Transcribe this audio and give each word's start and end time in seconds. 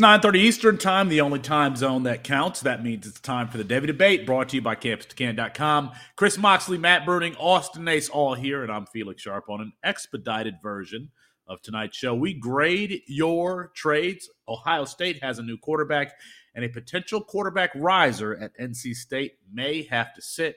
It's 0.00 0.06
9:30 0.06 0.38
Eastern 0.38 0.78
Time, 0.78 1.10
the 1.10 1.20
only 1.20 1.40
time 1.40 1.76
zone 1.76 2.04
that 2.04 2.24
counts. 2.24 2.62
That 2.62 2.82
means 2.82 3.06
it's 3.06 3.20
time 3.20 3.48
for 3.48 3.58
the 3.58 3.64
Devy 3.64 3.86
Debate, 3.86 4.24
brought 4.24 4.48
to 4.48 4.56
you 4.56 4.62
by 4.62 4.74
CampusToCan.com. 4.74 5.92
Chris 6.16 6.38
Moxley, 6.38 6.78
Matt 6.78 7.04
Bruning, 7.04 7.36
Austin 7.38 7.84
Nace, 7.84 8.08
all 8.08 8.32
here, 8.32 8.62
and 8.62 8.72
I'm 8.72 8.86
Felix 8.86 9.20
Sharp 9.20 9.50
on 9.50 9.60
an 9.60 9.74
expedited 9.84 10.54
version 10.62 11.10
of 11.46 11.60
tonight's 11.60 11.98
show. 11.98 12.14
We 12.14 12.32
grade 12.32 13.02
your 13.08 13.72
trades. 13.76 14.30
Ohio 14.48 14.86
State 14.86 15.22
has 15.22 15.38
a 15.38 15.42
new 15.42 15.58
quarterback, 15.58 16.14
and 16.54 16.64
a 16.64 16.70
potential 16.70 17.22
quarterback 17.22 17.70
riser 17.74 18.34
at 18.34 18.56
NC 18.58 18.96
State 18.96 19.34
may 19.52 19.82
have 19.82 20.14
to 20.14 20.22
sit 20.22 20.56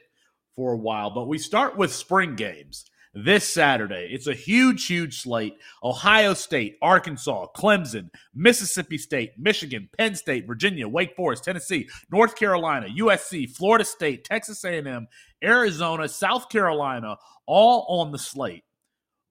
for 0.56 0.72
a 0.72 0.78
while. 0.78 1.10
But 1.10 1.28
we 1.28 1.36
start 1.36 1.76
with 1.76 1.92
spring 1.92 2.34
games 2.34 2.86
this 3.14 3.48
Saturday. 3.48 4.08
It's 4.10 4.26
a 4.26 4.34
huge, 4.34 4.86
huge 4.86 5.20
slate. 5.20 5.56
Ohio 5.82 6.34
State, 6.34 6.76
Arkansas, 6.82 7.46
Clemson, 7.56 8.10
Mississippi 8.34 8.98
State, 8.98 9.32
Michigan, 9.38 9.88
Penn 9.96 10.14
State, 10.14 10.46
Virginia, 10.46 10.88
Wake 10.88 11.14
Forest, 11.16 11.44
Tennessee, 11.44 11.88
North 12.10 12.36
Carolina, 12.36 12.88
USC, 12.98 13.48
Florida 13.48 13.84
State, 13.84 14.24
Texas 14.24 14.64
A&M, 14.64 15.06
Arizona, 15.42 16.08
South 16.08 16.48
Carolina, 16.48 17.16
all 17.46 17.86
on 18.00 18.12
the 18.12 18.18
slate 18.18 18.64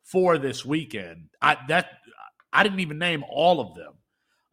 for 0.04 0.38
this 0.38 0.66
weekend. 0.66 1.30
I 1.42 1.58
that 1.68 1.90
I 2.52 2.64
didn't 2.64 2.80
even 2.80 3.00
name 3.00 3.24
all 3.30 3.60
of 3.60 3.76
them. 3.76 3.94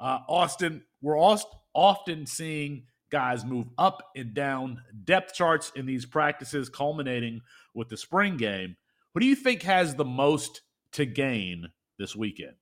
Uh, 0.01 0.19
Austin, 0.29 0.83
we're 1.03 1.19
often 1.19 2.27
seeing 2.27 2.85
guys 3.11 3.45
move 3.45 3.67
up 3.77 4.03
and 4.17 4.33
down 4.33 4.81
depth 5.05 5.35
charts 5.35 5.73
in 5.75 5.85
these 5.85 6.07
practices, 6.07 6.69
culminating 6.69 7.41
with 7.75 7.89
the 7.89 7.97
spring 7.97 8.37
game. 8.37 8.77
Who 9.15 9.21
do 9.21 9.27
you 9.27 9.37
think 9.37 9.63
has 9.63 9.95
the 9.95 10.05
most 10.05 10.63
to 10.93 11.05
gain 11.05 11.69
this 11.99 12.15
weekend? 12.15 12.55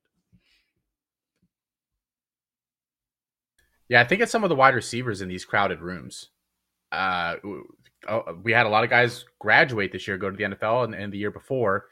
Yeah, 3.87 4.01
I 4.01 4.03
think 4.03 4.21
it's 4.21 4.31
some 4.31 4.43
of 4.43 4.49
the 4.49 4.55
wide 4.55 4.75
receivers 4.75 5.21
in 5.21 5.29
these 5.29 5.45
crowded 5.45 5.81
rooms. 5.81 6.29
Uh, 6.91 7.35
oh, 8.07 8.23
we 8.43 8.51
had 8.51 8.67
a 8.67 8.69
lot 8.69 8.83
of 8.83 8.89
guys 8.89 9.25
graduate 9.39 9.91
this 9.91 10.07
year, 10.07 10.17
go 10.17 10.29
to 10.29 10.37
the 10.37 10.55
NFL, 10.55 10.85
and, 10.85 10.95
and 10.95 11.11
the 11.11 11.17
year 11.17 11.31
before. 11.31 11.85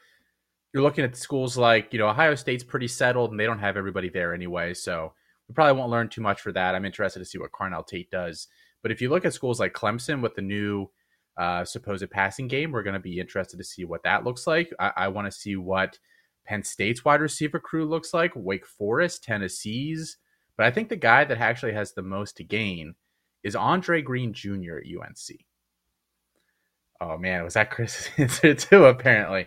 You're 0.72 0.82
looking 0.82 1.04
at 1.04 1.16
schools 1.16 1.56
like, 1.56 1.92
you 1.92 1.98
know, 1.98 2.08
Ohio 2.08 2.34
State's 2.34 2.62
pretty 2.62 2.88
settled, 2.88 3.32
and 3.32 3.40
they 3.40 3.46
don't 3.46 3.58
have 3.58 3.76
everybody 3.76 4.08
there 4.08 4.32
anyway. 4.32 4.74
So 4.74 5.12
we 5.48 5.54
probably 5.54 5.78
won't 5.78 5.90
learn 5.90 6.08
too 6.08 6.20
much 6.20 6.40
for 6.40 6.52
that. 6.52 6.74
I'm 6.74 6.84
interested 6.84 7.18
to 7.18 7.24
see 7.24 7.38
what 7.38 7.52
Carnell 7.52 7.86
Tate 7.86 8.10
does. 8.10 8.48
But 8.82 8.92
if 8.92 9.00
you 9.00 9.08
look 9.08 9.24
at 9.24 9.34
schools 9.34 9.58
like 9.58 9.72
Clemson 9.72 10.22
with 10.22 10.34
the 10.34 10.42
new 10.42 10.88
uh, 11.38 11.64
supposed 11.64 12.10
passing 12.10 12.48
game. 12.48 12.72
We're 12.72 12.82
going 12.82 12.94
to 12.94 13.00
be 13.00 13.20
interested 13.20 13.56
to 13.58 13.64
see 13.64 13.84
what 13.84 14.02
that 14.02 14.24
looks 14.24 14.46
like. 14.46 14.72
I, 14.78 14.92
I 14.96 15.08
want 15.08 15.26
to 15.26 15.38
see 15.38 15.56
what 15.56 15.98
Penn 16.44 16.64
State's 16.64 17.04
wide 17.04 17.20
receiver 17.20 17.60
crew 17.60 17.86
looks 17.86 18.12
like, 18.12 18.32
Wake 18.34 18.66
Forest, 18.66 19.22
Tennessee's. 19.24 20.16
But 20.56 20.66
I 20.66 20.70
think 20.72 20.88
the 20.88 20.96
guy 20.96 21.24
that 21.24 21.38
actually 21.38 21.72
has 21.74 21.92
the 21.92 22.02
most 22.02 22.36
to 22.38 22.44
gain 22.44 22.96
is 23.44 23.54
Andre 23.54 24.02
Green 24.02 24.32
Jr. 24.32 24.78
at 24.78 24.84
UNC. 24.84 25.44
Oh 27.00 27.16
man, 27.16 27.44
was 27.44 27.54
that 27.54 27.70
Chris's 27.70 28.10
answer 28.18 28.54
too? 28.54 28.86
Apparently, 28.86 29.46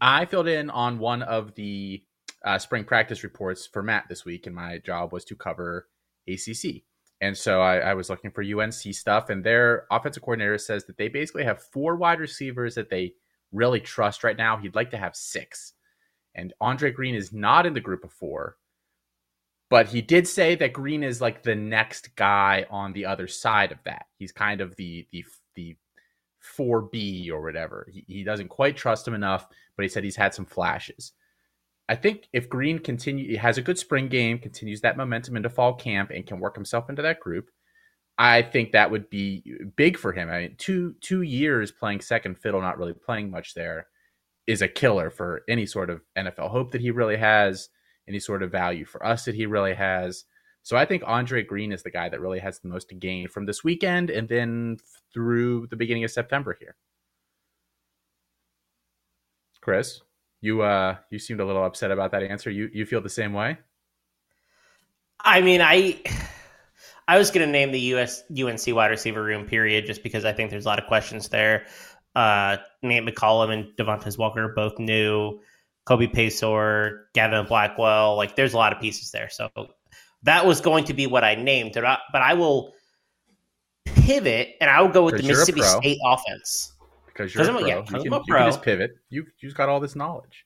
I 0.00 0.24
filled 0.24 0.48
in 0.48 0.70
on 0.70 0.98
one 0.98 1.22
of 1.22 1.54
the 1.54 2.02
uh, 2.42 2.58
spring 2.58 2.84
practice 2.84 3.22
reports 3.22 3.66
for 3.66 3.82
Matt 3.82 4.04
this 4.08 4.24
week, 4.24 4.46
and 4.46 4.56
my 4.56 4.78
job 4.78 5.12
was 5.12 5.24
to 5.26 5.36
cover 5.36 5.88
ACC. 6.26 6.84
And 7.20 7.36
so 7.36 7.60
I, 7.60 7.78
I, 7.78 7.94
was 7.94 8.10
looking 8.10 8.30
for 8.30 8.42
UNC 8.42 8.72
stuff, 8.72 9.30
and 9.30 9.42
their 9.42 9.86
offensive 9.90 10.22
coordinator 10.22 10.58
says 10.58 10.84
that 10.86 10.96
they 10.98 11.08
basically 11.08 11.44
have 11.44 11.62
four 11.62 11.96
wide 11.96 12.20
receivers 12.20 12.74
that 12.74 12.90
they 12.90 13.14
really 13.52 13.80
trust 13.80 14.24
right 14.24 14.36
now. 14.36 14.56
He'd 14.56 14.74
like 14.74 14.90
to 14.90 14.98
have 14.98 15.16
six. 15.16 15.74
And 16.34 16.52
Andre 16.60 16.90
Green 16.90 17.14
is 17.14 17.32
not 17.32 17.66
in 17.66 17.72
the 17.72 17.80
group 17.80 18.04
of 18.04 18.12
four, 18.12 18.56
but 19.70 19.86
he 19.86 20.02
did 20.02 20.26
say 20.26 20.56
that 20.56 20.72
Green 20.72 21.02
is 21.02 21.20
like 21.20 21.42
the 21.42 21.54
next 21.54 22.14
guy 22.16 22.66
on 22.68 22.92
the 22.92 23.06
other 23.06 23.28
side 23.28 23.72
of 23.72 23.78
that. 23.84 24.06
He's 24.18 24.32
kind 24.32 24.60
of 24.60 24.74
the 24.76 25.06
the 25.12 25.24
the 25.54 25.76
4B 26.56 27.30
or 27.30 27.42
whatever. 27.42 27.88
He, 27.90 28.04
he 28.06 28.24
doesn't 28.24 28.48
quite 28.48 28.76
trust 28.76 29.08
him 29.08 29.14
enough, 29.14 29.46
but 29.76 29.82
he 29.82 29.88
said 29.88 30.04
he's 30.04 30.16
had 30.16 30.34
some 30.34 30.44
flashes. 30.44 31.12
I 31.88 31.96
think 31.96 32.28
if 32.32 32.48
Green 32.48 32.78
continue 32.78 33.36
has 33.36 33.58
a 33.58 33.62
good 33.62 33.78
spring 33.78 34.08
game, 34.08 34.38
continues 34.38 34.80
that 34.80 34.96
momentum 34.96 35.36
into 35.36 35.50
fall 35.50 35.74
camp, 35.74 36.10
and 36.10 36.26
can 36.26 36.40
work 36.40 36.54
himself 36.54 36.88
into 36.88 37.02
that 37.02 37.20
group, 37.20 37.50
I 38.16 38.42
think 38.42 38.72
that 38.72 38.90
would 38.90 39.10
be 39.10 39.42
big 39.76 39.98
for 39.98 40.12
him. 40.12 40.30
I 40.30 40.40
mean, 40.40 40.54
two 40.56 40.94
two 41.00 41.22
years 41.22 41.72
playing 41.72 42.00
second 42.00 42.38
fiddle, 42.38 42.60
not 42.60 42.78
really 42.78 42.94
playing 42.94 43.30
much 43.30 43.54
there, 43.54 43.88
is 44.46 44.62
a 44.62 44.68
killer 44.68 45.10
for 45.10 45.42
any 45.48 45.66
sort 45.66 45.90
of 45.90 46.02
NFL 46.16 46.50
hope 46.50 46.72
that 46.72 46.80
he 46.80 46.90
really 46.90 47.16
has, 47.16 47.68
any 48.08 48.20
sort 48.20 48.42
of 48.42 48.52
value 48.52 48.84
for 48.84 49.04
us 49.04 49.24
that 49.24 49.34
he 49.34 49.46
really 49.46 49.74
has. 49.74 50.24
So 50.62 50.78
I 50.78 50.86
think 50.86 51.02
Andre 51.06 51.42
Green 51.42 51.72
is 51.72 51.82
the 51.82 51.90
guy 51.90 52.08
that 52.08 52.20
really 52.20 52.38
has 52.38 52.60
the 52.60 52.68
most 52.68 52.88
to 52.88 52.94
gain 52.94 53.28
from 53.28 53.44
this 53.46 53.62
weekend 53.62 54.08
and 54.10 54.28
then 54.28 54.78
through 55.12 55.66
the 55.68 55.76
beginning 55.76 56.04
of 56.04 56.10
September 56.10 56.56
here. 56.58 56.76
Chris? 59.60 60.00
You 60.44 60.60
uh 60.60 60.96
you 61.08 61.18
seemed 61.18 61.40
a 61.40 61.44
little 61.46 61.64
upset 61.64 61.90
about 61.90 62.12
that 62.12 62.22
answer. 62.22 62.50
You 62.50 62.68
you 62.70 62.84
feel 62.84 63.00
the 63.00 63.08
same 63.08 63.32
way? 63.32 63.56
I 65.18 65.40
mean, 65.40 65.62
I 65.62 66.02
I 67.08 67.16
was 67.16 67.30
going 67.30 67.46
to 67.46 67.50
name 67.50 67.72
the 67.72 67.80
US 67.94 68.22
UNC 68.30 68.60
wide 68.68 68.90
receiver 68.90 69.22
room 69.22 69.46
period 69.46 69.86
just 69.86 70.02
because 70.02 70.26
I 70.26 70.34
think 70.34 70.50
there's 70.50 70.66
a 70.66 70.68
lot 70.68 70.78
of 70.78 70.86
questions 70.86 71.30
there. 71.30 71.64
Uh, 72.14 72.58
Nate 72.82 73.04
McCollum 73.04 73.54
and 73.54 73.64
Devontez 73.78 74.18
Walker 74.18 74.52
both 74.54 74.78
new. 74.78 75.40
Kobe 75.86 76.06
Paysour, 76.06 77.04
Gavin 77.14 77.46
Blackwell, 77.46 78.16
like 78.16 78.36
there's 78.36 78.54
a 78.54 78.56
lot 78.56 78.72
of 78.72 78.80
pieces 78.80 79.10
there. 79.10 79.28
So 79.28 79.50
that 80.22 80.46
was 80.46 80.60
going 80.60 80.84
to 80.84 80.94
be 80.94 81.06
what 81.06 81.24
I 81.24 81.34
named, 81.34 81.72
but 81.74 81.86
I 82.12 82.34
will 82.34 82.72
pivot 83.84 84.56
and 84.60 84.70
I 84.70 84.80
will 84.82 84.88
go 84.88 85.04
with 85.04 85.16
the 85.18 85.22
Mississippi 85.22 85.62
State 85.62 85.98
offense 86.06 86.73
because 87.14 87.34
you're 87.34 87.44
a 87.44 87.46
pro. 87.46 87.66
Yeah, 87.66 87.76
you, 87.78 87.82
can, 87.84 88.02
you 88.02 88.10
can 88.10 88.46
just 88.46 88.62
pivot. 88.62 88.92
You 89.08 89.26
you've 89.40 89.54
got 89.54 89.68
all 89.68 89.80
this 89.80 89.96
knowledge. 89.96 90.44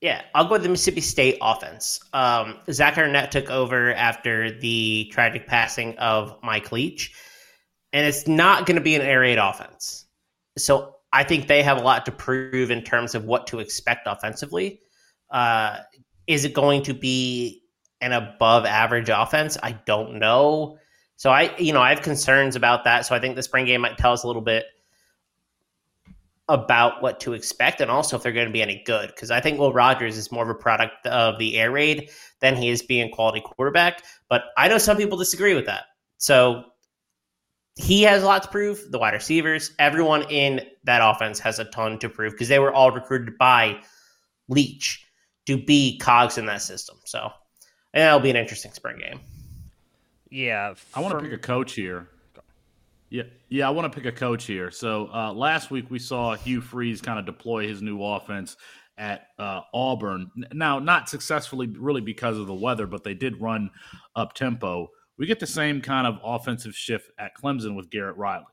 Yeah, 0.00 0.22
I'll 0.34 0.44
go 0.44 0.52
with 0.52 0.62
the 0.62 0.70
Mississippi 0.70 1.02
State 1.02 1.36
offense. 1.42 2.00
Um, 2.14 2.56
Zach 2.70 2.96
Arnett 2.96 3.30
took 3.30 3.50
over 3.50 3.92
after 3.92 4.58
the 4.58 5.10
tragic 5.12 5.46
passing 5.46 5.96
of 5.98 6.38
Mike 6.42 6.72
Leach, 6.72 7.12
and 7.92 8.06
it's 8.06 8.26
not 8.26 8.64
going 8.64 8.76
to 8.76 8.82
be 8.82 8.94
an 8.94 9.02
air 9.02 9.20
raid 9.20 9.38
offense. 9.38 10.06
So 10.56 10.96
I 11.12 11.24
think 11.24 11.48
they 11.48 11.62
have 11.62 11.78
a 11.78 11.82
lot 11.82 12.06
to 12.06 12.12
prove 12.12 12.70
in 12.70 12.82
terms 12.82 13.14
of 13.14 13.24
what 13.24 13.46
to 13.48 13.58
expect 13.58 14.06
offensively. 14.06 14.80
Uh, 15.30 15.78
is 16.26 16.44
it 16.46 16.54
going 16.54 16.82
to 16.84 16.94
be 16.94 17.62
an 18.00 18.12
above 18.12 18.64
average 18.64 19.10
offense? 19.10 19.58
I 19.62 19.72
don't 19.72 20.18
know. 20.18 20.78
So 21.16 21.30
I, 21.30 21.54
you 21.58 21.74
know, 21.74 21.82
I 21.82 21.90
have 21.90 22.00
concerns 22.00 22.56
about 22.56 22.84
that. 22.84 23.04
So 23.04 23.14
I 23.14 23.18
think 23.18 23.36
the 23.36 23.42
spring 23.42 23.66
game 23.66 23.82
might 23.82 23.98
tell 23.98 24.12
us 24.12 24.22
a 24.22 24.26
little 24.26 24.40
bit 24.40 24.64
about 26.50 27.00
what 27.00 27.20
to 27.20 27.32
expect 27.32 27.80
and 27.80 27.90
also 27.90 28.16
if 28.16 28.22
they're 28.22 28.32
going 28.32 28.48
to 28.48 28.52
be 28.52 28.60
any 28.60 28.82
good. 28.84 29.08
Because 29.08 29.30
I 29.30 29.40
think 29.40 29.58
Will 29.58 29.72
Rogers 29.72 30.16
is 30.16 30.32
more 30.32 30.42
of 30.42 30.50
a 30.50 30.54
product 30.54 31.06
of 31.06 31.38
the 31.38 31.56
air 31.56 31.70
raid 31.70 32.10
than 32.40 32.56
he 32.56 32.68
is 32.68 32.82
being 32.82 33.10
quality 33.10 33.40
quarterback. 33.40 34.02
But 34.28 34.44
I 34.58 34.68
know 34.68 34.78
some 34.78 34.96
people 34.96 35.16
disagree 35.16 35.54
with 35.54 35.66
that. 35.66 35.84
So 36.18 36.64
he 37.76 38.02
has 38.02 38.22
a 38.22 38.26
lot 38.26 38.42
to 38.42 38.48
prove. 38.48 38.90
The 38.90 38.98
wide 38.98 39.14
receivers, 39.14 39.72
everyone 39.78 40.22
in 40.30 40.60
that 40.84 41.00
offense 41.02 41.38
has 41.38 41.60
a 41.60 41.64
ton 41.64 41.98
to 42.00 42.08
prove 42.08 42.32
because 42.32 42.48
they 42.48 42.58
were 42.58 42.72
all 42.72 42.90
recruited 42.90 43.38
by 43.38 43.80
Leach 44.48 45.06
to 45.46 45.56
be 45.56 45.98
cogs 45.98 46.36
in 46.36 46.46
that 46.46 46.62
system. 46.62 46.96
So 47.04 47.30
and 47.94 48.02
that'll 48.02 48.20
be 48.20 48.30
an 48.30 48.36
interesting 48.36 48.72
spring 48.72 48.98
game. 48.98 49.20
Yeah, 50.30 50.74
I 50.94 51.00
want 51.00 51.18
to 51.18 51.24
pick 51.24 51.32
a 51.32 51.38
coach 51.38 51.74
here. 51.74 52.08
Yeah, 53.10 53.24
yeah, 53.48 53.66
I 53.66 53.70
want 53.70 53.92
to 53.92 54.00
pick 54.00 54.06
a 54.06 54.16
coach 54.16 54.44
here. 54.44 54.70
So 54.70 55.10
uh, 55.12 55.32
last 55.32 55.72
week 55.72 55.90
we 55.90 55.98
saw 55.98 56.36
Hugh 56.36 56.60
Freeze 56.60 57.00
kind 57.00 57.18
of 57.18 57.26
deploy 57.26 57.66
his 57.66 57.82
new 57.82 58.02
offense 58.04 58.56
at 58.96 59.26
uh, 59.36 59.62
Auburn. 59.74 60.30
Now, 60.52 60.78
not 60.78 61.08
successfully, 61.08 61.66
really 61.66 62.02
because 62.02 62.38
of 62.38 62.46
the 62.46 62.54
weather, 62.54 62.86
but 62.86 63.02
they 63.02 63.14
did 63.14 63.40
run 63.40 63.70
up 64.14 64.34
tempo. 64.34 64.88
We 65.18 65.26
get 65.26 65.40
the 65.40 65.46
same 65.46 65.80
kind 65.80 66.06
of 66.06 66.20
offensive 66.22 66.74
shift 66.74 67.10
at 67.18 67.32
Clemson 67.36 67.74
with 67.74 67.90
Garrett 67.90 68.16
Riley. 68.16 68.44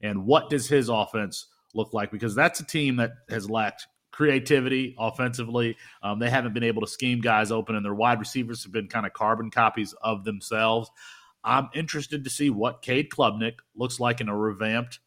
And 0.00 0.24
what 0.24 0.48
does 0.48 0.66
his 0.66 0.88
offense 0.88 1.46
look 1.74 1.92
like? 1.92 2.10
Because 2.10 2.34
that's 2.34 2.60
a 2.60 2.66
team 2.66 2.96
that 2.96 3.12
has 3.28 3.50
lacked 3.50 3.86
creativity 4.12 4.94
offensively. 4.98 5.76
Um, 6.02 6.18
they 6.18 6.30
haven't 6.30 6.54
been 6.54 6.64
able 6.64 6.80
to 6.80 6.88
scheme 6.88 7.20
guys 7.20 7.52
open, 7.52 7.76
and 7.76 7.84
their 7.84 7.94
wide 7.94 8.18
receivers 8.18 8.62
have 8.62 8.72
been 8.72 8.88
kind 8.88 9.04
of 9.04 9.12
carbon 9.12 9.50
copies 9.50 9.94
of 10.02 10.24
themselves. 10.24 10.90
I'm 11.46 11.70
interested 11.74 12.24
to 12.24 12.30
see 12.30 12.50
what 12.50 12.82
Cade 12.82 13.08
Klubnik 13.08 13.54
looks 13.74 14.00
like 14.00 14.20
in 14.20 14.28
a 14.28 14.36
revamped 14.36 14.98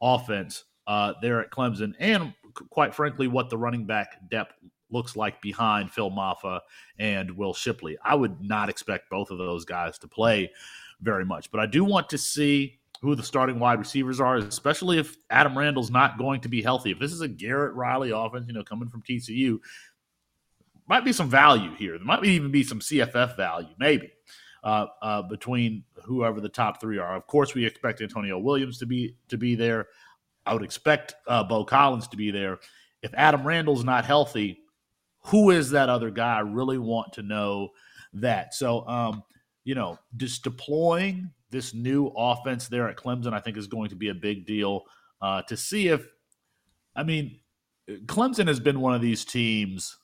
offense 0.00 0.64
uh, 0.86 1.14
there 1.20 1.40
at 1.40 1.50
Clemson, 1.50 1.92
and 1.98 2.32
quite 2.70 2.94
frankly, 2.94 3.28
what 3.28 3.50
the 3.50 3.58
running 3.58 3.84
back 3.84 4.16
depth 4.30 4.54
looks 4.90 5.16
like 5.16 5.42
behind 5.42 5.90
Phil 5.90 6.10
Mafah 6.10 6.60
and 6.98 7.30
Will 7.36 7.52
Shipley. 7.52 7.98
I 8.02 8.14
would 8.14 8.40
not 8.40 8.70
expect 8.70 9.10
both 9.10 9.30
of 9.30 9.36
those 9.36 9.64
guys 9.64 9.98
to 9.98 10.08
play 10.08 10.50
very 11.02 11.24
much, 11.24 11.50
but 11.50 11.60
I 11.60 11.66
do 11.66 11.84
want 11.84 12.08
to 12.10 12.18
see 12.18 12.78
who 13.02 13.14
the 13.14 13.22
starting 13.22 13.58
wide 13.58 13.78
receivers 13.78 14.20
are, 14.20 14.36
especially 14.36 14.98
if 14.98 15.16
Adam 15.30 15.56
Randall's 15.56 15.90
not 15.90 16.18
going 16.18 16.40
to 16.40 16.48
be 16.48 16.62
healthy. 16.62 16.90
If 16.90 16.98
this 16.98 17.12
is 17.12 17.20
a 17.20 17.28
Garrett 17.28 17.74
Riley 17.74 18.10
offense, 18.10 18.46
you 18.48 18.54
know, 18.54 18.64
coming 18.64 18.88
from 18.88 19.02
TCU, 19.02 19.58
might 20.88 21.04
be 21.04 21.12
some 21.12 21.28
value 21.28 21.74
here. 21.74 21.98
There 21.98 22.06
might 22.06 22.24
even 22.24 22.50
be 22.50 22.64
some 22.64 22.80
CFF 22.80 23.36
value, 23.36 23.68
maybe. 23.78 24.10
Uh, 24.64 24.86
uh, 25.02 25.22
between 25.22 25.84
whoever 26.04 26.40
the 26.40 26.48
top 26.48 26.80
three 26.80 26.98
are. 26.98 27.16
Of 27.16 27.26
course, 27.26 27.54
we 27.54 27.64
expect 27.64 28.00
Antonio 28.00 28.38
Williams 28.38 28.78
to 28.78 28.86
be 28.86 29.16
to 29.28 29.38
be 29.38 29.54
there. 29.54 29.88
I 30.46 30.54
would 30.54 30.62
expect 30.62 31.14
uh, 31.26 31.44
Beaux 31.44 31.64
Collins 31.64 32.08
to 32.08 32.16
be 32.16 32.30
there. 32.30 32.58
If 33.02 33.12
Adam 33.14 33.46
Randall's 33.46 33.84
not 33.84 34.04
healthy, 34.04 34.60
who 35.24 35.50
is 35.50 35.70
that 35.70 35.88
other 35.88 36.10
guy? 36.10 36.36
I 36.36 36.40
really 36.40 36.78
want 36.78 37.12
to 37.14 37.22
know 37.22 37.70
that. 38.14 38.54
So, 38.54 38.86
um, 38.88 39.22
you 39.64 39.74
know, 39.74 39.98
just 40.16 40.42
deploying 40.42 41.30
this 41.50 41.74
new 41.74 42.12
offense 42.16 42.68
there 42.68 42.88
at 42.88 42.96
Clemson, 42.96 43.32
I 43.32 43.40
think 43.40 43.56
is 43.56 43.66
going 43.66 43.90
to 43.90 43.96
be 43.96 44.08
a 44.08 44.14
big 44.14 44.46
deal 44.46 44.84
uh, 45.20 45.42
to 45.42 45.56
see 45.56 45.88
if, 45.88 46.06
I 46.96 47.02
mean, 47.02 47.40
Clemson 48.06 48.48
has 48.48 48.60
been 48.60 48.80
one 48.80 48.94
of 48.94 49.00
these 49.00 49.24
teams 49.24 49.96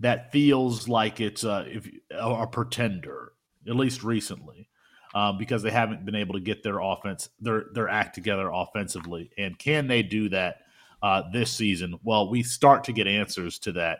that 0.00 0.32
feels 0.32 0.88
like 0.88 1.20
it's 1.20 1.44
a, 1.44 1.66
if, 1.68 1.88
a 2.10 2.46
pretender, 2.46 3.32
at 3.68 3.76
least 3.76 4.02
recently, 4.02 4.68
um, 5.14 5.38
because 5.38 5.62
they 5.62 5.70
haven't 5.70 6.04
been 6.04 6.14
able 6.14 6.34
to 6.34 6.40
get 6.40 6.62
their 6.62 6.78
offense, 6.80 7.28
their 7.40 7.66
their 7.72 7.88
act 7.88 8.14
together 8.14 8.50
offensively. 8.52 9.30
And 9.38 9.58
can 9.58 9.86
they 9.86 10.02
do 10.02 10.28
that 10.30 10.58
uh, 11.02 11.22
this 11.32 11.50
season? 11.50 11.98
Well, 12.02 12.30
we 12.30 12.42
start 12.42 12.84
to 12.84 12.92
get 12.92 13.06
answers 13.06 13.58
to 13.60 13.72
that 13.72 13.98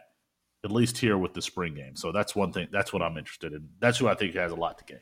at 0.64 0.70
least 0.70 0.96
here 0.98 1.18
with 1.18 1.34
the 1.34 1.42
spring 1.42 1.74
game. 1.74 1.96
So 1.96 2.12
that's 2.12 2.36
one 2.36 2.52
thing. 2.52 2.68
That's 2.70 2.92
what 2.92 3.02
I'm 3.02 3.18
interested 3.18 3.52
in. 3.52 3.68
That's 3.80 3.98
who 3.98 4.08
I 4.08 4.14
think 4.14 4.34
has 4.34 4.52
a 4.52 4.56
lot 4.56 4.78
to 4.78 4.84
gain. 4.84 5.00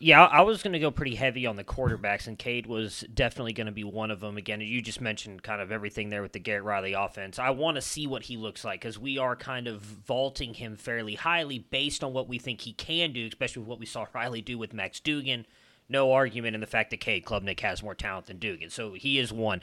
Yeah, 0.00 0.24
I 0.24 0.42
was 0.42 0.62
going 0.62 0.74
to 0.74 0.78
go 0.78 0.92
pretty 0.92 1.16
heavy 1.16 1.44
on 1.44 1.56
the 1.56 1.64
quarterbacks, 1.64 2.28
and 2.28 2.38
Cade 2.38 2.66
was 2.66 3.00
definitely 3.12 3.52
going 3.52 3.66
to 3.66 3.72
be 3.72 3.82
one 3.82 4.12
of 4.12 4.20
them. 4.20 4.36
Again, 4.36 4.60
you 4.60 4.80
just 4.80 5.00
mentioned 5.00 5.42
kind 5.42 5.60
of 5.60 5.72
everything 5.72 6.08
there 6.08 6.22
with 6.22 6.30
the 6.30 6.38
Garrett 6.38 6.62
Riley 6.62 6.92
offense. 6.92 7.36
I 7.36 7.50
want 7.50 7.74
to 7.74 7.80
see 7.80 8.06
what 8.06 8.22
he 8.22 8.36
looks 8.36 8.64
like 8.64 8.80
because 8.80 8.96
we 8.96 9.18
are 9.18 9.34
kind 9.34 9.66
of 9.66 9.80
vaulting 9.80 10.54
him 10.54 10.76
fairly 10.76 11.16
highly 11.16 11.58
based 11.58 12.04
on 12.04 12.12
what 12.12 12.28
we 12.28 12.38
think 12.38 12.60
he 12.60 12.74
can 12.74 13.12
do, 13.12 13.26
especially 13.26 13.60
with 13.60 13.68
what 13.68 13.80
we 13.80 13.86
saw 13.86 14.06
Riley 14.14 14.40
do 14.40 14.56
with 14.56 14.72
Max 14.72 15.00
Duggan. 15.00 15.46
No 15.88 16.12
argument 16.12 16.54
in 16.54 16.60
the 16.60 16.68
fact 16.68 16.90
that 16.90 17.00
Cade 17.00 17.24
Klubnik 17.24 17.58
has 17.60 17.82
more 17.82 17.94
talent 17.96 18.26
than 18.26 18.38
Duggan, 18.38 18.70
so 18.70 18.92
he 18.92 19.18
is 19.18 19.32
one. 19.32 19.62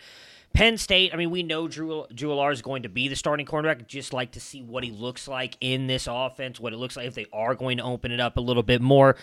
Penn 0.53 0.77
State, 0.77 1.13
I 1.13 1.17
mean, 1.17 1.31
we 1.31 1.43
know 1.43 1.69
Drew, 1.69 2.05
Allar 2.11 2.51
is 2.51 2.61
going 2.61 2.83
to 2.83 2.89
be 2.89 3.07
the 3.07 3.15
starting 3.15 3.45
cornerback. 3.45 3.87
Just 3.87 4.11
like 4.11 4.31
to 4.31 4.41
see 4.41 4.61
what 4.61 4.83
he 4.83 4.91
looks 4.91 5.29
like 5.29 5.55
in 5.61 5.87
this 5.87 6.07
offense, 6.09 6.59
what 6.59 6.73
it 6.73 6.77
looks 6.77 6.97
like 6.97 7.07
if 7.07 7.13
they 7.13 7.27
are 7.31 7.55
going 7.55 7.77
to 7.77 7.83
open 7.83 8.11
it 8.11 8.19
up 8.19 8.35
a 8.35 8.41
little 8.41 8.63
bit 8.63 8.81
more. 8.81 9.15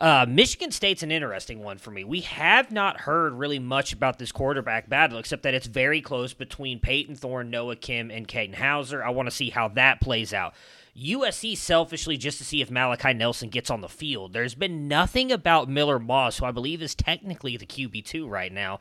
Uh, 0.00 0.24
Michigan 0.26 0.70
State's 0.70 1.02
an 1.02 1.10
interesting 1.10 1.62
one 1.62 1.76
for 1.76 1.90
me. 1.90 2.04
We 2.04 2.22
have 2.22 2.72
not 2.72 3.02
heard 3.02 3.34
really 3.34 3.58
much 3.58 3.92
about 3.92 4.18
this 4.18 4.32
quarterback 4.32 4.88
battle, 4.88 5.18
except 5.18 5.42
that 5.42 5.52
it's 5.52 5.66
very 5.66 6.00
close 6.00 6.32
between 6.32 6.80
Payton 6.80 7.16
Thorne, 7.16 7.50
Noah 7.50 7.76
Kim, 7.76 8.10
and 8.10 8.26
Katin 8.26 8.54
Houser. 8.54 9.04
I 9.04 9.10
want 9.10 9.26
to 9.26 9.34
see 9.34 9.50
how 9.50 9.68
that 9.68 10.00
plays 10.00 10.32
out. 10.32 10.54
USC 10.96 11.54
selfishly 11.54 12.16
just 12.16 12.38
to 12.38 12.44
see 12.44 12.62
if 12.62 12.70
Malachi 12.70 13.12
Nelson 13.12 13.50
gets 13.50 13.68
on 13.68 13.82
the 13.82 13.90
field. 13.90 14.32
There's 14.32 14.54
been 14.54 14.88
nothing 14.88 15.30
about 15.30 15.68
Miller 15.68 15.98
Moss, 15.98 16.38
who 16.38 16.46
I 16.46 16.50
believe 16.50 16.80
is 16.80 16.94
technically 16.94 17.58
the 17.58 17.66
QB2 17.66 18.26
right 18.26 18.52
now, 18.52 18.80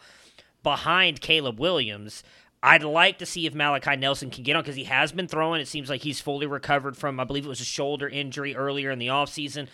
behind 0.64 1.20
Caleb 1.20 1.60
Williams. 1.60 2.24
I'd 2.64 2.84
like 2.84 3.20
to 3.20 3.26
see 3.26 3.46
if 3.46 3.54
Malachi 3.54 3.98
Nelson 3.98 4.30
can 4.30 4.44
get 4.44 4.56
on 4.56 4.64
because 4.64 4.76
he 4.78 4.86
has 4.86 5.12
been 5.12 5.28
throwing. 5.28 5.60
It 5.60 5.68
seems 5.68 5.90
like 5.90 6.02
he's 6.02 6.22
fully 6.22 6.46
recovered 6.46 6.96
from, 6.96 7.20
I 7.20 7.26
believe 7.26 7.46
it 7.46 7.50
was 7.50 7.62
a 7.62 7.66
shoulder 7.66 8.08
injury 8.08 8.56
earlier 8.56 8.90
in 8.92 9.00
the 9.00 9.08
offseason 9.08 9.68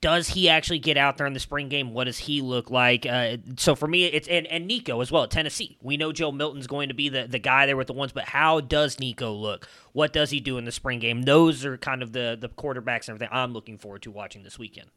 does 0.00 0.28
he 0.28 0.48
actually 0.48 0.78
get 0.78 0.96
out 0.96 1.18
there 1.18 1.26
in 1.26 1.34
the 1.34 1.40
spring 1.40 1.68
game? 1.68 1.92
What 1.92 2.04
does 2.04 2.18
he 2.18 2.40
look 2.40 2.70
like? 2.70 3.04
Uh, 3.04 3.36
so 3.56 3.74
for 3.74 3.86
me, 3.86 4.06
it's 4.06 4.28
and, 4.28 4.46
and 4.46 4.66
Nico 4.66 5.00
as 5.00 5.12
well 5.12 5.24
at 5.24 5.30
Tennessee. 5.30 5.76
We 5.82 5.96
know 5.96 6.10
Joe 6.12 6.32
Milton's 6.32 6.66
going 6.66 6.88
to 6.88 6.94
be 6.94 7.08
the, 7.08 7.26
the 7.26 7.38
guy 7.38 7.66
there 7.66 7.76
with 7.76 7.86
the 7.86 7.92
ones, 7.92 8.12
but 8.12 8.24
how 8.24 8.60
does 8.60 8.98
Nico 8.98 9.32
look? 9.32 9.68
What 9.92 10.12
does 10.12 10.30
he 10.30 10.40
do 10.40 10.56
in 10.56 10.64
the 10.64 10.72
spring 10.72 11.00
game? 11.00 11.22
Those 11.22 11.64
are 11.64 11.76
kind 11.76 12.02
of 12.02 12.12
the 12.12 12.36
the 12.40 12.48
quarterbacks 12.48 13.08
and 13.08 13.10
everything 13.10 13.28
I'm 13.30 13.52
looking 13.52 13.76
forward 13.76 14.02
to 14.02 14.10
watching 14.10 14.42
this 14.42 14.58
weekend. 14.58 14.88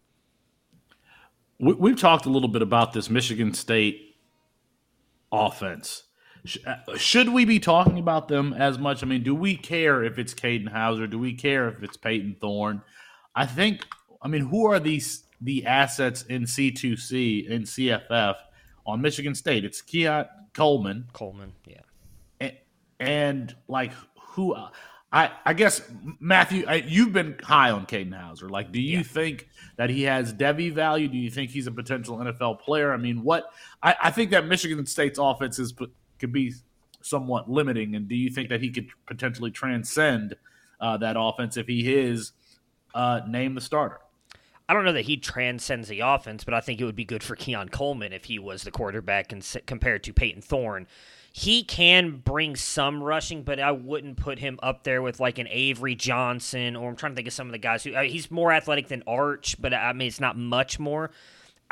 We, 1.60 1.74
we've 1.74 2.00
talked 2.00 2.26
a 2.26 2.30
little 2.30 2.50
bit 2.50 2.62
about 2.62 2.94
this 2.94 3.10
Michigan 3.10 3.54
State 3.54 4.16
offense. 5.32 6.04
Uh, 6.66 6.76
should 6.98 7.30
we 7.30 7.46
be 7.46 7.60
talking 7.60 8.00
about 8.00 8.28
them 8.28 8.54
as 8.54 8.78
much? 8.78 9.04
I 9.04 9.06
mean, 9.06 9.24
do 9.24 9.36
we 9.36 9.56
care 9.56 10.04
if 10.04 10.18
it's 10.18 10.34
Katin 10.34 10.68
Houser? 10.68 11.08
Do 11.08 11.20
we 11.20 11.34
care 11.34 11.70
if 11.70 11.84
it's 11.84 11.98
Payton 11.98 12.38
Thorne? 12.40 12.82
I 13.36 13.46
think 13.46 13.86
I 14.24 14.28
mean, 14.28 14.42
who 14.42 14.66
are 14.66 14.80
these 14.80 15.26
the 15.42 15.66
assets 15.66 16.24
in 16.24 16.44
C2C 16.44 17.50
in 17.50 17.64
CFF 17.64 18.36
on 18.86 19.02
Michigan 19.02 19.36
State? 19.36 19.66
It's 19.66 19.82
Keon 19.82 20.26
Coleman. 20.54 21.08
Coleman, 21.14 21.54
yeah. 21.68 21.82
And, 22.40 22.54
and 23.00 23.56
like 23.68 23.92
who? 24.20 24.56
I 25.12 25.32
I 25.46 25.54
guess 25.54 25.82
Matthew, 26.20 26.66
I, 26.68 26.76
you've 26.76 27.14
been 27.14 27.38
high 27.44 27.70
on 27.72 27.86
Katin 27.86 28.14
Houser. 28.14 28.50
Like, 28.50 28.72
do 28.72 28.82
you 28.82 28.98
yeah. 28.98 29.04
think 29.04 29.48
that 29.76 29.90
he 29.90 30.04
has 30.04 30.34
Devy 30.34 30.72
value? 30.72 31.08
Do 31.08 31.18
you 31.18 31.30
think 31.30 31.52
he's 31.52 31.68
a 31.68 31.72
potential 31.72 32.18
NFL 32.18 32.62
player? 32.62 32.94
I 32.94 32.98
mean, 32.98 33.24
what? 33.24 33.52
I, 33.84 33.96
I 34.04 34.12
think 34.12 34.32
that 34.32 34.48
Michigan 34.48 34.86
State's 34.86 35.20
offense 35.20 35.60
is 35.60 35.74
could 36.20 36.32
be 36.32 36.54
somewhat 37.02 37.50
limiting. 37.50 37.96
And 37.96 38.08
do 38.08 38.16
you 38.16 38.30
think 38.30 38.50
that 38.50 38.62
he 38.62 38.70
could 38.70 38.88
potentially 39.06 39.52
transcend 39.52 40.36
uh, 40.80 40.98
that 40.98 41.16
offense 41.20 41.58
if 41.58 41.68
he 41.68 41.94
is 41.94 42.32
uh, 42.96 43.22
named 43.28 43.58
the 43.58 43.62
starter? 43.62 44.00
I 44.74 44.76
don't 44.76 44.86
know 44.86 44.94
that 44.94 45.06
he 45.06 45.18
transcends 45.18 45.88
the 45.88 46.00
offense, 46.00 46.44
but 46.44 46.56
I 46.56 46.60
think 46.60 46.82
it 46.82 46.86
would 46.86 46.96
be 46.96 47.06
good 47.06 47.22
for 47.22 47.36
Keon 47.36 47.70
Coleman 47.70 48.12
if 48.12 48.26
he 48.26 48.40
was 48.40 48.64
the 48.64 48.72
quarterback 48.72 49.32
and 49.32 49.48
compared 49.68 50.02
to 50.06 50.14
Payton 50.14 50.42
Thorne. 50.42 50.88
He 51.32 51.64
can 51.64 52.18
bring 52.26 52.56
some 52.56 53.04
rushing, 53.04 53.44
but 53.44 53.60
I 53.60 53.72
wouldn't 53.72 54.18
put 54.18 54.40
him 54.40 54.58
up 54.64 54.84
there 54.84 55.04
with 55.04 55.20
like 55.20 55.38
an 55.38 55.48
Avery 55.52 55.94
Johnson, 55.94 56.76
or 56.76 56.90
I'm 56.90 56.96
trying 56.96 57.12
to 57.12 57.16
think 57.16 57.28
of 57.28 57.36
some 57.36 57.46
of 57.46 57.52
the 57.52 57.60
guys 57.60 57.84
who 57.84 57.94
uh, 57.94 58.02
he's 58.02 58.32
more 58.32 58.52
athletic 58.52 58.88
than 58.88 59.04
Arch, 59.06 59.62
but 59.62 59.76
I 59.76 59.94
mean 59.94 60.08
it's 60.08 60.20
not 60.20 60.40
much 60.40 60.80
more. 60.80 61.12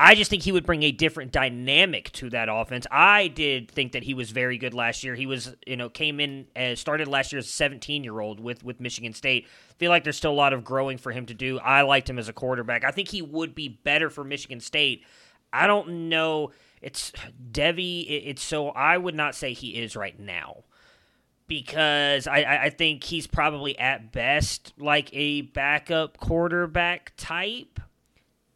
I 0.04 0.16
just 0.16 0.32
think 0.32 0.42
he 0.42 0.52
would 0.52 0.66
bring 0.66 0.82
a 0.82 0.92
different 0.92 1.32
dynamic 1.32 2.12
to 2.14 2.32
that 2.32 2.50
offense. 2.50 2.88
I 2.90 3.28
did 3.28 3.70
think 3.70 3.92
that 3.92 4.02
he 4.02 4.16
was 4.16 4.32
very 4.32 4.58
good 4.58 4.74
last 4.74 5.04
year. 5.04 5.14
He 5.14 5.28
was, 5.28 5.56
you 5.68 5.78
know, 5.78 5.90
came 5.90 6.20
in 6.20 6.48
as 6.56 6.80
started 6.80 7.08
last 7.08 7.32
year 7.32 7.38
as 7.38 7.46
a 7.46 7.50
17 7.50 8.04
year 8.04 8.20
old 8.20 8.40
with 8.40 8.64
with 8.64 8.80
Michigan 8.80 9.14
State. 9.14 9.48
Feel 9.78 9.92
like 9.92 10.04
there's 10.04 10.18
still 10.18 10.32
a 10.32 10.34
lot 10.34 10.54
of 10.54 10.64
growing 10.64 10.98
for 10.98 11.12
him 11.12 11.28
to 11.28 11.36
do. 11.36 11.60
I 11.60 11.84
liked 11.84 12.10
him 12.10 12.18
as 12.18 12.28
a 12.28 12.34
quarterback. 12.34 12.84
I 12.84 12.90
think 12.90 13.10
he 13.10 13.22
would 13.22 13.54
be 13.54 13.68
better 13.68 14.10
for 14.10 14.24
Michigan 14.24 14.60
State. 14.60 15.06
I 15.54 15.68
don't 15.68 16.10
know. 16.10 16.50
It's 16.82 17.12
Devy. 17.52 18.06
It's 18.10 18.42
so 18.42 18.70
I 18.70 18.98
would 18.98 19.16
not 19.16 19.36
say 19.36 19.54
he 19.54 19.80
is 19.84 19.96
right 19.96 20.20
now 20.20 20.64
because 21.46 22.26
I, 22.26 22.64
I 22.64 22.70
think 22.72 23.04
he's 23.04 23.28
probably 23.28 23.78
at 23.78 24.12
best 24.12 24.74
like 24.80 25.12
a 25.14 25.42
backup 25.42 26.18
quarterback 26.18 27.14
type 27.18 27.80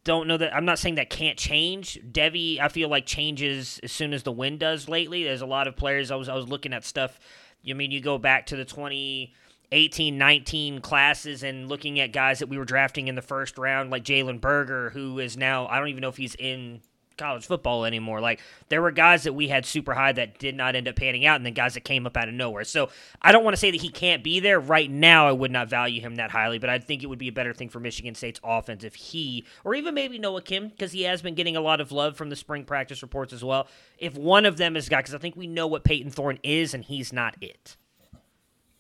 don't 0.06 0.28
know 0.28 0.38
that 0.38 0.56
I'm 0.56 0.66
not 0.66 0.80
saying 0.80 0.96
that 0.96 1.10
can't 1.10 1.38
change. 1.38 2.00
Devy, 2.10 2.60
I 2.60 2.70
feel 2.70 2.88
like 2.88 3.06
changes 3.06 3.80
as 3.84 3.92
soon 3.92 4.14
as 4.14 4.24
the 4.24 4.32
wind 4.32 4.60
does 4.60 4.88
lately. 4.88 5.24
There's 5.24 5.42
a 5.42 5.48
lot 5.48 5.68
of 5.68 5.76
players 5.76 6.12
I 6.12 6.16
was 6.16 6.30
I 6.30 6.36
was 6.36 6.48
looking 6.48 6.72
at 6.72 6.86
stuff. 6.86 7.20
I 7.68 7.74
mean, 7.74 7.92
you 7.92 8.00
go 8.00 8.20
back 8.20 8.46
to 8.48 8.56
the 8.56 8.66
2018, 8.66 10.18
19 10.18 10.82
classes 10.82 11.42
and 11.42 11.68
looking 11.68 12.00
at 12.00 12.14
guys 12.14 12.40
that 12.40 12.48
we 12.48 12.58
were 12.60 12.66
drafting 12.66 13.08
in 13.08 13.16
the 13.16 13.24
first 13.24 13.58
round, 13.58 13.90
like 13.90 14.04
Jalen 14.04 14.40
Berger, 14.40 14.92
who 14.92 15.18
is 15.20 15.36
now 15.36 15.68
I 15.68 15.80
don't 15.80 15.90
even 15.90 16.02
know 16.02 16.10
if 16.10 16.18
he's 16.18 16.36
in 16.36 16.82
college 17.18 17.46
football 17.46 17.86
anymore. 17.86 18.22
Like 18.22 18.42
there 18.70 18.82
were 18.82 18.92
guys 18.92 19.24
that 19.24 19.34
we 19.34 19.48
had 19.48 19.66
super 19.66 19.94
high 19.94 20.12
that 20.14 20.40
did 20.40 20.56
not 20.56 20.76
end 20.76 20.88
up 20.88 20.96
panning 20.96 21.26
out, 21.26 21.38
and 21.38 21.46
then 21.46 21.54
guys 21.54 21.74
that 21.76 21.82
came 21.82 22.06
up 22.06 22.18
out 22.18 22.28
of 22.28 22.34
nowhere. 22.34 22.64
So 22.64 22.90
I 23.22 23.32
don't 23.32 23.44
want 23.44 23.54
to 23.54 23.60
say 23.60 23.72
that 23.72 23.82
he 23.82 23.90
can't 23.90 24.24
be 24.24 24.40
there 24.40 24.60
right 24.60 24.90
now. 24.90 25.28
I 25.28 25.32
would 25.32 25.52
not 25.52 25.70
value 25.70 26.02
him 26.02 26.16
that 26.16 26.32
highly, 26.32 26.60
but 26.60 26.70
I 26.70 26.80
think 26.80 27.04
it 27.04 27.08
would 27.08 27.20
be 27.20 27.28
a 27.28 27.34
better 27.34 27.54
thing 27.54 27.70
for 27.70 27.80
Michigan 27.80 28.16
State's 28.16 28.40
offense 28.44 28.84
if 28.84 28.96
he, 28.96 29.46
or 29.64 29.76
even 29.76 29.94
maybe 29.94 30.18
Noah 30.18 30.42
Kim, 30.42 30.70
because 30.70 30.92
he 30.92 31.04
has 31.04 31.22
been 31.22 31.36
getting 31.36 31.56
a 31.56 31.62
lot 31.62 31.82
of 31.82 31.92
love 31.92 32.18
from 32.18 32.30
the 32.30 32.36
spring 32.36 32.66
practice 32.66 33.02
reports 33.02 33.34
as 33.34 33.44
well. 33.44 33.68
If 33.98 34.16
one 34.16 34.46
of 34.46 34.58
them 34.58 34.76
is 34.76 34.90
guy, 34.90 35.00
because 35.00 35.16
I 35.16 35.20
think 35.20 35.36
we 35.36 35.48
know 35.48 35.68
what 35.68 35.84
Payton 35.84 36.12
Thorne 36.12 36.40
is, 36.44 36.74
and 36.74 36.84
he's 36.84 37.14
not 37.14 37.36
it. 37.42 37.78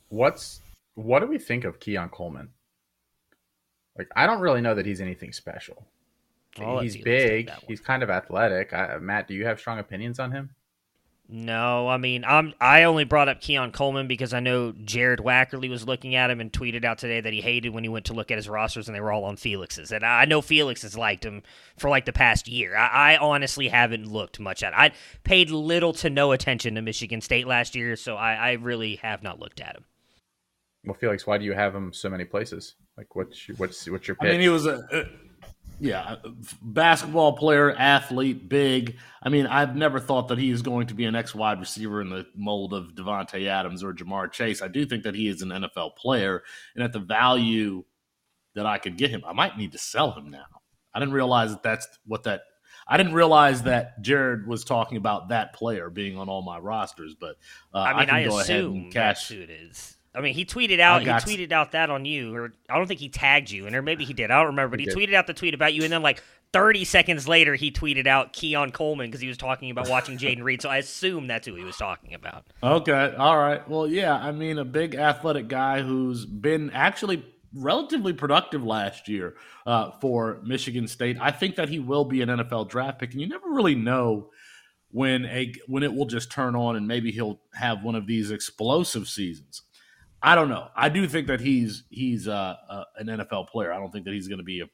What's 0.09 0.61
what 0.95 1.19
do 1.19 1.27
we 1.27 1.37
think 1.37 1.63
of 1.65 1.79
Keon 1.79 2.09
Coleman? 2.09 2.49
Like 3.97 4.07
I 4.15 4.25
don't 4.27 4.41
really 4.41 4.61
know 4.61 4.75
that 4.75 4.85
he's 4.85 5.01
anything 5.01 5.31
special. 5.31 5.85
I'll 6.59 6.79
he's 6.79 6.97
big. 6.97 7.51
He's 7.67 7.79
kind 7.79 8.03
of 8.03 8.09
athletic. 8.09 8.73
I, 8.73 8.95
uh, 8.95 8.99
Matt, 8.99 9.27
do 9.27 9.33
you 9.33 9.45
have 9.45 9.59
strong 9.59 9.79
opinions 9.79 10.19
on 10.19 10.31
him? 10.31 10.51
No, 11.27 11.87
I 11.87 11.97
mean, 11.97 12.23
I'm. 12.23 12.53
I 12.61 12.83
only 12.83 13.03
brought 13.03 13.29
up 13.29 13.41
Keon 13.41 13.71
Coleman 13.71 14.07
because 14.07 14.31
I 14.31 14.39
know 14.41 14.73
Jared 14.83 15.19
Wackerly 15.19 15.69
was 15.71 15.87
looking 15.87 16.13
at 16.13 16.29
him 16.29 16.39
and 16.39 16.51
tweeted 16.51 16.85
out 16.85 16.99
today 16.99 17.19
that 17.19 17.33
he 17.33 17.41
hated 17.41 17.73
when 17.73 17.83
he 17.83 17.89
went 17.89 18.05
to 18.05 18.13
look 18.13 18.29
at 18.29 18.37
his 18.37 18.47
rosters 18.47 18.87
and 18.87 18.95
they 18.95 19.01
were 19.01 19.11
all 19.11 19.23
on 19.23 19.35
Felix's. 19.35 19.91
And 19.91 20.05
I 20.05 20.25
know 20.25 20.43
Felix 20.43 20.83
has 20.83 20.95
liked 20.95 21.25
him 21.25 21.41
for 21.77 21.89
like 21.89 22.05
the 22.05 22.13
past 22.13 22.47
year. 22.47 22.75
I, 22.77 23.13
I 23.13 23.17
honestly 23.17 23.69
haven't 23.69 24.05
looked 24.05 24.39
much 24.39 24.61
at. 24.61 24.73
It. 24.73 24.77
I 24.77 24.91
paid 25.23 25.49
little 25.49 25.93
to 25.93 26.11
no 26.11 26.31
attention 26.31 26.75
to 26.75 26.83
Michigan 26.83 27.21
State 27.21 27.47
last 27.47 27.73
year, 27.73 27.95
so 27.95 28.15
I, 28.17 28.35
I 28.35 28.51
really 28.51 28.97
have 28.97 29.23
not 29.23 29.39
looked 29.39 29.59
at 29.59 29.75
him. 29.75 29.85
Well, 30.85 30.93
Felix, 30.93 31.25
why 31.25 31.39
do 31.39 31.45
you 31.45 31.53
have 31.53 31.73
him 31.73 31.91
so 31.91 32.07
many 32.07 32.25
places? 32.25 32.75
Like, 32.97 33.15
what's 33.15 33.47
what's 33.57 33.89
what's 33.89 34.07
your? 34.07 34.15
Pick? 34.15 34.27
I 34.27 34.31
mean, 34.33 34.41
he 34.41 34.49
was 34.49 34.67
a 34.67 35.09
yeah, 35.79 36.15
basketball 36.61 37.33
player, 37.33 37.71
athlete, 37.71 38.47
big. 38.47 38.97
I 39.21 39.29
mean, 39.29 39.45
I've 39.45 39.75
never 39.75 39.99
thought 39.99 40.29
that 40.29 40.37
he 40.37 40.49
is 40.49 40.61
going 40.61 40.87
to 40.87 40.93
be 40.93 41.05
an 41.05 41.15
ex 41.15 41.35
wide 41.35 41.59
receiver 41.59 42.01
in 42.01 42.09
the 42.09 42.25
mold 42.35 42.73
of 42.73 42.95
Davante 42.95 43.47
Adams 43.47 43.83
or 43.83 43.93
Ja'Marr 43.93 44.31
Chase. 44.31 44.61
I 44.61 44.67
do 44.67 44.85
think 44.85 45.03
that 45.03 45.15
he 45.15 45.27
is 45.27 45.41
an 45.41 45.49
NFL 45.49 45.95
player, 45.95 46.43
and 46.75 46.83
at 46.83 46.93
the 46.93 46.99
value 46.99 47.83
that 48.55 48.65
I 48.65 48.77
could 48.77 48.97
get 48.97 49.11
him, 49.11 49.23
I 49.25 49.33
might 49.33 49.57
need 49.57 49.73
to 49.73 49.77
sell 49.77 50.11
him 50.11 50.29
now. 50.29 50.45
I 50.93 50.99
didn't 50.99 51.13
realize 51.13 51.51
that 51.51 51.63
that's 51.63 51.87
what 52.05 52.23
that. 52.23 52.41
I 52.87 52.97
didn't 52.97 53.13
realize 53.13 53.63
that 53.63 54.01
Jared 54.01 54.47
was 54.47 54.63
talking 54.63 54.97
about 54.97 55.29
that 55.29 55.53
player 55.53 55.89
being 55.89 56.17
on 56.17 56.29
all 56.29 56.43
my 56.43 56.59
rosters, 56.59 57.15
but 57.19 57.35
uh, 57.73 57.79
I 57.79 57.99
mean, 57.99 58.09
I, 58.09 58.21
can 58.21 58.29
go 58.29 58.39
ahead 58.39 58.43
assume 58.43 58.75
and 58.75 58.93
cash. 58.93 59.27
that's 59.27 59.27
who 59.29 59.41
it 59.41 59.49
is. 59.49 59.94
I 60.15 60.21
mean, 60.21 60.33
he 60.33 60.45
tweeted 60.45 60.79
out. 60.79 61.01
He 61.01 61.07
tweeted 61.07 61.51
out 61.51 61.71
that 61.71 61.89
on 61.89 62.05
you, 62.05 62.35
or 62.35 62.53
I 62.69 62.77
don't 62.77 62.87
think 62.87 62.99
he 62.99 63.09
tagged 63.09 63.51
you, 63.51 63.67
and 63.67 63.75
or 63.75 63.81
maybe 63.81 64.05
he 64.05 64.13
did. 64.13 64.31
I 64.31 64.37
don't 64.37 64.47
remember, 64.47 64.77
but 64.77 64.79
He 64.79 64.85
he, 64.85 64.91
tweeted 64.91 65.13
out 65.13 65.27
the 65.27 65.33
tweet 65.33 65.53
about 65.53 65.73
you, 65.73 65.83
and 65.83 65.91
then 65.91 66.01
like 66.01 66.23
30 66.53 66.85
seconds 66.85 67.27
later, 67.27 67.55
he 67.55 67.71
tweeted 67.71 68.07
out 68.07 68.31
Keon 68.33 68.71
Coleman 68.71 69.07
because 69.07 69.21
he 69.21 69.27
was 69.27 69.37
talking 69.37 69.71
about 69.71 69.89
watching 69.89 70.17
Jayden 70.17 70.43
Reed. 70.43 70.61
So 70.61 70.69
I 70.69 70.77
assume 70.77 71.27
that's 71.27 71.45
who 71.45 71.55
he 71.55 71.63
was 71.63 71.77
talking 71.77 72.13
about. 72.13 72.45
Okay, 72.63 73.13
all 73.17 73.37
right. 73.37 73.67
Well, 73.67 73.87
yeah, 73.87 74.15
I 74.15 74.31
mean, 74.31 74.57
a 74.57 74.65
big 74.65 74.95
athletic 74.95 75.47
guy 75.47 75.81
who's 75.81 76.25
been 76.25 76.71
actually 76.71 77.25
relatively 77.53 78.13
productive 78.13 78.63
last 78.63 79.07
year 79.07 79.35
uh, 79.65 79.91
for 80.01 80.39
Michigan 80.43 80.87
State. 80.87 81.17
I 81.19 81.31
think 81.31 81.55
that 81.55 81.69
he 81.69 81.79
will 81.79 82.05
be 82.05 82.21
an 82.21 82.29
NFL 82.29 82.69
draft 82.69 82.99
pick, 82.99 83.11
and 83.11 83.21
you 83.21 83.27
never 83.27 83.49
really 83.49 83.75
know 83.75 84.29
when 84.91 85.25
a 85.25 85.53
when 85.67 85.83
it 85.83 85.93
will 85.93 86.05
just 86.05 86.31
turn 86.31 86.55
on, 86.55 86.77
and 86.77 86.87
maybe 86.87 87.11
he'll 87.11 87.41
have 87.53 87.83
one 87.83 87.95
of 87.95 88.07
these 88.07 88.31
explosive 88.31 89.07
seasons. 89.07 89.61
I 90.25 90.33
don't 90.33 90.49
know. 90.49 90.69
I 90.75 90.89
do 90.89 91.07
think 91.07 91.27
that 91.27 91.39
he's 91.39 91.83
he's 91.91 92.27
uh, 92.27 92.55
uh, 92.67 92.83
an 92.97 93.05
NFL 93.05 93.47
player. 93.47 93.71
I 93.71 93.77
don't 93.77 93.91
think 93.91 94.05
that 94.05 94.13
he's 94.15 94.27
going 94.27 94.39
to 94.39 94.43
be 94.43 94.61
a 94.61 94.65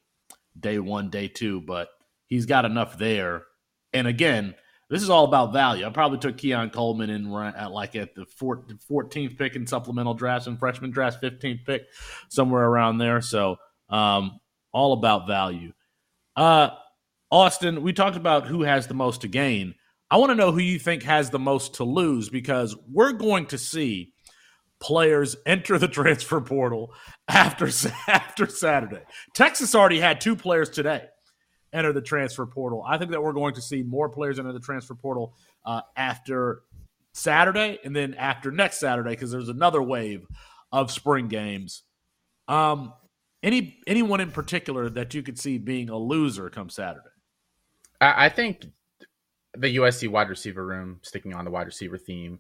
day 0.57 0.79
one, 0.79 1.09
day 1.09 1.27
two, 1.27 1.59
but 1.59 1.89
he's 2.27 2.45
got 2.45 2.63
enough 2.63 2.97
there. 2.97 3.43
And 3.91 4.07
again, 4.07 4.55
this 4.89 5.03
is 5.03 5.09
all 5.09 5.25
about 5.25 5.51
value. 5.51 5.85
I 5.85 5.89
probably 5.89 6.19
took 6.19 6.37
Keon 6.37 6.69
Coleman 6.69 7.09
in 7.09 7.33
at 7.33 7.69
like 7.69 7.97
at 7.97 8.15
the 8.15 8.25
14th 8.25 9.37
pick 9.37 9.57
in 9.57 9.67
supplemental 9.67 10.13
drafts 10.13 10.47
and 10.47 10.57
freshman 10.57 10.89
drafts, 10.89 11.19
15th 11.21 11.65
pick, 11.65 11.83
somewhere 12.29 12.63
around 12.63 12.99
there. 12.99 13.19
So 13.19 13.57
um, 13.89 14.39
all 14.71 14.93
about 14.93 15.27
value. 15.27 15.73
Uh, 16.33 16.69
Austin, 17.29 17.81
we 17.81 17.91
talked 17.91 18.15
about 18.15 18.47
who 18.47 18.63
has 18.63 18.87
the 18.87 18.93
most 18.93 19.19
to 19.21 19.27
gain. 19.27 19.75
I 20.09 20.15
want 20.15 20.29
to 20.29 20.35
know 20.35 20.53
who 20.53 20.59
you 20.59 20.79
think 20.79 21.03
has 21.03 21.29
the 21.29 21.39
most 21.39 21.75
to 21.75 21.83
lose 21.83 22.29
because 22.29 22.73
we're 22.89 23.11
going 23.11 23.47
to 23.47 23.57
see 23.57 24.10
players 24.81 25.37
enter 25.45 25.77
the 25.77 25.87
transfer 25.87 26.41
portal 26.41 26.93
after 27.27 27.69
after 28.07 28.47
Saturday. 28.47 29.01
Texas 29.33 29.73
already 29.75 29.99
had 29.99 30.19
two 30.19 30.35
players 30.35 30.69
today 30.69 31.05
enter 31.73 31.93
the 31.93 32.01
transfer 32.01 32.45
portal. 32.45 32.83
I 32.85 32.97
think 32.97 33.11
that 33.11 33.23
we're 33.23 33.33
going 33.33 33.53
to 33.55 33.61
see 33.61 33.81
more 33.83 34.09
players 34.09 34.39
enter 34.39 34.51
the 34.51 34.59
transfer 34.59 34.95
portal 34.95 35.35
uh, 35.65 35.81
after 35.95 36.63
Saturday 37.13 37.79
and 37.83 37.95
then 37.95 38.13
after 38.15 38.51
next 38.51 38.79
Saturday 38.79 39.11
because 39.11 39.31
there's 39.31 39.49
another 39.49 39.81
wave 39.81 40.25
of 40.71 40.91
spring 40.91 41.27
games. 41.27 41.83
Um, 42.47 42.93
any 43.43 43.79
anyone 43.87 44.19
in 44.19 44.31
particular 44.31 44.89
that 44.89 45.13
you 45.13 45.23
could 45.23 45.39
see 45.39 45.57
being 45.57 45.89
a 45.89 45.97
loser 45.97 46.49
come 46.49 46.69
Saturday? 46.69 47.07
I, 47.99 48.25
I 48.25 48.29
think 48.29 48.65
the 49.57 49.77
USC 49.77 50.09
wide 50.09 50.29
receiver 50.29 50.65
room, 50.65 50.99
sticking 51.01 51.33
on 51.33 51.45
the 51.45 51.51
wide 51.51 51.67
receiver 51.67 51.97
theme, 51.97 52.39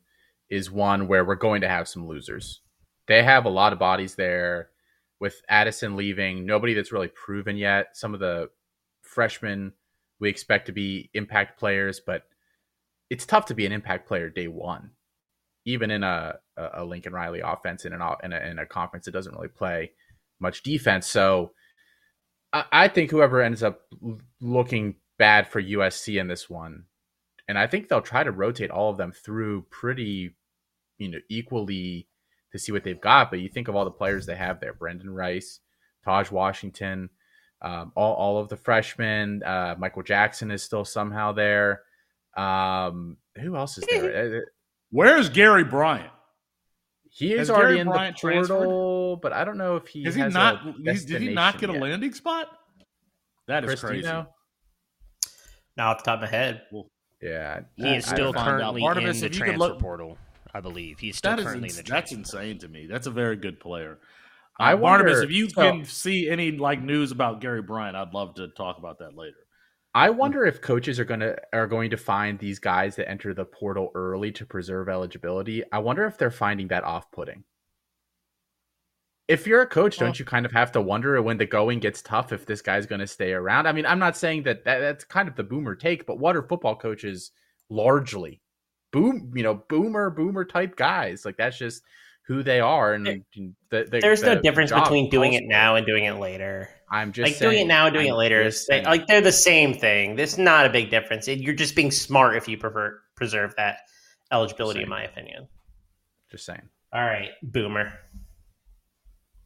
is 0.51 0.69
one 0.69 1.07
where 1.07 1.25
we're 1.25 1.35
going 1.35 1.61
to 1.61 1.69
have 1.69 1.87
some 1.87 2.07
losers. 2.07 2.61
They 3.07 3.23
have 3.23 3.45
a 3.45 3.49
lot 3.49 3.73
of 3.73 3.79
bodies 3.79 4.13
there. 4.15 4.69
With 5.19 5.41
Addison 5.47 5.95
leaving, 5.95 6.45
nobody 6.45 6.73
that's 6.73 6.91
really 6.91 7.07
proven 7.07 7.55
yet. 7.55 7.95
Some 7.95 8.13
of 8.13 8.19
the 8.19 8.49
freshmen 9.01 9.73
we 10.19 10.29
expect 10.29 10.67
to 10.67 10.71
be 10.71 11.09
impact 11.13 11.59
players, 11.59 11.99
but 11.99 12.23
it's 13.09 13.25
tough 13.25 13.45
to 13.47 13.53
be 13.53 13.65
an 13.65 13.71
impact 13.71 14.07
player 14.07 14.29
day 14.29 14.47
one, 14.47 14.91
even 15.65 15.91
in 15.91 16.03
a, 16.03 16.35
a 16.55 16.85
Lincoln 16.85 17.13
Riley 17.13 17.41
offense 17.41 17.85
in 17.85 17.93
an 17.93 18.01
in 18.23 18.33
a, 18.33 18.39
in 18.39 18.59
a 18.59 18.65
conference 18.65 19.05
that 19.05 19.11
doesn't 19.11 19.35
really 19.35 19.47
play 19.47 19.91
much 20.39 20.63
defense. 20.63 21.07
So 21.07 21.51
I, 22.53 22.65
I 22.71 22.87
think 22.87 23.11
whoever 23.11 23.41
ends 23.41 23.63
up 23.63 23.81
looking 24.39 24.95
bad 25.17 25.47
for 25.47 25.61
USC 25.61 26.19
in 26.19 26.27
this 26.27 26.49
one, 26.49 26.85
and 27.47 27.57
I 27.57 27.67
think 27.67 27.89
they'll 27.89 28.01
try 28.01 28.23
to 28.23 28.31
rotate 28.31 28.71
all 28.71 28.91
of 28.91 28.97
them 28.97 29.11
through 29.11 29.63
pretty, 29.71 30.35
you 31.01 31.09
know, 31.09 31.19
equally 31.29 32.07
to 32.51 32.59
see 32.59 32.71
what 32.71 32.83
they've 32.83 32.99
got. 33.01 33.29
But 33.31 33.39
you 33.39 33.49
think 33.49 33.67
of 33.67 33.75
all 33.75 33.85
the 33.85 33.91
players 33.91 34.25
they 34.25 34.35
have 34.35 34.59
there: 34.59 34.73
Brendan 34.73 35.09
Rice, 35.09 35.59
Taj 36.05 36.31
Washington, 36.31 37.09
um, 37.61 37.91
all 37.95 38.13
all 38.13 38.37
of 38.37 38.49
the 38.49 38.57
freshmen. 38.57 39.43
Uh, 39.43 39.75
Michael 39.77 40.03
Jackson 40.03 40.51
is 40.51 40.61
still 40.63 40.85
somehow 40.85 41.31
there. 41.31 41.81
Um, 42.37 43.17
who 43.39 43.55
else 43.55 43.77
is 43.77 43.83
there? 43.89 44.37
Uh, 44.37 44.39
Where's 44.91 45.29
Gary 45.29 45.63
Bryant? 45.63 46.11
He 47.09 47.33
is 47.33 47.39
Has 47.39 47.49
already 47.49 47.75
Gary 47.75 47.79
in 47.81 47.87
Bryant 47.87 48.15
the 48.21 48.21
portal, 48.47 49.17
but 49.21 49.33
I 49.33 49.43
don't 49.43 49.57
know 49.57 49.75
if 49.75 49.87
he 49.87 50.05
Is 50.05 50.15
he 50.15 50.21
has 50.21 50.33
not? 50.33 50.65
a 50.65 50.73
Did 50.93 51.21
he 51.21 51.33
not 51.33 51.59
get 51.59 51.69
a 51.69 51.73
yet. 51.73 51.81
landing 51.81 52.13
spot? 52.13 52.47
That 53.47 53.63
is 53.65 53.69
Chris, 53.69 53.81
do 53.81 53.87
you 53.87 53.91
crazy. 53.93 54.07
know? 54.07 54.27
Now 55.77 55.91
off 55.91 55.97
the 55.99 56.03
top 56.03 56.15
of 56.15 56.21
my 56.21 56.27
head, 56.37 56.61
Yeah, 57.21 57.61
He 57.75 57.83
Yeah, 57.83 57.93
is 57.95 58.05
still 58.05 58.31
gotta 58.31 58.45
find 58.45 58.49
out. 58.49 58.59
currently 58.61 58.81
Barnabas, 58.81 59.15
in 59.17 59.21
the 59.21 59.25
if 59.27 59.33
you 59.35 59.39
could 59.41 59.45
transfer 59.55 59.67
look- 59.69 59.79
portal. 59.79 60.17
I 60.53 60.59
believe 60.59 60.99
he's 60.99 61.17
still 61.17 61.31
That 61.31 61.39
is 61.39 61.45
currently 61.45 61.69
ins- 61.69 61.79
in 61.79 61.85
the 61.85 61.91
that's 61.91 62.11
insane 62.11 62.57
to 62.59 62.67
me. 62.67 62.87
That's 62.87 63.07
a 63.07 63.11
very 63.11 63.35
good 63.35 63.59
player. 63.59 63.99
Uh, 64.59 64.63
I 64.63 64.75
Barnabas, 64.75 65.21
if 65.21 65.31
you 65.31 65.49
so- 65.49 65.61
can 65.61 65.85
see 65.85 66.29
any 66.29 66.51
like 66.51 66.81
news 66.81 67.11
about 67.11 67.41
Gary 67.41 67.61
Bryant, 67.61 67.95
I'd 67.95 68.13
love 68.13 68.35
to 68.35 68.49
talk 68.49 68.77
about 68.77 68.99
that 68.99 69.15
later. 69.15 69.37
I 69.93 70.09
wonder 70.09 70.45
if 70.45 70.61
coaches 70.61 70.99
are 70.99 71.05
gonna 71.05 71.35
are 71.51 71.67
going 71.67 71.89
to 71.89 71.97
find 71.97 72.39
these 72.39 72.59
guys 72.59 72.95
that 72.95 73.09
enter 73.09 73.33
the 73.33 73.43
portal 73.43 73.91
early 73.93 74.31
to 74.33 74.45
preserve 74.45 74.87
eligibility. 74.87 75.63
I 75.71 75.79
wonder 75.79 76.05
if 76.05 76.17
they're 76.17 76.31
finding 76.31 76.69
that 76.69 76.83
off 76.83 77.11
putting. 77.11 77.43
If 79.27 79.47
you're 79.47 79.61
a 79.61 79.67
coach, 79.67 79.97
don't 79.97 80.19
you 80.19 80.25
kind 80.25 80.45
of 80.45 80.51
have 80.51 80.73
to 80.73 80.81
wonder 80.81 81.21
when 81.21 81.37
the 81.37 81.45
going 81.45 81.79
gets 81.79 82.01
tough 82.01 82.33
if 82.33 82.45
this 82.45 82.61
guy's 82.61 82.85
going 82.85 82.99
to 82.99 83.07
stay 83.07 83.31
around? 83.31 83.65
I 83.65 83.71
mean, 83.71 83.85
I'm 83.85 83.99
not 83.99 84.17
saying 84.17 84.43
that, 84.43 84.65
that 84.65 84.79
that's 84.79 85.05
kind 85.05 85.29
of 85.29 85.35
the 85.35 85.43
boomer 85.43 85.73
take, 85.73 86.05
but 86.05 86.19
what 86.19 86.35
are 86.35 86.43
football 86.43 86.75
coaches 86.75 87.31
largely? 87.69 88.41
Boom, 88.91 89.31
you 89.35 89.43
know, 89.43 89.55
boomer, 89.69 90.09
boomer 90.09 90.43
type 90.45 90.75
guys. 90.75 91.25
Like 91.25 91.37
that's 91.37 91.57
just 91.57 91.83
who 92.23 92.43
they 92.43 92.59
are. 92.59 92.93
And 92.93 93.05
the, 93.05 93.23
the, 93.69 93.99
there's 94.01 94.21
no 94.21 94.39
difference 94.39 94.71
between 94.71 95.09
doing 95.09 95.33
it 95.33 95.43
now 95.45 95.75
and 95.75 95.85
doing 95.85 96.05
it 96.05 96.13
later. 96.13 96.69
I'm 96.89 97.11
just 97.11 97.31
like 97.31 97.39
doing 97.39 97.59
it 97.63 97.67
now 97.67 97.87
and 97.87 97.93
doing 97.93 98.07
I'm 98.07 98.13
it 98.13 98.17
later 98.17 98.41
is 98.41 98.65
saying. 98.65 98.83
like 98.85 99.07
they're 99.07 99.21
the 99.21 99.31
same 99.31 99.73
thing. 99.73 100.15
There's 100.15 100.37
not 100.37 100.65
a 100.65 100.69
big 100.69 100.89
difference. 100.89 101.27
You're 101.27 101.55
just 101.55 101.75
being 101.75 101.89
smart 101.91 102.35
if 102.35 102.47
you 102.47 102.57
prefer 102.57 103.01
preserve 103.15 103.53
that 103.55 103.79
eligibility, 104.31 104.83
in 104.83 104.89
my 104.89 105.03
opinion. 105.03 105.47
Just 106.29 106.31
just 106.31 106.45
saying. 106.45 106.69
All 106.93 107.03
right, 107.03 107.29
boomer. 107.43 107.93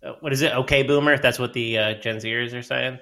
Uh, 0.03 0.13
What 0.21 0.33
is 0.33 0.41
it? 0.41 0.53
Okay, 0.53 0.83
boomer. 0.83 1.13
If 1.13 1.21
That's 1.21 1.39
what 1.39 1.53
the 1.53 1.77
uh, 1.77 1.93
Gen 1.95 2.17
Zers 2.17 2.53
are 2.53 2.61
saying. 2.63 2.99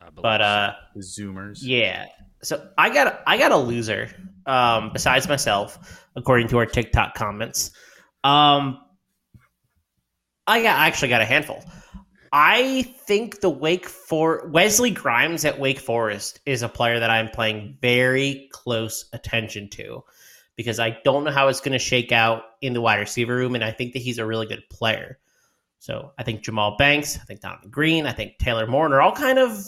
I 0.00 0.10
believe 0.10 0.22
But 0.22 0.38
so. 0.40 0.44
uh, 0.44 0.74
The 0.94 1.00
Zoomers. 1.00 1.58
yeah. 1.62 2.06
So 2.44 2.68
I 2.78 2.90
got 2.90 3.22
I 3.26 3.38
got 3.38 3.52
a 3.52 3.56
loser. 3.56 4.10
Um, 4.46 4.90
besides 4.92 5.26
myself, 5.26 6.04
according 6.14 6.48
to 6.48 6.58
our 6.58 6.66
TikTok 6.66 7.14
comments. 7.14 7.70
Um, 8.22 8.78
I 10.46 10.62
got 10.62 10.78
I 10.78 10.86
actually 10.86 11.08
got 11.08 11.22
a 11.22 11.26
handful. 11.26 11.64
I 12.30 12.82
think 13.06 13.40
the 13.40 13.48
Wake 13.48 13.86
for 13.88 14.48
Wesley 14.48 14.90
Grimes 14.90 15.44
at 15.44 15.60
Wake 15.60 15.78
Forest 15.78 16.40
is 16.44 16.62
a 16.62 16.68
player 16.68 16.98
that 16.98 17.08
I'm 17.08 17.28
playing 17.28 17.78
very 17.80 18.48
close 18.52 19.04
attention 19.12 19.70
to 19.70 20.02
because 20.56 20.80
I 20.80 20.98
don't 21.04 21.24
know 21.24 21.30
how 21.30 21.48
it's 21.48 21.60
going 21.60 21.72
to 21.72 21.78
shake 21.78 22.12
out 22.12 22.42
in 22.60 22.72
the 22.72 22.80
wide 22.80 22.98
receiver 22.98 23.34
room, 23.34 23.54
and 23.54 23.62
I 23.62 23.70
think 23.70 23.92
that 23.92 24.02
he's 24.02 24.18
a 24.18 24.26
really 24.26 24.46
good 24.46 24.64
player. 24.68 25.18
So 25.78 26.12
I 26.18 26.22
think 26.22 26.42
Jahmal 26.42 26.76
Banks, 26.76 27.18
I 27.18 27.24
think 27.24 27.40
Donovan 27.40 27.70
Green, 27.70 28.06
I 28.06 28.12
think 28.12 28.38
Taylor 28.38 28.66
Moore 28.66 28.92
are 28.92 29.02
all 29.02 29.12
kind 29.12 29.38
of 29.38 29.64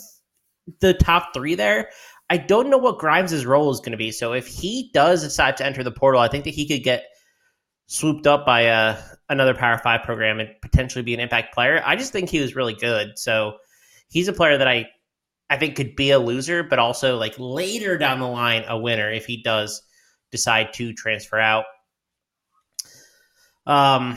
the 0.80 0.94
top 0.94 1.34
three 1.34 1.54
there. 1.54 1.90
I 2.28 2.38
don't 2.38 2.70
know 2.70 2.78
what 2.78 2.98
Grimes' 2.98 3.46
role 3.46 3.70
is 3.70 3.80
going 3.80 3.92
to 3.92 3.98
be. 3.98 4.10
So 4.10 4.32
if 4.32 4.46
he 4.46 4.90
does 4.92 5.22
decide 5.22 5.58
to 5.58 5.66
enter 5.66 5.84
the 5.84 5.92
portal, 5.92 6.20
I 6.20 6.28
think 6.28 6.44
that 6.44 6.54
he 6.54 6.66
could 6.66 6.82
get 6.82 7.04
swooped 7.86 8.26
up 8.26 8.44
by 8.44 8.66
uh, 8.66 9.00
another 9.28 9.54
Power 9.54 9.78
Five 9.78 10.02
program 10.02 10.40
and 10.40 10.50
potentially 10.60 11.02
be 11.02 11.14
an 11.14 11.20
impact 11.20 11.54
player. 11.54 11.82
I 11.84 11.96
just 11.96 12.12
think 12.12 12.28
he 12.28 12.40
was 12.40 12.56
really 12.56 12.74
good. 12.74 13.18
So 13.18 13.58
he's 14.08 14.28
a 14.28 14.32
player 14.32 14.58
that 14.58 14.68
I 14.68 14.86
I 15.48 15.56
think 15.56 15.76
could 15.76 15.94
be 15.94 16.10
a 16.10 16.18
loser, 16.18 16.64
but 16.64 16.78
also 16.78 17.16
like 17.16 17.34
later 17.38 17.96
down 17.96 18.18
the 18.18 18.26
line 18.26 18.64
a 18.66 18.76
winner 18.76 19.10
if 19.10 19.26
he 19.26 19.42
does 19.42 19.82
decide 20.32 20.72
to 20.74 20.92
transfer 20.92 21.38
out. 21.38 21.64
Um, 23.66 24.16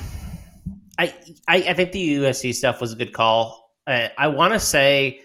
I 0.97 1.13
I, 1.47 1.57
I 1.57 1.73
think 1.73 1.91
the 1.91 2.17
USC 2.17 2.55
stuff 2.55 2.81
was 2.81 2.93
a 2.93 2.95
good 2.95 3.13
call. 3.13 3.71
Uh, 3.85 4.07
I 4.17 4.27
want 4.27 4.53
to 4.53 4.59
say 4.59 5.21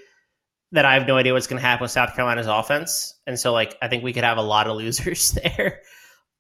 that 0.75 0.85
I 0.85 0.95
have 0.95 1.07
no 1.07 1.17
idea 1.17 1.33
what's 1.33 1.47
going 1.47 1.61
to 1.61 1.67
happen 1.67 1.85
with 1.85 1.93
South 1.93 2.15
Carolina's 2.15 2.49
offense, 2.49 3.15
and 3.27 3.39
so 3.39 3.53
like 3.53 3.77
I 3.81 3.89
think 3.89 4.03
we 4.05 4.13
could 4.13 4.25
have 4.25 4.39
a 4.39 4.43
lot 4.43 4.67
of 4.67 4.77
losers 4.79 5.33
there. 5.33 5.81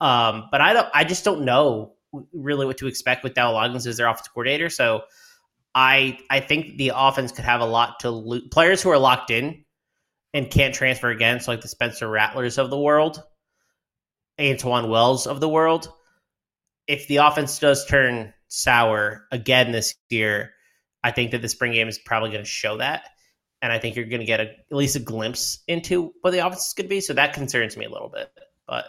Um, 0.00 0.48
but 0.50 0.60
I 0.60 0.72
don't. 0.72 0.88
I 0.92 1.04
just 1.04 1.24
don't 1.24 1.44
know 1.44 1.94
really 2.32 2.66
what 2.66 2.78
to 2.78 2.86
expect 2.86 3.24
with 3.24 3.34
Dow 3.34 3.52
Loggains 3.52 3.86
as 3.86 3.96
their 3.96 4.08
offensive 4.08 4.34
coordinator. 4.34 4.70
So 4.70 5.04
I 5.74 6.18
I 6.30 6.40
think 6.40 6.76
the 6.76 6.92
offense 6.94 7.32
could 7.32 7.44
have 7.44 7.60
a 7.60 7.66
lot 7.66 8.00
to 8.00 8.10
lo- 8.10 8.40
players 8.50 8.82
who 8.82 8.90
are 8.90 8.98
locked 8.98 9.30
in 9.30 9.64
and 10.32 10.50
can't 10.50 10.74
transfer 10.74 11.10
again. 11.10 11.40
So 11.40 11.52
like 11.52 11.60
the 11.60 11.68
Spencer 11.68 12.08
Rattlers 12.08 12.58
of 12.58 12.70
the 12.70 12.78
world, 12.78 13.22
Antwane 14.38 14.88
Wells 14.88 15.26
of 15.26 15.40
the 15.40 15.48
world. 15.48 15.92
If 16.86 17.08
the 17.08 17.18
offense 17.18 17.58
does 17.58 17.86
turn 17.86 18.34
sour 18.48 19.26
again 19.32 19.72
this 19.72 19.94
year, 20.10 20.52
I 21.02 21.12
think 21.12 21.30
that 21.30 21.40
the 21.40 21.48
spring 21.48 21.72
game 21.72 21.88
is 21.88 21.98
probably 21.98 22.30
going 22.30 22.44
to 22.44 22.50
show 22.50 22.78
that. 22.78 23.04
And 23.64 23.72
I 23.72 23.78
think 23.78 23.96
you're 23.96 24.04
going 24.04 24.20
to 24.20 24.26
get 24.26 24.40
a, 24.40 24.42
at 24.42 24.76
least 24.76 24.94
a 24.94 25.00
glimpse 25.00 25.60
into 25.66 26.12
what 26.20 26.32
the 26.32 26.46
offense 26.46 26.66
is 26.66 26.74
going 26.74 26.84
to 26.84 26.90
be. 26.90 27.00
So 27.00 27.14
that 27.14 27.32
concerns 27.32 27.78
me 27.78 27.86
a 27.86 27.90
little 27.90 28.10
bit. 28.10 28.30
But 28.66 28.84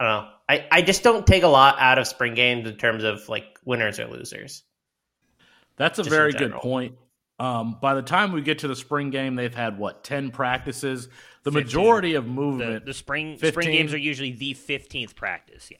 I 0.00 0.04
don't 0.04 0.12
know. 0.24 0.30
I, 0.48 0.66
I 0.72 0.82
just 0.82 1.04
don't 1.04 1.24
take 1.24 1.44
a 1.44 1.48
lot 1.48 1.76
out 1.78 2.00
of 2.00 2.08
spring 2.08 2.34
games 2.34 2.68
in 2.68 2.76
terms 2.76 3.04
of 3.04 3.28
like 3.28 3.60
winners 3.64 4.00
or 4.00 4.08
losers. 4.08 4.64
That's 5.76 6.00
a 6.00 6.02
Just 6.02 6.10
very 6.12 6.32
good 6.32 6.54
point. 6.54 6.96
Um, 7.38 7.78
by 7.80 7.94
the 7.94 8.02
time 8.02 8.32
we 8.32 8.40
get 8.40 8.58
to 8.60 8.68
the 8.68 8.74
spring 8.74 9.10
game, 9.10 9.36
they've 9.36 9.54
had 9.54 9.78
what 9.78 10.02
ten 10.02 10.32
practices. 10.32 11.06
The 11.44 11.52
15. 11.52 11.54
majority 11.62 12.14
of 12.14 12.24
The, 12.24 12.30
movement, 12.30 12.84
the 12.84 12.94
spring 12.94 13.34
15. 13.36 13.52
spring 13.52 13.70
games 13.70 13.94
are 13.94 13.98
usually 13.98 14.32
the 14.32 14.54
fifteenth 14.54 15.14
practice. 15.14 15.68
Yeah. 15.70 15.78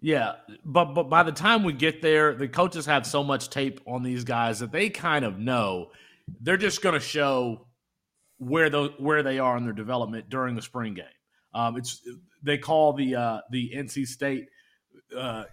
Yeah. 0.00 0.34
But 0.64 0.94
but 0.94 1.04
by 1.04 1.22
the 1.22 1.32
time 1.32 1.64
we 1.64 1.72
get 1.72 2.02
there, 2.02 2.34
the 2.34 2.48
coaches 2.48 2.86
have 2.86 3.06
so 3.06 3.24
much 3.24 3.50
tape 3.50 3.80
on 3.86 4.02
these 4.02 4.24
guys 4.24 4.58
that 4.60 4.72
they 4.72 4.90
kind 4.90 5.24
of 5.24 5.38
know 5.38 5.90
they're 6.40 6.56
just 6.56 6.82
going 6.82 6.94
to 6.94 7.00
show 7.00 7.66
where 8.38 8.68
those 8.68 8.90
where 8.98 9.22
they 9.22 9.38
are 9.38 9.56
in 9.56 9.64
their 9.64 9.72
development 9.72 10.28
during 10.28 10.54
the 10.54 10.62
spring 10.62 10.94
game. 10.94 11.04
Um, 11.54 11.76
it's 11.76 12.02
they 12.42 12.58
call 12.58 12.92
the 12.92 13.14
uh, 13.14 13.40
the 13.50 13.72
NC 13.74 14.06
State 14.06 14.48
uh, 15.16 15.44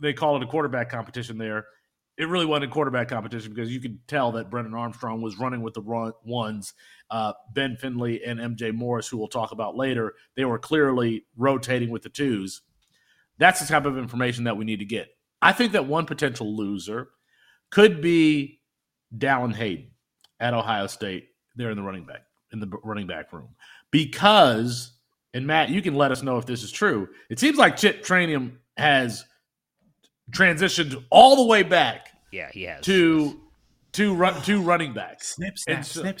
they 0.00 0.12
call 0.12 0.36
it 0.36 0.42
a 0.42 0.46
quarterback 0.46 0.88
competition 0.90 1.38
there. 1.38 1.66
It 2.18 2.28
really 2.28 2.46
wasn't 2.46 2.70
a 2.70 2.74
quarterback 2.74 3.08
competition 3.08 3.52
because 3.54 3.72
you 3.72 3.80
could 3.80 4.06
tell 4.06 4.32
that 4.32 4.50
Brennan 4.50 4.74
Armstrong 4.74 5.22
was 5.22 5.38
running 5.38 5.62
with 5.62 5.74
the 5.74 5.80
run, 5.80 6.12
ones. 6.24 6.74
Uh, 7.10 7.32
ben 7.52 7.76
Finley 7.76 8.22
and 8.24 8.38
MJ 8.38 8.72
Morris, 8.72 9.08
who 9.08 9.16
we'll 9.16 9.28
talk 9.28 9.52
about 9.52 9.76
later, 9.76 10.14
they 10.36 10.44
were 10.44 10.58
clearly 10.58 11.24
rotating 11.36 11.90
with 11.90 12.02
the 12.02 12.08
twos. 12.08 12.62
That's 13.38 13.60
the 13.60 13.66
type 13.66 13.86
of 13.86 13.98
information 13.98 14.44
that 14.44 14.56
we 14.56 14.64
need 14.64 14.78
to 14.78 14.84
get. 14.84 15.08
I 15.40 15.52
think 15.52 15.72
that 15.72 15.86
one 15.86 16.06
potential 16.06 16.56
loser 16.56 17.08
could 17.70 18.00
be 18.00 18.60
Dallin 19.16 19.54
Hayden 19.54 19.90
at 20.38 20.54
Ohio 20.54 20.86
State. 20.86 21.28
There 21.56 21.70
in 21.70 21.76
the 21.76 21.82
running 21.82 22.06
back 22.06 22.22
in 22.52 22.60
the 22.60 22.68
running 22.82 23.06
back 23.06 23.32
room 23.32 23.48
because, 23.90 24.92
and 25.34 25.46
Matt, 25.46 25.68
you 25.68 25.82
can 25.82 25.94
let 25.94 26.10
us 26.10 26.22
know 26.22 26.38
if 26.38 26.46
this 26.46 26.62
is 26.62 26.70
true. 26.70 27.08
It 27.28 27.38
seems 27.38 27.58
like 27.58 27.76
Chip 27.76 28.02
Trayanum 28.04 28.52
has 28.76 29.24
transitioned 30.30 31.04
all 31.10 31.36
the 31.36 31.44
way 31.44 31.62
back 31.62 32.08
Yeah, 32.30 32.50
he 32.52 32.62
has. 32.64 32.82
to 32.86 33.40
to 33.92 34.14
run 34.14 34.40
to 34.42 34.62
running 34.62 34.94
backs. 34.94 35.34
Snip, 35.34 35.58
snap, 35.58 35.84
snap, 35.84 35.84
snip, 35.84 36.20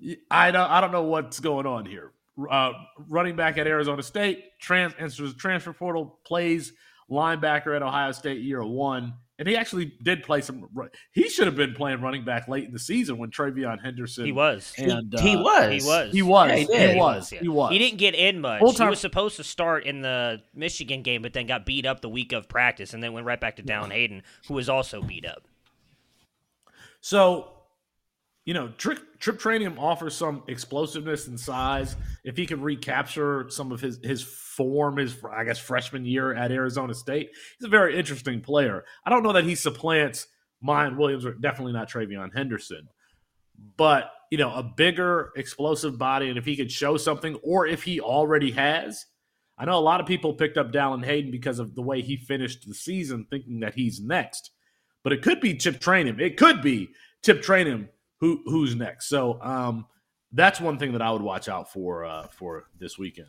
snap. 0.00 0.18
I 0.30 0.50
don't 0.50 0.70
I 0.70 0.80
don't 0.80 0.92
know 0.92 1.04
what's 1.04 1.40
going 1.40 1.66
on 1.66 1.86
here. 1.86 2.12
Uh, 2.50 2.72
running 3.08 3.36
back 3.36 3.58
at 3.58 3.66
Arizona 3.66 4.02
State, 4.02 4.58
trans 4.60 4.94
enters 4.98 5.18
the 5.18 5.34
transfer 5.38 5.72
portal, 5.72 6.18
plays 6.24 6.72
linebacker 7.10 7.76
at 7.76 7.82
Ohio 7.82 8.12
State 8.12 8.40
year 8.40 8.64
one, 8.64 9.14
and 9.38 9.48
he 9.48 9.56
actually 9.56 9.92
did 10.02 10.22
play 10.22 10.40
some. 10.40 10.66
He 11.12 11.28
should 11.28 11.46
have 11.46 11.56
been 11.56 11.74
playing 11.74 12.00
running 12.00 12.24
back 12.24 12.48
late 12.48 12.64
in 12.64 12.72
the 12.72 12.78
season 12.78 13.18
when 13.18 13.30
TreVeyon 13.30 13.82
Henderson. 13.82 14.24
He 14.24 14.32
was. 14.32 14.72
and 14.78 15.12
he 15.20 15.36
uh, 15.36 15.42
was. 15.42 15.82
He 15.82 15.88
was. 15.88 16.12
He 16.12 16.22
was. 16.22 16.48
Yeah, 16.48 16.56
he 16.56 16.60
he, 16.62 16.66
did. 16.66 16.96
was. 16.96 17.32
Yeah. 17.32 17.40
He 17.40 17.48
was. 17.48 17.72
He 17.72 17.78
didn't 17.78 17.98
get 17.98 18.14
in 18.14 18.40
much. 18.40 18.60
Full-time- 18.60 18.86
He 18.86 18.90
was 18.90 19.00
supposed 19.00 19.36
to 19.36 19.44
start 19.44 19.84
in 19.84 20.00
the 20.00 20.42
Michigan 20.54 21.02
game, 21.02 21.22
but 21.22 21.32
then 21.32 21.46
got 21.46 21.66
beat 21.66 21.84
up 21.84 22.00
the 22.00 22.08
week 22.08 22.32
of 22.32 22.48
practice, 22.48 22.94
and 22.94 23.02
then 23.02 23.12
went 23.12 23.26
right 23.26 23.40
back 23.40 23.56
to 23.56 23.62
Dallin 23.62 23.90
Hayden, 23.90 24.22
who 24.48 24.54
was 24.54 24.68
also 24.68 25.02
beat 25.02 25.26
up. 25.26 25.42
So, 27.00 27.48
you 28.44 28.54
know, 28.54 28.68
Trip, 28.76 28.98
Trip 29.20 29.38
Trayanum 29.38 29.78
offers 29.78 30.16
some 30.16 30.42
explosiveness 30.48 31.28
and 31.28 31.38
size. 31.38 31.96
If 32.24 32.36
he 32.36 32.46
can 32.46 32.60
recapture 32.60 33.46
some 33.48 33.70
of 33.70 33.80
his 33.80 34.00
his 34.02 34.22
form, 34.22 34.96
his 34.96 35.16
I 35.30 35.44
guess 35.44 35.58
freshman 35.58 36.04
year 36.04 36.34
at 36.34 36.50
Arizona 36.50 36.94
State, 36.94 37.30
he's 37.58 37.66
a 37.66 37.70
very 37.70 37.96
interesting 37.96 38.40
player. 38.40 38.84
I 39.06 39.10
don't 39.10 39.22
know 39.22 39.32
that 39.32 39.44
he 39.44 39.54
supplants 39.54 40.26
Miyan 40.64 40.96
Williams 40.96 41.24
or 41.24 41.34
definitely 41.34 41.72
not 41.72 41.88
TreVeyon 41.88 42.34
Henderson, 42.34 42.88
but 43.76 44.10
you 44.30 44.38
know, 44.38 44.52
a 44.52 44.62
bigger 44.62 45.30
explosive 45.36 45.98
body, 45.98 46.28
and 46.28 46.38
if 46.38 46.44
he 46.44 46.56
could 46.56 46.72
show 46.72 46.96
something, 46.96 47.36
or 47.42 47.66
if 47.66 47.82
he 47.82 48.00
already 48.00 48.50
has. 48.52 49.06
I 49.58 49.66
know 49.66 49.78
a 49.78 49.80
lot 49.80 50.00
of 50.00 50.06
people 50.06 50.32
picked 50.32 50.56
up 50.56 50.72
Dallin 50.72 51.04
Hayden 51.04 51.30
because 51.30 51.58
of 51.58 51.74
the 51.74 51.82
way 51.82 52.00
he 52.00 52.16
finished 52.16 52.66
the 52.66 52.74
season, 52.74 53.26
thinking 53.30 53.60
that 53.60 53.74
he's 53.74 54.00
next 54.00 54.50
but 55.02 55.12
it 55.12 55.22
could 55.22 55.40
be 55.40 55.54
Chip 55.56 55.80
Trayanum. 55.80 56.20
It 56.20 56.36
could 56.36 56.62
be 56.62 56.90
Chip 57.24 57.42
Trayanum 57.42 57.88
who 58.22 58.40
who's 58.46 58.74
next. 58.74 59.08
So 59.08 59.38
um, 59.42 59.84
that's 60.32 60.60
one 60.60 60.78
thing 60.78 60.92
that 60.92 61.02
I 61.02 61.10
would 61.10 61.20
watch 61.20 61.48
out 61.48 61.70
for 61.70 62.04
uh, 62.04 62.28
for 62.28 62.64
this 62.78 62.96
weekend. 62.96 63.28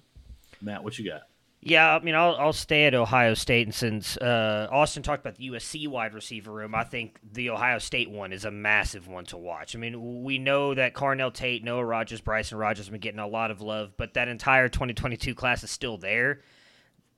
Matt, 0.61 0.83
what 0.83 0.97
you 0.97 1.09
got? 1.09 1.23
Yeah, 1.65 1.95
I 1.95 1.99
mean, 2.03 2.13
I'll, 2.13 2.35
I'll 2.35 2.53
stay 2.53 2.85
at 2.85 2.93
Ohio 2.93 3.33
State, 3.35 3.65
and 3.67 3.73
since 3.73 4.17
uh, 4.17 4.67
Austin 4.69 5.01
talked 5.01 5.25
about 5.25 5.37
the 5.37 5.49
USC 5.49 5.87
wide 5.87 6.13
receiver 6.13 6.51
room, 6.51 6.75
I 6.75 6.83
think 6.83 7.19
the 7.31 7.51
Ohio 7.51 7.79
State 7.79 8.11
one 8.11 8.33
is 8.33 8.43
a 8.43 8.51
massive 8.51 9.07
one 9.07 9.23
to 9.27 9.37
watch. 9.37 9.73
I 9.73 9.79
mean, 9.79 10.23
we 10.23 10.37
know 10.37 10.73
that 10.73 10.93
Carnell 10.93 11.33
Tate, 11.33 11.63
Noah 11.63 11.85
Rogers, 11.85 12.19
Bryson 12.19 12.57
Rogers 12.57 12.87
have 12.87 12.91
been 12.91 12.99
getting 12.99 13.21
a 13.21 13.27
lot 13.27 13.49
of 13.49 13.61
love, 13.61 13.93
but 13.95 14.13
that 14.15 14.27
entire 14.27 14.67
2022 14.67 15.33
class 15.35 15.63
is 15.63 15.71
still 15.71 15.97
there. 15.97 16.41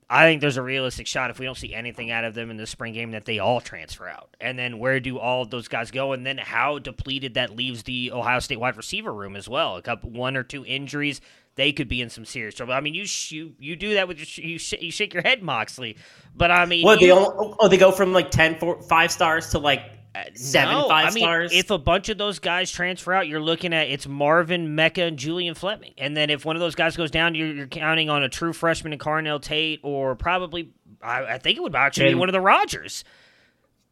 I 0.10 0.26
think 0.26 0.42
there's 0.42 0.58
a 0.58 0.62
realistic 0.62 1.08
shot 1.08 1.32
if 1.32 1.40
we 1.40 1.46
don't 1.46 1.58
see 1.58 1.74
anything 1.74 2.12
out 2.12 2.24
of 2.26 2.36
them 2.36 2.52
in 2.52 2.58
the 2.58 2.68
spring 2.68 2.94
game 2.94 3.12
that 3.12 3.26
they 3.26 3.40
all 3.40 3.60
transfer 3.60 4.08
out. 4.08 4.36
And 4.40 4.58
then 4.58 4.78
where 4.78 5.00
do 5.00 5.18
all 5.18 5.42
of 5.42 5.50
those 5.50 5.68
guys 5.68 5.90
go? 5.90 6.14
And 6.14 6.26
then 6.26 6.38
how 6.38 6.78
depleted 6.78 7.34
that 7.34 7.56
leaves 7.56 7.84
the 7.84 8.12
Ohio 8.12 8.40
State 8.40 8.60
wide 8.60 8.78
receiver 8.78 9.12
room 9.12 9.36
as 9.36 9.50
well. 9.50 9.78
A 9.78 9.82
couple, 9.82 10.12
one 10.12 10.38
or 10.38 10.44
two 10.44 10.64
injuries, 10.64 11.22
they 11.56 11.72
could 11.72 11.88
be 11.88 12.02
in 12.02 12.10
some 12.12 12.26
serious 12.26 12.54
trouble. 12.54 12.74
I 12.74 12.82
mean, 12.82 12.94
you 12.94 13.06
sh- 13.06 13.32
you, 13.32 13.56
you 13.60 13.76
do 13.76 13.96
that 13.96 14.08
with 14.08 14.18
your 14.18 14.26
sh- 14.28 14.38
you, 14.40 14.58
sh- 14.60 14.74
you 14.80 14.92
shake 14.92 15.14
your 15.14 15.24
head, 15.24 15.42
Moxley. 15.42 15.98
But 16.36 16.52
I 16.52 16.66
mean, 16.66 16.84
What 16.84 17.02
you, 17.02 17.08
they 17.08 17.12
all, 17.12 17.56
oh 17.60 17.68
they 17.68 17.78
go 17.78 17.92
from 17.92 18.14
like 18.14 18.30
10 18.30 18.60
four, 18.60 18.82
five 18.84 19.12
stars 19.12 19.50
to 19.52 19.60
like 19.60 19.95
Uh, 20.16 20.24
seven 20.34 20.74
no, 20.74 20.88
five 20.88 21.08
I 21.08 21.12
mean, 21.12 21.24
stars. 21.24 21.52
If 21.54 21.72
a 21.72 21.78
bunch 21.78 22.08
of 22.08 22.18
those 22.18 22.40
guys 22.40 22.72
transfer 22.72 23.12
out, 23.12 23.28
you're 23.28 23.42
looking 23.42 23.74
at 23.74 23.90
it's 23.90 24.08
Marvin, 24.08 24.74
Mecca, 24.74 25.04
and 25.04 25.18
Julian 25.18 25.56
Fleming. 25.56 25.94
And 25.98 26.16
then 26.16 26.30
if 26.30 26.46
one 26.46 26.56
of 26.56 26.62
those 26.62 26.74
guys 26.74 26.96
goes 26.96 27.12
down, 27.12 27.36
you're, 27.36 27.48
you're 27.54 27.68
counting 27.68 28.10
on 28.10 28.24
a 28.24 28.30
true 28.30 28.54
freshman 28.54 28.94
in 28.94 29.00
Carnell 29.00 29.42
Tate, 29.42 29.82
or 29.84 30.16
probably 30.16 30.72
I, 31.02 31.26
I 31.26 31.38
think 31.38 31.58
it 31.58 31.62
would 31.62 31.76
actually 31.76 32.10
be 32.10 32.16
one 32.16 32.30
of 32.30 32.34
the 32.34 32.40
Rogers 32.40 33.04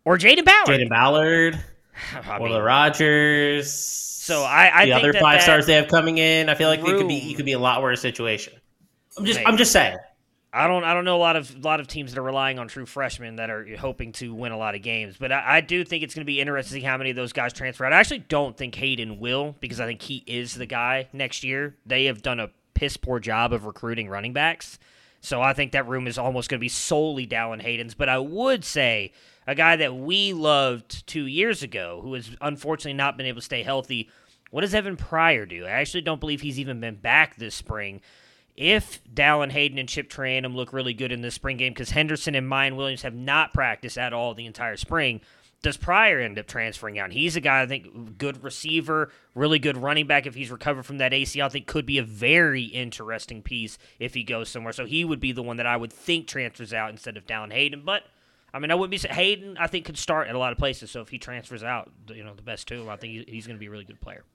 or 0.05 0.17
Jayden 0.17 0.45
Ballard. 0.45 0.79
Jayden 0.79 0.89
Ballard, 0.89 1.59
I 2.13 2.39
one 2.39 2.43
mean, 2.43 2.51
of 2.51 2.53
the 2.53 2.63
Rogers. 2.63 3.73
So 3.73 4.43
I, 4.43 4.71
I 4.73 4.85
the 4.85 4.93
other 4.93 5.13
five 5.13 5.41
stars 5.41 5.65
they 5.65 5.73
have 5.73 5.89
coming 5.89 6.19
in, 6.19 6.47
I 6.47 6.55
feel 6.55 6.69
like 6.69 6.79
it 6.79 6.85
could 6.85 7.07
be 7.07 7.19
room- 7.19 7.29
you 7.29 7.35
could 7.35 7.45
be 7.45 7.51
a 7.51 7.59
lot 7.59 7.81
worse 7.81 7.99
situation. 7.99 8.53
I'm 9.17 9.25
just 9.25 9.39
Maybe. 9.39 9.47
I'm 9.47 9.57
just 9.57 9.73
saying. 9.73 9.97
I 10.55 10.67
don't 10.67 10.83
I 10.83 10.93
don't 10.93 11.03
know 11.03 11.15
a 11.15 11.17
lot 11.17 11.35
of 11.35 11.63
lot 11.65 11.79
of 11.79 11.87
teams 11.87 12.13
that 12.13 12.19
are 12.19 12.23
relying 12.23 12.59
on 12.59 12.67
true 12.67 12.85
freshmen 12.85 13.37
that 13.37 13.49
are 13.49 13.65
hoping 13.75 14.11
to 14.13 14.35
win 14.35 14.51
a 14.51 14.57
lot 14.57 14.75
of 14.75 14.83
games, 14.83 15.17
but 15.17 15.31
I, 15.31 15.57
I 15.57 15.61
do 15.61 15.83
think 15.83 16.03
it's 16.03 16.13
going 16.13 16.21
to 16.21 16.25
be 16.25 16.39
interesting 16.39 16.75
to 16.75 16.81
see 16.81 16.85
how 16.85 16.95
many 16.95 17.09
of 17.09 17.15
those 17.15 17.33
guys 17.33 17.53
transfer 17.53 17.85
out. 17.85 17.91
I 17.91 17.99
actually 17.99 18.19
don't 18.19 18.55
think 18.55 18.75
Hayden 18.75 19.19
will 19.19 19.55
because 19.59 19.79
I 19.79 19.87
think 19.87 20.03
he 20.03 20.23
is 20.27 20.53
the 20.53 20.67
guy 20.67 21.09
next 21.11 21.43
year. 21.43 21.75
They 21.87 22.05
have 22.05 22.21
done 22.21 22.39
a 22.39 22.51
piss 22.75 22.97
poor 22.97 23.19
job 23.19 23.51
of 23.51 23.65
recruiting 23.65 24.09
running 24.09 24.31
backs, 24.31 24.77
so 25.21 25.41
I 25.41 25.53
think 25.53 25.71
that 25.71 25.87
room 25.87 26.05
is 26.05 26.19
almost 26.19 26.49
going 26.49 26.59
to 26.59 26.63
be 26.63 26.69
solely 26.69 27.25
Dallin 27.25 27.61
Hayden's. 27.61 27.95
But 27.95 28.09
I 28.09 28.19
would 28.19 28.63
say 28.63 29.11
a 29.47 29.55
guy 29.55 29.75
that 29.77 29.95
we 29.95 30.33
loved 30.33 31.07
two 31.07 31.25
years 31.25 31.63
ago, 31.63 31.99
who 32.03 32.13
has 32.13 32.29
unfortunately 32.41 32.93
not 32.93 33.17
been 33.17 33.25
able 33.25 33.41
to 33.41 33.45
stay 33.45 33.63
healthy. 33.63 34.11
What 34.51 34.61
does 34.61 34.75
Evan 34.75 34.97
Pryor 34.97 35.47
do? 35.47 35.65
I 35.65 35.71
actually 35.71 36.01
don't 36.01 36.19
believe 36.19 36.41
he's 36.41 36.59
even 36.59 36.79
been 36.79 36.97
back 36.97 37.37
this 37.37 37.55
spring 37.55 38.01
if 38.55 39.03
Dallin 39.11 39.51
Hayden 39.51 39.77
and 39.77 39.89
Chip 39.89 40.09
Trayanum 40.09 40.55
look 40.55 40.73
really 40.73 40.93
good 40.93 41.11
in 41.11 41.21
this 41.21 41.35
spring 41.35 41.57
game, 41.57 41.73
because 41.73 41.91
Henderson 41.91 42.35
and 42.35 42.49
Miyan 42.49 42.75
Williams 42.75 43.01
have 43.01 43.15
not 43.15 43.53
practiced 43.53 43.97
at 43.97 44.13
all 44.13 44.33
the 44.33 44.45
entire 44.45 44.77
spring, 44.77 45.21
does 45.63 45.77
Pryor 45.77 46.19
end 46.19 46.37
up 46.37 46.45
transferring 46.45 46.99
out? 46.99 47.13
He's 47.13 47.37
a 47.37 47.41
guy 47.41 47.61
I 47.61 47.65
think 47.65 48.17
good 48.17 48.43
receiver, 48.43 49.09
really 49.33 49.59
good 49.59 49.77
running 49.77 50.05
back. 50.05 50.27
If 50.27 50.35
he's 50.35 50.51
recovered 50.51 50.85
from 50.85 50.97
that 50.97 51.13
ACL, 51.13 51.45
I 51.45 51.49
think 51.49 51.67
could 51.67 51.85
be 51.85 51.97
a 51.97 52.03
very 52.03 52.63
interesting 52.63 53.41
piece 53.41 53.77
if 53.97 54.13
he 54.13 54.23
goes 54.23 54.49
somewhere. 54.49 54.73
So 54.73 54.85
he 54.85 55.05
would 55.05 55.21
be 55.21 55.31
the 55.31 55.41
one 55.41 55.57
that 55.57 55.65
I 55.65 55.77
would 55.77 55.93
think 55.93 56.27
transfers 56.27 56.73
out 56.73 56.91
instead 56.91 57.15
of 57.15 57.25
Dallin 57.25 57.53
Hayden. 57.53 57.83
But 57.85 58.03
I 58.53 58.59
mean, 58.59 58.71
I 58.71 58.75
wouldn't 58.75 59.01
be 59.01 59.07
Hayden. 59.07 59.57
I 59.57 59.67
think 59.67 59.85
could 59.85 59.97
start 59.97 60.27
at 60.27 60.35
a 60.35 60.37
lot 60.37 60.51
of 60.51 60.57
places. 60.57 60.91
So 60.91 60.99
if 61.01 61.09
he 61.09 61.17
transfers 61.17 61.63
out, 61.63 61.89
you 62.09 62.25
know, 62.25 62.35
the 62.35 62.41
best 62.41 62.67
two, 62.67 62.89
I 62.89 62.97
think 62.97 63.29
he's 63.29 63.47
going 63.47 63.55
to 63.55 63.59
be 63.59 63.67
a 63.67 63.71
really 63.71 63.85
good 63.85 64.01
player. 64.01 64.25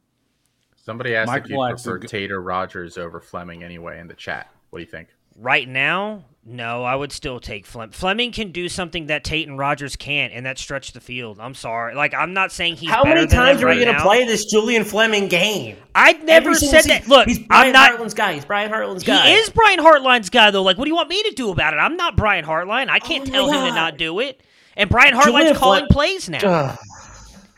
Somebody 0.89 1.15
asked 1.15 1.29
if 1.29 1.43
Michael 1.43 1.69
you 1.69 1.75
prefer 1.75 1.99
Tate 1.99 2.33
or 2.33 2.41
Rogers 2.41 2.97
over 2.97 3.21
Fleming 3.21 3.63
anyway 3.63 4.01
in 4.01 4.09
the 4.09 4.15
chat. 4.15 4.49
What 4.71 4.79
do 4.79 4.85
you 4.87 4.91
think? 4.91 5.09
Right 5.37 5.69
now, 5.69 6.25
no, 6.47 6.83
I 6.83 6.97
would 6.97 7.13
still 7.13 7.41
take 7.41 7.67
Fleming. 7.67 7.93
Fleming 7.93 8.33
can 8.33 8.53
do 8.53 8.71
something 8.71 9.09
that 9.09 9.23
Tate 9.23 9.47
and 9.47 9.59
Rogers 9.59 9.97
can't, 9.97 10.33
and 10.33 10.47
that 10.47 10.59
stretch 10.59 10.93
the 10.93 11.01
field. 11.01 11.41
I'm 11.41 11.53
sorry. 11.55 11.95
Like, 11.95 12.15
I'm 12.15 12.33
not 12.33 12.53
saying 12.53 12.77
he's 12.77 12.89
How 12.89 13.05
many 13.05 13.27
times 13.27 13.61
them 13.61 13.69
are 13.69 13.75
we 13.75 13.85
going 13.85 13.95
to 13.95 14.01
play 14.01 14.25
this 14.25 14.47
Julian 14.47 14.83
Fleming 14.83 15.29
game? 15.29 15.77
I 15.95 16.15
never 16.15 16.53
Every 16.53 16.55
said 16.55 16.85
that. 16.85 17.03
season. 17.03 17.11
Look, 17.11 17.29
he's 17.29 17.39
Brian 17.41 17.67
I'm 17.67 17.73
not. 17.75 18.01
Hartline's 18.01 18.15
guy. 18.15 18.33
He's 18.33 18.47
Brian 18.47 18.73
Hartline's 18.73 19.05
guy. 19.05 19.27
He 19.29 19.35
is 19.35 19.51
Brian 19.51 19.81
Hartline's 19.81 20.31
guy, 20.31 20.51
though. 20.51 20.63
Like, 20.63 20.79
what 20.79 20.87
do 20.87 20.91
you 20.91 20.97
want 20.97 21.11
me 21.11 21.23
to 21.25 21.33
do 21.33 21.51
about 21.51 21.75
it? 21.75 21.77
I'm 21.77 21.99
not 21.99 22.17
Brian 22.17 22.47
Hartline. 22.47 22.89
I 22.89 22.99
can't 22.99 23.29
Oh 23.29 23.31
my 23.31 23.37
tell 23.37 23.51
him 23.53 23.69
to 23.69 23.75
not 23.75 23.99
do 23.99 24.21
it. 24.21 24.43
And 24.75 24.89
Brian 24.89 25.13
Hartline's 25.13 25.27
Julian 25.27 25.55
calling 25.55 25.81
Flem- 25.81 25.89
plays 25.91 26.31
now. 26.31 26.79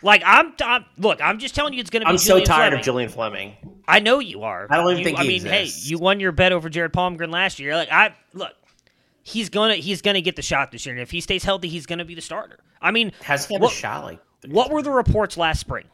Like, 0.02 0.22
I'm, 0.24 0.52
I'm. 0.62 0.84
Look, 0.98 1.20
I'm 1.22 1.38
just 1.38 1.54
telling 1.54 1.74
you, 1.74 1.80
it's 1.80 1.90
going 1.90 2.00
to 2.00 2.06
be. 2.06 2.10
I'm 2.10 2.18
so 2.18 2.38
tired 2.40 2.46
Fleming. 2.68 2.78
of 2.78 2.84
Julian 2.84 3.08
Fleming. 3.10 3.56
I 3.86 4.00
know 4.00 4.18
you 4.18 4.42
are. 4.42 4.66
I 4.70 4.76
don't 4.76 4.86
even 4.92 4.98
You- 4.98 5.04
think 5.04 5.18
I 5.18 5.22
he 5.22 5.28
mean, 5.28 5.46
exists. 5.46 5.84
hey, 5.84 5.90
you 5.90 5.98
won 5.98 6.20
your 6.20 6.32
bet 6.32 6.52
over 6.52 6.68
Jared 6.68 6.92
Palmgren 6.92 7.30
last 7.30 7.58
year. 7.58 7.74
Like 7.76 7.90
I 7.92 8.14
look, 8.32 8.52
he's 9.22 9.48
gonna 9.50 9.74
he's 9.74 10.00
gonna 10.02 10.20
get 10.20 10.36
the 10.36 10.42
shot 10.42 10.70
this 10.72 10.86
year, 10.86 10.94
and 10.94 11.02
if 11.02 11.10
he 11.10 11.20
stays 11.20 11.44
healthy, 11.44 11.68
he's 11.68 11.86
gonna 11.86 12.04
be 12.04 12.14
the 12.14 12.20
starter. 12.22 12.60
I 12.80 12.92
mean, 12.92 13.12
Hasn't 13.22 13.52
had 13.52 13.60
what, 13.62 13.72
a 13.72 13.74
shot 13.74 14.04
like. 14.04 14.20
what 14.48 14.70
were 14.70 14.80
the 14.82 14.90
reports 14.90 15.36
last 15.36 15.60
spring? 15.60 15.84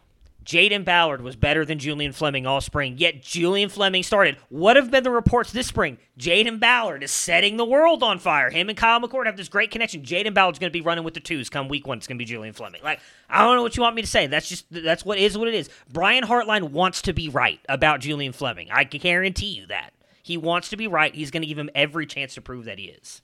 Jayden 0.47 0.85
Ballard 0.85 1.23
was 1.23 1.35
better 1.35 1.65
than 1.65 1.81
Julian 1.81 2.13
Fleming 2.13 2.47
all 2.47 2.61
spring, 2.61 2.95
yet 2.99 3.21
Julian 3.21 3.69
Fleming 3.69 4.05
started. 4.05 4.37
What 4.49 4.77
have 4.77 4.93
been 4.93 5.03
the 5.03 5.11
reports 5.11 5.51
this 5.51 5.67
spring? 5.67 5.99
Jayden 6.19 6.61
Ballard 6.61 7.03
is 7.03 7.11
setting 7.11 7.57
the 7.57 7.65
world 7.65 8.05
on 8.05 8.21
fire. 8.21 8.49
Him 8.49 8.69
and 8.69 8.79
Kyle 8.79 9.01
McCord 9.01 9.27
have 9.27 9.37
this 9.37 9.49
great 9.49 9.73
connection. 9.73 10.03
Jayden 10.03 10.35
Ballard's 10.35 10.61
going 10.61 10.71
to 10.71 10.73
be 10.73 10.83
running 10.83 11.03
with 11.03 11.15
the 11.15 11.21
twos 11.21 11.51
come 11.51 11.69
week 11.69 11.85
one. 11.85 11.99
It's 11.99 12.07
going 12.07 12.17
to 12.17 12.23
be 12.23 12.27
Julian 12.27 12.55
Fleming. 12.55 12.81
Like, 12.85 13.01
I 13.29 13.45
don't 13.45 13.57
know 13.57 13.63
what 13.63 13.77
you 13.77 13.83
want 13.83 13.97
me 13.97 14.03
to 14.03 14.09
say. 14.09 14.29
That's 14.29 14.49
just, 14.49 14.67
that's 14.71 15.05
what 15.05 15.19
is 15.19 15.37
what 15.37 15.49
it 15.49 15.55
is. 15.55 15.69
Brian 15.93 16.23
Hartline 16.23 16.71
wants 16.71 17.03
to 17.03 17.13
be 17.13 17.29
right 17.29 17.59
about 17.69 17.99
Julian 17.99 18.33
Fleming. 18.33 18.69
I 18.71 18.85
can 18.85 19.01
guarantee 19.01 19.47
you 19.47 19.67
that. 19.67 19.95
He 20.23 20.37
wants 20.37 20.69
to 20.69 20.77
be 20.77 20.87
right. 20.87 21.13
He's 21.13 21.33
going 21.33 21.43
to 21.43 21.49
give 21.49 21.59
him 21.59 21.71
every 21.75 22.07
chance 22.07 22.35
to 22.35 22.41
prove 22.41 22.67
that 22.67 22.79
he 22.79 22.87
is. 22.87 23.21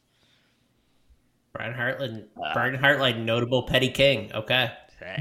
Brian 1.53 1.75
Hartline, 1.75 2.25
uh, 2.45 2.53
Brian 2.53 2.77
Hartline, 2.77 3.25
notable 3.25 3.63
petty 3.63 3.91
king. 3.91 4.33
Okay. 4.35 4.73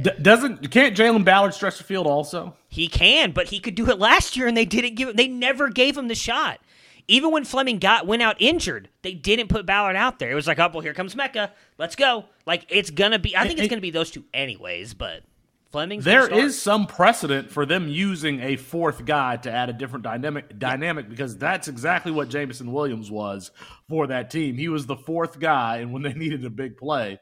D- 0.01 0.11
doesn't 0.21 0.71
can't 0.71 0.95
Jalen 0.95 1.25
Ballard 1.25 1.53
stretch 1.53 1.77
the 1.77 1.83
field 1.83 2.07
also? 2.07 2.55
He 2.67 2.87
can, 2.87 3.31
but 3.31 3.47
he 3.47 3.59
could 3.59 3.75
do 3.75 3.89
it 3.89 3.99
last 3.99 4.37
year, 4.37 4.47
and 4.47 4.55
they 4.55 4.65
didn't 4.65 4.95
give. 4.95 5.15
They 5.15 5.27
never 5.27 5.69
gave 5.69 5.97
him 5.97 6.07
the 6.07 6.15
shot. 6.15 6.59
Even 7.07 7.31
when 7.31 7.43
Fleming 7.43 7.79
got 7.79 8.07
went 8.07 8.21
out 8.21 8.37
injured, 8.39 8.89
they 9.01 9.13
didn't 9.13 9.49
put 9.49 9.65
Ballard 9.65 9.95
out 9.95 10.19
there. 10.19 10.31
It 10.31 10.35
was 10.35 10.47
like, 10.47 10.59
oh 10.59 10.69
well, 10.73 10.81
here 10.81 10.93
comes 10.93 11.15
Mecca. 11.15 11.51
Let's 11.77 11.95
go. 11.95 12.25
Like 12.45 12.65
it's 12.69 12.89
gonna 12.89 13.19
be. 13.19 13.35
I 13.35 13.47
think 13.47 13.59
it's 13.59 13.69
gonna 13.69 13.81
be 13.81 13.91
those 13.91 14.11
two 14.11 14.23
anyways. 14.33 14.93
But 14.93 15.23
Fleming's 15.71 16.03
there 16.03 16.31
is 16.31 16.61
some 16.61 16.85
precedent 16.85 17.49
for 17.49 17.65
them 17.65 17.87
using 17.87 18.41
a 18.41 18.55
fourth 18.55 19.05
guy 19.05 19.37
to 19.37 19.51
add 19.51 19.69
a 19.69 19.73
different 19.73 20.03
dynamic 20.03 20.57
dynamic 20.59 21.09
because 21.09 21.37
that's 21.37 21.67
exactly 21.67 22.11
what 22.11 22.29
Jameson 22.29 22.71
Williams 22.71 23.09
was 23.09 23.51
for 23.89 24.07
that 24.07 24.29
team. 24.29 24.57
He 24.57 24.69
was 24.69 24.85
the 24.85 24.97
fourth 24.97 25.39
guy, 25.39 25.77
and 25.77 25.91
when 25.91 26.03
they 26.03 26.13
needed 26.15 26.45
a 26.45 26.49
big 26.49 26.77
play, 26.77 27.19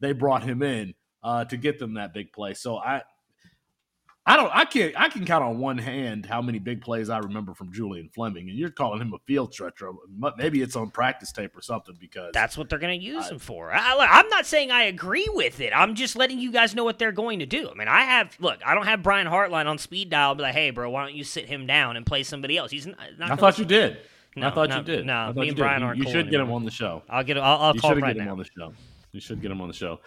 they 0.00 0.12
brought 0.12 0.42
him 0.42 0.62
in 0.62 0.94
uh, 1.22 1.44
to 1.46 1.56
get 1.56 1.78
them 1.78 1.94
that 1.94 2.12
big 2.12 2.32
play. 2.32 2.54
So 2.54 2.76
I, 2.76 3.02
I 4.24 4.36
don't, 4.36 4.54
I 4.54 4.64
can't, 4.64 4.94
I 4.96 5.08
can 5.08 5.24
count 5.24 5.42
on 5.42 5.58
one 5.58 5.78
hand 5.78 6.26
how 6.26 6.40
many 6.40 6.60
big 6.60 6.80
plays 6.80 7.10
I 7.10 7.18
remember 7.18 7.54
from 7.54 7.72
Julian 7.72 8.08
Fleming, 8.14 8.48
and 8.48 8.56
you're 8.56 8.70
calling 8.70 9.00
him 9.00 9.12
a 9.12 9.18
field 9.26 9.52
stretcher. 9.52 9.90
Maybe 10.38 10.62
it's 10.62 10.76
on 10.76 10.90
practice 10.90 11.32
tape 11.32 11.56
or 11.56 11.60
something 11.60 11.96
because 11.98 12.30
that's 12.32 12.56
what 12.56 12.68
they're 12.68 12.78
going 12.78 12.98
to 12.98 13.04
use 13.04 13.26
I, 13.26 13.30
him 13.30 13.38
for. 13.40 13.72
I, 13.72 14.20
am 14.20 14.28
not 14.28 14.46
saying 14.46 14.70
I 14.70 14.84
agree 14.84 15.28
with 15.32 15.60
it. 15.60 15.72
I'm 15.74 15.96
just 15.96 16.14
letting 16.14 16.38
you 16.38 16.52
guys 16.52 16.72
know 16.72 16.84
what 16.84 17.00
they're 17.00 17.10
going 17.10 17.40
to 17.40 17.46
do. 17.46 17.68
I 17.68 17.74
mean, 17.74 17.88
I 17.88 18.02
have 18.02 18.36
look, 18.38 18.60
I 18.64 18.76
don't 18.76 18.86
have 18.86 19.02
Brian 19.02 19.26
Hartline 19.26 19.66
on 19.66 19.78
speed 19.78 20.10
dial. 20.10 20.36
Be 20.36 20.42
like, 20.42 20.54
hey, 20.54 20.70
bro, 20.70 20.88
why 20.88 21.04
don't 21.04 21.16
you 21.16 21.24
sit 21.24 21.46
him 21.46 21.66
down 21.66 21.96
and 21.96 22.06
play 22.06 22.22
somebody 22.22 22.56
else? 22.56 22.70
He's 22.70 22.86
not. 22.86 22.98
I 23.20 23.34
thought 23.34 23.58
you 23.58 23.64
did. 23.64 23.98
No, 24.36 24.48
I 24.48 24.50
thought 24.52 24.68
no, 24.68 24.78
you 24.78 24.82
did. 24.84 25.04
No, 25.04 25.32
me 25.34 25.48
and 25.48 25.56
Brian 25.56 25.82
aren't. 25.82 25.98
You, 25.98 26.04
cool 26.04 26.12
should 26.12 26.26
anymore. 26.26 26.30
get 26.30 26.40
him 26.40 26.52
on 26.52 26.64
the 26.64 26.70
show. 26.70 27.02
I'll 27.08 27.24
get. 27.24 27.36
I'll, 27.38 27.58
I'll 27.60 27.74
you 27.74 27.80
call 27.80 27.92
him 27.92 28.02
right 28.02 28.14
get 28.14 28.22
now. 28.22 28.32
him 28.32 28.32
on 28.32 28.38
the 28.38 28.44
show. 28.44 28.72
You 29.10 29.20
should 29.20 29.42
get 29.42 29.50
him 29.50 29.60
on 29.60 29.66
the 29.66 29.74
show. 29.74 29.98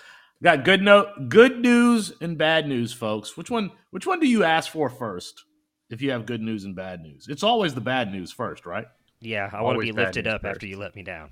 Got 0.45 0.63
good 0.63 0.84
note, 0.84 1.27
good 1.27 1.60
news 1.60 2.13
and 2.21 2.38
bad 2.38 2.67
news, 2.67 2.93
folks. 2.93 3.36
Which 3.36 3.49
one? 3.49 3.71
Which 3.89 4.05
one 4.05 4.19
do 4.19 4.27
you 4.27 4.43
ask 4.43 4.71
for 4.71 4.91
first? 4.91 5.43
If 5.89 6.03
you 6.03 6.12
have 6.12 6.27
good 6.27 6.39
news 6.39 6.65
and 6.65 6.75
bad 6.75 7.01
news, 7.01 7.25
it's 7.27 7.41
always 7.41 7.73
the 7.73 7.81
bad 7.81 8.12
news 8.12 8.31
first, 8.31 8.67
right? 8.67 8.86
Yeah, 9.19 9.49
I 9.51 9.63
want 9.63 9.79
to 9.79 9.84
be 9.84 9.91
lifted 9.91 10.27
up 10.27 10.43
first. 10.43 10.58
after 10.58 10.67
you 10.67 10.77
let 10.77 10.95
me 10.95 11.01
down. 11.01 11.31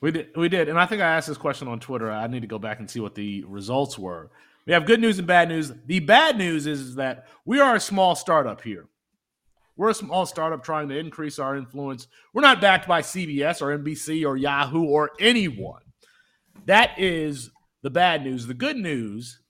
We 0.00 0.12
did, 0.12 0.28
we 0.34 0.48
did, 0.48 0.70
and 0.70 0.80
I 0.80 0.86
think 0.86 1.02
I 1.02 1.14
asked 1.14 1.28
this 1.28 1.36
question 1.36 1.68
on 1.68 1.78
Twitter. 1.78 2.10
I 2.10 2.26
need 2.26 2.40
to 2.40 2.46
go 2.46 2.58
back 2.58 2.78
and 2.78 2.88
see 2.88 3.00
what 3.00 3.14
the 3.14 3.44
results 3.44 3.98
were. 3.98 4.30
We 4.64 4.72
have 4.72 4.86
good 4.86 5.00
news 5.00 5.18
and 5.18 5.28
bad 5.28 5.50
news. 5.50 5.70
The 5.84 6.00
bad 6.00 6.38
news 6.38 6.66
is 6.66 6.94
that 6.94 7.26
we 7.44 7.60
are 7.60 7.74
a 7.74 7.80
small 7.80 8.14
startup 8.14 8.62
here. 8.62 8.86
We're 9.76 9.90
a 9.90 9.94
small 9.94 10.24
startup 10.24 10.64
trying 10.64 10.88
to 10.88 10.98
increase 10.98 11.38
our 11.38 11.54
influence. 11.54 12.06
We're 12.32 12.40
not 12.40 12.62
backed 12.62 12.88
by 12.88 13.02
CBS 13.02 13.60
or 13.60 13.76
NBC 13.76 14.26
or 14.26 14.38
Yahoo 14.38 14.84
or 14.84 15.10
anyone. 15.20 15.82
That 16.64 16.98
is 16.98 17.50
the 17.82 17.90
bad 17.90 18.24
news. 18.24 18.46
The 18.46 18.54
good 18.54 18.76
news 18.76 19.40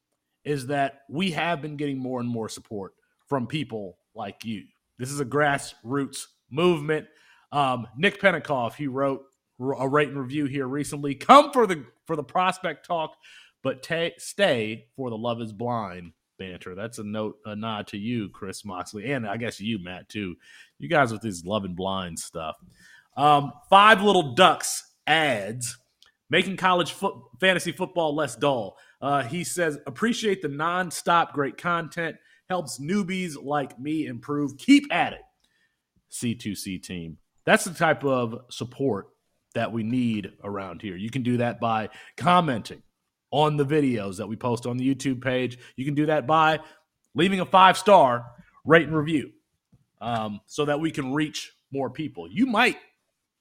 is 0.45 0.67
that 0.69 1.03
we 1.09 1.31
have 1.33 1.61
been 1.61 1.77
getting 1.77 1.99
more 1.99 2.21
and 2.21 2.29
more 2.29 2.49
support 2.49 2.95
from 3.27 3.47
people 3.47 3.99
like 4.15 4.45
you. 4.45 4.65
This 4.99 5.11
is 5.11 5.21
a 5.21 5.25
grassroots 5.25 6.27
movement. 6.51 7.07
Um, 7.53 7.87
Nick 7.97 8.21
Penikoff, 8.21 8.75
he 8.75 8.87
wrote 8.87 9.23
a 9.61 9.89
rate 9.89 10.09
and 10.09 10.19
review 10.19 10.47
here 10.47 10.67
recently. 10.67 11.15
Come 11.15 11.53
for 11.53 11.67
the 11.67 11.85
for 12.07 12.17
the 12.17 12.25
prospect 12.25 12.87
talk, 12.87 13.15
but 13.63 13.83
ta- 13.83 14.17
stay 14.19 14.87
for 14.97 15.11
the 15.11 15.17
love 15.17 15.41
is 15.41 15.53
blind 15.53 16.13
banter. 16.39 16.75
That's 16.75 16.99
a 16.99 17.05
note, 17.05 17.39
a 17.45 17.55
nod 17.55 17.89
to 17.89 17.99
you, 17.99 18.29
Chris 18.31 18.65
Moxley, 18.65 19.13
and 19.13 19.27
I 19.27 19.37
guess 19.37 19.61
you, 19.61 19.83
Matt, 19.83 20.09
too. 20.09 20.37
You 20.79 20.89
guys 20.89 21.13
with 21.13 21.23
this 21.23 21.45
love 21.45 21.65
and 21.65 21.77
blind 21.77 22.19
stuff. 22.19 22.57
Um, 23.17 23.53
five 23.69 24.03
little 24.03 24.35
ducks 24.35 24.93
ads 25.07 25.77
making 26.31 26.57
college 26.57 26.93
fo- 26.93 27.31
fantasy 27.41 27.73
football 27.73 28.15
less 28.15 28.37
dull. 28.37 28.77
Uh, 29.01 29.23
he 29.23 29.45
says, 29.45 29.79
appreciate 29.87 30.43
the 30.43 30.49
nonstop 30.49 31.33
great 31.33 31.57
content, 31.57 32.17
helps 32.49 32.79
newbies 32.79 33.43
like 33.43 33.79
me 33.79 34.07
improve. 34.07 34.57
Keep 34.59 34.93
at 34.93 35.13
it, 35.13 35.23
C2C 36.11 36.83
team. 36.83 37.19
That's 37.45 37.65
the 37.65 37.75
type 37.75 38.05
of 38.05 38.41
support 38.51 39.09
that 39.55 39.73
we 39.73 39.83
need 39.83 40.33
around 40.45 40.83
here. 40.83 40.97
You 40.97 41.11
can 41.11 41.23
do 41.23 41.39
that 41.39 41.61
by 41.61 41.89
commenting 42.17 42.83
on 43.31 43.57
the 43.57 43.65
videos 43.65 44.17
that 44.17 44.27
we 44.27 44.37
post 44.37 44.67
on 44.67 44.77
the 44.77 44.95
YouTube 44.95 45.23
page. 45.23 45.59
You 45.77 45.85
can 45.85 45.95
do 45.95 46.07
that 46.07 46.27
by 46.27 46.61
leaving 47.15 47.41
a 47.41 47.47
five 47.47 47.77
star 47.77 48.27
rate 48.65 48.87
and 48.87 48.97
review 48.97 49.31
um, 50.01 50.41
so 50.47 50.65
that 50.65 50.81
we 50.81 50.91
can 50.91 51.13
reach 51.13 51.53
more 51.73 51.91
people. 51.91 52.29
You 52.31 52.47
might 52.47 52.79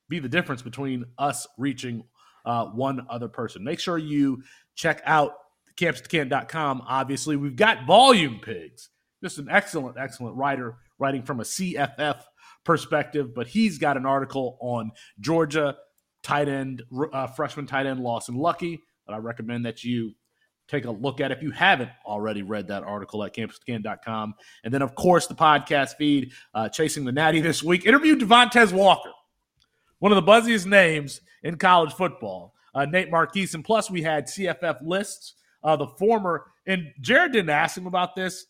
be 0.09 0.19
the 0.19 0.29
difference 0.29 0.61
between 0.61 1.05
us 1.17 1.47
reaching 1.57 2.03
uh, 2.47 2.65
one 2.67 3.05
other 3.09 3.27
person. 3.27 3.63
Make 3.63 3.79
sure 3.79 3.97
you 3.97 4.41
check 4.73 5.01
out 5.05 5.33
campus2canton.com. 5.75 6.81
Obviously, 6.87 7.35
we've 7.35 7.57
got 7.57 7.85
Volume 7.85 8.39
Pigs, 8.41 8.89
just 9.21 9.37
an 9.37 9.49
excellent, 9.51 9.97
excellent 9.97 10.37
writer 10.37 10.77
writing 10.97 11.23
from 11.23 11.41
a 11.41 11.43
CFF 11.43 12.21
perspective, 12.63 13.35
but 13.35 13.47
he's 13.47 13.77
got 13.77 13.97
an 13.97 14.05
article 14.05 14.57
on 14.61 14.91
Georgia 15.19 15.75
tight 16.23 16.47
end, 16.47 16.83
uh, 17.11 17.27
freshman 17.27 17.67
tight 17.67 17.85
end 17.85 17.99
Lawson 17.99 18.35
Luckie 18.35 18.81
that 19.05 19.13
I 19.13 19.17
recommend 19.17 19.65
that 19.65 19.83
you 19.83 20.13
take 20.69 20.85
a 20.85 20.91
look 20.91 21.21
at 21.21 21.31
if 21.31 21.41
you 21.41 21.51
haven't 21.51 21.89
already 22.05 22.43
read 22.43 22.67
that 22.67 22.83
article 22.83 23.23
at 23.23 23.35
campus2canton.com. 23.35 24.35
And 24.63 24.73
then, 24.73 24.81
of 24.81 24.95
course, 24.95 25.27
the 25.27 25.35
podcast 25.35 25.95
feed, 25.97 26.31
uh, 26.53 26.69
Chasing 26.69 27.03
the 27.05 27.11
Natty 27.11 27.41
this 27.41 27.61
week, 27.61 27.85
interviewed 27.85 28.19
Devontez 28.19 28.71
Walker, 28.71 29.11
one 29.99 30.11
of 30.11 30.15
the 30.15 30.31
buzziest 30.31 30.65
names 30.65 31.21
in 31.43 31.57
college 31.57 31.93
football. 31.93 32.53
Uh, 32.73 32.85
Nate 32.85 33.09
Marquise, 33.09 33.55
and 33.55 33.65
plus 33.65 33.89
we 33.89 34.03
had 34.03 34.27
CFF 34.27 34.77
lists. 34.83 35.33
Uh, 35.63 35.75
the 35.75 35.87
former 35.87 36.45
and 36.67 36.91
Jared 37.01 37.31
didn't 37.31 37.49
ask 37.49 37.75
him 37.75 37.87
about 37.87 38.15
this. 38.15 38.45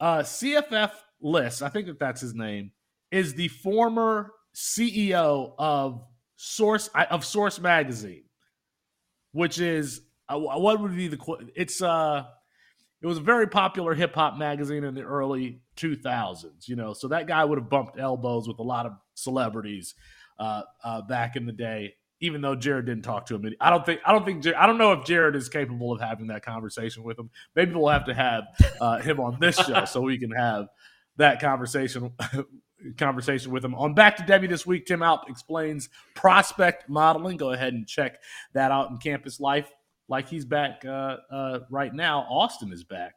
Uh, 0.00 0.20
CFF 0.20 0.90
lists, 1.20 1.62
I 1.62 1.68
think 1.68 1.86
that 1.86 2.00
that's 2.00 2.20
his 2.20 2.34
name, 2.34 2.72
is 3.12 3.34
the 3.34 3.48
former 3.48 4.32
CEO 4.54 5.54
of 5.58 6.02
Source 6.36 6.88
of 7.10 7.24
Source 7.24 7.60
Magazine, 7.60 8.24
which 9.30 9.60
is 9.60 10.00
uh, 10.28 10.38
what 10.38 10.80
would 10.80 10.96
be 10.96 11.08
the 11.08 11.18
it's 11.54 11.80
uh 11.80 12.24
it 13.00 13.06
was 13.06 13.18
a 13.18 13.22
very 13.22 13.48
popular 13.48 13.94
hip 13.94 14.14
hop 14.14 14.38
magazine 14.38 14.84
in 14.84 14.94
the 14.94 15.02
early 15.02 15.60
2000s, 15.76 16.68
you 16.68 16.76
know. 16.76 16.92
So 16.92 17.08
that 17.08 17.26
guy 17.26 17.44
would 17.44 17.58
have 17.58 17.68
bumped 17.68 17.98
elbows 17.98 18.46
with 18.46 18.58
a 18.60 18.62
lot 18.62 18.86
of 18.86 18.92
celebrities 19.14 19.94
uh, 20.42 20.62
uh, 20.82 21.02
back 21.02 21.36
in 21.36 21.46
the 21.46 21.52
day 21.52 21.94
even 22.22 22.40
though 22.40 22.54
Jared 22.54 22.86
didn't 22.86 23.02
talk 23.02 23.26
to 23.26 23.34
him. 23.34 23.52
I 23.60 23.68
don't 23.68 23.84
think 23.84 24.00
I 24.06 24.12
don't 24.12 24.24
think 24.24 24.46
I 24.56 24.66
don't 24.66 24.78
know 24.78 24.92
if 24.92 25.04
Jared 25.04 25.34
is 25.34 25.48
capable 25.48 25.92
of 25.92 26.00
having 26.00 26.28
that 26.28 26.44
conversation 26.44 27.02
with 27.02 27.18
him. 27.18 27.30
Maybe 27.56 27.74
we'll 27.74 27.88
have 27.88 28.06
to 28.06 28.14
have 28.14 28.44
uh, 28.80 29.00
him 29.00 29.18
on 29.18 29.38
this 29.40 29.56
show 29.56 29.84
so 29.84 30.00
we 30.00 30.18
can 30.18 30.30
have 30.30 30.68
that 31.16 31.40
conversation 31.40 32.12
conversation 32.96 33.50
with 33.50 33.64
him. 33.64 33.74
On 33.74 33.92
Back 33.92 34.16
to 34.18 34.22
Devy 34.22 34.48
this 34.48 34.64
week, 34.64 34.86
Tim 34.86 35.02
Alp 35.02 35.28
explains 35.28 35.88
prospect 36.14 36.88
modeling. 36.88 37.36
Go 37.36 37.52
ahead 37.52 37.74
and 37.74 37.86
check 37.86 38.18
that 38.54 38.70
out 38.70 38.90
in 38.90 38.98
campus 38.98 39.40
life. 39.40 39.70
Like 40.08 40.28
he's 40.28 40.44
back 40.44 40.84
uh, 40.84 41.16
uh, 41.30 41.58
right 41.70 41.92
now. 41.92 42.20
Austin 42.30 42.72
is 42.72 42.84
back 42.84 43.14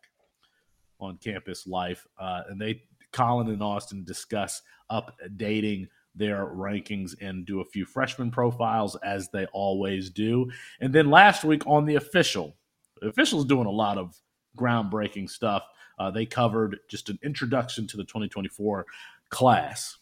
on 0.99 1.17
campus 1.17 1.67
life, 1.67 2.07
uh, 2.19 2.43
and 2.49 2.59
they 2.59 2.81
Colin 3.11 3.49
and 3.49 3.61
Austin 3.61 4.03
discuss 4.03 4.61
updating 4.91 5.87
their 6.15 6.45
rankings 6.45 7.13
and 7.21 7.45
do 7.45 7.61
a 7.61 7.65
few 7.65 7.85
freshman 7.85 8.31
profiles 8.31 8.95
as 8.97 9.29
they 9.29 9.45
always 9.47 10.09
do. 10.09 10.49
And 10.79 10.93
then 10.93 11.09
last 11.09 11.43
week 11.43 11.65
on 11.67 11.85
the 11.85 11.95
official, 11.95 12.55
the 13.01 13.07
official's 13.07 13.45
doing 13.45 13.65
a 13.67 13.71
lot 13.71 13.97
of 13.97 14.15
groundbreaking 14.57 15.29
stuff. 15.29 15.63
Uh, 15.99 16.11
they 16.11 16.25
covered 16.25 16.79
just 16.89 17.09
an 17.09 17.19
introduction 17.23 17.87
to 17.87 17.97
the 17.97 18.03
2024 18.03 18.85
class. 19.29 19.97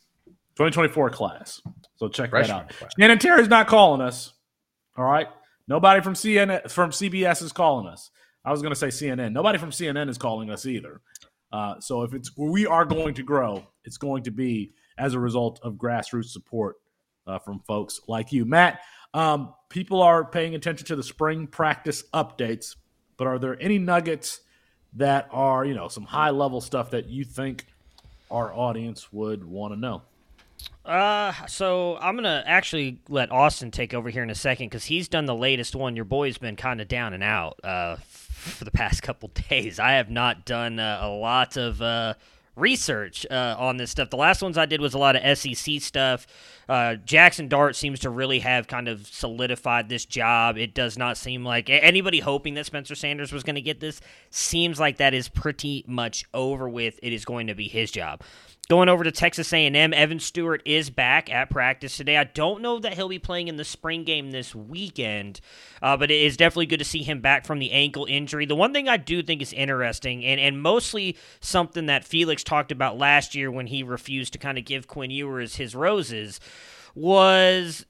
2024 0.56 1.10
class. 1.10 1.62
So 1.95 2.08
check 2.08 2.30
freshman 2.30 2.58
that 2.58 2.63
out. 2.63 2.69
Class. 2.78 2.91
Shannon 2.99 3.19
Terry's 3.19 3.47
not 3.47 3.67
calling 3.67 4.02
us. 4.02 4.34
All 4.97 5.06
right. 5.06 5.28
Nobody 5.67 6.02
from 6.02 6.13
CNN 6.13 6.69
from 6.69 6.91
CBS 6.91 7.41
is 7.41 7.52
calling 7.52 7.88
us. 7.88 8.12
I 8.45 8.52
was 8.52 8.62
going 8.62 8.73
to 8.73 8.80
say 8.80 8.88
CNN. 8.88 9.32
Nobody 9.32 9.58
from 9.58 9.71
CNN 9.71 10.10
is 10.10 10.17
calling 10.17 10.49
us 10.49 10.65
either. 10.65 11.02
Uh, 11.52 11.80
so 11.80 12.02
if 12.02 12.13
it's 12.13 12.36
where 12.36 12.52
we 12.52 12.65
are 12.65 12.84
going 12.84 13.13
to 13.13 13.23
grow, 13.23 13.63
it's 13.86 13.97
going 13.97 14.23
to 14.23 14.32
be 14.32 14.73
as 14.97 15.13
a 15.13 15.19
result 15.19 15.60
of 15.63 15.73
grassroots 15.73 16.29
support 16.29 16.77
uh, 17.27 17.39
from 17.39 17.60
folks 17.60 18.01
like 18.08 18.32
you. 18.32 18.45
Matt, 18.45 18.82
um, 19.13 19.53
people 19.69 20.01
are 20.01 20.25
paying 20.25 20.56
attention 20.56 20.86
to 20.88 20.95
the 20.95 21.03
spring 21.03 21.47
practice 21.47 22.03
updates, 22.13 22.75
but 23.17 23.27
are 23.27 23.39
there 23.39 23.62
any 23.62 23.77
nuggets 23.77 24.41
that 24.95 25.27
are 25.32 25.65
you 25.65 25.73
know 25.73 25.88
some 25.88 26.03
high 26.03 26.29
level 26.29 26.62
stuff 26.62 26.91
that 26.91 27.08
you 27.08 27.23
think 27.23 27.65
our 28.29 28.53
audience 28.53 29.12
would 29.12 29.43
want 29.43 29.73
to 29.73 29.79
know? 29.79 30.01
Uh, 30.86 31.34
so 31.47 31.97
I'm 31.97 32.15
gonna 32.15 32.43
actually 32.45 32.99
let 33.08 33.32
Austin 33.32 33.71
take 33.71 33.93
over 33.93 34.10
here 34.10 34.23
in 34.23 34.29
a 34.29 34.36
second 34.36 34.67
because 34.67 34.86
he's 34.86 35.08
done 35.08 35.25
the 35.25 35.36
latest 35.36 35.75
one. 35.75 35.95
Your 35.95 36.06
boy's 36.06 36.38
been 36.38 36.56
kind 36.56 36.82
of 36.82 36.88
down 36.88 37.13
and 37.13 37.23
out 37.23 37.60
uh, 37.63 37.95
for 38.06 38.65
the 38.65 38.71
past 38.71 39.01
couple 39.03 39.29
days. 39.49 39.79
I 39.79 39.93
have 39.93 40.10
not 40.10 40.45
done 40.45 40.79
uh, 40.79 40.99
a 41.01 41.10
lot 41.10 41.58
of 41.58 41.82
uh, 41.82 42.15
research 42.55 43.25
uh, 43.29 43.55
on 43.57 43.77
this 43.77 43.91
stuff. 43.91 44.09
The 44.09 44.17
last 44.17 44.41
ones 44.41 44.57
I 44.57 44.65
did 44.65 44.81
was 44.81 44.93
a 44.93 44.97
lot 44.97 45.15
of 45.15 45.37
SEC 45.37 45.81
stuff. 45.81 46.27
Uh, 46.69 46.95
Jackson 46.95 47.47
Dart 47.47 47.75
seems 47.75 47.99
to 48.01 48.09
really 48.09 48.39
have 48.39 48.67
kind 48.67 48.87
of 48.87 49.05
solidified 49.07 49.89
this 49.89 50.05
job. 50.05 50.57
It 50.57 50.73
does 50.73 50.97
not 50.97 51.17
seem 51.17 51.43
like 51.43 51.69
anybody 51.69 52.19
hoping 52.19 52.53
that 52.53 52.65
Spencer 52.65 52.95
Sanders 52.95 53.31
was 53.31 53.43
going 53.43 53.55
to 53.55 53.61
get 53.61 53.79
this 53.79 54.01
seems 54.29 54.79
like 54.79 54.97
that 54.97 55.13
is 55.13 55.27
pretty 55.27 55.83
much 55.87 56.25
over 56.33 56.69
with. 56.69 56.99
It 57.01 57.13
is 57.13 57.25
going 57.25 57.47
to 57.47 57.55
be 57.55 57.67
his 57.67 57.91
job. 57.91 58.21
Going 58.69 58.88
over 58.88 59.04
to 59.04 59.12
Texas 59.12 59.52
A&M, 59.52 59.93
Evan 59.93 60.21
Stewart 60.21 60.62
is 60.63 60.89
back 60.89 61.30
at 61.30 61.49
practice 61.49 61.97
today. 61.97 62.15
I 62.15 62.23
don't 62.23 62.62
know 62.62 62.80
that 62.80 62.93
he'll 62.93 63.10
be 63.10 63.19
playing 63.19 63.49
in 63.49 63.58
the 63.58 63.65
spring 63.65 64.06
game 64.06 64.32
this 64.32 64.56
weekend, 64.56 65.41
uh, 65.82 65.97
but 65.97 66.10
it 66.10 66.21
is 66.21 66.38
definitely 66.38 66.67
good 66.67 66.80
to 66.80 66.86
see 66.86 67.04
him 67.04 67.19
back 67.19 67.45
from 67.45 67.60
the 67.60 67.73
ankle 67.73 68.06
injury. 68.10 68.45
The 68.45 68.56
one 68.56 68.71
thing 68.71 68.88
I 68.88 68.95
do 68.95 69.21
think 69.21 69.41
is 69.41 69.52
interesting, 69.52 70.23
and, 70.23 70.39
and 70.39 70.62
mostly 70.62 71.17
something 71.41 71.88
that 71.88 72.06
Felix 72.06 72.41
talked 72.41 72.71
about 72.71 72.97
last 72.97 73.36
year 73.36 73.52
when 73.52 73.67
he 73.67 73.84
refused 73.84 74.32
to 74.32 74.39
kind 74.39 74.58
of 74.58 74.63
give 74.63 74.88
Quinn 74.88 75.12
Ewers 75.12 75.58
his 75.58 75.76
roses, 75.76 76.39
was 76.95 77.86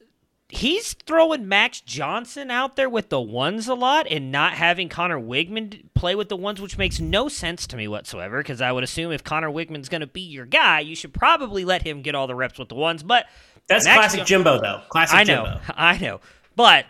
he's 0.54 0.94
throwing 0.94 1.48
Max 1.48 1.82
Johnson 1.82 2.52
out 2.52 2.76
there 2.76 2.90
with 2.90 3.10
the 3.10 3.20
ones 3.20 3.68
a 3.68 3.74
lot 3.74 4.06
and 4.10 4.32
not 4.32 4.54
having 4.54 4.88
Conner 4.88 5.20
Weigman 5.20 5.86
play 5.96 6.14
with 6.14 6.30
the 6.30 6.36
ones, 6.36 6.62
which 6.62 6.78
makes 6.78 7.00
no 7.00 7.28
sense 7.28 7.66
to 7.68 7.76
me 7.76 7.88
whatsoever. 7.88 8.38
Because 8.38 8.62
I 8.62 8.72
would 8.72 8.84
assume 8.84 9.12
if 9.12 9.24
Conner 9.24 9.50
Weigman's 9.50 9.90
going 9.90 10.02
to 10.02 10.08
be 10.08 10.22
your 10.22 10.46
guy, 10.46 10.82
you 10.82 10.96
should 10.96 11.14
probably 11.14 11.66
let 11.66 11.82
him 11.82 12.02
get 12.02 12.14
all 12.14 12.28
the 12.28 12.36
reps 12.36 12.60
with 12.60 12.70
the 12.70 12.76
ones. 12.76 13.02
But 13.02 13.26
that's 13.68 13.86
Max 13.86 13.98
classic 13.98 14.26
Jimbo, 14.26 14.62
though. 14.62 14.82
Classic 14.90 15.18
I 15.18 15.24
know, 15.24 15.46
Jimbo. 15.46 15.62
I 15.76 15.98
know. 15.98 16.20
But 16.56 16.86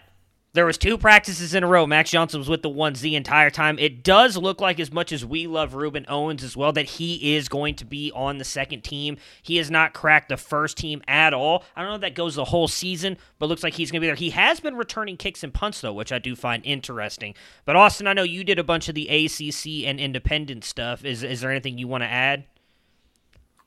there 0.54 0.68
was 0.68 0.78
two 0.78 1.00
practices 1.00 1.56
in 1.56 1.64
a 1.64 1.68
row. 1.68 1.88
Max 1.88 2.12
Johnson 2.12 2.40
was 2.40 2.48
with 2.48 2.62
the 2.62 2.70
ones 2.70 3.02
the 3.02 3.16
entire 3.16 3.50
time. 3.50 3.80
It 3.80 4.04
does 4.04 4.38
look 4.38 4.62
like, 4.62 4.80
as 4.80 4.92
much 4.92 5.12
as 5.12 5.26
we 5.26 5.48
love 5.48 5.74
Rueben 5.74 6.06
Owens 6.08 6.44
as 6.44 6.56
well, 6.56 6.72
that 6.74 6.86
he 6.86 7.36
is 7.36 7.50
going 7.50 7.74
to 7.76 7.86
be 7.86 8.12
on 8.14 8.38
the 8.38 8.46
second 8.46 8.84
team. 8.84 9.18
He 9.42 9.58
has 9.58 9.72
not 9.72 9.94
cracked 9.94 10.30
the 10.30 10.38
first 10.38 10.78
team 10.78 11.02
at 11.08 11.34
all. 11.34 11.64
I 11.76 11.82
don't 11.82 11.90
know 11.90 11.96
if 11.96 12.02
that 12.02 12.14
goes 12.14 12.36
the 12.36 12.46
whole 12.46 12.68
season, 12.68 13.18
but 13.40 13.50
looks 13.50 13.64
like 13.64 13.74
he's 13.74 13.90
going 13.90 14.02
to 14.02 14.06
be 14.06 14.08
there. 14.08 14.16
He 14.16 14.30
has 14.30 14.60
been 14.60 14.76
returning 14.76 15.18
kicks 15.18 15.44
and 15.44 15.52
punts 15.52 15.82
though, 15.82 15.94
which 15.94 16.12
I 16.12 16.20
do 16.20 16.36
find 16.36 16.64
interesting. 16.64 17.34
But 17.66 17.76
Austin, 17.76 18.08
I 18.08 18.14
know 18.14 18.24
you 18.24 18.44
did 18.44 18.60
a 18.60 18.64
bunch 18.64 18.88
of 18.88 18.96
the 18.96 19.08
ACC 19.08 19.88
and 19.88 20.00
independent 20.00 20.64
stuff. 20.64 21.04
Is 21.04 21.24
is 21.24 21.42
there 21.42 21.50
anything 21.50 21.80
you 21.80 21.88
want 21.88 22.04
to 22.04 22.10
add? 22.10 22.46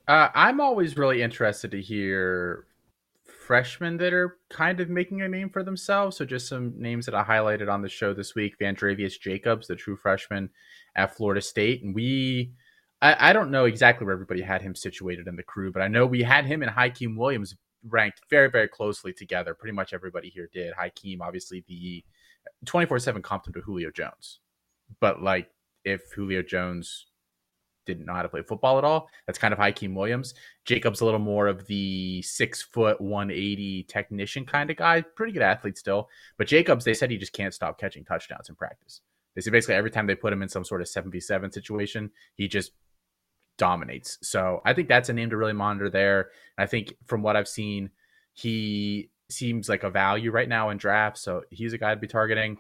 Uh, 0.07 0.29
I'm 0.35 0.61
always 0.61 0.97
really 0.97 1.21
interested 1.21 1.73
to 1.73 1.83
hear 1.83 2.65
freshmen 3.47 3.97
that 3.99 4.13
are 4.13 4.39
kind 4.51 4.81
of 4.81 4.91
making 4.91 5.23
a 5.23 5.29
name 5.29 5.51
for 5.51 5.63
themselves. 5.63 6.17
So 6.17 6.25
just 6.25 6.49
some 6.49 6.75
names 6.77 7.07
that 7.07 7.15
I 7.15 7.23
highlighted 7.23 7.73
on 7.73 7.83
the 7.83 7.89
show 7.89 8.13
this 8.13 8.35
week: 8.35 8.59
Vandrevius 8.59 9.21
Jacobs, 9.21 9.67
the 9.67 9.77
true 9.77 9.97
freshman 9.97 10.51
at 10.97 11.17
Florida 11.17 11.41
State, 11.41 11.83
and 11.83 11.95
we. 11.95 12.53
I, 13.03 13.31
I 13.31 13.33
don't 13.35 13.51
know 13.51 13.67
exactly 13.67 14.07
where 14.07 14.15
everybody 14.15 14.41
had 14.41 14.63
him 14.63 14.75
situated 14.75 15.27
in 15.29 15.37
the 15.37 15.43
crew, 15.43 15.71
but 15.71 15.83
I 15.83 15.89
know 15.89 16.07
we 16.07 16.23
had 16.23 16.47
him 16.47 16.63
and 16.63 16.73
Hykeem 16.73 17.15
Williams 17.15 17.55
ranked 17.87 18.23
very, 18.31 18.51
very 18.51 18.69
closely 18.69 19.13
together. 19.13 19.53
Pretty 19.55 19.75
much 19.75 19.93
everybody 19.93 20.31
here 20.31 20.49
did. 20.51 20.73
Hykeem, 20.75 21.21
obviously, 21.21 21.63
the 21.69 22.03
24 22.65 22.99
7 22.99 23.23
comped 23.23 23.53
to 23.53 23.61
Julio 23.61 23.91
Jones. 23.91 24.41
But 25.01 25.23
like, 25.23 25.51
if 25.85 26.11
Julio 26.15 26.43
Jones 26.43 27.07
didn't 27.87 28.05
know 28.07 28.13
how 28.13 28.23
to 28.23 28.29
play 28.29 28.43
football 28.43 28.79
at 28.79 28.85
all. 28.85 29.09
That's 29.27 29.39
kind 29.39 29.55
of 29.55 29.59
Hykeem 29.59 29.95
Williams. 29.95 30.35
Jacob's 30.65 31.01
a 31.01 31.05
little 31.05 31.21
more 31.21 31.47
of 31.47 31.67
the 31.67 32.21
six 32.23 32.63
foot, 32.63 33.01
180 33.01 33.85
technician 33.85 34.45
kind 34.45 34.71
of 34.71 34.77
guy. 34.77 35.01
Pretty 35.01 35.33
good 35.33 35.43
athlete 35.43 35.79
still. 35.79 36.09
But 36.37 36.49
Jacobs, 36.49 36.85
they 36.85 36.95
said 36.95 37.11
he 37.11 37.17
just 37.17 37.33
can't 37.33 37.55
stop 37.55 37.81
catching 37.81 38.05
touchdowns 38.05 38.49
in 38.49 38.57
practice. 38.57 39.01
They 39.35 39.41
said 39.41 39.53
basically 39.53 39.75
every 39.77 39.91
time 39.91 40.07
they 40.07 40.15
put 40.15 40.33
him 40.33 40.43
in 40.43 40.49
some 40.49 40.65
sort 40.65 40.81
of 40.81 40.89
7v7 40.89 41.53
situation, 41.53 42.11
he 42.35 42.49
just 42.49 42.73
dominates. 43.59 44.19
So 44.23 44.61
I 44.65 44.73
think 44.73 44.89
that's 44.89 45.09
a 45.09 45.13
name 45.13 45.31
to 45.31 45.37
really 45.37 45.53
monitor 45.53 45.91
there. 45.91 46.31
I 46.59 46.67
think 46.67 46.95
from 47.07 47.23
what 47.23 47.37
I've 47.37 47.49
seen, 47.49 47.91
he 48.35 49.11
seems 49.29 49.69
like 49.69 49.83
a 49.83 49.91
value 49.91 50.31
right 50.31 50.49
now 50.49 50.71
in 50.71 50.79
drafts. 50.79 51.23
So 51.23 51.43
he's 51.51 51.73
a 51.73 51.79
guy 51.79 51.95
to 51.95 52.01
be 52.01 52.07
targeting. 52.07 52.59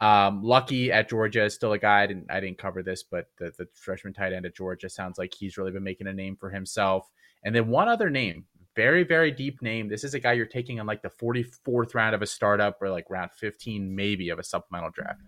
Um, 0.00 0.42
Luckie 0.42 0.92
at 0.92 1.08
Georgia 1.08 1.44
is 1.44 1.54
still 1.54 1.72
a 1.72 1.78
guy. 1.78 2.02
I 2.02 2.06
didn't, 2.06 2.30
I 2.30 2.40
didn't 2.40 2.58
cover 2.58 2.82
this, 2.82 3.02
but 3.02 3.28
the, 3.38 3.52
the 3.56 3.66
freshman 3.74 4.12
tight 4.12 4.32
end 4.32 4.44
at 4.44 4.54
Georgia 4.54 4.88
sounds 4.88 5.18
like 5.18 5.32
he's 5.32 5.56
really 5.56 5.72
been 5.72 5.82
making 5.82 6.06
a 6.06 6.12
name 6.12 6.36
for 6.36 6.50
himself. 6.50 7.10
And 7.44 7.54
then 7.54 7.68
one 7.68 7.88
other 7.88 8.10
name, 8.10 8.44
very, 8.74 9.04
very 9.04 9.30
deep 9.30 9.62
name. 9.62 9.88
This 9.88 10.04
is 10.04 10.12
a 10.12 10.20
guy 10.20 10.34
you're 10.34 10.46
taking 10.46 10.78
on 10.78 10.86
like 10.86 11.02
the 11.02 11.08
44th 11.08 11.94
round 11.94 12.14
of 12.14 12.20
a 12.20 12.26
startup 12.26 12.80
or 12.82 12.90
like 12.90 13.08
round 13.08 13.32
15, 13.32 13.94
maybe 13.94 14.28
of 14.28 14.38
a 14.38 14.44
supplemental 14.44 14.90
draft. 14.90 15.22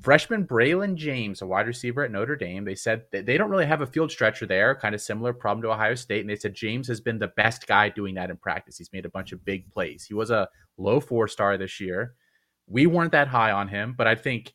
Freshman 0.00 0.46
Braylon 0.46 0.94
James, 0.94 1.42
a 1.42 1.46
wide 1.46 1.66
receiver 1.66 2.04
at 2.04 2.12
Notre 2.12 2.36
Dame, 2.36 2.64
they 2.64 2.76
said 2.76 3.02
they 3.10 3.36
don't 3.36 3.50
really 3.50 3.66
have 3.66 3.80
a 3.80 3.86
field 3.86 4.12
stretcher 4.12 4.46
there, 4.46 4.74
kind 4.76 4.94
of 4.94 5.00
similar 5.00 5.32
problem 5.32 5.62
to 5.62 5.72
Ohio 5.72 5.96
State. 5.96 6.20
And 6.20 6.30
they 6.30 6.36
said 6.36 6.54
James 6.54 6.86
has 6.86 7.00
been 7.00 7.18
the 7.18 7.28
best 7.28 7.66
guy 7.66 7.88
doing 7.88 8.14
that 8.14 8.30
in 8.30 8.36
practice. 8.36 8.78
He's 8.78 8.92
made 8.92 9.06
a 9.06 9.10
bunch 9.10 9.32
of 9.32 9.44
big 9.44 9.70
plays. 9.72 10.04
He 10.04 10.14
was 10.14 10.30
a 10.30 10.48
low 10.76 11.00
four 11.00 11.26
star 11.26 11.58
this 11.58 11.80
year. 11.80 12.14
We 12.68 12.86
weren't 12.86 13.12
that 13.12 13.28
high 13.28 13.50
on 13.50 13.68
him, 13.68 13.94
but 13.96 14.06
I 14.06 14.14
think 14.14 14.54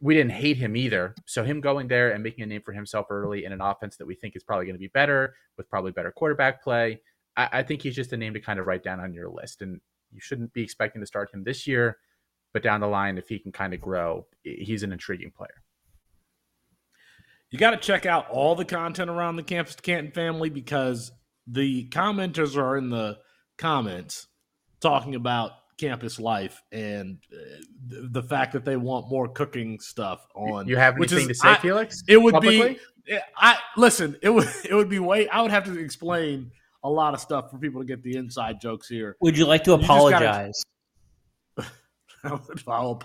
we 0.00 0.14
didn't 0.14 0.32
hate 0.32 0.56
him 0.56 0.76
either. 0.76 1.14
So 1.26 1.42
him 1.42 1.60
going 1.60 1.88
there 1.88 2.12
and 2.12 2.22
making 2.22 2.44
a 2.44 2.46
name 2.46 2.62
for 2.64 2.72
himself 2.72 3.06
early 3.10 3.44
in 3.44 3.52
an 3.52 3.60
offense 3.60 3.96
that 3.96 4.06
we 4.06 4.14
think 4.14 4.36
is 4.36 4.44
probably 4.44 4.66
going 4.66 4.76
to 4.76 4.80
be 4.80 4.88
better 4.88 5.34
with 5.56 5.68
probably 5.68 5.92
better 5.92 6.12
quarterback 6.12 6.62
play, 6.62 7.00
I, 7.36 7.48
I, 7.52 7.62
think 7.62 7.82
he's 7.82 7.96
just 7.96 8.12
a 8.12 8.16
name 8.16 8.34
to 8.34 8.40
kind 8.40 8.60
of 8.60 8.66
write 8.66 8.84
down 8.84 9.00
on 9.00 9.12
your 9.12 9.28
list. 9.28 9.62
And 9.62 9.80
you 10.12 10.20
shouldn't 10.20 10.52
be 10.52 10.62
expecting 10.62 11.00
to 11.00 11.06
start 11.06 11.32
him 11.32 11.42
this 11.42 11.66
year, 11.66 11.98
but 12.52 12.62
down 12.62 12.80
the 12.80 12.86
line, 12.86 13.18
if 13.18 13.28
he 13.28 13.38
can 13.38 13.52
kind 13.52 13.74
of 13.74 13.80
grow, 13.80 14.26
he's 14.42 14.82
an 14.82 14.92
intriguing 14.92 15.32
player. 15.36 15.62
You 17.50 17.58
got 17.58 17.70
to 17.70 17.78
check 17.78 18.04
out 18.04 18.28
all 18.28 18.54
the 18.54 18.64
content 18.64 19.10
around 19.10 19.36
the 19.36 19.42
Campus 19.42 19.74
Canton 19.76 20.12
family 20.12 20.50
because 20.50 21.10
the 21.46 21.88
commenters 21.88 22.56
are 22.56 22.76
in 22.76 22.90
the 22.90 23.18
comments 23.56 24.28
talking 24.80 25.14
about 25.14 25.52
campus 25.78 26.18
life 26.18 26.62
and 26.72 27.18
uh, 27.32 27.36
the 27.88 28.22
fact 28.22 28.52
that 28.52 28.64
they 28.64 28.76
want 28.76 29.08
more 29.08 29.28
cooking 29.28 29.78
stuff 29.80 30.26
on. 30.34 30.68
You 30.68 30.76
have 30.76 30.96
anything 30.96 31.20
is, 31.20 31.28
to 31.28 31.34
say, 31.34 31.50
I, 31.50 31.58
Felix? 31.58 32.02
It 32.06 32.18
would 32.18 32.34
publicly? 32.34 32.78
be. 33.06 33.18
I 33.36 33.58
listen. 33.76 34.16
It 34.20 34.30
would. 34.30 34.48
It 34.68 34.74
would 34.74 34.90
be 34.90 34.98
way. 34.98 35.28
I 35.28 35.40
would 35.40 35.50
have 35.50 35.64
to 35.64 35.78
explain 35.78 36.50
a 36.84 36.90
lot 36.90 37.14
of 37.14 37.20
stuff 37.20 37.50
for 37.50 37.58
people 37.58 37.80
to 37.80 37.86
get 37.86 38.02
the 38.02 38.16
inside 38.16 38.60
jokes 38.60 38.88
here. 38.88 39.16
Would 39.20 39.38
you 39.38 39.46
like 39.46 39.64
to 39.64 39.72
apologize? 39.74 40.62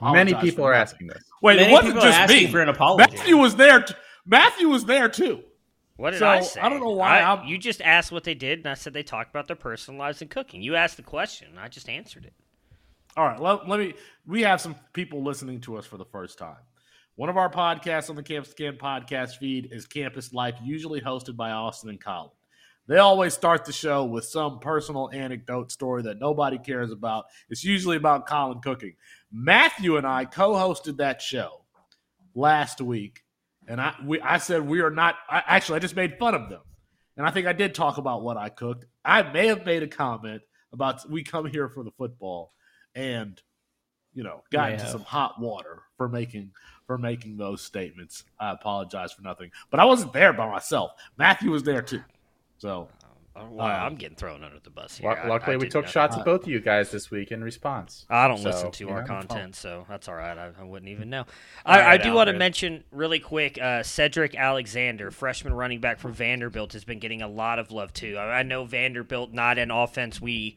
Many 0.02 0.34
people 0.36 0.66
are 0.66 0.74
asking 0.74 1.08
this. 1.08 1.24
Wait, 1.42 1.58
Many 1.58 1.70
it 1.70 1.72
wasn't 1.72 2.02
just 2.02 2.30
me. 2.30 2.48
For 2.48 2.62
an 2.62 2.70
apology. 2.70 3.16
Matthew 3.16 3.38
was 3.38 3.56
there. 3.56 3.82
T- 3.82 3.94
Matthew 4.26 4.68
was 4.68 4.86
there 4.86 5.08
too. 5.08 5.44
What 5.96 6.12
did 6.12 6.20
so, 6.20 6.28
I 6.28 6.42
say? 6.42 6.60
I 6.60 6.70
don't 6.70 6.80
know 6.80 6.90
why. 6.90 7.20
I, 7.20 7.46
you 7.46 7.58
just 7.58 7.82
asked 7.82 8.12
what 8.12 8.24
they 8.24 8.34
did, 8.34 8.60
and 8.60 8.68
I 8.68 8.74
said 8.74 8.94
they 8.94 9.04
talked 9.04 9.30
about 9.30 9.48
their 9.48 9.56
personal 9.56 10.00
lives 10.00 10.22
and 10.22 10.30
cooking. 10.30 10.64
You 10.64 10.76
asked 10.76 10.98
the 10.98 11.04
question, 11.04 11.50
and 11.52 11.60
I 11.60 11.68
just 11.68 11.88
answered 11.88 12.26
it. 12.26 12.34
All 13.16 13.26
right, 13.26 13.40
let, 13.40 13.68
let, 13.70 13.80
me. 13.80 13.94
We 14.26 14.42
have 14.42 14.60
some 14.60 14.76
people 14.94 15.24
listening 15.24 15.62
to 15.62 15.78
us 15.78 15.86
for 15.86 15.98
the 15.98 16.06
first 16.06 16.40
time. 16.40 16.58
One 17.16 17.30
of 17.30 17.38
our 17.38 17.50
podcasts 17.50 18.10
on 18.10 18.16
the 18.16 18.24
Campus 18.24 18.54
Can 18.56 18.76
podcast 18.76 19.38
feed 19.38 19.70
is 19.72 19.86
Campus 19.86 20.34
Life, 20.34 20.56
usually 20.64 21.00
hosted 21.00 21.36
by 21.36 21.52
Austin 21.52 21.92
and 21.92 22.04
Colin. 22.04 22.32
They 22.88 22.98
always 22.98 23.36
start 23.36 23.66
the 23.66 23.72
show 23.72 24.04
with 24.04 24.26
some 24.26 24.60
personal 24.60 25.12
anecdote 25.14 25.72
story 25.72 26.02
that 26.04 26.20
nobody 26.20 26.58
cares 26.58 26.92
about. 26.92 27.26
It's 27.50 27.64
usually 27.64 27.98
about 27.98 28.28
Colin 28.28 28.62
cooking. 28.62 28.96
Matthew 29.32 29.98
and 29.98 30.08
I 30.08 30.26
co-hosted 30.26 30.98
that 30.98 31.22
show 31.22 31.62
last 32.34 32.82
week, 32.82 33.24
and 33.68 33.80
I 33.80 33.94
we, 34.04 34.20
I 34.22 34.40
said 34.40 34.68
we 34.68 34.82
are 34.82 34.90
not. 34.90 35.18
I, 35.30 35.44
actually, 35.46 35.76
I 35.76 35.80
just 35.80 35.96
made 35.96 36.18
fun 36.18 36.34
of 36.34 36.50
them, 36.50 36.62
and 37.16 37.28
I 37.28 37.30
think 37.30 37.46
I 37.46 37.54
did 37.54 37.76
talk 37.76 38.00
about 38.00 38.24
what 38.24 38.38
I 38.38 38.50
cooked. 38.50 38.88
I 39.06 39.22
may 39.22 39.48
have 39.48 39.68
made 39.68 39.84
a 39.84 39.88
comment 39.88 40.42
about 40.72 41.08
we 41.08 41.24
come 41.24 41.46
here 41.46 41.70
for 41.70 41.84
the 41.84 41.92
football 41.92 42.54
and 42.96 43.42
you 44.14 44.24
know 44.24 44.44
got 44.52 44.72
into 44.72 44.88
some 44.88 45.02
hot 45.02 45.40
water 45.40 45.84
for 45.98 46.08
making 46.08 46.52
for 46.88 46.98
making 46.98 47.38
those 47.38 47.62
statements. 47.62 48.24
I 48.40 48.52
apologize 48.52 49.14
for 49.14 49.22
nothing, 49.22 49.52
but 49.70 49.80
I 49.80 49.86
wasn't 49.86 50.14
there 50.14 50.34
by 50.34 50.50
myself. 50.50 50.92
Matthew 51.18 51.52
was 51.52 51.64
there 51.64 51.82
too, 51.82 52.04
so. 52.58 52.90
Well, 53.36 53.62
um, 53.62 53.72
I'm 53.72 53.96
getting 53.96 54.16
thrown 54.16 54.44
under 54.44 54.60
the 54.60 54.70
bus 54.70 54.98
here. 54.98 55.10
Luckily, 55.28 55.56
I, 55.56 55.58
I 55.58 55.58
we 55.58 55.68
took 55.68 55.88
shots 55.88 56.16
at 56.16 56.24
both 56.24 56.44
of 56.44 56.50
you 56.50 56.60
guys 56.60 56.92
this 56.92 57.10
week 57.10 57.32
in 57.32 57.44
response. 57.44 58.06
I 58.08 58.28
don't 58.28 58.38
so, 58.38 58.50
listen 58.50 58.72
to 58.72 58.90
our 58.90 59.04
content, 59.04 59.56
so 59.56 59.88
that's 59.90 60.08
all 60.08 60.14
right. 60.14 60.38
I, 60.38 60.52
I 60.60 60.64
wouldn't 60.64 60.90
even 60.90 61.10
know. 61.10 61.26
I, 61.66 61.80
right, 61.80 62.00
I, 62.00 62.04
do 62.04 62.14
want 62.14 62.28
to 62.28 62.38
mention 62.38 62.84
really 62.92 63.20
quick 63.20 63.58
uh, 63.58 63.82
Sedrick 63.82 64.36
Alexander, 64.36 65.10
freshman 65.10 65.56
running 65.56 65.80
back 65.80 65.98
from 65.98 66.14
Vanderbilt, 66.14 66.74
has 66.74 66.84
been 66.84 67.00
getting 67.00 67.24
a 67.24 67.28
lot 67.28 67.58
of 67.58 67.72
love 67.72 67.92
too. 67.92 68.20
I, 68.20 68.44
know 68.44 68.66
Vanderbilt 68.66 69.34
not 69.34 69.58
an 69.58 69.72
offense 69.72 70.22
we 70.22 70.56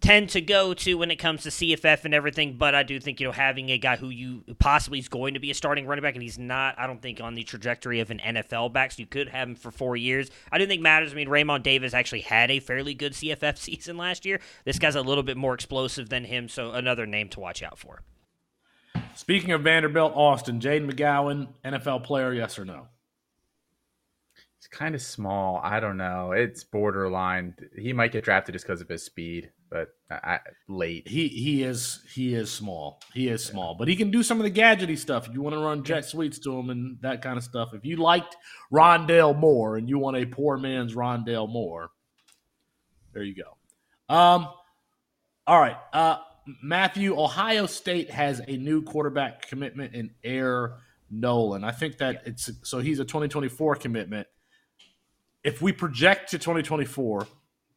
tend 0.00 0.30
to 0.30 0.40
go 0.40 0.74
to 0.74 0.94
when 0.94 1.10
it 1.10 1.16
comes 1.16 1.42
to 1.42 1.48
CFF 1.48 2.04
and 2.04 2.14
everything. 2.14 2.56
But 2.56 2.74
I 2.74 2.82
do 2.82 3.00
think 3.00 3.20
you 3.20 3.26
know 3.26 3.32
having 3.32 3.70
a 3.70 3.78
guy 3.78 3.96
who 3.96 4.08
you 4.08 4.44
possibly 4.58 4.98
is 4.98 5.08
going 5.08 5.34
to 5.34 5.40
be 5.40 5.50
a 5.50 5.54
starting 5.54 5.86
running 5.86 6.02
back, 6.02 6.14
and 6.14 6.22
he's 6.22 6.38
not. 6.38 6.78
I 6.78 6.86
don't 6.86 7.02
think 7.02 7.20
on 7.20 7.34
the 7.34 7.42
trajectory 7.42 8.00
of 8.00 8.10
an 8.10 8.18
NFL 8.18 8.72
back. 8.72 8.92
So 8.92 9.00
you 9.00 9.06
could 9.06 9.28
have 9.28 9.48
him 9.48 9.54
for 9.54 9.70
four 9.70 9.96
years. 9.96 10.30
I 10.52 10.58
do 10.58 10.66
think 10.66 10.82
matters. 10.82 11.12
I 11.12 11.16
mean, 11.16 11.28
Raymond 11.28 11.64
Davis 11.64 11.94
actually 11.94 12.20
had 12.20 12.50
a 12.50 12.60
fairly 12.60 12.94
good 12.94 13.12
CFF 13.12 13.58
season 13.58 13.96
last 13.96 14.24
year. 14.24 14.40
This 14.64 14.78
guy's 14.78 14.96
a 14.96 15.02
little 15.02 15.24
bit 15.24 15.36
more 15.36 15.54
explosive 15.54 16.08
than 16.08 16.24
him, 16.24 16.48
so 16.48 16.72
another 16.72 17.06
name 17.06 17.28
to 17.30 17.40
watch 17.40 17.62
out 17.62 17.78
for. 17.78 18.02
Speaking 19.14 19.52
of 19.52 19.62
Vanderbilt, 19.62 20.12
Austin, 20.14 20.60
Jayden 20.60 20.90
McGowan, 20.90 21.48
NFL 21.64 22.04
player, 22.04 22.32
yes 22.32 22.58
or 22.58 22.64
no? 22.64 22.86
It's 24.58 24.66
kind 24.66 24.94
of 24.94 25.02
small. 25.02 25.60
I 25.62 25.80
don't 25.80 25.96
know. 25.96 26.32
It's 26.32 26.64
borderline. 26.64 27.54
He 27.76 27.92
might 27.92 28.12
get 28.12 28.24
drafted 28.24 28.54
just 28.54 28.64
because 28.64 28.80
of 28.80 28.88
his 28.88 29.04
speed 29.04 29.50
but 29.70 29.88
I, 30.10 30.38
late. 30.68 31.06
He 31.08 31.28
he 31.28 31.62
is 31.62 32.00
he 32.14 32.34
is 32.34 32.50
small. 32.50 33.00
He 33.12 33.28
is 33.28 33.44
small, 33.44 33.74
but 33.74 33.88
he 33.88 33.96
can 33.96 34.10
do 34.10 34.22
some 34.22 34.38
of 34.38 34.44
the 34.44 34.50
gadgety 34.50 34.96
stuff. 34.96 35.28
If 35.28 35.34
you 35.34 35.42
want 35.42 35.54
to 35.54 35.60
run 35.60 35.84
jet 35.84 36.04
sweeps 36.04 36.38
to 36.40 36.58
him 36.58 36.70
and 36.70 36.98
that 37.02 37.22
kind 37.22 37.36
of 37.36 37.44
stuff. 37.44 37.74
If 37.74 37.84
you 37.84 37.96
liked 37.96 38.36
Rondale 38.72 39.36
Moore 39.36 39.76
and 39.76 39.88
you 39.88 39.98
want 39.98 40.16
a 40.16 40.26
poor 40.26 40.56
man's 40.56 40.94
Rondale 40.94 41.48
Moore, 41.48 41.90
there 43.12 43.22
you 43.22 43.34
go. 43.34 44.14
Um, 44.14 44.48
all 45.46 45.60
right, 45.60 45.76
uh, 45.92 46.18
Matthew. 46.62 47.18
Ohio 47.18 47.66
State 47.66 48.10
has 48.10 48.40
a 48.46 48.56
new 48.56 48.82
quarterback 48.82 49.46
commitment 49.48 49.94
in 49.94 50.10
Air 50.24 50.76
Noland. 51.10 51.64
I 51.64 51.72
think 51.72 51.98
that 51.98 52.22
it's 52.24 52.50
so 52.62 52.78
he's 52.78 53.00
a 53.00 53.04
2024 53.04 53.76
commitment. 53.76 54.26
If 55.44 55.62
we 55.62 55.72
project 55.72 56.30
to 56.30 56.38
2024 56.38 57.26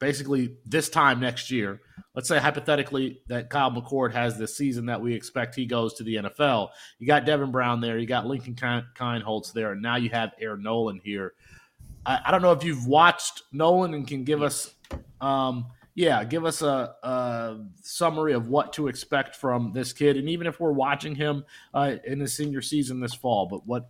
basically 0.01 0.57
this 0.65 0.89
time 0.89 1.21
next 1.21 1.51
year, 1.51 1.79
let's 2.15 2.27
say 2.27 2.39
hypothetically 2.39 3.21
that 3.27 3.49
Kyle 3.49 3.71
McCord 3.71 4.11
has 4.11 4.37
the 4.37 4.47
season 4.47 4.87
that 4.87 4.99
we 4.99 5.13
expect 5.13 5.55
he 5.55 5.65
goes 5.65 5.93
to 5.93 6.03
the 6.03 6.15
NFL. 6.15 6.69
You 6.99 7.07
got 7.07 7.23
Devin 7.23 7.51
Brown 7.51 7.79
there, 7.79 7.97
you 7.97 8.07
got 8.07 8.25
Lincoln 8.25 8.55
Kienholz 8.55 9.53
there, 9.53 9.71
and 9.71 9.81
now 9.81 9.95
you 9.95 10.09
have 10.09 10.31
Air 10.41 10.57
Noland 10.57 11.01
here. 11.05 11.33
I, 12.05 12.19
I, 12.25 12.31
don't 12.31 12.41
know 12.41 12.51
if 12.51 12.63
you've 12.63 12.87
watched 12.87 13.43
Noland 13.53 13.93
and 13.93 14.07
can 14.07 14.23
give 14.23 14.41
us, 14.41 14.73
um, 15.21 15.67
yeah, 15.93 16.23
give 16.23 16.45
us 16.45 16.63
a, 16.63 16.95
a, 17.03 17.59
summary 17.83 18.33
of 18.33 18.47
what 18.47 18.73
to 18.73 18.87
expect 18.87 19.35
from 19.35 19.71
this 19.71 19.93
kid, 19.93 20.17
and 20.17 20.27
even 20.27 20.47
if 20.47 20.59
we're 20.59 20.71
watching 20.71 21.13
him 21.13 21.45
uh, 21.75 21.97
in 22.05 22.19
his 22.19 22.33
senior 22.33 22.63
season 22.63 22.99
this 22.99 23.13
fall, 23.13 23.45
but 23.45 23.67
what 23.67 23.87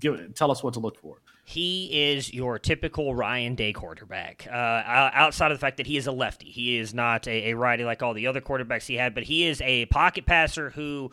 give 0.00 0.34
tell 0.34 0.50
us 0.50 0.64
what 0.64 0.74
to 0.74 0.80
look 0.80 0.98
for. 0.98 1.22
He 1.48 2.10
is 2.12 2.30
your 2.34 2.58
typical 2.58 3.14
Ryan 3.14 3.54
Day 3.54 3.72
quarterback. 3.72 4.46
Uh, 4.46 4.52
outside 4.52 5.50
of 5.50 5.56
the 5.56 5.60
fact 5.60 5.78
that 5.78 5.86
he 5.86 5.96
is 5.96 6.06
a 6.06 6.12
lefty, 6.12 6.50
he 6.50 6.76
is 6.76 6.92
not 6.92 7.26
a, 7.26 7.52
a 7.52 7.56
righty 7.56 7.84
like 7.84 8.02
all 8.02 8.12
the 8.12 8.26
other 8.26 8.42
quarterbacks 8.42 8.84
he 8.84 8.96
had, 8.96 9.14
but 9.14 9.22
he 9.22 9.46
is 9.46 9.62
a 9.62 9.86
pocket 9.86 10.26
passer 10.26 10.68
who 10.68 11.10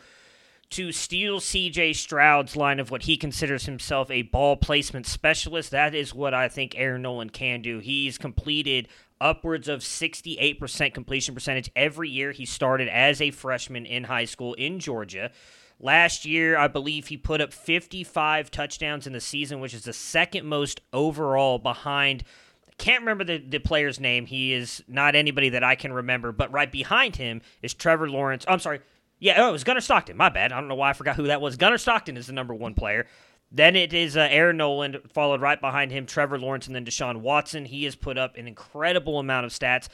to 0.68 0.92
steal 0.92 1.40
CJ 1.40 1.96
Stroud's 1.96 2.54
line 2.54 2.80
of 2.80 2.90
what 2.90 3.04
he 3.04 3.16
considers 3.16 3.64
himself 3.64 4.10
a 4.10 4.22
ball 4.22 4.58
placement 4.58 5.06
specialist. 5.06 5.70
That 5.70 5.94
is 5.94 6.14
what 6.14 6.34
I 6.34 6.48
think 6.48 6.74
Aaron 6.76 7.00
Noland 7.00 7.32
can 7.32 7.62
do. 7.62 7.78
He's 7.78 8.18
completed 8.18 8.88
upwards 9.18 9.68
of 9.68 9.80
68% 9.80 10.92
completion 10.92 11.34
percentage 11.34 11.70
every 11.74 12.10
year 12.10 12.32
he 12.32 12.44
started 12.44 12.88
as 12.88 13.22
a 13.22 13.30
freshman 13.30 13.86
in 13.86 14.04
high 14.04 14.26
school 14.26 14.52
in 14.52 14.80
Georgia. 14.80 15.30
Last 15.78 16.24
year, 16.24 16.56
I 16.56 16.68
believe 16.68 17.08
he 17.08 17.16
put 17.16 17.40
up 17.40 17.52
55 17.52 18.50
touchdowns 18.50 19.06
in 19.06 19.12
the 19.12 19.20
season, 19.20 19.60
which 19.60 19.74
is 19.74 19.84
the 19.84 19.92
second 19.92 20.46
most 20.46 20.80
overall 20.92 21.58
behind. 21.58 22.24
I 22.66 22.72
can't 22.78 23.02
remember 23.02 23.24
the, 23.24 23.38
the 23.38 23.58
player's 23.58 24.00
name. 24.00 24.24
He 24.26 24.54
is 24.54 24.82
not 24.88 25.14
anybody 25.14 25.50
that 25.50 25.62
I 25.62 25.74
can 25.74 25.92
remember, 25.92 26.32
but 26.32 26.50
right 26.50 26.70
behind 26.72 27.16
him 27.16 27.42
is 27.60 27.74
Trevor 27.74 28.08
Lawrence. 28.08 28.46
I'm 28.48 28.58
sorry. 28.58 28.80
Yeah, 29.18 29.34
oh, 29.42 29.50
it 29.50 29.52
was 29.52 29.64
Gunnar 29.64 29.80
Stockton. 29.80 30.16
My 30.16 30.30
bad. 30.30 30.52
I 30.52 30.60
don't 30.60 30.68
know 30.68 30.74
why 30.74 30.90
I 30.90 30.92
forgot 30.94 31.16
who 31.16 31.26
that 31.26 31.40
was. 31.40 31.56
Gunnar 31.56 31.78
Stockton 31.78 32.16
is 32.16 32.26
the 32.26 32.32
number 32.32 32.54
one 32.54 32.74
player. 32.74 33.06
Then 33.52 33.76
it 33.76 33.92
is 33.92 34.16
uh, 34.16 34.26
Aaron 34.30 34.56
Noland, 34.56 35.00
followed 35.12 35.40
right 35.40 35.60
behind 35.60 35.90
him, 35.90 36.04
Trevor 36.06 36.38
Lawrence, 36.38 36.66
and 36.66 36.74
then 36.74 36.84
Deshaun 36.84 37.18
Watson. 37.18 37.64
He 37.66 37.84
has 37.84 37.94
put 37.94 38.18
up 38.18 38.36
an 38.36 38.48
incredible 38.48 39.18
amount 39.18 39.46
of 39.46 39.52
stats. 39.52 39.88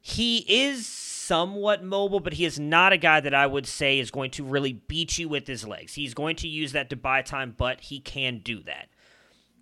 He 0.00 0.38
is 0.48 0.86
somewhat 1.28 1.84
mobile, 1.84 2.20
but 2.20 2.32
he 2.32 2.46
is 2.46 2.58
not 2.58 2.94
a 2.94 2.96
guy 2.96 3.20
that 3.20 3.34
I 3.34 3.46
would 3.46 3.66
say 3.66 3.98
is 3.98 4.10
going 4.10 4.30
to 4.32 4.44
really 4.44 4.72
beat 4.72 5.18
you 5.18 5.28
with 5.28 5.46
his 5.46 5.66
legs. 5.66 5.94
He's 5.94 6.14
going 6.14 6.36
to 6.36 6.48
use 6.48 6.72
that 6.72 6.88
to 6.88 6.96
buy 6.96 7.20
time, 7.20 7.54
but 7.56 7.82
he 7.82 8.00
can 8.00 8.38
do 8.38 8.62
that. 8.62 8.88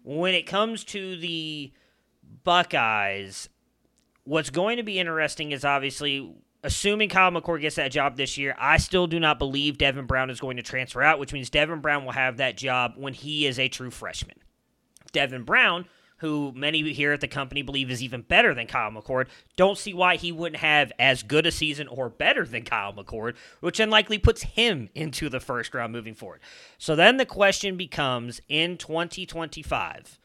When 0.05 0.33
it 0.33 0.47
comes 0.47 0.85
to 0.85 1.17
the 1.17 1.73
Buckeyes, 2.45 3.49
what's 4.23 4.51
going 4.51 4.77
to 4.77 4.85
be 4.85 5.01
interesting 5.01 5.51
is 5.51 5.65
obviously 5.65 6.33
assuming 6.63 7.09
Kyle 7.09 7.33
McCord 7.33 7.63
gets 7.63 7.77
that 7.77 7.91
job 7.91 8.17
this 8.17 8.39
year, 8.39 8.55
I 8.59 8.77
still 8.77 9.09
do 9.09 9.19
not 9.19 9.41
believe 9.41 9.77
Devin 9.77 10.07
Brown 10.07 10.31
is 10.31 10.39
going 10.39 10.59
to 10.59 10.63
transfer 10.63 11.03
out, 11.03 11.19
which 11.19 11.33
means 11.33 11.51
Devin 11.51 11.81
Brown 11.81 12.05
will 12.05 12.13
have 12.13 12.37
that 12.37 12.57
job 12.57 12.95
when 12.97 13.13
he 13.13 13.45
is 13.45 13.59
a 13.59 13.69
true 13.69 13.91
freshman. 13.91 14.37
Devin 15.11 15.43
Brown 15.43 15.87
who 16.19 16.53
many 16.55 16.93
here 16.93 17.13
at 17.13 17.21
the 17.21 17.29
company 17.29 17.63
believe 17.63 17.91
is 17.91 18.03
even 18.03 18.23
better 18.23 18.55
than 18.55 18.67
Kyle 18.67 18.91
McCord, 18.91 19.27
don't 19.57 19.77
see 19.77 19.93
why 19.93 20.17
he 20.17 20.33
wouldn't 20.33 20.61
have 20.61 20.93
as 20.99 21.23
good 21.23 21.47
a 21.47 21.53
season 21.53 21.89
or 21.89 22.09
better 22.09 22.45
than 22.45 22.65
Kyle 22.65 22.93
McCord, 22.93 23.35
which 23.61 23.81
unlikely 23.81 24.19
puts 24.19 24.43
him 24.43 24.89
into 24.95 25.29
the 25.29 25.41
first 25.41 25.75
round 25.75 25.93
moving 25.93 26.15
forward. 26.15 26.41
So 26.79 26.97
then 26.97 27.17
the 27.17 27.27
question 27.27 27.77
becomes 27.77 28.41
in 28.49 28.79
2025, 28.79 30.19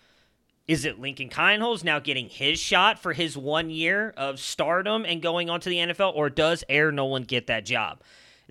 is 0.68 0.86
it 0.86 1.00
Lincoln 1.00 1.28
Kienholz 1.28 1.84
now 1.84 2.00
getting 2.00 2.30
his 2.30 2.60
shot 2.60 2.98
for 2.98 3.12
his 3.14 3.38
one 3.38 3.70
year 3.70 4.14
of 4.16 4.40
stardom 4.40 5.04
and 5.06 5.22
going 5.22 5.50
on 5.50 5.60
to 5.60 5.70
the 5.70 5.78
NFL, 5.78 6.16
or 6.16 6.30
does 6.30 6.64
Air 6.70 6.92
Noland 6.92 7.28
get 7.28 7.48
that 7.48 7.66
job? 7.66 8.02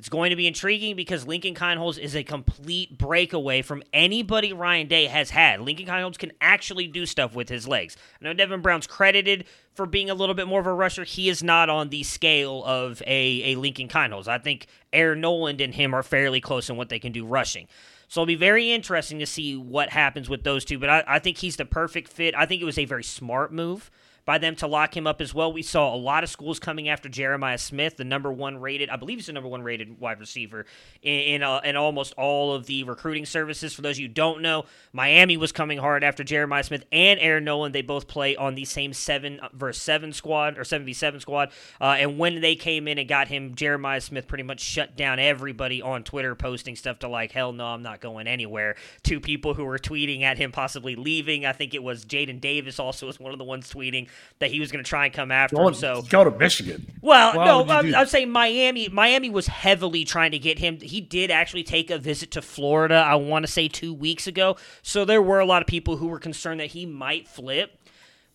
It's 0.00 0.08
going 0.08 0.30
to 0.30 0.36
be 0.36 0.46
intriguing 0.46 0.96
because 0.96 1.26
Lincoln 1.26 1.54
Kienholz 1.54 1.98
is 1.98 2.16
a 2.16 2.22
complete 2.22 2.96
breakaway 2.96 3.60
from 3.60 3.82
anybody 3.92 4.50
Ryan 4.50 4.86
Day 4.86 5.04
has 5.04 5.28
had. 5.28 5.60
Lincoln 5.60 5.84
Kienholz 5.84 6.16
can 6.16 6.32
actually 6.40 6.86
do 6.86 7.04
stuff 7.04 7.34
with 7.34 7.50
his 7.50 7.68
legs. 7.68 7.98
I 8.18 8.24
know 8.24 8.32
Devin 8.32 8.62
Brown's 8.62 8.86
credited 8.86 9.44
for 9.74 9.84
being 9.84 10.08
a 10.08 10.14
little 10.14 10.34
bit 10.34 10.48
more 10.48 10.58
of 10.58 10.66
a 10.66 10.72
rusher. 10.72 11.04
He 11.04 11.28
is 11.28 11.42
not 11.42 11.68
on 11.68 11.90
the 11.90 12.02
scale 12.02 12.64
of 12.64 13.02
a, 13.06 13.52
a 13.52 13.56
Lincoln 13.56 13.88
Kienholz. 13.88 14.26
I 14.26 14.38
think 14.38 14.68
Aaron 14.90 15.20
Noland 15.20 15.60
and 15.60 15.74
him 15.74 15.94
are 15.94 16.02
fairly 16.02 16.40
close 16.40 16.70
in 16.70 16.78
what 16.78 16.88
they 16.88 16.98
can 16.98 17.12
do 17.12 17.26
rushing. 17.26 17.68
So 18.08 18.22
it'll 18.22 18.26
be 18.26 18.36
very 18.36 18.72
interesting 18.72 19.18
to 19.18 19.26
see 19.26 19.54
what 19.54 19.90
happens 19.90 20.30
with 20.30 20.44
those 20.44 20.64
two. 20.64 20.78
But 20.78 20.88
I, 20.88 21.04
I 21.06 21.18
think 21.18 21.36
he's 21.36 21.56
the 21.56 21.66
perfect 21.66 22.08
fit. 22.08 22.34
I 22.34 22.46
think 22.46 22.62
it 22.62 22.64
was 22.64 22.78
a 22.78 22.86
very 22.86 23.04
smart 23.04 23.52
move 23.52 23.90
by 24.24 24.38
them 24.38 24.56
to 24.56 24.66
lock 24.66 24.96
him 24.96 25.06
up 25.06 25.20
as 25.20 25.34
well. 25.34 25.52
We 25.52 25.62
saw 25.62 25.94
a 25.94 25.96
lot 25.96 26.24
of 26.24 26.30
schools 26.30 26.58
coming 26.58 26.88
after 26.88 27.08
Jeremiah 27.08 27.58
Smith, 27.58 27.96
the 27.96 28.04
number 28.04 28.32
one 28.32 28.58
rated, 28.58 28.90
I 28.90 28.96
believe 28.96 29.18
he's 29.18 29.26
the 29.26 29.32
number 29.32 29.48
one 29.48 29.62
rated 29.62 30.00
wide 30.00 30.20
receiver 30.20 30.66
in 31.02 31.20
in, 31.20 31.42
uh, 31.42 31.60
in 31.64 31.76
almost 31.76 32.14
all 32.16 32.54
of 32.54 32.66
the 32.66 32.84
recruiting 32.84 33.26
services. 33.26 33.74
For 33.74 33.82
those 33.82 33.96
of 33.96 34.00
you 34.00 34.08
don't 34.08 34.42
know, 34.42 34.64
Miami 34.92 35.36
was 35.36 35.52
coming 35.52 35.78
hard 35.78 36.04
after 36.04 36.24
Jeremiah 36.24 36.62
Smith 36.62 36.84
and 36.92 37.20
Aaron 37.20 37.44
Nolan. 37.44 37.72
They 37.72 37.82
both 37.82 38.08
play 38.08 38.36
on 38.36 38.54
the 38.54 38.64
same 38.64 38.92
seven 38.92 39.40
versus 39.52 39.82
seven 39.82 40.12
squad 40.12 40.58
or 40.58 40.64
seven 40.64 40.84
v 40.84 40.92
seven 40.92 41.20
squad. 41.20 41.50
Uh, 41.80 41.96
and 41.98 42.18
when 42.18 42.40
they 42.40 42.56
came 42.56 42.88
in 42.88 42.98
and 42.98 43.08
got 43.08 43.28
him, 43.28 43.54
Jeremiah 43.54 44.00
Smith 44.00 44.26
pretty 44.26 44.44
much 44.44 44.60
shut 44.60 44.96
down 44.96 45.18
everybody 45.18 45.82
on 45.82 46.04
Twitter, 46.04 46.34
posting 46.34 46.76
stuff 46.76 46.98
to 47.00 47.08
like, 47.08 47.32
"Hell 47.32 47.52
no, 47.52 47.66
I'm 47.66 47.82
not 47.82 48.00
going 48.00 48.26
anywhere." 48.26 48.76
Two 49.02 49.20
people 49.20 49.54
who 49.54 49.64
were 49.64 49.78
tweeting 49.78 50.22
at 50.22 50.38
him 50.38 50.52
possibly 50.52 50.96
leaving. 50.96 51.46
I 51.46 51.52
think 51.52 51.74
it 51.74 51.82
was 51.82 52.04
Jadyn 52.04 52.40
Davis 52.40 52.78
also 52.78 53.06
was 53.06 53.18
one 53.18 53.32
of 53.32 53.38
the 53.38 53.44
ones 53.44 53.72
tweeting 53.72 54.08
that 54.40 54.50
he 54.50 54.58
was 54.58 54.72
going 54.72 54.82
to 54.82 54.88
try 54.88 55.04
and 55.04 55.14
come 55.14 55.30
after 55.30 55.56
go, 55.56 55.68
him. 55.68 55.74
So 55.74 56.02
go 56.08 56.24
to 56.24 56.30
Michigan. 56.30 56.86
Well, 57.02 57.36
Why 57.36 57.44
no, 57.44 57.64
I'm, 57.68 57.94
I'm, 57.94 58.06
saying 58.06 58.30
Miami. 58.30 58.88
Miami 58.88 59.30
was 59.30 59.46
heavily 59.46 60.04
trying 60.04 60.32
to 60.32 60.38
get 60.38 60.58
him. 60.58 60.80
He 60.80 61.00
did 61.00 61.30
actually 61.30 61.62
take 61.62 61.90
a 61.90 61.98
visit 61.98 62.30
to 62.32 62.42
Florida. 62.42 62.94
I 62.94 63.16
want 63.16 63.46
to 63.46 63.52
say 63.52 63.68
two 63.68 63.92
weeks 63.92 64.26
ago. 64.26 64.56
So 64.82 65.04
there 65.04 65.22
were 65.22 65.40
a 65.40 65.46
lot 65.46 65.62
of 65.62 65.68
people 65.68 65.98
who 65.98 66.08
were 66.08 66.18
concerned 66.18 66.60
that 66.60 66.68
he 66.68 66.86
might 66.86 67.28
flip. 67.28 67.76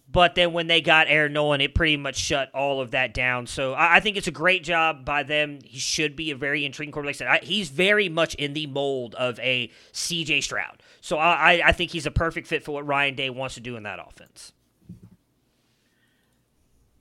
But 0.08 0.36
then 0.36 0.54
when 0.54 0.68
they 0.68 0.82
got 0.82 1.08
Aaron 1.10 1.34
Noland, 1.34 1.64
it 1.64 1.74
pretty 1.74 1.98
much 1.98 2.18
shut 2.18 2.54
all 2.54 2.80
of 2.80 2.92
that 2.92 3.14
down. 3.14 3.48
So 3.48 3.74
I, 3.74 3.96
I 3.96 4.00
think 4.00 4.18
it's 4.18 4.28
a 4.28 4.32
great 4.32 4.64
job 4.64 5.04
by 5.04 5.24
them. 5.24 5.60
He 5.64 5.80
should 5.80 6.16
be 6.16 6.30
a 6.30 6.36
very 6.36 6.64
intriguing 6.64 6.92
quarterback. 6.92 7.20
Like 7.20 7.28
I 7.28 7.38
said, 7.38 7.44
I, 7.44 7.46
he's 7.46 7.70
very 7.70 8.08
much 8.08 8.36
in 8.36 8.54
the 8.54 8.68
mold 8.68 9.16
of 9.16 9.40
a 9.40 9.72
CJ 9.94 10.44
Stroud. 10.44 10.84
So 11.02 11.18
I, 11.18 11.62
I 11.66 11.72
think 11.72 11.92
he's 11.92 12.06
a 12.06 12.12
perfect 12.12 12.48
fit 12.48 12.64
for 12.64 12.72
what 12.72 12.86
Ryan 12.86 13.16
Day 13.16 13.32
wants 13.32 13.56
to 13.56 13.62
do 13.62 13.76
in 13.78 13.84
that 13.84 14.00
offense 14.00 14.54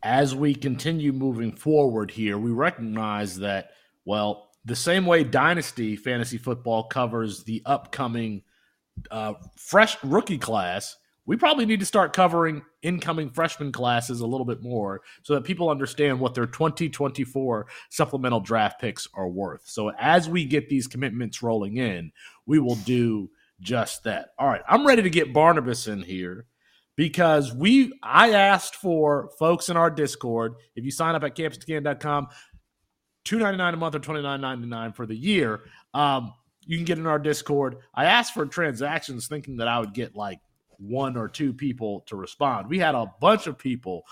as 0.05 0.35
we 0.35 0.55
continue 0.55 1.13
moving 1.13 1.51
forward 1.51 2.11
here, 2.11 2.39
we 2.39 2.51
recognize 2.51 3.39
that, 3.39 3.71
well, 4.05 4.51
the 4.67 4.77
same 4.77 5.07
way 5.07 5.25
Dynasty 5.25 5.97
Fantasy 5.97 6.37
Football 6.37 6.85
covers 6.85 7.43
the 7.45 7.63
upcoming 7.65 8.43
uh, 9.11 9.35
fresh 9.57 9.97
rookie 10.05 10.39
class, 10.39 10.97
we 11.27 11.37
probably 11.37 11.65
need 11.65 11.81
to 11.81 11.87
start 11.87 12.13
covering 12.13 12.63
incoming 12.83 13.31
freshman 13.31 13.73
classes 13.73 14.21
a 14.21 14.27
little 14.27 14.45
bit 14.45 14.63
more 14.63 15.01
so 15.23 15.35
that 15.35 15.45
people 15.45 15.71
understand 15.71 16.21
what 16.21 16.35
their 16.35 16.47
2024 16.47 17.67
supplemental 17.89 18.41
draft 18.41 18.79
picks 18.79 19.09
are 19.15 19.29
worth. 19.29 19.63
So 19.65 19.91
as 19.99 20.29
we 20.29 20.45
get 20.45 20.69
these 20.69 20.87
commitments 20.87 21.43
rolling 21.43 21.79
in, 21.79 22.13
we 22.45 22.59
will 22.59 22.77
do 22.77 23.31
just 23.61 24.05
that. 24.05 24.31
All 24.39 24.49
right, 24.49 24.61
I'm 24.69 24.87
ready 24.87 25.01
to 25.01 25.11
get 25.11 25.33
Barnabas 25.33 25.89
in 25.89 26.03
here 26.03 26.47
because 26.97 27.53
we 27.55 27.93
I 28.03 28.31
asked 28.31 28.77
for 28.77 29.31
folks 29.39 29.69
in 29.69 29.77
our 29.77 29.91
Discord. 29.91 30.55
If 30.77 30.85
you 30.85 30.91
sign 30.91 31.15
up 31.15 31.25
at 31.25 31.37
campus2can.com, 31.37 32.29
two 33.25 33.39
ninety 33.39 33.59
nine 33.59 33.75
a 33.75 33.77
month 33.77 33.95
or 33.95 34.01
twenty 34.01 34.23
nine 34.23 34.41
ninety 34.41 34.67
nine 34.67 34.93
for 34.93 35.07
the 35.07 35.17
year, 35.17 35.63
um, 35.93 36.33
you 36.67 36.77
can 36.77 36.85
get 36.85 36.99
in 36.99 37.07
our 37.07 37.19
Discord. 37.19 37.77
I 37.95 38.07
asked 38.07 38.35
for 38.35 38.47
transactions, 38.47 39.27
thinking 39.27 39.57
that 39.59 39.69
I 39.69 39.79
would 39.81 39.95
get 39.95 40.15
like 40.15 40.41
one 40.79 41.17
or 41.17 41.29
two 41.29 41.53
people 41.53 42.01
to 42.07 42.17
respond. 42.17 42.69
We 42.69 42.79
had 42.79 42.95
a 42.95 43.13
bunch 43.21 43.47
of 43.47 43.59
people 43.59 44.05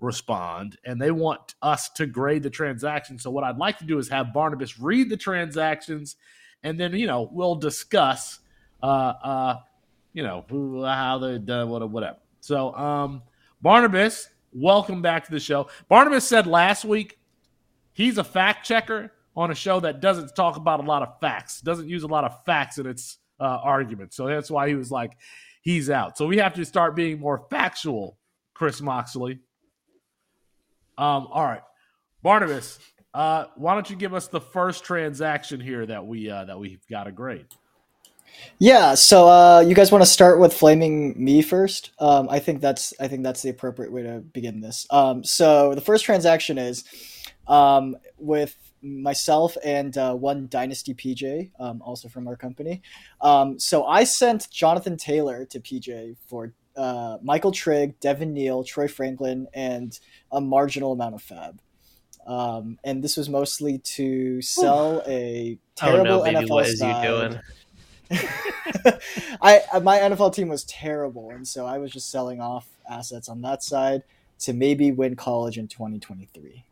respond, 0.00 0.76
and 0.84 1.00
they 1.00 1.10
want 1.10 1.54
us 1.62 1.88
to 1.90 2.06
grade 2.06 2.42
the 2.42 2.50
transaction. 2.50 3.18
So 3.18 3.30
what 3.30 3.44
I'd 3.44 3.58
like 3.58 3.78
to 3.78 3.84
do 3.84 3.98
is 3.98 4.08
have 4.08 4.32
Barnabas 4.32 4.78
read 4.78 5.08
the 5.08 5.16
transactions, 5.16 6.16
and 6.62 6.78
then 6.78 6.94
you 6.94 7.06
know 7.06 7.28
we'll 7.32 7.56
discuss. 7.56 8.40
Uh, 8.82 9.14
uh, 9.22 9.58
you 10.12 10.22
know 10.22 10.44
how 10.84 11.18
they 11.18 11.38
done, 11.38 11.68
whatever. 11.68 12.16
So, 12.46 12.72
um, 12.76 13.22
Barnabas, 13.60 14.28
welcome 14.52 15.02
back 15.02 15.24
to 15.24 15.32
the 15.32 15.40
show. 15.40 15.68
Barnabas 15.88 16.26
said 16.26 16.46
last 16.46 16.84
week 16.84 17.18
he's 17.92 18.18
a 18.18 18.24
fact 18.24 18.64
checker 18.64 19.10
on 19.36 19.50
a 19.50 19.54
show 19.54 19.80
that 19.80 20.00
doesn't 20.00 20.34
talk 20.36 20.56
about 20.56 20.78
a 20.78 20.84
lot 20.84 21.02
of 21.02 21.18
facts, 21.20 21.60
doesn't 21.60 21.88
use 21.88 22.04
a 22.04 22.06
lot 22.06 22.22
of 22.22 22.44
facts 22.44 22.78
in 22.78 22.86
its 22.86 23.18
uh, 23.40 23.58
argument. 23.62 24.14
So 24.14 24.28
that's 24.28 24.48
why 24.48 24.68
he 24.68 24.76
was 24.76 24.92
like, 24.92 25.16
he's 25.60 25.90
out. 25.90 26.16
So 26.16 26.24
we 26.28 26.36
have 26.36 26.54
to 26.54 26.64
start 26.64 26.94
being 26.94 27.18
more 27.18 27.46
factual, 27.50 28.16
Chris 28.54 28.80
Moxley. 28.80 29.40
Um, 30.96 31.26
all 31.32 31.44
right, 31.44 31.62
Barnabas, 32.22 32.78
uh, 33.12 33.46
why 33.56 33.74
don't 33.74 33.90
you 33.90 33.96
give 33.96 34.14
us 34.14 34.28
the 34.28 34.40
first 34.40 34.84
transaction 34.84 35.58
here 35.58 35.84
that 35.84 36.06
we 36.06 36.30
uh, 36.30 36.44
that 36.44 36.58
we've 36.58 36.86
got 36.88 37.08
a 37.08 37.12
grade? 37.12 37.46
Yeah, 38.58 38.94
so 38.94 39.28
uh, 39.28 39.60
you 39.60 39.74
guys 39.74 39.92
want 39.92 40.02
to 40.02 40.10
start 40.10 40.38
with 40.40 40.52
flaming 40.52 41.14
me 41.22 41.42
first? 41.42 41.90
Um, 41.98 42.28
I 42.30 42.38
think 42.38 42.60
that's 42.60 42.94
I 43.00 43.08
think 43.08 43.22
that's 43.22 43.42
the 43.42 43.50
appropriate 43.50 43.92
way 43.92 44.02
to 44.02 44.20
begin 44.20 44.60
this. 44.60 44.86
Um, 44.90 45.24
so 45.24 45.74
the 45.74 45.80
first 45.80 46.04
transaction 46.04 46.58
is 46.58 46.84
um, 47.46 47.96
with 48.18 48.56
myself 48.82 49.56
and 49.64 49.96
uh, 49.98 50.14
one 50.14 50.48
Dynasty 50.48 50.94
PJ, 50.94 51.50
um, 51.58 51.82
also 51.82 52.08
from 52.08 52.28
our 52.28 52.36
company. 52.36 52.82
Um, 53.20 53.58
so 53.58 53.84
I 53.84 54.04
sent 54.04 54.50
Jonathan 54.50 54.96
Taylor 54.96 55.44
to 55.46 55.60
PJ 55.60 56.16
for 56.28 56.52
uh, 56.76 57.18
Michael 57.22 57.52
Trigg, 57.52 57.98
Devin 58.00 58.32
Neal, 58.32 58.64
Troy 58.64 58.88
Franklin, 58.88 59.46
and 59.54 59.98
a 60.30 60.40
marginal 60.40 60.92
amount 60.92 61.14
of 61.14 61.22
fab. 61.22 61.60
Um, 62.26 62.78
and 62.82 63.02
this 63.02 63.16
was 63.16 63.28
mostly 63.28 63.78
to 63.78 64.42
sell 64.42 65.02
a 65.06 65.58
terrible 65.76 66.00
oh 66.00 66.18
no, 66.18 66.24
baby, 66.24 66.46
NFL 66.46 66.50
what 66.50 66.66
is 66.66 66.80
you 66.80 67.02
doing? 67.02 67.40
I 69.42 69.62
my 69.82 69.98
NFL 69.98 70.34
team 70.34 70.48
was 70.48 70.64
terrible, 70.64 71.30
and 71.30 71.46
so 71.46 71.66
I 71.66 71.78
was 71.78 71.90
just 71.90 72.10
selling 72.10 72.40
off 72.40 72.68
assets 72.88 73.28
on 73.28 73.42
that 73.42 73.62
side 73.62 74.02
to 74.40 74.52
maybe 74.52 74.92
win 74.92 75.16
college 75.16 75.58
in 75.58 75.68
2023. 75.68 76.64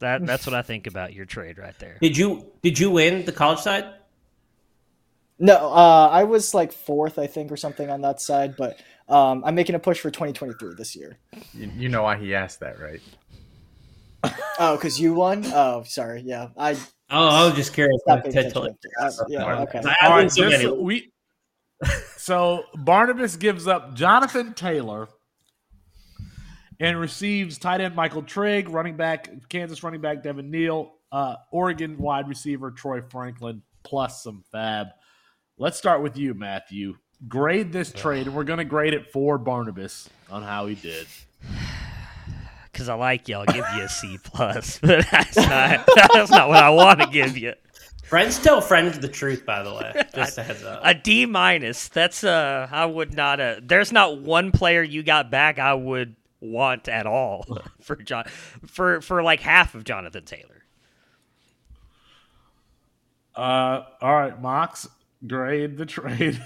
That 0.00 0.24
that's 0.26 0.46
what 0.46 0.54
I 0.54 0.62
think 0.62 0.86
about 0.86 1.12
your 1.12 1.26
trade 1.26 1.58
right 1.58 1.78
there. 1.78 1.98
Did 2.00 2.16
you 2.16 2.46
did 2.62 2.78
you 2.78 2.90
win 2.90 3.24
the 3.24 3.32
college 3.32 3.60
side? 3.60 3.84
No, 5.38 5.54
uh, 5.72 6.08
I 6.10 6.24
was 6.24 6.52
like 6.52 6.72
fourth, 6.72 7.18
I 7.18 7.26
think, 7.26 7.50
or 7.50 7.56
something 7.56 7.88
on 7.88 8.02
that 8.02 8.20
side, 8.20 8.56
but 8.56 8.78
um, 9.08 9.42
I'm 9.44 9.54
making 9.54 9.74
a 9.74 9.78
push 9.78 9.98
for 9.98 10.10
2023 10.10 10.74
this 10.76 10.94
year. 10.94 11.16
You, 11.54 11.70
you 11.76 11.88
know 11.88 12.02
why 12.02 12.18
he 12.18 12.34
asked 12.34 12.60
that, 12.60 12.78
right? 12.78 13.00
Oh, 14.58 14.76
because 14.76 15.00
you 15.00 15.14
won? 15.14 15.44
Oh, 15.46 15.82
sorry. 15.84 16.20
Yeah, 16.20 16.48
I 16.58 16.76
Oh, 17.10 17.28
I 17.28 17.44
was 17.46 17.54
just 17.54 17.72
curious. 17.74 18.00
stopped 18.02 18.28
I 18.28 18.30
paying 18.30 18.50
totally- 18.52 18.76
Uh, 19.00 19.10
yeah, 19.28 19.60
okay. 19.62 19.78
I, 19.84 20.06
All 20.06 20.12
I 20.12 20.16
right, 20.16 20.20
win 20.22 20.30
so 20.30 20.48
this- 20.50 20.70
we 20.70 21.12
so 22.16 22.64
Barnabas 22.74 23.36
gives 23.36 23.66
up 23.66 23.94
Jonathan 23.94 24.52
Taylor 24.54 25.08
and 26.78 26.98
receives 27.00 27.58
tight 27.58 27.80
end 27.80 27.94
Michael 27.94 28.22
Trigg, 28.22 28.68
running 28.68 28.96
back 28.96 29.30
Kansas 29.48 29.82
running 29.82 30.00
back 30.00 30.22
Devin 30.22 30.50
Neal, 30.50 30.92
uh, 31.12 31.36
Oregon 31.50 31.98
wide 31.98 32.28
receiver 32.28 32.70
Troy 32.70 33.02
Franklin, 33.02 33.62
plus 33.82 34.22
some 34.22 34.44
fab. 34.52 34.88
Let's 35.58 35.78
start 35.78 36.02
with 36.02 36.16
you, 36.16 36.34
Matthew. 36.34 36.96
Grade 37.28 37.70
this 37.72 37.92
trade, 37.92 38.26
and 38.26 38.34
we're 38.36 38.44
going 38.44 38.58
to 38.60 38.64
grade 38.64 38.94
it 38.94 39.12
for 39.12 39.36
Barnabas 39.36 40.08
on 40.30 40.42
how 40.42 40.66
he 40.66 40.74
did. 40.74 41.06
Because 42.80 42.88
I 42.88 42.94
like 42.94 43.28
you, 43.28 43.36
I'll 43.36 43.44
give 43.44 43.66
you 43.76 43.82
a 43.82 43.88
C 43.90 44.16
plus, 44.24 44.78
but 44.82 45.06
that's 45.10 45.36
not 45.36 45.86
that's 46.14 46.30
not 46.30 46.48
what 46.48 46.64
I 46.64 46.70
want 46.70 46.98
to 47.00 47.06
give 47.08 47.36
you. 47.36 47.52
Friends 48.04 48.38
tell 48.38 48.62
friends 48.62 48.98
the 48.98 49.06
truth, 49.06 49.44
by 49.44 49.62
the 49.62 49.74
way. 49.74 50.02
Just 50.14 50.38
a 50.38 50.42
heads 50.42 50.64
up. 50.64 50.80
A 50.82 50.94
D 50.94 51.26
minus. 51.26 51.88
That's 51.88 52.24
uh, 52.24 52.68
I 52.72 52.86
would 52.86 53.12
not. 53.12 53.38
Uh, 53.38 53.56
there's 53.62 53.92
not 53.92 54.18
one 54.18 54.50
player 54.50 54.82
you 54.82 55.02
got 55.02 55.30
back 55.30 55.58
I 55.58 55.74
would 55.74 56.16
want 56.40 56.88
at 56.88 57.06
all 57.06 57.46
for 57.82 57.96
John 57.96 58.24
for 58.64 59.02
for 59.02 59.22
like 59.22 59.40
half 59.40 59.74
of 59.74 59.84
Jonathan 59.84 60.24
Taylor. 60.24 60.64
Uh, 63.36 63.84
all 64.00 64.14
right, 64.14 64.40
Mox, 64.40 64.88
grade 65.26 65.76
the 65.76 65.84
trade. 65.84 66.42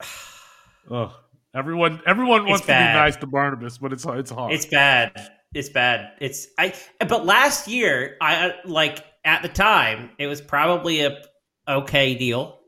oh, 0.90 1.14
everyone, 1.54 2.00
everyone 2.06 2.46
wants 2.46 2.62
to 2.62 2.66
be 2.68 2.72
nice 2.72 3.16
to 3.16 3.26
Barnabas, 3.26 3.78
but 3.78 3.92
it's 3.92 4.04
it's 4.06 4.30
hard. 4.30 4.52
It's 4.52 4.66
bad. 4.66 5.12
It's 5.54 5.68
bad. 5.68 6.12
It's 6.20 6.48
I. 6.58 6.74
But 7.00 7.24
last 7.24 7.68
year, 7.68 8.16
I 8.20 8.54
like 8.64 9.04
at 9.24 9.42
the 9.42 9.48
time, 9.48 10.10
it 10.18 10.26
was 10.26 10.40
probably 10.40 11.02
a 11.02 11.22
okay 11.68 12.14
deal. 12.14 12.58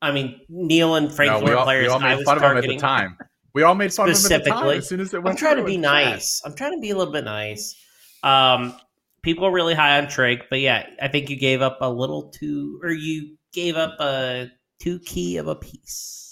I 0.00 0.10
mean, 0.12 0.40
Neal 0.48 0.96
and 0.96 1.08
No, 1.08 1.14
Franklin 1.14 1.44
we 1.44 1.50
were 1.50 1.56
all, 1.58 1.64
players 1.64 1.86
we 1.86 1.92
all 1.92 2.00
I 2.02 2.08
made 2.08 2.16
was 2.16 2.24
fun 2.24 2.36
of 2.38 2.42
him 2.42 2.56
at 2.56 2.64
the 2.64 2.76
time. 2.76 3.16
We 3.54 3.62
all 3.62 3.74
made 3.74 3.92
fun 3.92 4.08
of 4.10 4.16
him 4.16 4.32
at 4.32 4.44
the 4.44 4.50
time 4.50 4.58
Specifically. 4.58 4.76
as 4.78 4.88
soon 4.88 5.00
as 5.00 5.14
it 5.14 5.18
I'm 5.18 5.22
went 5.24 5.38
trying 5.38 5.56
to 5.58 5.64
be 5.64 5.74
it 5.74 5.78
was 5.78 5.86
bad. 5.86 6.10
nice. 6.10 6.42
I'm 6.44 6.54
trying 6.56 6.72
to 6.72 6.80
be 6.80 6.90
a 6.90 6.96
little 6.96 7.12
bit 7.12 7.24
nice. 7.24 7.76
Um, 8.22 8.74
people 9.22 9.44
are 9.46 9.52
really 9.52 9.74
high 9.74 9.98
on 9.98 10.08
Trigg, 10.08 10.44
but 10.50 10.58
yeah, 10.60 10.86
I 11.00 11.08
think 11.08 11.30
you 11.30 11.36
gave 11.36 11.60
up 11.62 11.78
a 11.80 11.90
little 11.90 12.30
too, 12.30 12.80
or 12.82 12.90
you 12.90 13.36
gave 13.52 13.76
up 13.76 14.00
a 14.00 14.48
too 14.80 14.98
key 15.00 15.36
of 15.36 15.46
a 15.48 15.54
piece. 15.54 16.31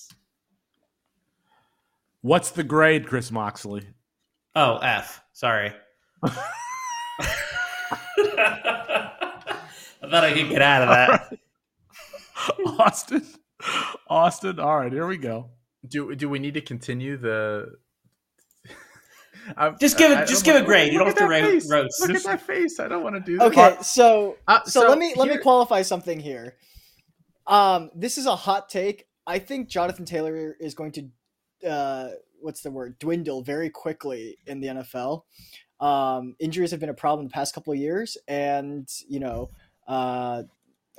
What's 2.23 2.51
the 2.51 2.65
grade, 2.65 3.07
Chris 3.07 3.31
Moxley? 3.31 3.87
Oh, 4.55 4.79
F. 4.79 5.23
Sorry. 5.33 5.73
I 6.23 6.29
thought 10.11 10.25
I 10.25 10.33
could 10.33 10.49
get 10.49 10.63
out 10.63 10.83
of 10.83 10.89
that. 10.89 11.39
Austin, 12.79 13.27
Austin. 14.09 14.59
All 14.61 14.79
right, 14.79 14.93
here 14.93 15.07
we 15.07 15.17
go. 15.17 15.51
Do 15.87 16.15
do 16.15 16.29
we 16.29 16.39
need 16.39 16.55
to 16.55 16.61
continue 16.61 17.17
the? 17.17 17.73
I'm- 19.57 19.77
Just 19.81 19.99
give 19.99 20.11
it- 20.11 20.19
I- 20.19 20.23
I 20.23 20.25
just 20.25 20.45
don't 20.45 20.55
give 20.55 20.63
wanna- 20.63 20.65
a 20.65 20.67
grade. 20.67 20.93
You 20.93 20.99
don't 20.99 21.07
have 21.09 21.17
to 21.17 21.29
that 21.29 21.71
ro- 21.71 21.83
roast. 21.83 22.01
Look 22.01 22.11
at 22.17 22.23
that 22.25 22.41
face. 22.43 22.81
I 22.81 22.89
don't 22.89 23.03
want 23.03 23.17
to 23.17 23.21
do 23.21 23.39
that. 23.39 23.45
Okay, 23.53 23.77
so 23.83 24.37
Uh, 24.49 24.63
so, 24.65 24.89
let 24.89 24.99
me 24.99 25.15
let 25.17 25.29
me 25.29 25.39
qualify 25.39 25.83
something 25.83 26.19
here. 26.21 26.57
Um, 27.47 27.91
this 27.95 28.19
is 28.19 28.27
a 28.27 28.37
hot 28.37 28.69
take. 28.69 29.07
I 29.27 29.39
think 29.39 29.69
Jonathan 29.69 30.05
Taylor 30.05 30.57
is 30.61 30.75
going 30.75 30.93
to, 30.93 31.09
uh, 31.69 32.11
what's 32.41 32.63
the 32.63 32.71
word, 32.71 32.99
dwindle 32.99 33.43
very 33.43 33.71
quickly 33.71 34.39
in 34.47 34.61
the 34.61 34.69
NFL. 34.69 35.23
Um, 35.81 36.37
injuries 36.39 36.71
have 36.73 36.81
been 36.81 36.89
a 36.91 36.95
problem 36.95 37.27
the 37.27 37.33
past 37.33 37.55
couple 37.55 37.73
of 37.73 37.79
years, 37.79 38.17
and 38.29 38.89
you 39.09 39.21
know, 39.21 39.51
uh, 39.89 40.43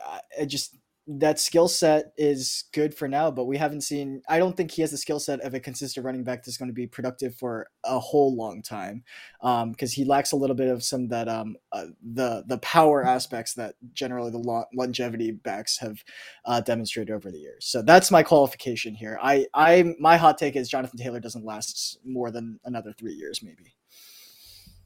I- 0.04 0.22
I 0.42 0.46
just 0.46 0.76
that 1.08 1.40
skill 1.40 1.68
set 1.68 2.14
is 2.16 2.66
good 2.74 2.94
for 2.94 3.08
now, 3.08 3.32
but 3.32 3.46
we 3.46 3.58
haven't 3.58 3.82
seen. 3.82 4.22
I 4.30 4.38
don't 4.38 4.56
think 4.56 4.72
he 4.72 4.82
has 4.84 4.92
the 4.92 4.98
skill 4.98 5.20
set 5.20 5.42
of 5.42 5.54
a 5.54 5.60
consistent 5.60 6.06
running 6.06 6.24
back 6.24 6.44
that's 6.44 6.58
going 6.58 6.70
to 6.70 6.74
be 6.74 6.86
productive 6.86 7.36
for 7.36 7.68
a 7.84 8.00
whole 8.00 8.36
long 8.36 8.62
time, 8.62 9.04
because 9.42 9.92
he 9.92 10.06
lacks 10.06 10.32
a 10.32 10.36
little 10.36 10.56
bit 10.56 10.68
of 10.68 10.84
some 10.84 11.08
that 11.08 11.28
um 11.28 11.56
uh, 11.72 11.88
the 12.14 12.44
the 12.48 12.60
power 12.60 13.04
aspects 13.04 13.56
that 13.56 13.76
generally 13.94 14.30
the 14.30 14.38
lo- 14.38 14.66
longevity 14.76 15.32
backs 15.32 15.80
have 15.80 16.04
uh, 16.46 16.62
demonstrated 16.62 17.14
over 17.14 17.32
the 17.32 17.40
years. 17.40 17.66
So 17.66 17.82
that's 17.82 18.12
my 18.12 18.22
qualification 18.22 18.94
here. 18.94 19.18
I 19.22 19.48
I 19.54 19.96
my 20.00 20.18
hot 20.18 20.38
take 20.38 20.56
is 20.56 20.70
Jonathan 20.70 21.00
Taylor 21.00 21.20
doesn't 21.20 21.44
last 21.44 21.98
more 22.06 22.30
than 22.30 22.60
another 22.64 22.94
three 22.94 23.14
years, 23.14 23.42
maybe. 23.42 23.76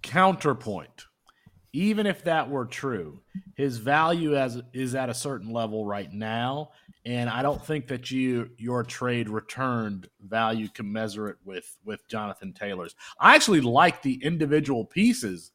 Counterpoint. 0.02 1.06
Even 1.76 2.08
if 2.08 2.24
that 2.24 2.50
were 2.50 2.66
true, 2.66 3.20
his 3.56 3.80
value 3.80 4.38
as 4.38 4.62
is 4.72 4.96
at 4.96 5.10
a 5.10 5.14
certain 5.14 5.52
level 5.52 5.86
right 5.86 6.10
now, 6.10 6.72
and 7.06 7.30
I 7.30 7.42
don't 7.42 7.64
think 7.66 7.88
that 7.88 8.10
you 8.10 8.50
your 8.58 8.82
trade 8.82 9.28
returned 9.28 10.08
value 10.22 10.70
commensurate 10.70 11.36
with 11.44 11.76
with 11.84 12.08
Jonathan 12.08 12.54
Taylor's. 12.54 12.96
I 13.20 13.36
actually 13.36 13.60
like 13.60 14.02
the 14.02 14.24
individual 14.24 14.86
pieces 14.86 15.52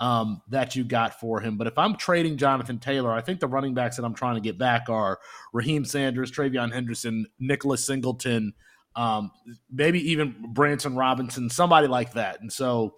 um, 0.00 0.42
that 0.50 0.76
you 0.76 0.84
got 0.84 1.18
for 1.18 1.40
him, 1.40 1.56
but 1.56 1.66
if 1.66 1.78
I'm 1.78 1.96
trading 1.96 2.36
Jonathan 2.36 2.78
Taylor, 2.78 3.14
I 3.14 3.22
think 3.22 3.40
the 3.40 3.48
running 3.48 3.72
backs 3.72 3.96
that 3.96 4.04
I'm 4.04 4.14
trying 4.14 4.34
to 4.34 4.42
get 4.42 4.58
back 4.58 4.90
are 4.90 5.18
Raheem 5.54 5.86
Sanders, 5.86 6.30
TreVeyon 6.30 6.74
Henderson, 6.74 7.24
Nicholas 7.38 7.86
Singleton, 7.86 8.52
um, 8.96 9.30
maybe 9.72 10.10
even 10.10 10.34
Branson 10.52 10.94
Robinson, 10.94 11.48
somebody 11.48 11.86
like 11.86 12.12
that, 12.12 12.42
and 12.42 12.52
so 12.52 12.96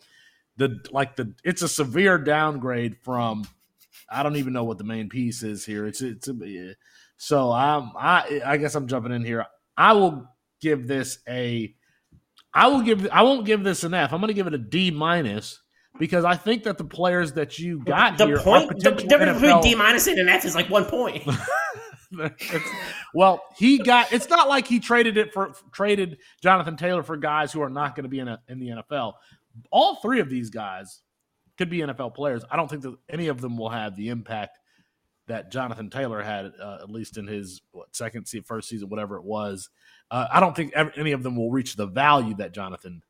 the 0.56 0.78
like 0.90 1.16
the 1.16 1.34
it's 1.44 1.62
a 1.62 1.68
severe 1.68 2.18
downgrade 2.18 2.96
from 3.02 3.46
I 4.10 4.22
don't 4.22 4.36
even 4.36 4.52
know 4.52 4.64
what 4.64 4.78
the 4.78 4.84
main 4.84 5.08
piece 5.08 5.42
is 5.42 5.64
here. 5.64 5.86
It's 5.86 6.00
it's 6.00 6.28
a, 6.28 6.74
so 7.16 7.52
I'm 7.52 7.92
I 7.96 8.40
I 8.44 8.56
guess 8.56 8.74
I'm 8.74 8.88
jumping 8.88 9.12
in 9.12 9.24
here. 9.24 9.46
I 9.76 9.92
will 9.92 10.28
give 10.60 10.86
this 10.86 11.18
a 11.28 11.74
I 12.56 12.68
will 12.68 12.80
give. 12.80 13.06
I 13.12 13.22
won't 13.22 13.44
give 13.44 13.62
this 13.62 13.84
an 13.84 13.92
F. 13.92 14.14
I'm 14.14 14.20
going 14.20 14.28
to 14.28 14.34
give 14.34 14.46
it 14.46 14.54
a 14.54 14.58
D 14.58 14.90
minus 14.90 15.60
because 15.98 16.24
I 16.24 16.36
think 16.36 16.62
that 16.62 16.78
the 16.78 16.84
players 16.84 17.32
that 17.32 17.58
you 17.58 17.84
got 17.84 18.16
the 18.16 18.26
here 18.26 18.38
point, 18.38 18.70
the 18.70 18.92
potential 18.92 19.08
difference 19.08 19.38
NFL 19.38 19.40
between 19.40 19.60
D 19.62 19.74
minus 19.74 20.06
and 20.06 20.18
an 20.18 20.30
F 20.30 20.46
is 20.46 20.54
like 20.54 20.70
one 20.70 20.86
point. 20.86 21.22
well, 23.14 23.42
he 23.58 23.78
got. 23.78 24.10
It's 24.10 24.30
not 24.30 24.48
like 24.48 24.66
he 24.66 24.80
traded 24.80 25.18
it 25.18 25.34
for 25.34 25.52
traded 25.70 26.16
Jonathan 26.42 26.76
Taylor 26.76 27.02
for 27.02 27.18
guys 27.18 27.52
who 27.52 27.60
are 27.60 27.68
not 27.68 27.94
going 27.94 28.04
to 28.04 28.08
be 28.08 28.20
in 28.20 28.28
a, 28.28 28.40
in 28.48 28.58
the 28.58 28.68
NFL. 28.68 29.14
All 29.70 29.96
three 29.96 30.20
of 30.20 30.28
these 30.28 30.50
guys 30.50 31.02
could 31.58 31.70
be 31.70 31.78
NFL 31.78 32.14
players. 32.14 32.44
I 32.50 32.56
don't 32.56 32.68
think 32.68 32.82
that 32.82 32.96
any 33.08 33.28
of 33.28 33.40
them 33.40 33.56
will 33.56 33.70
have 33.70 33.96
the 33.96 34.08
impact 34.08 34.58
that 35.26 35.50
Jonathan 35.50 35.90
Taylor 35.90 36.22
had, 36.22 36.52
uh, 36.62 36.78
at 36.80 36.90
least 36.90 37.18
in 37.18 37.26
his 37.26 37.62
what, 37.72 37.94
second 37.94 38.26
season, 38.26 38.44
first 38.44 38.68
season, 38.68 38.88
whatever 38.88 39.16
it 39.16 39.24
was. 39.24 39.68
Uh, 40.10 40.28
I 40.30 40.40
don't 40.40 40.54
think 40.54 40.72
ever, 40.74 40.92
any 40.96 41.12
of 41.12 41.22
them 41.22 41.36
will 41.36 41.50
reach 41.50 41.74
the 41.76 41.86
value 41.86 42.34
that 42.36 42.52
Jonathan 42.52 43.02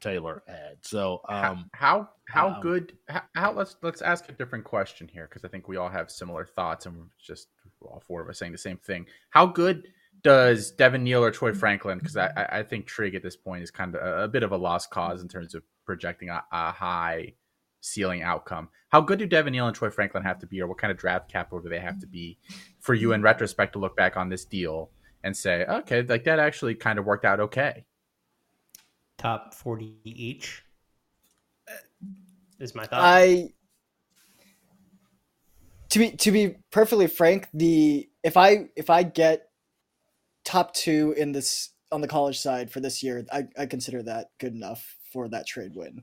Taylor 0.00 0.42
had. 0.46 0.76
So, 0.82 1.20
um, 1.28 1.68
how 1.72 2.10
how 2.28 2.50
um, 2.50 2.60
good? 2.60 2.96
How, 3.08 3.22
how 3.34 3.52
let's 3.52 3.76
let's 3.82 4.02
ask 4.02 4.28
a 4.28 4.32
different 4.32 4.64
question 4.64 5.08
here 5.08 5.26
because 5.28 5.44
I 5.44 5.48
think 5.48 5.66
we 5.66 5.76
all 5.76 5.88
have 5.88 6.10
similar 6.10 6.44
thoughts 6.44 6.86
and 6.86 6.96
we're 6.96 7.04
just 7.18 7.48
all 7.80 8.02
four 8.06 8.22
of 8.22 8.28
us 8.28 8.38
saying 8.38 8.52
the 8.52 8.58
same 8.58 8.76
thing. 8.76 9.06
How 9.30 9.46
good 9.46 9.88
does 10.22 10.70
Devin 10.70 11.02
Neal 11.02 11.24
or 11.24 11.30
Troy 11.30 11.52
Franklin? 11.52 11.98
Because 11.98 12.16
I, 12.16 12.28
I 12.36 12.58
I 12.58 12.62
think 12.62 12.86
Trigg 12.86 13.14
at 13.14 13.22
this 13.22 13.36
point 13.36 13.64
is 13.64 13.70
kind 13.70 13.94
of 13.94 14.02
a, 14.02 14.24
a 14.24 14.28
bit 14.28 14.44
of 14.44 14.52
a 14.52 14.56
lost 14.56 14.90
cause 14.90 15.22
in 15.22 15.28
terms 15.28 15.54
of 15.54 15.64
projecting 15.84 16.30
a, 16.30 16.42
a 16.52 16.72
high 16.72 17.34
ceiling 17.80 18.22
outcome. 18.22 18.68
How 18.88 19.00
good 19.00 19.18
do 19.18 19.26
Devin 19.26 19.52
Neal 19.52 19.66
and 19.66 19.76
Troy 19.76 19.90
Franklin 19.90 20.22
have 20.22 20.38
to 20.38 20.46
be, 20.46 20.60
or 20.60 20.66
what 20.66 20.78
kind 20.78 20.90
of 20.90 20.96
draft 20.96 21.30
capital 21.30 21.60
do 21.60 21.68
they 21.68 21.80
have 21.80 21.98
to 22.00 22.06
be 22.06 22.38
for 22.80 22.94
you 22.94 23.12
in 23.12 23.22
retrospect 23.22 23.74
to 23.74 23.78
look 23.78 23.96
back 23.96 24.16
on 24.16 24.28
this 24.28 24.44
deal 24.44 24.90
and 25.22 25.36
say, 25.36 25.64
okay, 25.64 26.02
like 26.02 26.24
that 26.24 26.38
actually 26.38 26.74
kind 26.74 26.98
of 26.98 27.04
worked 27.04 27.24
out 27.24 27.40
okay? 27.40 27.84
Top 29.18 29.54
forty 29.54 29.96
each 30.04 30.62
is 32.58 32.74
my 32.74 32.84
thought. 32.84 33.00
I 33.00 33.50
to 35.90 35.98
be 35.98 36.10
to 36.10 36.30
be 36.32 36.56
perfectly 36.70 37.06
frank, 37.06 37.48
the 37.54 38.08
if 38.22 38.36
I 38.36 38.68
if 38.76 38.90
I 38.90 39.02
get 39.02 39.48
top 40.44 40.74
two 40.74 41.14
in 41.16 41.32
this 41.32 41.70
on 41.92 42.00
the 42.00 42.08
college 42.08 42.38
side 42.38 42.70
for 42.70 42.80
this 42.80 43.02
year, 43.02 43.24
I, 43.32 43.44
I 43.56 43.66
consider 43.66 44.02
that 44.02 44.30
good 44.38 44.52
enough 44.52 44.96
for 45.14 45.28
that 45.28 45.46
trade 45.46 45.72
win. 45.74 46.02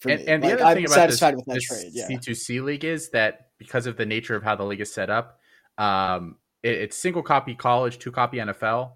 For 0.00 0.10
And, 0.10 0.20
and 0.28 0.42
the 0.42 0.48
Like, 0.48 0.54
other 0.56 0.64
I'm 0.64 0.74
thing 0.76 0.84
about 0.86 0.94
satisfied 0.94 1.34
this, 1.34 1.36
with 1.36 1.46
that 1.46 1.54
this 1.54 1.64
trade. 1.66 1.90
Yeah. 1.92 2.08
C2C 2.08 2.62
league 2.62 2.84
is 2.84 3.10
that 3.10 3.50
because 3.58 3.86
of 3.86 3.96
the 3.96 4.04
nature 4.04 4.34
of 4.34 4.42
how 4.42 4.56
the 4.56 4.64
league 4.64 4.80
is 4.80 4.92
set 4.92 5.08
up, 5.08 5.40
um, 5.78 6.36
it- 6.62 6.78
it's 6.78 6.96
single 6.96 7.22
copy 7.22 7.54
college, 7.54 7.98
two 7.98 8.10
copy 8.12 8.38
NFL, 8.38 8.92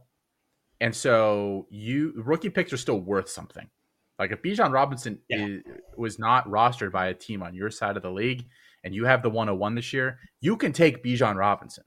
and 0.80 0.94
so 0.94 1.66
you 1.70 2.12
rookie 2.16 2.50
picks 2.50 2.72
are 2.72 2.76
still 2.76 3.00
worth 3.00 3.28
something. 3.28 3.68
Like 4.18 4.32
if 4.32 4.42
Bijan 4.42 4.72
Robinson 4.72 5.20
Yeah. 5.28 5.46
is, 5.46 5.62
was 5.96 6.18
not 6.18 6.46
rostered 6.48 6.90
by 6.92 7.06
a 7.06 7.14
team 7.14 7.42
on 7.42 7.54
your 7.54 7.70
side 7.70 7.96
of 7.96 8.02
the 8.02 8.10
league, 8.10 8.46
and 8.82 8.94
you 8.94 9.04
have 9.06 9.22
the 9.22 9.30
101 9.30 9.74
this 9.76 9.92
year, 9.92 10.18
you 10.40 10.56
can 10.56 10.72
take 10.72 11.02
Bijan 11.04 11.36
Robinson. 11.36 11.84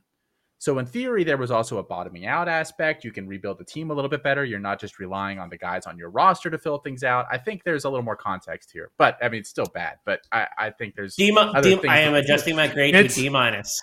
So 0.60 0.80
in 0.80 0.86
theory, 0.86 1.24
there 1.24 1.38
was 1.38 1.52
also 1.52 1.78
a 1.78 1.84
bottoming 1.84 2.26
out 2.26 2.48
aspect. 2.48 3.04
You 3.04 3.12
can 3.12 3.28
rebuild 3.28 3.60
the 3.60 3.64
team 3.64 3.92
a 3.92 3.94
little 3.94 4.10
bit 4.10 4.24
better. 4.24 4.44
You're 4.44 4.60
not 4.60 4.80
just 4.80 5.00
relying 5.00 5.40
on 5.40 5.50
the 5.50 5.58
guys 5.58 5.86
on 5.86 5.98
your 5.98 6.10
roster 6.10 6.50
to 6.50 6.58
fill 6.58 6.80
things 6.80 7.04
out. 7.04 7.26
I 7.32 7.38
think 7.38 7.64
there's 7.64 7.86
a 7.86 7.90
little 7.90 8.04
more 8.04 8.16
context 8.16 8.72
here, 8.72 8.92
but 8.98 9.18
I 9.22 9.30
mean, 9.30 9.42
it's 9.42 9.50
still 9.50 9.68
bad. 9.72 9.98
But 10.06 10.22
I, 10.32 10.48
I 10.58 10.70
think 10.72 10.96
there's 10.96 11.16
D, 11.16 11.32
other 11.38 11.62
D, 11.62 11.88
I 11.88 12.00
am 12.00 12.16
adjusting 12.16 12.56
my 12.56 12.68
grade 12.68 12.94
to 12.94 13.08
D 13.08 13.30
minus. 13.30 13.82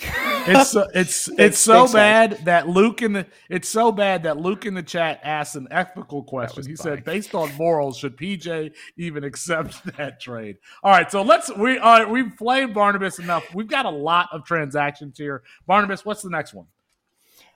It's 0.00 0.76
uh, 0.76 0.86
it's 0.94 1.28
it's 1.28 1.36
Thanks- 1.36 1.58
so 1.58 1.72
thanks, 1.86 1.92
Zach. 1.92 2.30
bad 2.30 2.44
that 2.46 2.68
Luke 2.68 3.02
in 3.02 3.12
the 3.12 3.26
it's 3.48 3.68
so 3.68 3.92
bad 3.92 4.22
that 4.24 4.38
Luke 4.38 4.66
in 4.66 4.74
the 4.74 4.82
chat 4.82 5.20
asked 5.22 5.54
an 5.56 5.68
ethical 5.70 6.22
question. 6.22 6.62
He 6.66 6.74
funny. 6.76 6.96
said, 6.96 7.04
based 7.04 7.34
on 7.34 7.54
morals, 7.56 7.98
should 7.98 8.16
PJ 8.16 8.72
even 8.96 9.24
accept 9.24 9.84
that 9.96 10.20
trade? 10.20 10.56
All 10.82 10.90
right, 10.90 11.10
so 11.10 11.22
let's 11.22 11.54
we 11.56 11.78
all 11.78 11.98
right, 12.00 12.08
we've 12.10 12.32
flamed 12.34 12.74
Barnabas 12.74 13.18
enough. 13.18 13.44
We've 13.54 13.68
got 13.68 13.86
a 13.86 13.90
lot 13.90 14.28
of 14.32 14.44
transactions 14.44 15.16
here. 15.18 15.42
Barnabas, 15.66 16.04
what's 16.04 16.22
the 16.22 16.30
next 16.30 16.54
one? 16.54 16.66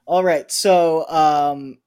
All 0.06 0.22
right, 0.22 0.50
so 0.52 1.04
um, 1.08 1.78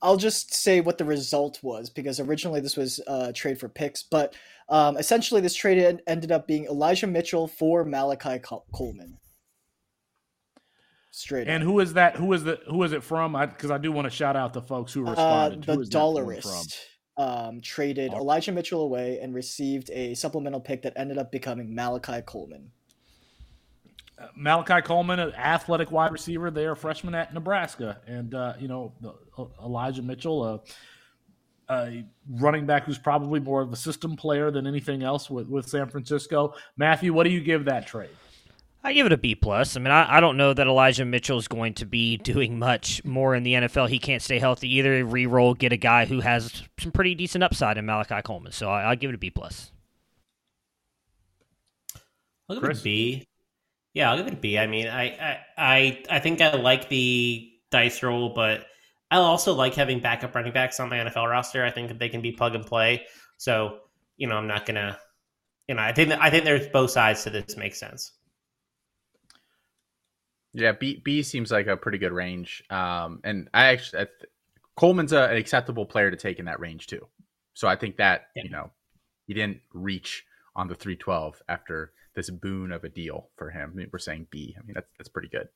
I'll 0.00 0.16
just 0.16 0.54
say 0.54 0.80
what 0.80 0.96
the 0.96 1.04
result 1.04 1.58
was 1.62 1.90
because 1.90 2.18
originally 2.20 2.60
this 2.60 2.76
was 2.76 2.98
a 3.06 3.32
trade 3.32 3.60
for 3.60 3.68
picks, 3.68 4.02
but 4.02 4.34
um, 4.70 4.96
essentially 4.96 5.40
this 5.42 5.54
trade 5.54 6.00
ended 6.06 6.32
up 6.32 6.46
being 6.46 6.64
Elijah 6.64 7.06
Mitchell 7.06 7.46
for 7.46 7.84
Malachi 7.84 8.38
Col- 8.38 8.64
Coleman. 8.72 9.18
Straight 11.18 11.48
And 11.48 11.64
up. 11.64 11.68
who 11.68 11.80
is 11.80 11.94
that? 11.94 12.14
Who 12.14 12.32
is 12.32 12.44
the 12.44 12.60
who 12.68 12.80
is 12.84 12.92
it 12.92 13.02
from? 13.02 13.32
Because 13.32 13.72
I, 13.72 13.78
do 13.78 13.90
want 13.90 14.04
to 14.06 14.10
shout 14.10 14.36
out 14.36 14.52
the 14.52 14.62
folks 14.62 14.92
who 14.92 15.04
Uh, 15.04 15.10
responded. 15.10 15.64
the 15.64 15.74
Who 15.74 15.80
is 15.80 15.88
that 15.90 15.98
one 15.98 16.14
Dollarist 16.14 16.78
um, 17.16 17.60
traded 17.60 18.12
All- 18.12 18.20
Elijah 18.20 18.52
Mitchell 18.52 18.82
away 18.82 19.18
and 19.20 19.34
received 19.34 19.90
a 19.90 20.14
supplemental 20.14 20.60
pick 20.60 20.82
that 20.82 20.92
ended 20.94 21.18
up 21.18 21.32
becoming 21.32 21.74
Malachi 21.74 22.20
Coleman. 22.24 22.70
Malachi 24.36 24.80
Coleman, 24.82 25.18
an 25.18 25.32
athletic 25.34 25.90
wide 25.90 26.12
receiver, 26.12 26.50
they 26.52 26.66
are 26.66 26.76
freshman 26.76 27.14
at 27.16 27.34
Nebraska, 27.34 28.00
and 28.06 28.34
uh, 28.34 28.54
you 28.60 28.68
know 28.68 28.92
the, 29.00 29.12
Elijah 29.60 30.02
Mitchell, 30.02 30.44
a, 30.44 30.60
a 31.72 32.04
running 32.30 32.64
back 32.64 32.84
who's 32.84 32.98
probably 32.98 33.40
more 33.40 33.60
of 33.62 33.72
a 33.72 33.76
system 33.76 34.14
player 34.16 34.50
than 34.52 34.66
anything 34.68 35.02
else 35.02 35.28
with, 35.30 35.48
with 35.48 35.68
San 35.68 35.88
Francisco. 35.88 36.54
Matthew, 36.76 37.12
what 37.12 37.24
do 37.24 37.30
you 37.30 37.40
give 37.40 37.64
that 37.64 37.86
trade? 37.88 38.10
I 38.84 38.92
give 38.92 39.06
it 39.06 39.12
a 39.12 39.16
B 39.16 39.34
plus. 39.34 39.76
I 39.76 39.80
mean, 39.80 39.90
I, 39.90 40.16
I 40.16 40.20
don't 40.20 40.36
know 40.36 40.54
that 40.54 40.66
Elijah 40.66 41.04
Mitchell 41.04 41.38
is 41.38 41.48
going 41.48 41.74
to 41.74 41.86
be 41.86 42.16
doing 42.16 42.58
much 42.58 43.04
more 43.04 43.34
in 43.34 43.42
the 43.42 43.54
NFL. 43.54 43.88
He 43.88 43.98
can't 43.98 44.22
stay 44.22 44.38
healthy 44.38 44.72
either. 44.76 45.04
Reroll, 45.04 45.58
get 45.58 45.72
a 45.72 45.76
guy 45.76 46.06
who 46.06 46.20
has 46.20 46.62
some 46.78 46.92
pretty 46.92 47.14
decent 47.14 47.42
upside 47.42 47.76
in 47.76 47.86
Malachi 47.86 48.22
Coleman. 48.22 48.52
So 48.52 48.70
I, 48.70 48.90
I 48.90 48.94
give 48.94 49.10
it 49.10 49.14
a 49.14 49.18
B 49.18 49.30
plus. 49.30 49.72
I'll 52.48 52.56
give 52.56 52.62
Chris? 52.62 52.78
it 52.78 52.82
a 52.82 52.84
B. 52.84 53.28
Yeah, 53.94 54.10
I'll 54.10 54.16
give 54.16 54.28
it 54.28 54.34
a 54.34 54.36
B. 54.36 54.58
I 54.58 54.66
mean, 54.66 54.86
I, 54.86 55.04
I, 55.04 55.38
I, 55.56 56.04
I 56.10 56.18
think 56.20 56.40
I 56.40 56.54
like 56.54 56.88
the 56.88 57.52
dice 57.70 58.02
roll, 58.02 58.30
but 58.30 58.66
I 59.10 59.16
also 59.16 59.54
like 59.54 59.74
having 59.74 60.00
backup 60.00 60.34
running 60.34 60.52
backs 60.52 60.78
on 60.80 60.88
my 60.88 60.98
NFL 60.98 61.28
roster. 61.28 61.64
I 61.64 61.70
think 61.70 61.88
that 61.88 61.98
they 61.98 62.08
can 62.08 62.20
be 62.20 62.32
plug 62.32 62.54
and 62.54 62.64
play. 62.64 63.06
So, 63.38 63.80
you 64.16 64.26
know, 64.26 64.36
I'm 64.36 64.46
not 64.46 64.66
gonna, 64.66 64.98
you 65.66 65.74
know, 65.74 65.82
I 65.82 65.92
think 65.92 66.12
I 66.12 66.30
think 66.30 66.44
there's 66.44 66.68
both 66.68 66.90
sides 66.90 67.24
to 67.24 67.30
this. 67.30 67.56
Makes 67.56 67.80
sense. 67.80 68.12
Yeah, 70.54 70.72
B 70.72 71.00
B 71.04 71.22
seems 71.22 71.50
like 71.50 71.66
a 71.66 71.76
pretty 71.76 71.98
good 71.98 72.12
range. 72.12 72.62
Um, 72.70 73.20
and 73.24 73.48
I 73.52 73.66
actually 73.66 74.02
I 74.02 74.04
th- 74.06 74.30
Coleman's 74.76 75.12
a, 75.12 75.24
an 75.24 75.36
acceptable 75.36 75.84
player 75.86 76.10
to 76.10 76.16
take 76.16 76.38
in 76.38 76.46
that 76.46 76.60
range 76.60 76.86
too. 76.86 77.06
So 77.54 77.68
I 77.68 77.76
think 77.76 77.96
that 77.96 78.28
Yeah. 78.34 78.44
you 78.44 78.50
know 78.50 78.70
he 79.26 79.34
didn't 79.34 79.60
reach 79.72 80.24
on 80.56 80.68
the 80.68 80.74
three 80.74 80.96
twelve 80.96 81.40
after 81.48 81.92
this 82.14 82.30
boon 82.30 82.72
of 82.72 82.82
a 82.84 82.88
deal 82.88 83.28
for 83.36 83.50
him. 83.50 83.70
I 83.72 83.76
mean, 83.76 83.90
we're 83.92 83.98
saying 83.98 84.28
B. 84.30 84.56
I 84.58 84.64
mean 84.64 84.74
that's 84.74 84.88
that's 84.96 85.08
pretty 85.08 85.28
good. 85.28 85.48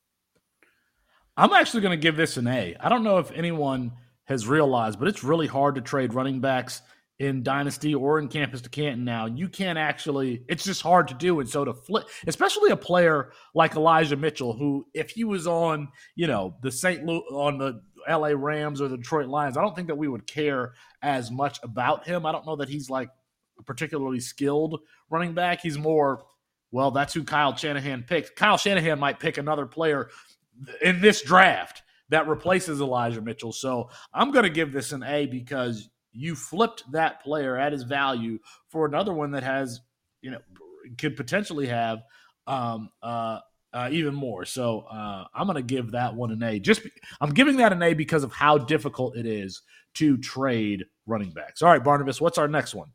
I'm 1.36 1.53
actually 1.53 1.80
going 1.80 1.99
to 1.99 2.03
give 2.03 2.16
this 2.16 2.36
an 2.36 2.47
A. 2.47 2.76
I 2.78 2.88
don't 2.90 3.03
know 3.05 3.18
if 3.18 3.30
anyone 3.32 3.93
has 4.24 4.47
realized, 4.47 4.99
but 4.99 5.09
it's 5.09 5.24
really 5.24 5.47
hard 5.47 5.76
to 5.76 5.80
trade 5.80 6.12
running 6.14 6.40
backs 6.40 6.82
in 7.18 7.42
Dynasty 7.42 7.94
or 7.94 8.18
in 8.18 8.28
Campus 8.28 8.60
to 8.62 8.68
Canton 8.68 9.04
now. 9.04 9.26
You 9.26 9.48
can't 9.48 9.78
actually, 9.78 10.44
it's 10.48 10.64
just 10.64 10.82
hard 10.82 11.08
to 11.08 11.14
do. 11.14 11.40
And 11.40 11.48
so 11.48 11.64
to 11.64 11.72
flip, 11.72 12.08
especially 12.26 12.70
a 12.70 12.76
player 12.76 13.32
like 13.54 13.76
Elijah 13.76 14.16
Mitchell, 14.16 14.54
who, 14.54 14.86
if 14.94 15.10
he 15.10 15.24
was 15.24 15.46
on, 15.46 15.88
you 16.16 16.26
know, 16.26 16.56
the 16.62 16.72
St. 16.72 17.04
Louis, 17.04 17.22
on 17.30 17.58
the 17.58 17.80
LA 18.08 18.32
Rams 18.34 18.80
or 18.80 18.88
the 18.88 18.96
Detroit 18.96 19.28
Lions, 19.28 19.56
I 19.56 19.62
don't 19.62 19.76
think 19.76 19.88
that 19.88 19.98
we 19.98 20.08
would 20.08 20.26
care 20.26 20.72
as 21.02 21.30
much 21.30 21.60
about 21.62 22.06
him. 22.06 22.26
I 22.26 22.32
don't 22.32 22.46
know 22.46 22.56
that 22.56 22.68
he's 22.68 22.90
like 22.90 23.08
a 23.58 23.62
particularly 23.62 24.20
skilled 24.20 24.80
running 25.08 25.34
back. 25.34 25.60
He's 25.60 25.78
more, 25.78 26.24
well, 26.72 26.90
that's 26.90 27.14
who 27.14 27.22
Kyle 27.22 27.54
Shanahan 27.54 28.02
picked. 28.02 28.34
Kyle 28.34 28.56
Shanahan 28.56 28.98
might 28.98 29.20
pick 29.20 29.38
another 29.38 29.66
player 29.66 30.08
in 30.80 31.00
this 31.00 31.22
draft 31.22 31.82
that 32.08 32.28
replaces 32.28 32.80
Elijah 32.80 33.22
Mitchell. 33.22 33.52
So 33.52 33.90
I'm 34.12 34.32
going 34.32 34.44
to 34.44 34.50
give 34.50 34.72
this 34.72 34.92
an 34.92 35.02
A 35.02 35.26
because 35.26 35.88
you 36.12 36.34
flipped 36.34 36.84
that 36.92 37.22
player 37.22 37.56
at 37.56 37.72
his 37.72 37.82
value 37.82 38.38
for 38.68 38.86
another 38.86 39.12
one 39.12 39.32
that 39.32 39.42
has, 39.42 39.80
you 40.20 40.30
know, 40.30 40.38
could 40.98 41.16
potentially 41.16 41.66
have 41.66 42.02
um, 42.46 42.90
uh, 43.02 43.38
uh, 43.72 43.88
even 43.90 44.14
more. 44.14 44.44
So 44.44 44.80
uh, 44.80 45.24
I'm 45.34 45.46
going 45.46 45.56
to 45.56 45.62
give 45.62 45.92
that 45.92 46.14
one 46.14 46.30
an 46.30 46.42
A. 46.42 46.58
Just 46.58 46.84
be, 46.84 46.90
I'm 47.20 47.32
giving 47.32 47.56
that 47.56 47.72
an 47.72 47.82
A 47.82 47.94
because 47.94 48.24
of 48.24 48.32
how 48.32 48.58
difficult 48.58 49.16
it 49.16 49.26
is 49.26 49.62
to 49.94 50.18
trade 50.18 50.84
running 51.06 51.30
backs. 51.30 51.62
All 51.62 51.70
right, 51.70 51.82
Barnabas, 51.82 52.20
what's 52.20 52.38
our 52.38 52.48
next 52.48 52.74
one? 52.74 52.88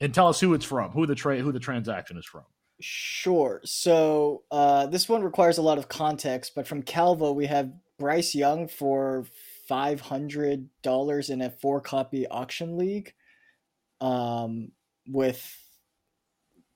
And 0.00 0.12
tell 0.12 0.28
us 0.28 0.40
who 0.40 0.54
it's 0.54 0.64
from, 0.64 0.90
who 0.90 1.06
the 1.06 1.14
trade, 1.14 1.40
who 1.40 1.52
the 1.52 1.60
transaction 1.60 2.16
is 2.18 2.26
from. 2.26 2.44
Sure. 2.80 3.62
So 3.64 4.42
uh, 4.50 4.86
this 4.86 5.08
one 5.08 5.22
requires 5.22 5.58
a 5.58 5.62
lot 5.62 5.78
of 5.78 5.88
context, 5.88 6.52
but 6.54 6.66
from 6.66 6.82
Calvo, 6.82 7.32
we 7.32 7.46
have 7.46 7.72
Bryce 7.98 8.34
Young 8.34 8.68
for 8.68 9.24
five 9.68 10.00
hundred 10.00 10.68
dollars 10.82 11.30
in 11.30 11.42
a 11.42 11.50
four 11.50 11.80
copy 11.80 12.26
auction 12.26 12.76
league. 12.76 13.12
Um, 14.00 14.72
with 15.08 15.56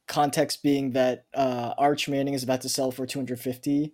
context 0.08 0.62
being 0.62 0.92
that 0.92 1.26
uh, 1.34 1.74
Arch 1.76 2.08
Manning 2.08 2.34
is 2.34 2.42
about 2.42 2.62
to 2.62 2.68
sell 2.68 2.90
for 2.90 3.06
two 3.06 3.18
hundred 3.18 3.40
fifty, 3.40 3.92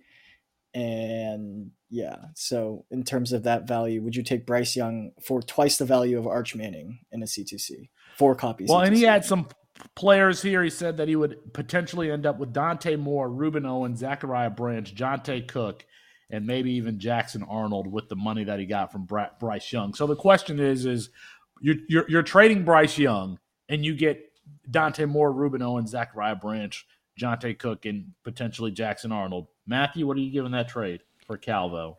and 0.75 1.71
yeah, 1.89 2.17
so 2.35 2.85
in 2.91 3.05
terms 3.05 3.33
of 3.33 3.45
that 3.45 3.69
value, 3.69 4.03
would 4.03 4.17
you 4.17 4.23
take 4.23 4.47
Bryce 4.47 4.75
Young 4.77 5.13
for 5.23 5.41
twice 5.41 5.77
the 5.79 5.85
value 5.85 6.19
of 6.19 6.27
Arch 6.27 6.55
Manning 6.55 6.99
in 7.13 7.23
a 7.23 7.27
C2C? 7.27 7.89
Four 8.17 8.35
copies. 8.35 8.69
Well, 8.69 8.81
and 8.81 8.95
he 8.95 9.03
C2C. 9.03 9.09
had 9.09 9.25
some 9.25 9.49
players 9.95 10.43
here. 10.43 10.63
He 10.63 10.71
said 10.71 10.97
that 10.97 11.09
he 11.09 11.17
would 11.17 11.55
potentially 11.55 12.11
end 12.11 12.27
up 12.27 12.39
with 12.39 12.53
Dante 12.53 12.97
Moore, 12.97 13.29
Rueben 13.29 13.67
Owen, 13.67 13.97
Zachariah 13.97 14.51
Branch, 14.51 14.93
Johntay 14.93 15.47
Cook, 15.47 15.87
and 16.31 16.47
maybe 16.47 16.73
even 16.73 16.99
Jackson 16.99 17.43
Arnold 17.43 17.87
with 17.87 18.09
the 18.09 18.17
money 18.17 18.45
that 18.45 18.59
he 18.59 18.67
got 18.67 18.93
from 18.93 19.07
Bryce 19.39 19.73
Young. 19.73 19.95
So 19.95 20.07
the 20.07 20.17
question 20.17 20.59
is, 20.59 20.85
is 20.87 21.11
you're, 21.61 21.77
you're, 21.89 22.05
you're 22.09 22.23
trading 22.23 22.65
Bryce 22.65 22.99
Young 22.99 23.39
and 23.69 23.85
you 23.85 23.95
get 23.95 24.33
Dante 24.71 25.05
Moore, 25.05 25.33
Rueben 25.33 25.63
Owen, 25.63 25.87
Zachariah 25.87 26.37
Branch, 26.37 26.87
Johntay 27.21 27.59
Cook, 27.59 27.87
and 27.87 28.13
potentially 28.25 28.71
Jackson 28.71 29.13
Arnold. 29.13 29.47
Matthew, 29.67 30.07
what 30.07 30.17
are 30.17 30.21
you 30.21 30.31
giving 30.31 30.53
that 30.53 30.69
trade 30.69 31.03
for 31.27 31.37
Calvo? 31.37 31.99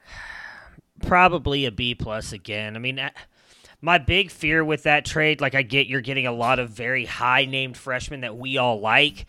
Probably 1.02 1.66
a 1.66 1.72
B 1.72 1.96
plus 1.96 2.34
again. 2.34 2.76
I 2.76 2.80
mean, 2.80 3.00
my 3.82 3.98
big 3.98 4.32
fear 4.32 4.64
with 4.64 4.84
that 4.84 5.06
trade, 5.06 5.42
like 5.42 5.56
I 5.56 5.62
get 5.62 5.88
you're 5.88 6.02
getting 6.02 6.28
a 6.28 6.32
lot 6.32 6.60
of 6.60 6.70
very 6.70 7.06
high 7.06 7.46
named 7.46 7.78
freshmen 7.78 8.22
that 8.22 8.38
we 8.38 8.58
all 8.58 8.80
like, 8.80 9.26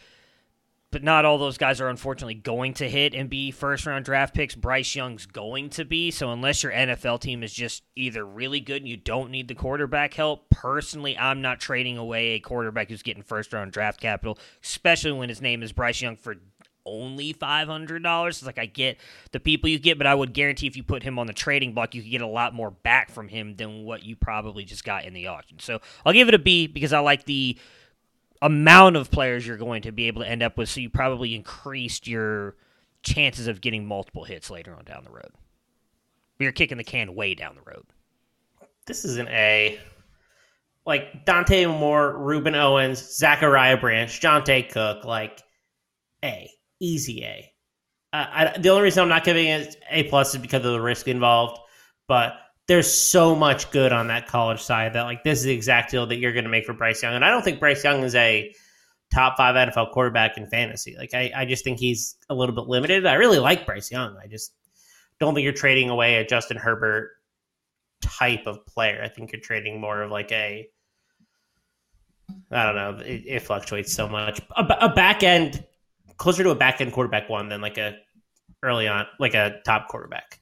but 0.90 1.02
not 1.02 1.24
all 1.24 1.36
those 1.36 1.58
guys 1.58 1.80
are 1.80 1.88
unfortunately 1.88 2.34
going 2.34 2.72
to 2.74 2.88
hit 2.88 3.14
and 3.14 3.28
be 3.28 3.50
first 3.50 3.84
round 3.84 4.04
draft 4.04 4.34
picks. 4.34 4.54
Bryce 4.54 4.94
Young's 4.94 5.26
going 5.26 5.68
to 5.70 5.84
be. 5.84 6.10
So 6.10 6.32
unless 6.32 6.62
your 6.62 6.72
NFL 6.72 7.20
team 7.20 7.42
is 7.42 7.52
just 7.52 7.82
either 7.94 8.24
really 8.24 8.60
good 8.60 8.82
and 8.82 8.88
you 8.88 8.96
don't 8.96 9.30
need 9.30 9.48
the 9.48 9.54
quarterback 9.54 10.14
help, 10.14 10.48
personally, 10.50 11.16
I'm 11.18 11.42
not 11.42 11.60
trading 11.60 11.98
away 11.98 12.30
a 12.30 12.40
quarterback 12.40 12.88
who's 12.88 13.02
getting 13.02 13.22
first 13.22 13.52
round 13.52 13.72
draft 13.72 14.00
capital, 14.00 14.38
especially 14.64 15.12
when 15.12 15.28
his 15.28 15.42
name 15.42 15.62
is 15.62 15.72
Bryce 15.72 16.00
Young 16.00 16.16
for 16.16 16.36
only 16.86 17.34
five 17.34 17.68
hundred 17.68 18.02
dollars. 18.02 18.38
It's 18.38 18.46
like 18.46 18.58
I 18.58 18.64
get 18.64 18.98
the 19.32 19.40
people 19.40 19.68
you 19.68 19.78
get, 19.78 19.98
but 19.98 20.06
I 20.06 20.14
would 20.14 20.32
guarantee 20.32 20.66
if 20.66 20.76
you 20.76 20.82
put 20.82 21.02
him 21.02 21.18
on 21.18 21.26
the 21.26 21.32
trading 21.34 21.74
block, 21.74 21.94
you 21.94 22.02
could 22.02 22.10
get 22.10 22.22
a 22.22 22.26
lot 22.26 22.54
more 22.54 22.70
back 22.70 23.10
from 23.10 23.28
him 23.28 23.56
than 23.56 23.84
what 23.84 24.04
you 24.04 24.16
probably 24.16 24.64
just 24.64 24.84
got 24.84 25.04
in 25.04 25.12
the 25.12 25.26
auction. 25.26 25.58
So 25.58 25.80
I'll 26.06 26.14
give 26.14 26.28
it 26.28 26.34
a 26.34 26.38
B 26.38 26.66
because 26.66 26.94
I 26.94 27.00
like 27.00 27.24
the 27.24 27.58
amount 28.42 28.96
of 28.96 29.10
players 29.10 29.46
you're 29.46 29.56
going 29.56 29.82
to 29.82 29.92
be 29.92 30.06
able 30.06 30.22
to 30.22 30.28
end 30.28 30.42
up 30.42 30.56
with. 30.56 30.68
So 30.68 30.80
you 30.80 30.90
probably 30.90 31.34
increased 31.34 32.06
your 32.06 32.56
chances 33.02 33.46
of 33.46 33.60
getting 33.60 33.86
multiple 33.86 34.24
hits 34.24 34.50
later 34.50 34.74
on 34.74 34.84
down 34.84 35.04
the 35.04 35.10
road. 35.10 35.32
You're 36.38 36.52
kicking 36.52 36.78
the 36.78 36.84
can 36.84 37.14
way 37.14 37.34
down 37.34 37.56
the 37.56 37.70
road. 37.70 37.84
This 38.86 39.04
is 39.04 39.18
an 39.18 39.28
A. 39.28 39.78
Like 40.86 41.26
Dante 41.26 41.66
Moore, 41.66 42.14
Rueben 42.14 42.56
Owens, 42.56 42.98
Zachariah 42.98 43.76
Branch, 43.76 44.20
Johntay 44.20 44.70
Cook, 44.70 45.04
like 45.04 45.42
A 46.24 46.50
easy 46.80 47.24
A. 47.24 47.52
Uh, 48.12 48.26
I, 48.30 48.58
the 48.58 48.70
only 48.70 48.82
reason 48.82 49.02
I'm 49.02 49.08
not 49.08 49.24
giving 49.24 49.48
it 49.48 49.76
A 49.90 50.04
plus 50.04 50.34
is 50.34 50.40
because 50.40 50.64
of 50.64 50.72
the 50.72 50.80
risk 50.80 51.08
involved. 51.08 51.60
But 52.06 52.34
there's 52.68 52.92
so 52.92 53.34
much 53.34 53.70
good 53.70 53.92
on 53.92 54.08
that 54.08 54.26
college 54.26 54.62
side 54.62 54.92
that 54.92 55.02
like 55.02 55.24
this 55.24 55.38
is 55.38 55.44
the 55.46 55.52
exact 55.52 55.90
deal 55.90 56.06
that 56.06 56.16
you're 56.16 56.32
going 56.32 56.44
to 56.44 56.50
make 56.50 56.66
for 56.66 56.74
Bryce 56.74 57.02
Young. 57.02 57.14
And 57.14 57.24
I 57.24 57.30
don't 57.30 57.42
think 57.42 57.58
Bryce 57.58 57.82
Young 57.82 58.02
is 58.02 58.14
a 58.14 58.54
top 59.12 59.38
five 59.38 59.54
NFL 59.54 59.92
quarterback 59.92 60.36
in 60.36 60.46
fantasy. 60.46 60.94
Like 60.96 61.14
I, 61.14 61.32
I 61.34 61.44
just 61.46 61.64
think 61.64 61.78
he's 61.78 62.16
a 62.28 62.34
little 62.34 62.54
bit 62.54 62.66
limited. 62.66 63.06
I 63.06 63.14
really 63.14 63.38
like 63.38 63.64
Bryce 63.64 63.90
Young. 63.90 64.16
I 64.22 64.26
just 64.26 64.52
don't 65.18 65.34
think 65.34 65.44
you're 65.44 65.54
trading 65.54 65.88
away 65.88 66.16
a 66.16 66.26
Justin 66.26 66.58
Herbert 66.58 67.10
type 68.02 68.46
of 68.46 68.64
player. 68.66 69.02
I 69.02 69.08
think 69.08 69.32
you're 69.32 69.40
trading 69.40 69.80
more 69.80 70.02
of 70.02 70.10
like 70.10 70.30
a 70.30 70.68
I 72.50 72.66
don't 72.66 72.74
know. 72.74 73.02
It, 73.02 73.22
it 73.26 73.42
fluctuates 73.42 73.94
so 73.94 74.06
much. 74.06 74.42
A, 74.54 74.62
a 74.82 74.88
back 74.90 75.22
end 75.22 75.64
closer 76.18 76.42
to 76.42 76.50
a 76.50 76.54
back 76.54 76.82
end 76.82 76.92
quarterback 76.92 77.30
one 77.30 77.48
than 77.48 77.62
like 77.62 77.78
a 77.78 77.96
early 78.62 78.86
on 78.88 79.06
like 79.18 79.32
a 79.32 79.60
top 79.64 79.88
quarterback. 79.88 80.38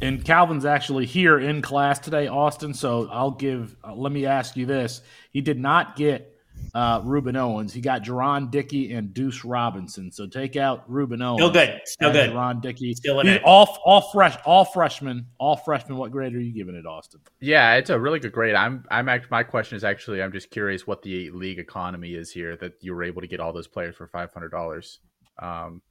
And 0.00 0.24
Calvin's 0.24 0.64
actually 0.64 1.06
here 1.06 1.38
in 1.38 1.62
class 1.62 1.98
today, 1.98 2.26
Austin. 2.26 2.74
So 2.74 3.08
I'll 3.10 3.30
give. 3.30 3.76
Uh, 3.82 3.94
let 3.94 4.12
me 4.12 4.26
ask 4.26 4.56
you 4.56 4.66
this: 4.66 5.00
He 5.30 5.40
did 5.40 5.58
not 5.58 5.96
get 5.96 6.34
uh, 6.74 7.00
Rueben 7.02 7.36
Owens. 7.36 7.72
He 7.72 7.80
got 7.80 8.02
Jerron 8.02 8.50
Dickey 8.50 8.92
and 8.92 9.14
Duce 9.14 9.44
Robinson. 9.44 10.10
So 10.10 10.26
take 10.26 10.56
out 10.56 10.90
Rueben 10.90 11.22
Owens. 11.22 11.40
Still 11.40 11.50
good. 11.50 11.80
Still 11.84 12.12
good. 12.12 12.30
Jerron 12.30 12.60
Dickey. 12.60 12.94
Still 12.94 13.20
in 13.20 13.28
He's 13.28 13.36
it. 13.36 13.42
all 13.44 13.78
all 13.84 14.00
fresh, 14.12 14.36
all 14.44 14.64
freshmen, 14.64 15.26
all 15.38 15.56
freshmen. 15.56 15.96
What 15.96 16.10
grade 16.10 16.34
are 16.34 16.40
you 16.40 16.52
giving 16.52 16.74
it, 16.74 16.86
Austin? 16.86 17.20
Yeah, 17.40 17.74
it's 17.76 17.90
a 17.90 17.98
really 17.98 18.18
good 18.18 18.32
grade. 18.32 18.54
I'm 18.56 18.84
I'm 18.90 19.08
act- 19.08 19.30
my 19.30 19.42
question 19.42 19.76
is 19.76 19.84
actually 19.84 20.22
I'm 20.22 20.32
just 20.32 20.50
curious 20.50 20.86
what 20.86 21.02
the 21.02 21.30
league 21.30 21.58
economy 21.58 22.14
is 22.14 22.30
here 22.30 22.56
that 22.56 22.72
you 22.80 22.94
were 22.94 23.04
able 23.04 23.22
to 23.22 23.28
get 23.28 23.40
all 23.40 23.52
those 23.52 23.68
players 23.68 23.94
for 23.96 24.06
five 24.08 24.32
hundred 24.32 24.50
dollars. 24.50 24.98
Um, 25.40 25.82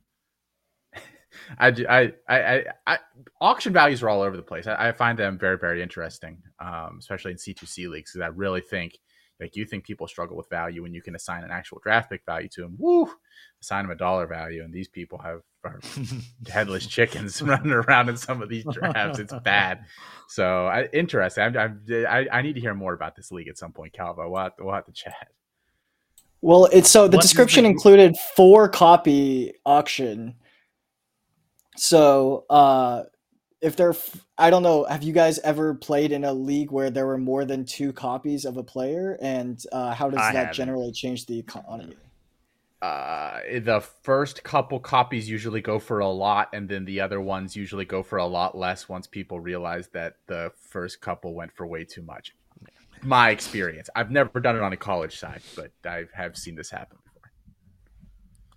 I, 1.58 1.68
I, 1.68 2.14
I, 2.28 2.38
I, 2.38 2.64
I, 2.88 2.98
auction 3.42 3.74
values 3.74 4.04
are 4.04 4.10
all 4.10 4.22
over 4.22 4.36
the 4.36 4.44
place. 4.44 4.68
I, 4.68 4.90
I 4.90 4.92
find 4.92 5.18
them 5.18 5.38
very, 5.38 5.58
very 5.58 5.82
interesting, 5.82 6.42
um, 6.60 6.98
especially 7.00 7.32
in 7.32 7.38
C2C 7.38 7.90
leagues, 7.90 8.12
because 8.12 8.26
I 8.26 8.28
really 8.28 8.62
think, 8.62 8.98
like, 9.40 9.56
you 9.56 9.66
think 9.66 9.84
people 9.84 10.08
struggle 10.08 10.38
with 10.38 10.50
value 10.50 10.84
when 10.84 10.94
you 10.94 11.02
can 11.02 11.16
assign 11.16 11.44
an 11.44 11.52
actual 11.52 11.80
draft 11.84 12.10
pick 12.10 12.24
value 12.26 12.50
to 12.50 12.62
them. 12.62 12.76
Woo! 12.78 13.10
Assign 13.62 13.86
them 13.86 13.92
a 13.92 13.96
dollar 13.96 14.28
value, 14.28 14.64
and 14.64 14.74
these 14.74 14.88
people 14.88 15.18
have 15.20 15.42
are 15.64 15.80
headless 16.50 16.86
chickens 16.86 17.42
running 17.42 17.72
around 17.72 18.10
in 18.10 18.18
some 18.18 18.42
of 18.42 18.50
these 18.50 18.66
drafts. 18.72 19.20
It's 19.20 19.34
bad. 19.44 19.86
So 20.28 20.68
I, 20.68 20.88
interesting. 20.94 21.44
I'm, 21.44 21.58
I'm, 21.58 21.82
I, 21.90 22.28
I 22.32 22.42
need 22.42 22.54
to 22.54 22.62
hear 22.62 22.74
more 22.74 22.94
about 22.94 23.16
this 23.16 23.32
league 23.32 23.48
at 23.48 23.58
some 23.58 23.72
point, 23.72 23.94
Calvo. 23.94 24.30
We'll 24.30 24.44
have, 24.44 24.54
we'll 24.60 24.74
have 24.74 24.86
to 24.86 24.92
chat. 24.92 25.30
Well, 26.42 26.66
it's 26.74 26.90
so 26.90 27.08
the 27.08 27.18
What 27.18 27.22
description 27.22 27.66
included 27.66 28.18
four 28.36 28.68
copy 28.68 29.54
auction. 29.66 30.36
So, 31.76 32.46
uh, 32.50 33.04
if 33.62 33.76
there, 33.76 33.96
I 34.38 34.50
don't 34.50 34.64
know, 34.64 34.84
have 34.84 35.04
you 35.04 35.14
guys 35.14 35.40
ever 35.40 35.74
played 35.74 36.12
in 36.12 36.26
a 36.26 36.34
league 36.34 36.72
where 36.72 36.90
there 36.90 37.08
were 37.08 37.18
more 37.18 37.46
than 37.46 37.66
two 37.66 37.94
copies 37.94 38.46
of 38.46 38.58
a 38.58 38.64
player, 38.64 39.18
and 39.22 39.64
uh, 39.72 39.94
how 39.94 40.10
does 40.10 40.20
I 40.20 40.34
that 40.34 40.38
haven't. 40.38 40.54
generally 40.54 40.92
change 40.92 41.26
the 41.26 41.40
economy? 41.40 41.96
uh, 42.84 43.40
the 43.62 43.80
first 43.80 44.44
couple 44.44 44.78
copies 44.78 45.30
usually 45.30 45.62
go 45.62 45.80
for 45.80 46.00
a 46.00 46.08
lot, 46.08 46.50
and 46.52 46.68
then 46.68 46.84
the 46.84 47.00
other 47.00 47.22
ones 47.22 47.56
usually 47.56 47.86
go 47.86 48.04
for 48.04 48.18
a 48.18 48.26
lot 48.26 48.58
less 48.58 48.90
once 48.90 49.08
people 49.08 49.40
realize 49.40 49.88
that 49.94 50.18
the 50.28 50.52
first 50.60 51.00
couple 51.00 51.34
went 51.34 51.50
for 51.54 51.66
way 51.66 51.86
too 51.86 52.02
much. 52.02 52.36
My 53.02 53.30
experience. 53.30 53.90
I've 53.96 54.12
never 54.12 54.42
done 54.42 54.58
it 54.58 54.62
on 54.62 54.74
a 54.74 54.78
college 54.78 55.18
side, 55.18 55.42
but 55.56 55.72
I 55.86 56.08
have 56.14 56.36
seen 56.36 56.56
this 56.56 56.70
happen 56.70 56.98
before. 57.06 57.32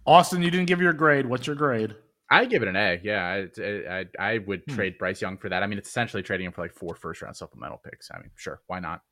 Austin, 0.04 0.42
you 0.42 0.50
didn't 0.50 0.66
give 0.66 0.80
your 0.80 0.92
grade. 0.92 1.26
What's 1.26 1.46
your 1.46 1.54
grade? 1.54 1.94
I 2.28 2.44
give 2.44 2.62
it 2.62 2.68
an 2.68 2.76
A. 2.76 3.00
Yeah, 3.04 3.44
I, 3.58 3.98
I, 4.00 4.06
I 4.18 4.38
would 4.38 4.62
Hmm. 4.68 4.74
trade 4.74 4.98
Bryce 4.98 5.22
Young 5.22 5.38
for 5.38 5.48
that. 5.48 5.62
I 5.62 5.66
mean, 5.66 5.78
it's 5.78 5.88
essentially 5.88 6.22
trading 6.22 6.46
him 6.46 6.52
for 6.52 6.62
like 6.62 6.74
four 6.74 6.94
first 6.96 7.22
round 7.22 7.36
supplemental 7.36 7.80
picks. 7.84 8.10
I 8.12 8.18
mean, 8.18 8.30
sure, 8.34 8.60
why 8.66 8.80
not? 8.80 9.02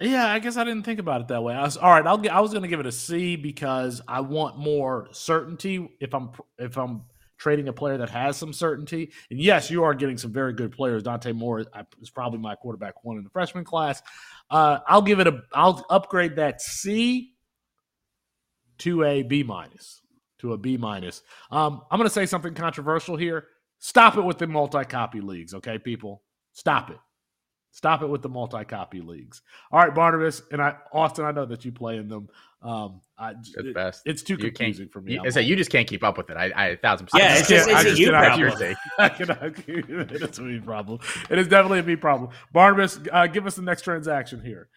Yeah, 0.00 0.26
I 0.30 0.38
guess 0.40 0.58
I 0.58 0.64
didn't 0.64 0.82
think 0.82 1.00
about 1.00 1.22
it 1.22 1.28
that 1.28 1.42
way. 1.42 1.54
I 1.54 1.62
was 1.62 1.78
all 1.78 1.90
right. 1.90 2.06
I'll. 2.06 2.18
gi- 2.18 2.28
I 2.28 2.40
was 2.40 2.50
going 2.50 2.62
to 2.64 2.68
give 2.68 2.80
it 2.80 2.86
a 2.86 2.92
C 2.92 3.36
because 3.36 4.02
I 4.06 4.20
want 4.20 4.58
more 4.58 5.08
certainty 5.12 5.88
if 6.00 6.12
I'm 6.14 6.30
if 6.58 6.76
I'm 6.76 7.04
trading 7.38 7.68
a 7.68 7.72
player 7.72 7.96
that 7.98 8.10
has 8.10 8.36
some 8.36 8.52
certainty. 8.52 9.10
And 9.30 9.40
yes, 9.40 9.70
you 9.70 9.84
are 9.84 9.94
getting 9.94 10.18
some 10.18 10.32
very 10.32 10.52
good 10.52 10.72
players. 10.72 11.02
Dante 11.02 11.32
Moore 11.32 11.60
is- 11.60 11.66
is 12.02 12.10
probably 12.10 12.38
my 12.38 12.54
quarterback 12.56 13.02
one 13.04 13.16
in 13.16 13.24
the 13.24 13.30
freshman 13.30 13.64
class. 13.64 14.02
Uh, 14.50 14.80
I'll 14.86 15.00
give 15.00 15.18
it 15.20 15.26
a. 15.28 15.40
I'll 15.54 15.86
upgrade 15.88 16.36
that 16.36 16.60
C 16.60 17.32
to 18.78 19.02
a 19.02 19.22
B 19.22 19.42
minus 19.42 20.02
to 20.46 20.52
a 20.54 20.58
B 20.58 20.76
minus. 20.76 21.22
Um, 21.50 21.82
I'm 21.90 21.98
going 21.98 22.08
to 22.08 22.14
say 22.14 22.26
something 22.26 22.54
controversial 22.54 23.16
here. 23.16 23.46
Stop 23.78 24.16
it 24.16 24.22
with 24.22 24.38
the 24.38 24.46
multi 24.46 24.84
copy 24.84 25.20
leagues, 25.20 25.54
okay, 25.54 25.78
people. 25.78 26.22
Stop 26.52 26.90
it. 26.90 26.98
Stop 27.76 28.00
it 28.02 28.06
with 28.06 28.22
the 28.22 28.28
multi-copy 28.30 29.02
leagues. 29.02 29.42
All 29.70 29.78
right, 29.78 29.94
Barnabas 29.94 30.40
and 30.50 30.62
I, 30.62 30.76
Austin. 30.94 31.26
I 31.26 31.30
know 31.30 31.44
that 31.44 31.62
you 31.66 31.72
play 31.72 31.98
in 31.98 32.08
them. 32.08 32.26
Um, 32.62 33.02
I, 33.18 33.34
it- 33.54 33.74
best. 33.74 34.00
it's 34.06 34.22
too 34.22 34.38
confusing 34.38 34.88
for 34.88 35.02
me. 35.02 35.12
You, 35.12 35.20
I'm 35.22 35.30
say 35.30 35.42
you 35.42 35.56
just 35.56 35.70
can't 35.70 35.86
keep 35.86 36.02
up 36.02 36.16
with 36.16 36.30
it. 36.30 36.38
I, 36.38 36.48
I 36.56 36.66
a 36.68 36.76
thousand 36.78 37.04
percent. 37.04 37.24
Yeah, 37.24 37.34
I 37.34 37.38
it's 37.38 37.48
just 37.48 37.68
just 37.68 37.68
can't- 37.68 37.76
I 37.76 37.80
it's 37.80 37.86
a 37.86 37.90
just 37.90 38.00
you 38.00 38.06
cannot 38.06 38.38
problem. 38.38 38.76
I 38.98 39.08
cannot. 39.10 40.12
It's 40.22 40.38
a 40.38 40.42
me 40.42 40.58
problem. 40.58 41.00
It 41.28 41.38
is 41.38 41.48
definitely 41.48 41.80
a 41.80 41.82
me 41.82 41.96
problem. 41.96 42.30
Barnabas, 42.50 42.98
uh, 43.12 43.26
give 43.26 43.46
us 43.46 43.56
the 43.56 43.62
next 43.62 43.82
transaction 43.82 44.42
here. 44.42 44.70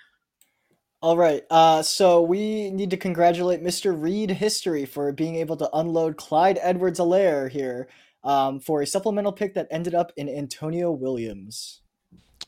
All 1.01 1.15
right. 1.17 1.43
Uh, 1.49 1.81
so 1.81 2.21
we 2.21 2.71
need 2.71 2.89
to 2.89 2.97
congratulate 2.97 3.63
Mr. 3.63 3.99
Reed 3.99 4.31
History 4.31 4.85
for 4.85 5.11
being 5.13 5.35
able 5.35 5.55
to 5.57 5.69
unload 5.73 6.17
Clyde 6.17 6.59
Edwards 6.61 6.99
Helaire 6.99 7.49
here 7.49 7.87
um, 8.23 8.59
for 8.59 8.81
a 8.81 8.87
supplemental 8.87 9.31
pick 9.31 9.53
that 9.53 9.67
ended 9.71 9.95
up 9.95 10.11
in 10.17 10.27
Antonio 10.27 10.91
Williams. 10.91 11.81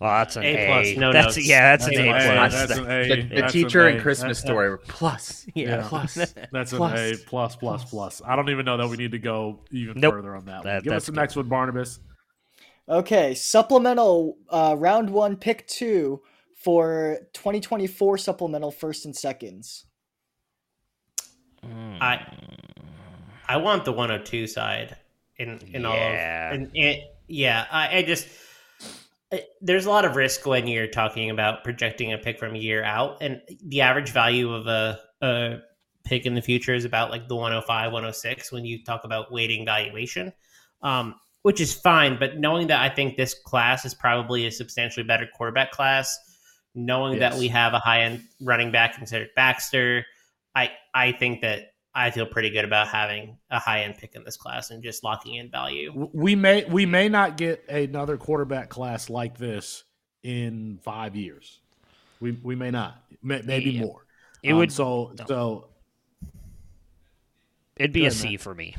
Well, 0.01 0.09
that's 0.09 0.35
an 0.35 0.43
A 0.43 0.47
A. 0.47 0.65
plus, 0.67 0.97
no 0.97 1.13
that's 1.13 1.37
notes. 1.37 1.47
yeah, 1.47 1.77
that's, 1.77 1.85
That's 1.85 1.97
an 1.97 2.07
an 2.07 2.09
A. 2.13 2.17
A. 2.17 2.33
plus. 2.35 2.53
That's 2.53 2.71
an 2.79 2.91
A. 2.91 3.07
the, 3.07 3.21
the 3.35 3.41
That's 3.41 3.53
teacher 3.53 3.87
A. 3.87 3.91
and 3.93 4.01
Christmas 4.01 4.41
That- 4.41 4.47
story 4.47 4.69
were 4.69 4.77
plus. 4.79 5.45
Yeah. 5.53 5.85
plus. 5.87 6.33
That's 6.51 6.73
an 6.73 6.81
A 6.81 7.13
plus 7.27 7.55
plus 7.55 7.85
plus. 7.85 8.21
I 8.25 8.35
don't 8.35 8.49
even 8.49 8.65
know 8.65 8.77
that 8.77 8.87
we 8.89 8.97
need 8.97 9.11
to 9.11 9.19
go 9.19 9.59
even 9.71 9.99
Nope. 10.01 10.15
further 10.15 10.35
on 10.35 10.45
that. 10.45 10.57
one. 10.57 10.63
That- 10.65 10.83
Give 10.83 10.91
us 10.93 10.95
that's 10.97 11.05
the 11.05 11.11
good. 11.13 11.19
next 11.19 11.35
one, 11.37 11.47
Barnabas. 11.47 11.99
Okay, 12.89 13.33
supplemental 13.35 14.37
uh, 14.49 14.75
round 14.77 15.09
one, 15.09 15.37
pick 15.37 15.67
two 15.67 16.21
for 16.63 17.17
2024 17.33 18.17
supplemental 18.17 18.71
first 18.71 19.05
and 19.05 19.15
seconds. 19.15 19.85
I 21.63 22.25
I 23.47 23.57
want 23.57 23.85
the 23.85 23.91
102 23.91 24.47
side 24.47 24.97
in 25.37 25.59
in 25.73 25.81
Yeah. 25.81 25.87
all 25.87 25.95
of 25.95 26.59
and, 26.59 26.71
and 26.75 26.97
yeah, 27.27 27.65
I, 27.71 27.97
I 27.97 28.01
just 28.03 28.27
I- 29.31 29.43
there's 29.61 29.85
a 29.85 29.89
lot 29.89 30.05
of 30.05 30.15
risk 30.15 30.45
when 30.45 30.67
you're 30.67 30.87
talking 30.87 31.29
about 31.29 31.63
projecting 31.63 32.13
a 32.13 32.17
pick 32.17 32.39
from 32.39 32.55
a 32.55 32.57
year 32.59 32.83
out, 32.83 33.17
and 33.21 33.41
the 33.65 33.81
average 33.81 34.11
value 34.11 34.53
of 34.53 34.67
a, 34.67 34.99
a 35.21 35.59
pick 36.03 36.25
in 36.25 36.33
the 36.33 36.41
future 36.41 36.73
is 36.73 36.83
about 36.83 37.11
like 37.11 37.27
the 37.27 37.35
105, 37.35 37.91
106 37.91 38.51
when 38.51 38.65
you 38.65 38.83
talk 38.83 39.03
about 39.03 39.31
weighting 39.31 39.63
valuation, 39.65 40.33
um, 40.81 41.15
which 41.43 41.61
is 41.61 41.73
fine. 41.73 42.17
But 42.19 42.39
knowing 42.39 42.67
that 42.67 42.81
I 42.81 42.93
think 42.93 43.15
this 43.17 43.33
class 43.33 43.85
is 43.85 43.93
probably 43.93 44.47
a 44.47 44.51
substantially 44.51 45.03
better 45.05 45.29
quarterback 45.33 45.71
class, 45.71 46.17
knowing 46.73 47.19
Yes. 47.19 47.33
that 47.33 47.39
we 47.39 47.47
have 47.49 47.73
a 47.73 47.79
high 47.79 48.01
end 48.03 48.23
running 48.41 48.71
back 48.71 48.95
considered 48.95 49.29
Baxter, 49.35 50.05
I 50.55 50.71
I 50.93 51.11
think 51.13 51.41
that 51.41 51.73
I 51.93 52.09
feel 52.11 52.25
pretty 52.25 52.49
good 52.49 52.63
about 52.63 52.87
having 52.87 53.37
a 53.49 53.59
high 53.59 53.81
end 53.81 53.95
pick 53.97 54.15
in 54.15 54.23
this 54.23 54.37
class 54.37 54.71
and 54.71 54.81
just 54.81 55.03
locking 55.03 55.35
in 55.35 55.49
value. 55.51 56.09
we 56.13 56.35
may 56.35 56.63
we 56.65 56.85
may 56.85 57.09
not 57.09 57.35
get 57.37 57.67
another 57.67 58.17
quarterback 58.17 58.69
class 58.69 59.09
like 59.09 59.37
this 59.37 59.83
in 60.23 60.79
five 60.83 61.15
years. 61.15 61.59
We 62.21 62.31
we 62.43 62.55
may 62.55 62.71
not, 62.71 63.03
may, 63.21 63.41
maybe 63.41 63.71
Yeah. 63.71 63.81
more. 63.81 64.05
It 64.43 64.53
Um, 64.53 64.59
would 64.59 64.71
so 64.71 65.13
so 65.27 65.67
It'd 67.77 67.91
be 67.93 68.05
a 68.05 68.11
C 68.11 68.17
a 68.25 68.27
ahead, 68.27 68.29
C 68.29 68.31
Matt. 68.33 68.41
for 68.41 68.55
me. 68.55 68.75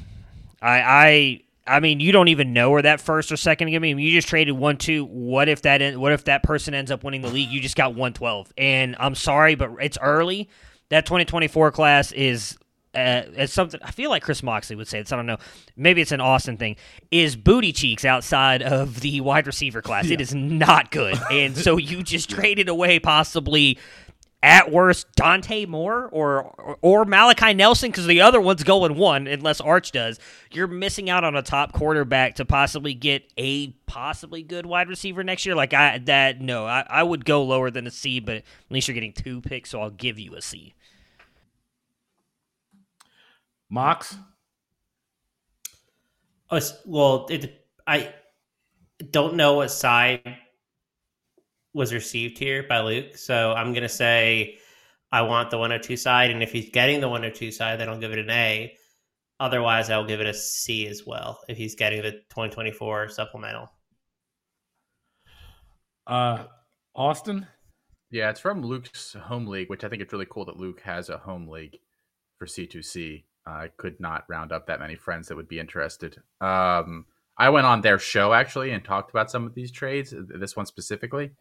I 0.60 0.80
I 0.80 1.40
I 1.66 1.80
mean, 1.80 2.00
you 2.00 2.10
don't 2.10 2.28
even 2.28 2.52
know 2.52 2.70
where 2.70 2.82
that 2.82 3.00
first 3.00 3.30
or 3.30 3.36
second 3.36 3.70
give 3.70 3.80
me. 3.80 3.90
I 3.90 3.94
mean, 3.94 4.04
you 4.04 4.12
just 4.12 4.28
traded 4.28 4.54
one 4.54 4.76
two. 4.76 5.04
What 5.04 5.48
if 5.48 5.62
that 5.62 5.96
what 5.96 6.12
if 6.12 6.24
that 6.24 6.42
person 6.42 6.74
ends 6.74 6.90
up 6.90 7.04
winning 7.04 7.22
the 7.22 7.28
league? 7.28 7.50
You 7.50 7.60
just 7.60 7.76
got 7.76 7.94
one 7.94 8.12
twelve. 8.12 8.52
And 8.58 8.96
I'm 8.98 9.14
sorry, 9.14 9.54
but 9.54 9.70
it's 9.80 9.98
early. 10.00 10.48
That 10.88 11.06
2024 11.06 11.70
class 11.72 12.12
is. 12.12 12.58
Uh, 12.94 13.22
it's 13.36 13.54
something 13.54 13.80
I 13.82 13.90
feel 13.90 14.10
like 14.10 14.22
Chris 14.22 14.42
Moxley 14.42 14.76
would 14.76 14.86
say. 14.86 14.98
It's 14.98 15.12
I 15.12 15.16
don't 15.16 15.24
know. 15.24 15.38
Maybe 15.76 16.02
it's 16.02 16.12
an 16.12 16.20
Austin 16.20 16.58
thing. 16.58 16.76
Is 17.10 17.36
booty 17.36 17.72
cheeks 17.72 18.04
outside 18.04 18.60
of 18.60 19.00
the 19.00 19.22
wide 19.22 19.46
receiver 19.46 19.80
class? 19.80 20.10
It 20.10 20.20
is 20.20 20.34
not 20.34 20.90
good, 20.90 21.18
and 21.30 21.56
so 21.56 21.78
you 21.78 22.02
just 22.02 22.28
traded 22.28 22.68
away 22.68 22.98
possibly 22.98 23.78
at 24.42 24.72
worst 24.72 25.06
Dante 25.14 25.66
Moore 25.66 26.08
or 26.10 26.42
or, 26.58 26.78
or 26.82 27.04
Malachi 27.04 27.54
Nelson 27.54 27.90
because 27.90 28.06
the 28.06 28.20
other 28.20 28.40
one's 28.40 28.64
going 28.64 28.96
one 28.96 29.26
unless 29.26 29.60
Arch 29.60 29.92
does. 29.92 30.18
You're 30.50 30.66
missing 30.66 31.08
out 31.08 31.24
on 31.24 31.36
a 31.36 31.42
top 31.42 31.72
quarterback 31.72 32.34
to 32.36 32.44
possibly 32.44 32.94
get 32.94 33.30
a 33.36 33.68
possibly 33.86 34.42
good 34.42 34.66
wide 34.66 34.88
receiver 34.88 35.22
next 35.22 35.46
year. 35.46 35.54
Like 35.54 35.72
I 35.74 35.98
that 35.98 36.40
no, 36.40 36.66
I, 36.66 36.84
I 36.88 37.02
would 37.02 37.24
go 37.24 37.44
lower 37.44 37.70
than 37.70 37.86
a 37.86 37.90
C, 37.90 38.20
but 38.20 38.36
at 38.36 38.44
least 38.70 38.88
you're 38.88 38.94
getting 38.94 39.12
two 39.12 39.40
picks, 39.40 39.70
so 39.70 39.80
I'll 39.80 39.90
give 39.90 40.18
you 40.18 40.34
a 40.34 40.42
C. 40.42 40.74
Mox. 43.70 44.16
Oh, 46.50 46.60
well, 46.84 47.26
it, 47.30 47.64
I 47.86 48.12
don't 49.10 49.36
know 49.36 49.54
what 49.54 49.70
side 49.70 50.36
was 51.74 51.92
received 51.92 52.38
here 52.38 52.64
by 52.68 52.80
Luke, 52.80 53.16
so 53.16 53.52
I'm 53.52 53.72
gonna 53.72 53.88
say 53.88 54.58
I 55.10 55.22
want 55.22 55.50
the 55.50 55.58
102 55.58 55.96
side, 55.96 56.30
and 56.30 56.42
if 56.42 56.52
he's 56.52 56.70
getting 56.70 57.00
the 57.00 57.08
102 57.08 57.50
side, 57.50 57.78
then 57.78 57.88
I'll 57.88 57.98
give 57.98 58.12
it 58.12 58.18
an 58.18 58.30
A. 58.30 58.74
Otherwise, 59.38 59.90
I'll 59.90 60.06
give 60.06 60.20
it 60.20 60.26
a 60.26 60.34
C 60.34 60.86
as 60.86 61.04
well 61.06 61.40
if 61.48 61.58
he's 61.58 61.74
getting 61.74 62.00
the 62.02 62.12
2024 62.12 63.08
supplemental. 63.08 63.68
Uh, 66.06 66.44
Austin. 66.94 67.46
Yeah, 68.10 68.30
it's 68.30 68.40
from 68.40 68.62
Luke's 68.62 69.14
home 69.14 69.46
league, 69.46 69.68
which 69.68 69.84
I 69.84 69.88
think 69.88 70.02
it's 70.02 70.12
really 70.12 70.26
cool 70.28 70.44
that 70.44 70.58
Luke 70.58 70.80
has 70.82 71.08
a 71.08 71.18
home 71.18 71.48
league 71.48 71.78
for 72.38 72.46
C2C. 72.46 73.24
I 73.46 73.68
could 73.76 73.98
not 73.98 74.24
round 74.28 74.52
up 74.52 74.66
that 74.66 74.80
many 74.80 74.94
friends 74.94 75.28
that 75.28 75.36
would 75.36 75.48
be 75.48 75.58
interested. 75.58 76.18
Um, 76.40 77.06
I 77.36 77.48
went 77.48 77.66
on 77.66 77.80
their 77.80 77.98
show 77.98 78.32
actually 78.32 78.70
and 78.70 78.84
talked 78.84 79.10
about 79.10 79.30
some 79.30 79.46
of 79.46 79.54
these 79.54 79.72
trades, 79.72 80.14
this 80.16 80.56
one 80.56 80.66
specifically. 80.66 81.32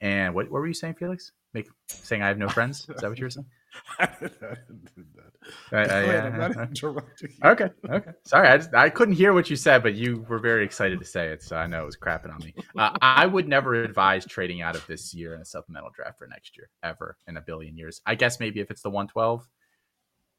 And 0.00 0.34
what, 0.34 0.50
what 0.50 0.60
were 0.60 0.66
you 0.66 0.74
saying, 0.74 0.94
Felix? 0.94 1.32
Make, 1.54 1.68
saying 1.88 2.22
I 2.22 2.28
have 2.28 2.38
no 2.38 2.48
friends? 2.58 2.88
Is 2.88 3.00
that 3.00 3.08
what 3.08 3.18
you 3.18 3.24
were 3.24 3.30
saying? 3.30 3.46
I 3.98 4.06
didn't 4.06 4.94
do 4.96 5.04
that. 5.16 5.28
Uh, 5.72 5.76
uh, 5.76 6.02
Go 6.02 6.08
ahead, 6.08 6.26
I'm 6.26 6.38
not 6.38 6.56
uh, 6.56 6.62
interrupting 6.62 7.30
you. 7.30 7.50
Okay. 7.50 7.68
Okay. 7.88 8.10
Sorry, 8.24 8.48
I 8.48 8.56
just, 8.58 8.74
I 8.74 8.90
couldn't 8.90 9.14
hear 9.14 9.32
what 9.32 9.50
you 9.50 9.56
said, 9.56 9.82
but 9.82 9.94
you 9.94 10.24
were 10.28 10.38
very 10.38 10.64
excited 10.64 10.98
to 10.98 11.04
say 11.04 11.28
it, 11.28 11.42
so 11.42 11.56
I 11.56 11.66
know 11.66 11.82
it 11.82 11.86
was 11.86 11.96
crapping 11.96 12.32
on 12.32 12.38
me. 12.44 12.54
Uh, 12.76 12.96
I 13.00 13.26
would 13.26 13.48
never 13.48 13.74
advise 13.74 14.24
trading 14.26 14.62
out 14.62 14.76
of 14.76 14.86
this 14.86 15.14
year 15.14 15.34
in 15.34 15.40
a 15.40 15.44
supplemental 15.44 15.90
draft 15.94 16.18
for 16.18 16.26
next 16.26 16.56
year, 16.56 16.70
ever 16.82 17.16
in 17.26 17.36
a 17.36 17.40
billion 17.40 17.76
years. 17.76 18.00
I 18.06 18.14
guess 18.14 18.40
maybe 18.40 18.60
if 18.60 18.70
it's 18.70 18.82
the 18.82 18.90
112, 18.90 19.46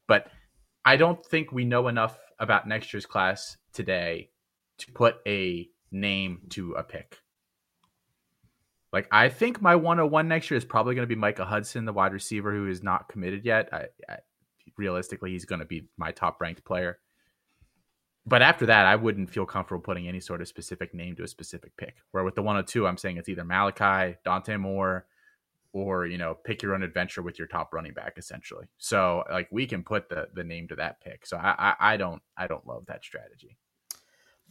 but 0.06 0.28
I 0.84 0.96
don't 0.96 1.24
think 1.24 1.52
we 1.52 1.64
know 1.64 1.88
enough 1.88 2.18
about 2.38 2.66
next 2.66 2.92
year's 2.92 3.06
class 3.06 3.56
today 3.72 4.30
to 4.78 4.92
put 4.92 5.16
a 5.26 5.68
name 5.92 6.40
to 6.50 6.72
a 6.72 6.82
pick. 6.82 7.18
Like 8.92 9.06
I 9.12 9.28
think 9.28 9.62
my 9.62 9.76
101 9.76 10.28
next 10.28 10.50
year 10.50 10.58
is 10.58 10.64
probably 10.64 10.94
going 10.94 11.06
to 11.06 11.14
be 11.14 11.18
Micah 11.18 11.44
Hudson, 11.44 11.84
the 11.84 11.92
wide 11.92 12.12
receiver 12.12 12.52
who 12.52 12.68
is 12.68 12.82
not 12.82 13.08
committed 13.08 13.44
yet. 13.44 13.68
I, 13.72 13.86
I 14.08 14.16
realistically 14.76 15.30
he's 15.30 15.44
going 15.44 15.60
to 15.60 15.66
be 15.66 15.88
my 15.96 16.10
top 16.10 16.40
ranked 16.40 16.64
player. 16.64 16.98
But 18.26 18.42
after 18.42 18.66
that, 18.66 18.86
I 18.86 18.96
wouldn't 18.96 19.30
feel 19.30 19.46
comfortable 19.46 19.82
putting 19.82 20.06
any 20.06 20.20
sort 20.20 20.40
of 20.40 20.48
specific 20.48 20.92
name 20.92 21.16
to 21.16 21.22
a 21.22 21.28
specific 21.28 21.76
pick. 21.76 21.96
Where 22.10 22.24
with 22.24 22.34
the 22.34 22.42
102, 22.42 22.86
I'm 22.86 22.96
saying 22.96 23.16
it's 23.16 23.28
either 23.28 23.44
Malachi, 23.44 24.16
Dante 24.24 24.56
Moore, 24.56 25.06
or 25.72 26.06
you 26.06 26.18
know, 26.18 26.34
pick 26.44 26.62
your 26.62 26.74
own 26.74 26.82
adventure 26.82 27.22
with 27.22 27.38
your 27.38 27.48
top 27.48 27.72
running 27.72 27.94
back, 27.94 28.14
essentially. 28.18 28.66
So 28.78 29.24
like 29.30 29.48
we 29.50 29.66
can 29.66 29.82
put 29.84 30.08
the 30.08 30.28
the 30.34 30.44
name 30.44 30.68
to 30.68 30.76
that 30.76 31.00
pick. 31.00 31.26
So 31.26 31.36
I 31.36 31.54
I, 31.58 31.92
I 31.92 31.96
don't 31.96 32.22
I 32.36 32.46
don't 32.46 32.66
love 32.66 32.86
that 32.86 33.04
strategy. 33.04 33.56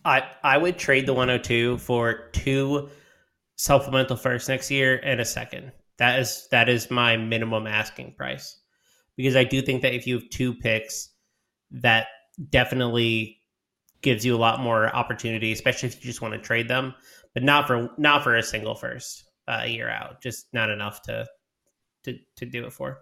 I 0.03 0.23
I 0.43 0.57
would 0.57 0.77
trade 0.77 1.05
the 1.05 1.13
102 1.13 1.77
for 1.79 2.29
two 2.31 2.89
supplemental 3.59 4.15
first 4.15 4.47
next 4.47 4.71
year 4.71 5.01
and 5.03 5.19
a 5.19 5.25
second. 5.25 5.73
That 5.97 6.19
is 6.19 6.47
that 6.49 6.69
is 6.69 6.89
my 6.89 7.17
minimum 7.17 7.67
asking 7.67 8.13
price. 8.13 8.57
Because 9.17 9.35
I 9.35 9.43
do 9.43 9.61
think 9.61 9.81
that 9.81 9.93
if 9.93 10.07
you 10.07 10.15
have 10.15 10.29
two 10.29 10.53
picks, 10.53 11.09
that 11.71 12.07
definitely 12.49 13.41
gives 14.01 14.25
you 14.25 14.33
a 14.33 14.37
lot 14.37 14.61
more 14.61 14.87
opportunity, 14.95 15.51
especially 15.51 15.89
if 15.89 15.97
you 15.97 16.09
just 16.09 16.21
want 16.21 16.33
to 16.33 16.39
trade 16.39 16.69
them, 16.69 16.95
but 17.33 17.43
not 17.43 17.67
for 17.67 17.89
not 17.97 18.23
for 18.23 18.37
a 18.37 18.43
single 18.43 18.75
first 18.75 19.25
uh, 19.49 19.63
a 19.63 19.67
year 19.67 19.89
out. 19.89 20.21
Just 20.21 20.47
not 20.53 20.69
enough 20.69 21.01
to 21.03 21.27
to 22.05 22.17
to 22.37 22.45
do 22.45 22.65
it 22.65 22.71
for. 22.71 22.99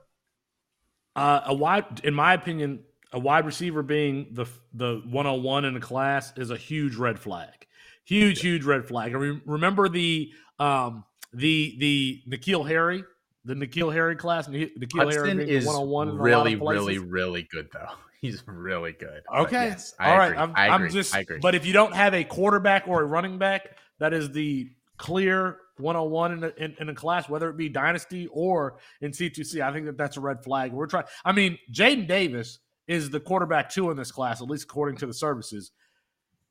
Uh, 1.16 1.42
a 1.46 1.54
wide, 1.54 2.02
in 2.04 2.16
my 2.16 2.34
opinion, 2.34 2.84
a 3.14 3.20
wide 3.20 3.46
receiver 3.46 3.84
being 3.84 4.30
the 4.32 4.48
the 4.74 5.04
101 5.06 5.66
in 5.66 5.76
the 5.76 5.80
class 5.80 6.34
is 6.36 6.50
a 6.50 6.58
huge 6.58 6.96
red 6.96 7.20
flag. 7.20 7.68
Huge, 8.06 8.40
huge 8.40 8.64
red 8.64 8.88
flag. 8.88 9.14
I 9.14 9.18
re- 9.18 9.42
remember 9.46 9.90
the 9.90 10.32
um 10.60 11.04
the 11.34 11.76
the 11.80 12.22
N'Keal 12.28 12.68
Harry, 12.68 13.04
the 13.46 13.54
N'Keal 13.54 13.94
Harry 13.94 14.16
class. 14.16 14.48
Ni- 14.48 14.72
N'Keal 14.78 15.12
Harry 15.12 15.30
Hudson 15.30 15.38
being 15.38 15.50
is 15.50 15.64
the 15.66 15.70
101 15.70 16.10
in 16.10 16.14
a 16.14 16.18
lot 16.18 16.24
really 16.24 16.56
really 16.56 16.98
really 17.00 17.44
good 17.44 17.70
though. 17.74 17.90
He's 18.22 18.44
really 18.48 18.94
good. 18.94 19.22
Okay. 19.32 19.68
yes, 19.68 19.94
All 20.00 20.18
right. 20.18 20.36
I'm, 20.36 20.52
I'm 20.56 20.90
just, 20.90 21.16
but 21.40 21.54
if 21.54 21.68
you 21.68 21.74
don't 21.74 21.94
have 21.94 22.16
a 22.16 22.24
quarterback 22.24 22.88
or 22.88 23.02
a 23.02 23.06
running 23.06 23.38
back 23.38 23.78
that 24.00 24.12
is 24.12 24.32
the 24.32 24.72
clear 24.98 25.60
101 25.78 26.32
in 26.32 26.44
a, 26.44 26.48
in, 26.58 26.76
in 26.80 26.90
a 26.90 26.96
class, 26.96 27.30
whether 27.30 27.48
it 27.48 27.58
be 27.58 27.70
dynasty 27.70 28.28
or 28.32 28.80
in 29.02 29.12
C2C, 29.12 29.62
I 29.62 29.72
think 29.72 29.86
that 29.86 29.98
that's 29.98 30.18
a 30.18 30.20
red 30.20 30.44
flag. 30.44 30.74
We're 30.74 30.88
trying, 30.88 31.06
I 31.24 31.32
mean, 31.32 31.60
Jadyn 31.72 32.08
Davis 32.08 32.58
is 32.88 33.12
the 33.12 33.20
quarterback 33.20 33.70
two 33.70 33.92
in 33.92 33.98
this 33.98 34.12
class, 34.12 34.42
at 34.42 34.50
least 34.50 34.64
according 34.64 34.98
to 34.98 35.06
the 35.06 35.14
services. 35.14 35.72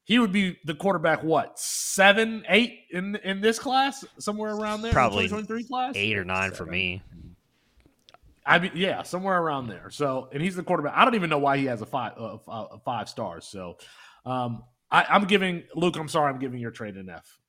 He 0.07 0.21
would 0.21 0.31
be 0.31 0.57
the 0.65 0.75
quarterback, 0.75 1.25
what, 1.25 1.59
seven, 1.59 2.45
eight 2.49 2.85
in 2.91 3.17
in 3.17 3.41
this 3.41 3.59
class, 3.59 4.05
somewhere 4.19 4.55
around 4.55 4.83
there? 4.83 4.93
Probably 4.93 5.25
2023 5.25 5.65
class? 5.65 5.93
Eight 5.97 6.17
or 6.17 6.25
nine 6.25 6.53
for 6.53 6.65
me. 6.65 7.03
I 8.47 8.61
mean, 8.61 8.71
yeah, 8.77 9.03
somewhere 9.03 9.37
around 9.37 9.67
there. 9.67 9.91
So, 9.91 10.29
and 10.33 10.41
he's 10.41 10.55
the 10.55 10.63
quarterback. 10.63 10.93
I 10.97 11.05
don't 11.05 11.17
even 11.17 11.29
know 11.29 11.39
why 11.39 11.59
he 11.59 11.65
has 11.65 11.83
a 11.83 11.87
five, 11.87 12.13
uh, 12.17 12.37
uh, 12.47 12.79
five 12.85 13.09
stars. 13.09 13.45
So, 13.49 13.79
um, 14.25 14.63
I, 14.93 15.05
I'm 15.11 15.25
giving 15.25 15.65
Luke. 15.75 15.97
I'm 15.97 16.09
sorry, 16.09 16.33
I'm 16.33 16.39
giving 16.39 16.61
your 16.61 16.71
trade 16.71 16.95
an 16.97 17.11
F. 17.11 17.41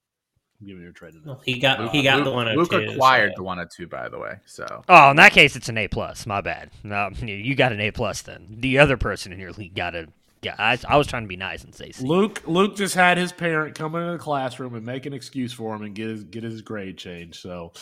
I'm 0.59 0.65
giving 0.65 0.81
your 0.81 0.93
trade 0.93 1.13
an 1.13 1.19
F. 1.21 1.27
Well, 1.27 1.41
he 1.45 1.59
got 1.59 1.79
Luke, 1.79 1.91
he 1.91 2.01
got 2.01 2.15
Luke, 2.17 2.25
the 2.25 2.31
one 2.31 2.47
Luke 2.55 2.71
hundred 2.71 2.87
two. 2.87 2.93
acquired 2.93 3.33
the 3.35 3.43
one 3.43 3.63
two 3.71 3.85
by 3.85 4.09
the 4.09 4.17
way. 4.17 4.39
So 4.47 4.83
Oh, 4.89 5.11
in 5.11 5.17
that 5.17 5.33
case, 5.33 5.55
it's 5.55 5.69
an 5.69 5.77
A 5.77 5.87
plus. 5.87 6.25
My 6.25 6.41
bad. 6.41 6.71
No, 6.83 7.11
you 7.21 7.53
got 7.53 7.71
an 7.71 7.79
A 7.81 7.91
plus 7.91 8.23
then. 8.23 8.47
The 8.49 8.79
other 8.79 8.97
person 8.97 9.31
in 9.31 9.37
your 9.37 9.51
league 9.51 9.75
got 9.75 9.93
a. 9.93 10.07
Yeah, 10.41 10.55
I, 10.57 10.77
I 10.87 10.97
was 10.97 11.07
trying 11.07 11.23
to 11.23 11.27
be 11.27 11.37
nice 11.37 11.63
and 11.63 11.73
say 11.73 11.91
C. 11.91 12.05
Luke, 12.05 12.43
Luke 12.45 12.75
just 12.75 12.95
had 12.95 13.17
his 13.17 13.31
parent 13.31 13.75
come 13.75 13.95
into 13.95 14.11
the 14.11 14.17
classroom 14.17 14.75
and 14.75 14.85
make 14.85 15.05
an 15.05 15.13
excuse 15.13 15.51
for 15.51 15.75
him 15.75 15.81
and 15.81 15.95
get 15.95 16.07
his 16.07 16.23
get 16.23 16.43
his 16.43 16.61
grade 16.61 16.97
changed. 16.97 17.39
So, 17.39 17.73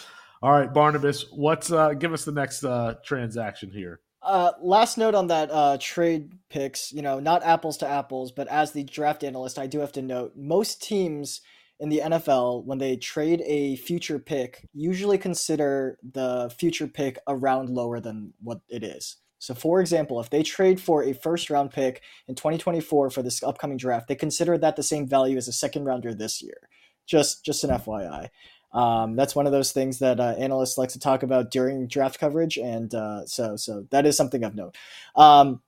all 0.41 0.51
right, 0.51 0.73
Barnabas, 0.73 1.25
what's 1.31 1.71
uh, 1.71 1.93
give 1.93 2.13
us 2.13 2.25
the 2.25 2.31
next 2.31 2.63
uh, 2.63 2.95
transaction 3.03 3.71
here? 3.71 3.99
Uh, 4.21 4.53
last 4.61 4.97
note 4.97 5.13
on 5.13 5.27
that 5.27 5.51
uh, 5.51 5.77
trade 5.79 6.31
picks, 6.49 6.91
you 6.91 7.01
know, 7.01 7.19
not 7.19 7.43
apples 7.43 7.77
to 7.77 7.87
apples, 7.87 8.31
but 8.31 8.47
as 8.47 8.71
the 8.71 8.83
draft 8.83 9.23
analyst, 9.23 9.59
I 9.59 9.67
do 9.67 9.79
have 9.79 9.91
to 9.93 10.01
note 10.01 10.33
most 10.35 10.81
teams 10.81 11.41
in 11.79 11.89
the 11.89 11.99
NFL, 11.99 12.63
when 12.65 12.77
they 12.77 12.95
trade 12.95 13.41
a 13.45 13.75
future 13.75 14.19
pick, 14.19 14.67
usually 14.73 15.17
consider 15.17 15.97
the 16.13 16.53
future 16.57 16.87
pick 16.87 17.19
a 17.27 17.35
round 17.35 17.69
lower 17.69 17.99
than 17.99 18.33
what 18.41 18.61
it 18.69 18.83
is. 18.83 19.17
So, 19.39 19.53
for 19.53 19.81
example, 19.81 20.19
if 20.19 20.29
they 20.29 20.43
trade 20.43 20.79
for 20.79 21.03
a 21.03 21.13
first 21.13 21.49
round 21.49 21.71
pick 21.71 22.01
in 22.27 22.35
2024 22.35 23.09
for 23.09 23.21
this 23.21 23.43
upcoming 23.43 23.77
draft, 23.77 24.07
they 24.07 24.15
consider 24.15 24.57
that 24.57 24.75
the 24.75 24.83
same 24.83 25.07
value 25.07 25.37
as 25.37 25.47
a 25.47 25.53
second 25.53 25.85
rounder 25.85 26.13
this 26.13 26.41
year. 26.41 26.69
Just, 27.05 27.45
just 27.45 27.63
an 27.63 27.69
FYI. 27.69 28.29
Um, 28.73 29.15
that's 29.15 29.35
one 29.35 29.45
of 29.45 29.53
those 29.53 29.71
things 29.71 29.99
that 29.99 30.19
uh, 30.19 30.35
analysts 30.37 30.77
like 30.77 30.89
to 30.89 30.99
talk 30.99 31.23
about 31.23 31.49
during 31.49 31.87
draft 31.87 32.19
coverage, 32.19 32.57
and 32.57 32.93
uh, 32.93 33.25
so, 33.25 33.55
so 33.55 33.87
that 33.91 34.05
is 34.05 34.17
something 34.17 34.43
of 34.43 34.53
note. 34.53 34.75
Um, 35.15 35.61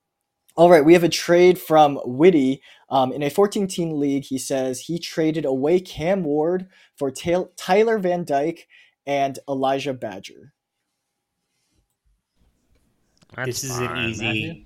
all 0.57 0.69
right, 0.69 0.83
we 0.83 0.93
have 0.93 1.03
a 1.03 1.09
trade 1.09 1.59
from 1.59 1.99
Witty 2.03 2.61
um, 2.89 3.13
in 3.13 3.21
a 3.21 3.29
14 3.29 3.67
team 3.67 3.91
league. 3.91 4.25
He 4.25 4.39
says 4.39 4.81
he 4.81 4.99
traded 4.99 5.45
away 5.45 5.79
Cam 5.79 6.23
Ward 6.23 6.67
for 6.95 7.11
Tyler 7.11 7.99
Van 7.99 8.25
Dyke 8.25 8.67
and 9.05 9.37
Elijah 9.47 9.93
Badger. 9.93 10.53
That's 13.37 13.61
this 13.61 13.63
is 13.63 13.77
fine. 13.77 13.97
an 13.97 14.09
easy. 14.09 14.65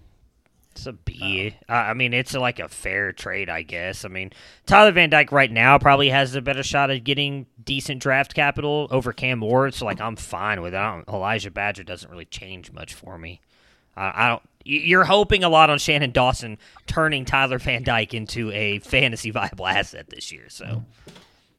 It's 0.72 0.88
a 0.88 0.94
B. 0.94 1.54
Uh, 1.68 1.74
I 1.74 1.94
mean, 1.94 2.14
it's 2.14 2.34
like 2.34 2.60
a 2.60 2.70
fair 2.70 3.12
trade, 3.12 3.50
I 3.50 3.62
guess. 3.62 4.06
I 4.06 4.08
mean, 4.08 4.32
Tyler 4.66 4.94
Van 4.94 5.10
Dyke 5.10 5.34
right 5.34 5.52
now 5.52 5.78
probably 5.78 6.10
has 6.10 6.34
a 6.34 6.42
better 6.42 6.64
shot 6.64 6.90
at 6.90 7.04
getting 7.04 7.46
decent 7.64 8.02
draft 8.02 8.34
capital 8.34 8.88
over 8.90 9.12
Cam 9.12 9.42
Ward. 9.42 9.74
So, 9.74 9.84
like, 9.84 10.00
I'm 10.00 10.16
fine 10.16 10.62
with 10.62 10.74
it. 10.74 11.04
Elijah 11.10 11.52
Badger 11.52 11.84
doesn't 11.84 12.10
really 12.10 12.26
change 12.26 12.72
much 12.72 12.94
for 12.94 13.18
me. 13.18 13.42
Uh, 13.98 14.12
I 14.16 14.30
don't. 14.30 14.42
You're 14.64 15.04
hoping 15.04 15.44
a 15.44 15.50
lot 15.50 15.70
on 15.72 15.80
Shannon 15.80 16.12
Dawson 16.12 16.58
turning 16.86 17.26
Tyler 17.26 17.58
Van 17.58 17.84
Dyke 17.84 18.14
into 18.14 18.52
a 18.52 18.80
fantasy 18.80 19.32
viable 19.32 19.68
asset 19.68 20.10
this 20.10 20.32
year. 20.32 20.46
So, 20.48 20.86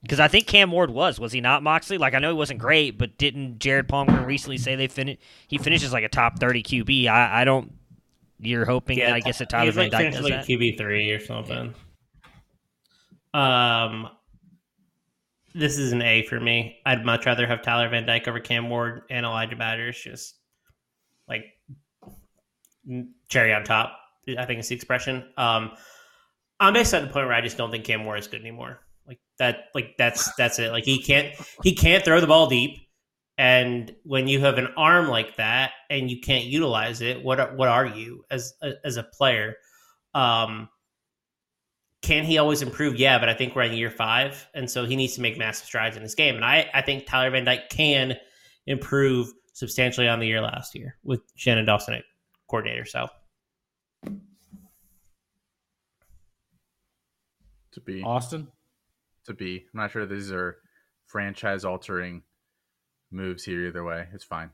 because 0.03 0.18
I 0.18 0.28
think 0.28 0.46
Cam 0.46 0.70
Ward 0.72 0.90
was, 0.90 1.20
was 1.20 1.32
he 1.32 1.40
not 1.40 1.62
Moxley? 1.62 1.96
Like 1.96 2.14
I 2.14 2.18
know 2.18 2.28
he 2.28 2.36
wasn't 2.36 2.59
great, 2.59 2.98
but 2.98 3.16
didn't 3.18 3.61
Jared 3.61 3.88
Palmer 3.88 4.26
recently 4.26 4.59
say 4.59 4.74
they 4.74 4.88
finish? 4.88 5.18
He 5.46 5.59
finishes 5.59 5.92
like 5.92 6.05
a 6.05 6.09
top 6.09 6.38
thirty 6.38 6.62
QB. 6.62 7.07
I, 7.07 7.42
I 7.42 7.44
don't. 7.44 7.72
You're 8.40 8.64
hoping, 8.64 8.98
yeah, 8.98 9.14
I 9.14 9.20
guess, 9.20 9.38
that 9.38 9.50
Tyler 9.50 9.70
Van 9.70 9.88
Dyke 9.88 10.12
does 10.12 10.22
like 10.22 10.34
QB 10.40 10.76
three 10.76 11.12
or 11.12 11.20
something. 11.20 11.72
Yeah. 13.32 13.84
Um, 13.84 14.09
this 15.55 15.78
is 15.78 15.92
an 15.92 16.03
A 16.03 16.24
for 16.26 16.40
me. 16.40 16.78
I'd 16.84 17.05
much 17.05 17.24
rather 17.24 17.46
have 17.46 17.62
Tyler 17.62 17.88
Van 17.88 18.05
Dyke 18.05 18.26
over 18.26 18.40
Cam 18.40 18.68
Ward 18.68 19.03
and 19.11 19.24
Elijah 19.24 19.55
Badgers. 19.55 19.96
Just 19.96 20.34
like 21.28 21.44
cherry 23.28 23.55
on 23.55 23.62
top. 23.62 23.96
I 24.36 24.44
think 24.44 24.59
it's 24.59 24.68
the 24.68 24.74
expression. 24.74 25.24
Um, 25.36 25.72
I'm 26.59 26.72
basically 26.72 27.05
at 27.05 27.09
the 27.09 27.12
point 27.12 27.26
where 27.26 27.36
I 27.36 27.40
just 27.40 27.57
don't 27.57 27.70
think 27.70 27.84
Cam 27.84 28.05
Ward 28.05 28.18
is 28.18 28.26
good 28.26 28.40
anymore. 28.40 28.80
Like 29.07 29.20
that, 29.38 29.64
like 29.74 29.94
that's 29.98 30.34
that's 30.36 30.59
it. 30.59 30.72
Like 30.72 30.84
he 30.84 31.03
can't 31.03 31.34
he 31.62 31.74
can't 31.74 32.05
throw 32.05 32.20
the 32.20 32.26
ball 32.26 32.48
deep, 32.48 32.78
and 33.38 33.94
when 34.05 34.28
you 34.28 34.40
have 34.40 34.59
an 34.59 34.68
arm 34.76 35.09
like 35.09 35.36
that 35.36 35.72
and 35.90 36.11
you 36.11 36.20
can't 36.20 36.44
utilize 36.44 37.00
it, 37.00 37.24
what 37.24 37.57
what 37.57 37.68
are 37.68 37.86
you 37.86 38.24
as 38.30 38.55
as 38.84 38.96
a 38.96 39.03
player? 39.03 39.57
Um, 40.14 40.68
can 42.03 42.24
he 42.24 42.38
always 42.38 42.62
improve? 42.62 42.96
Yeah, 42.96 43.18
but 43.18 43.28
I 43.28 43.34
think 43.34 43.57
we're 43.57 43.62
in 43.62 43.72
year 43.72 43.90
five, 43.90 44.48
and 44.55 44.70
so 44.70 44.84
he 44.84 44.96
needs 44.96 45.14
to 45.14 45.20
make 45.20 45.38
massive 45.38 45.66
strides 45.66 45.96
in 45.96 46.03
his 46.03 46.14
game. 46.14 46.36
And 46.36 46.44
I 46.44 46.68
I 46.74 46.82
think 46.82 47.07
Tyler 47.07 47.30
Van 47.30 47.44
Dyke 47.44 47.70
can 47.70 48.16
improve 48.66 49.32
substantially 49.55 50.09
on 50.09 50.20
the 50.20 50.26
year 50.26 50.40
last 50.40 50.74
year 50.74 50.96
with 51.03 51.20
Shannon 51.34 51.64
Dawson 51.64 51.94
at 51.94 52.05
coordinator. 52.48 52.84
So 52.84 53.09
to 57.72 57.80
be 57.80 58.03
Austin 58.03 58.51
to 59.26 59.34
be. 59.34 59.66
I'm 59.72 59.80
not 59.80 59.90
sure 59.90 60.06
these 60.06 60.32
are 60.32 60.56
franchise 61.06 61.64
altering 61.64 62.22
moves 63.10 63.44
here 63.44 63.66
either 63.66 63.84
way. 63.84 64.06
It's 64.12 64.24
fine. 64.24 64.50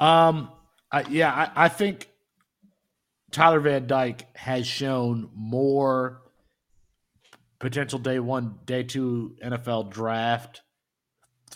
Um, 0.00 0.50
I, 0.90 1.02
yeah, 1.08 1.32
I, 1.32 1.64
I 1.64 1.68
think 1.68 2.08
Tyler 3.30 3.60
Van 3.60 3.86
Dyke 3.86 4.26
has 4.36 4.66
shown 4.66 5.30
more 5.34 6.22
potential 7.58 7.98
day 7.98 8.18
one, 8.18 8.58
day 8.64 8.82
two 8.82 9.36
NFL 9.42 9.90
draft 9.90 10.62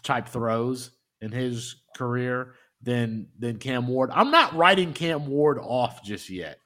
type 0.02 0.28
throws 0.28 0.90
in 1.20 1.32
his 1.32 1.76
career 1.96 2.54
than 2.82 3.28
than 3.38 3.58
Cam 3.58 3.86
Ward. 3.86 4.10
I'm 4.12 4.30
not 4.30 4.54
writing 4.54 4.92
Cam 4.92 5.26
Ward 5.26 5.58
off 5.58 6.02
just 6.02 6.30
yet 6.30 6.58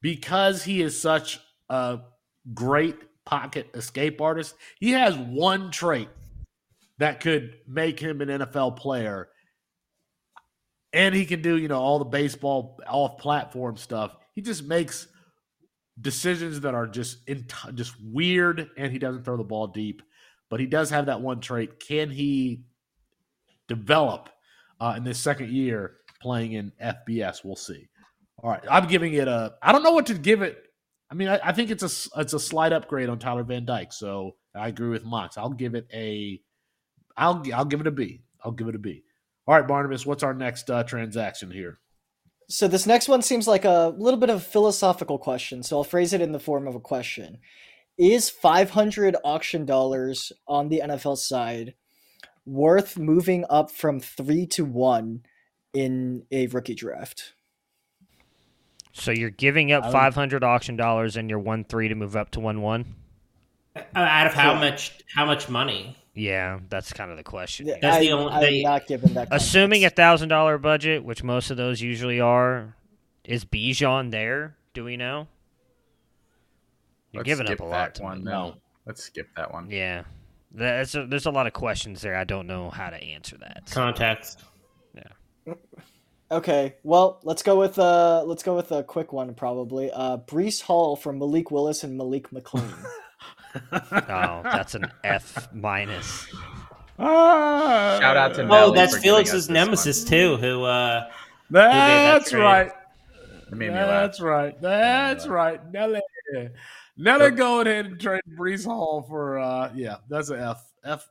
because 0.00 0.64
he 0.64 0.82
is 0.82 1.00
such 1.00 1.40
a 1.68 2.00
great 2.54 2.96
pocket 3.28 3.68
escape 3.74 4.22
artist. 4.22 4.54
He 4.80 4.92
has 4.92 5.14
one 5.18 5.70
trait 5.70 6.08
that 6.96 7.20
could 7.20 7.58
make 7.66 8.00
him 8.00 8.22
an 8.22 8.28
NFL 8.28 8.78
player. 8.78 9.28
And 10.94 11.14
he 11.14 11.26
can 11.26 11.42
do, 11.42 11.58
you 11.58 11.68
know, 11.68 11.78
all 11.78 11.98
the 11.98 12.06
baseball 12.06 12.80
off 12.88 13.18
platform 13.18 13.76
stuff. 13.76 14.16
He 14.34 14.40
just 14.40 14.64
makes 14.64 15.08
decisions 16.00 16.60
that 16.62 16.74
are 16.74 16.86
just 16.86 17.18
in, 17.28 17.46
just 17.74 17.94
weird 18.02 18.70
and 18.78 18.90
he 18.90 18.98
doesn't 18.98 19.24
throw 19.26 19.36
the 19.36 19.44
ball 19.44 19.66
deep. 19.66 20.00
But 20.48 20.60
he 20.60 20.66
does 20.66 20.88
have 20.88 21.06
that 21.06 21.20
one 21.20 21.40
trait. 21.40 21.78
Can 21.78 22.08
he 22.08 22.62
develop 23.66 24.30
uh, 24.80 24.94
in 24.96 25.04
this 25.04 25.18
second 25.18 25.50
year 25.50 25.98
playing 26.22 26.52
in 26.52 26.72
FBS? 26.82 27.44
We'll 27.44 27.56
see. 27.56 27.88
All 28.38 28.48
right, 28.50 28.62
I'm 28.70 28.86
giving 28.86 29.12
it 29.12 29.28
a. 29.28 29.56
I 29.60 29.72
don't 29.72 29.82
know 29.82 29.92
what 29.92 30.06
to 30.06 30.14
give 30.14 30.40
it 30.40 30.67
I 31.10 31.14
mean, 31.14 31.28
I, 31.28 31.40
I, 31.42 31.52
think 31.52 31.70
it's 31.70 31.82
a 31.82 32.20
it's 32.20 32.34
a 32.34 32.40
slight 32.40 32.72
upgrade 32.72 33.08
on 33.08 33.18
Tyler 33.18 33.42
Van 33.42 33.64
Dyke. 33.64 33.92
So 33.92 34.36
I 34.54 34.68
agree 34.68 34.90
with 34.90 35.04
Mox. 35.04 35.38
I'll 35.38 35.50
give 35.50 35.74
it 35.74 35.86
a, 35.92 36.40
I'll 37.16 37.42
I'll 37.54 37.64
give 37.64 37.80
it 37.80 37.86
a 37.86 37.92
B. 37.92 38.22
I'll 38.44 38.52
give 38.52 38.68
it 38.68 38.74
a 38.74 38.78
B. 38.78 39.04
All 39.46 39.54
right, 39.54 39.66
Barnabas, 39.66 40.04
what's 40.04 40.22
our 40.22 40.34
next 40.34 40.70
uh, 40.70 40.84
transaction 40.84 41.50
here? 41.50 41.78
So 42.50 42.68
this 42.68 42.86
next 42.86 43.08
one 43.08 43.22
seems 43.22 43.48
like 43.48 43.64
a 43.64 43.94
little 43.96 44.20
bit 44.20 44.30
of 44.30 44.36
a 44.36 44.40
philosophical 44.40 45.18
question. 45.18 45.62
So 45.62 45.78
I'll 45.78 45.84
phrase 45.84 46.12
it 46.12 46.20
in 46.20 46.32
the 46.32 46.38
form 46.38 46.66
of 46.66 46.74
a 46.74 46.80
question: 46.80 47.38
Is 47.96 48.28
500 48.28 49.16
auction 49.24 49.64
dollars 49.64 50.32
on 50.46 50.68
the 50.68 50.82
NFL 50.84 51.16
side 51.16 51.74
worth 52.44 52.98
moving 52.98 53.44
up 53.48 53.70
from 53.70 54.00
three 54.00 54.46
to 54.46 54.64
one 54.64 55.22
in 55.72 56.24
a 56.30 56.46
rookie 56.48 56.74
draft? 56.74 57.34
So 58.98 59.12
you're 59.12 59.30
giving 59.30 59.72
up 59.72 59.90
five 59.92 60.14
hundred 60.14 60.42
auction 60.44 60.76
dollars 60.76 61.16
and 61.16 61.30
you're 61.30 61.38
one 61.38 61.64
three 61.64 61.88
to 61.88 61.94
move 61.94 62.16
up 62.16 62.30
to 62.32 62.40
one 62.40 62.60
one. 62.60 62.84
Uh, 63.76 63.80
out 63.94 64.26
of 64.26 64.34
how 64.34 64.54
much? 64.54 64.98
How 65.14 65.24
much 65.24 65.48
money? 65.48 65.96
Yeah, 66.14 66.58
that's 66.68 66.92
kind 66.92 67.12
of 67.12 67.16
the 67.16 67.22
question. 67.22 67.66
That's 67.66 67.84
I, 67.84 68.00
the 68.00 68.12
only. 68.12 68.64
I'm 68.66 68.72
not 68.72 68.86
giving 68.88 69.14
that. 69.14 69.28
Assuming 69.30 69.84
a 69.84 69.90
thousand 69.90 70.30
dollar 70.30 70.58
budget, 70.58 71.04
which 71.04 71.22
most 71.22 71.50
of 71.50 71.56
those 71.56 71.80
usually 71.80 72.20
are, 72.20 72.74
is 73.24 73.44
Bijan 73.44 74.10
there? 74.10 74.56
Do 74.74 74.84
we 74.84 74.96
know? 74.96 75.28
You're 77.12 77.22
Let's 77.22 77.38
giving 77.38 77.52
up 77.52 77.60
a 77.60 77.64
lot. 77.64 78.00
one. 78.00 78.24
No, 78.24 78.56
let's 78.84 79.04
skip 79.04 79.28
that 79.36 79.52
one. 79.52 79.70
Yeah, 79.70 80.02
there's 80.50 80.96
a, 80.96 81.06
there's 81.06 81.26
a 81.26 81.30
lot 81.30 81.46
of 81.46 81.52
questions 81.52 82.00
there. 82.00 82.16
I 82.16 82.24
don't 82.24 82.48
know 82.48 82.68
how 82.68 82.90
to 82.90 82.96
answer 82.96 83.38
that. 83.38 83.68
So. 83.68 83.74
Context. 83.74 84.42
Yeah. 84.94 85.54
Okay, 86.30 86.74
well, 86.82 87.20
let's 87.24 87.42
go 87.42 87.58
with 87.58 87.78
uh 87.78 88.22
let's 88.26 88.42
go 88.42 88.54
with 88.54 88.70
a 88.70 88.82
quick 88.82 89.12
one 89.12 89.34
probably. 89.34 89.90
Uh 89.90 90.18
Breece 90.18 90.60
Hall 90.60 90.94
from 90.94 91.18
Malik 91.18 91.50
Willis 91.50 91.84
and 91.84 91.96
Malik 91.96 92.30
McClain. 92.30 92.70
oh, 93.72 94.40
that's 94.44 94.74
an 94.74 94.90
F 95.04 95.48
minus. 95.54 96.26
Ah, 96.98 97.96
Shout 98.00 98.16
out 98.16 98.34
to 98.34 98.46
Oh, 98.50 98.72
that's 98.72 98.98
Felix's 98.98 99.48
nemesis 99.48 100.02
one. 100.02 100.10
too, 100.10 100.36
who 100.36 100.64
uh 100.64 101.08
That's 101.50 102.30
who 102.30 102.38
right. 102.38 102.72
That's 103.50 104.20
right. 104.20 104.60
That's 104.60 105.26
right. 105.26 105.72
Nelly. 105.72 106.00
Nelly 106.98 107.30
go 107.30 107.60
ahead 107.62 107.86
and 107.86 107.98
trade 107.98 108.20
Breece 108.36 108.66
Hall 108.66 109.02
for 109.08 109.38
uh 109.38 109.70
yeah, 109.74 109.96
that's 110.10 110.28
an 110.28 110.40
F. 110.40 110.62
F 110.84 111.08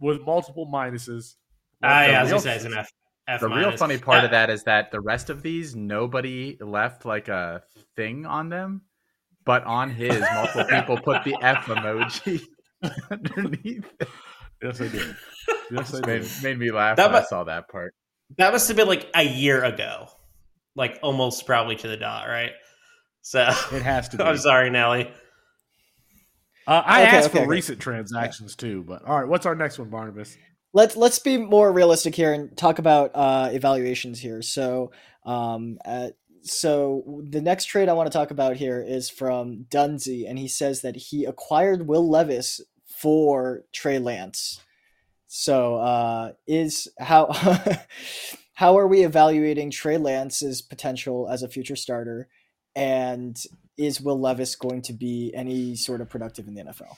with 0.00 0.20
multiple 0.22 0.66
minuses. 0.66 1.36
Ah, 1.80 2.06
yeah, 2.06 2.18
I 2.18 2.22
was 2.22 2.30
gonna 2.30 2.40
say 2.42 2.56
it's 2.56 2.64
an 2.64 2.74
F. 2.74 2.90
F 3.28 3.40
the 3.40 3.48
real 3.48 3.76
funny 3.76 3.98
part 3.98 4.24
of 4.24 4.32
that 4.32 4.50
is 4.50 4.64
that 4.64 4.90
the 4.90 5.00
rest 5.00 5.30
of 5.30 5.42
these 5.42 5.76
nobody 5.76 6.56
left 6.60 7.04
like 7.04 7.28
a 7.28 7.62
thing 7.94 8.26
on 8.26 8.48
them, 8.48 8.82
but 9.44 9.64
on 9.64 9.90
his 9.90 10.20
multiple 10.34 10.64
people 10.70 10.96
put 10.98 11.22
the 11.24 11.36
F 11.40 11.66
emoji 11.66 12.42
underneath. 13.10 13.86
Yes, 14.62 14.80
I 14.80 14.88
did. 14.88 15.16
Yes, 15.70 15.94
I 15.94 16.06
made, 16.06 16.22
did. 16.22 16.42
Made 16.42 16.58
me 16.58 16.70
laugh 16.72 16.96
that 16.96 17.06
when 17.06 17.12
must, 17.12 17.32
I 17.32 17.36
saw 17.36 17.44
that 17.44 17.68
part. 17.68 17.94
That 18.38 18.52
must 18.52 18.68
have 18.68 18.76
been 18.76 18.88
like 18.88 19.08
a 19.14 19.22
year 19.22 19.62
ago, 19.62 20.08
like 20.74 20.98
almost 21.02 21.46
probably 21.46 21.76
to 21.76 21.88
the 21.88 21.96
dot, 21.96 22.28
right? 22.28 22.52
So 23.22 23.48
it 23.72 23.82
has 23.82 24.08
to. 24.10 24.16
be. 24.18 24.24
I'm 24.24 24.36
sorry, 24.36 24.70
Nelly. 24.70 25.10
Uh, 26.66 26.82
I 26.84 27.02
okay, 27.02 27.16
asked 27.16 27.28
okay, 27.28 27.38
for 27.38 27.42
okay. 27.42 27.48
recent 27.48 27.80
transactions 27.80 28.56
too, 28.56 28.84
but 28.86 29.04
all 29.04 29.18
right. 29.18 29.28
What's 29.28 29.46
our 29.46 29.54
next 29.54 29.78
one, 29.78 29.90
Barnabas? 29.90 30.36
Let's 30.72 30.96
let's 30.96 31.18
be 31.18 31.36
more 31.36 31.72
realistic 31.72 32.14
here 32.14 32.32
and 32.32 32.56
talk 32.56 32.78
about 32.78 33.10
uh, 33.14 33.50
evaluations 33.52 34.20
here. 34.20 34.42
So, 34.42 34.92
um, 35.24 35.78
uh, 35.84 36.08
so 36.42 37.22
the 37.28 37.40
next 37.40 37.66
trade 37.66 37.88
I 37.88 37.92
want 37.92 38.10
to 38.10 38.16
talk 38.16 38.30
about 38.30 38.56
here 38.56 38.82
is 38.82 39.10
from 39.10 39.66
Dunsey, 39.70 40.26
and 40.26 40.38
he 40.38 40.48
says 40.48 40.82
that 40.82 40.96
he 40.96 41.24
acquired 41.24 41.86
Will 41.86 42.08
Levis 42.08 42.60
for 42.86 43.64
Trey 43.72 43.98
Lance. 43.98 44.60
So, 45.26 45.76
uh, 45.76 46.32
is 46.46 46.88
how 46.98 47.32
how 48.54 48.78
are 48.78 48.86
we 48.86 49.04
evaluating 49.04 49.70
Trey 49.70 49.98
Lance's 49.98 50.62
potential 50.62 51.28
as 51.28 51.42
a 51.42 51.48
future 51.48 51.76
starter? 51.76 52.28
And 52.74 53.42
is 53.76 54.00
Will 54.00 54.18
Levis 54.18 54.56
going 54.56 54.82
to 54.82 54.92
be 54.92 55.32
any 55.34 55.76
sort 55.76 56.00
of 56.00 56.08
productive 56.08 56.48
in 56.48 56.54
the 56.54 56.62
NFL? 56.62 56.96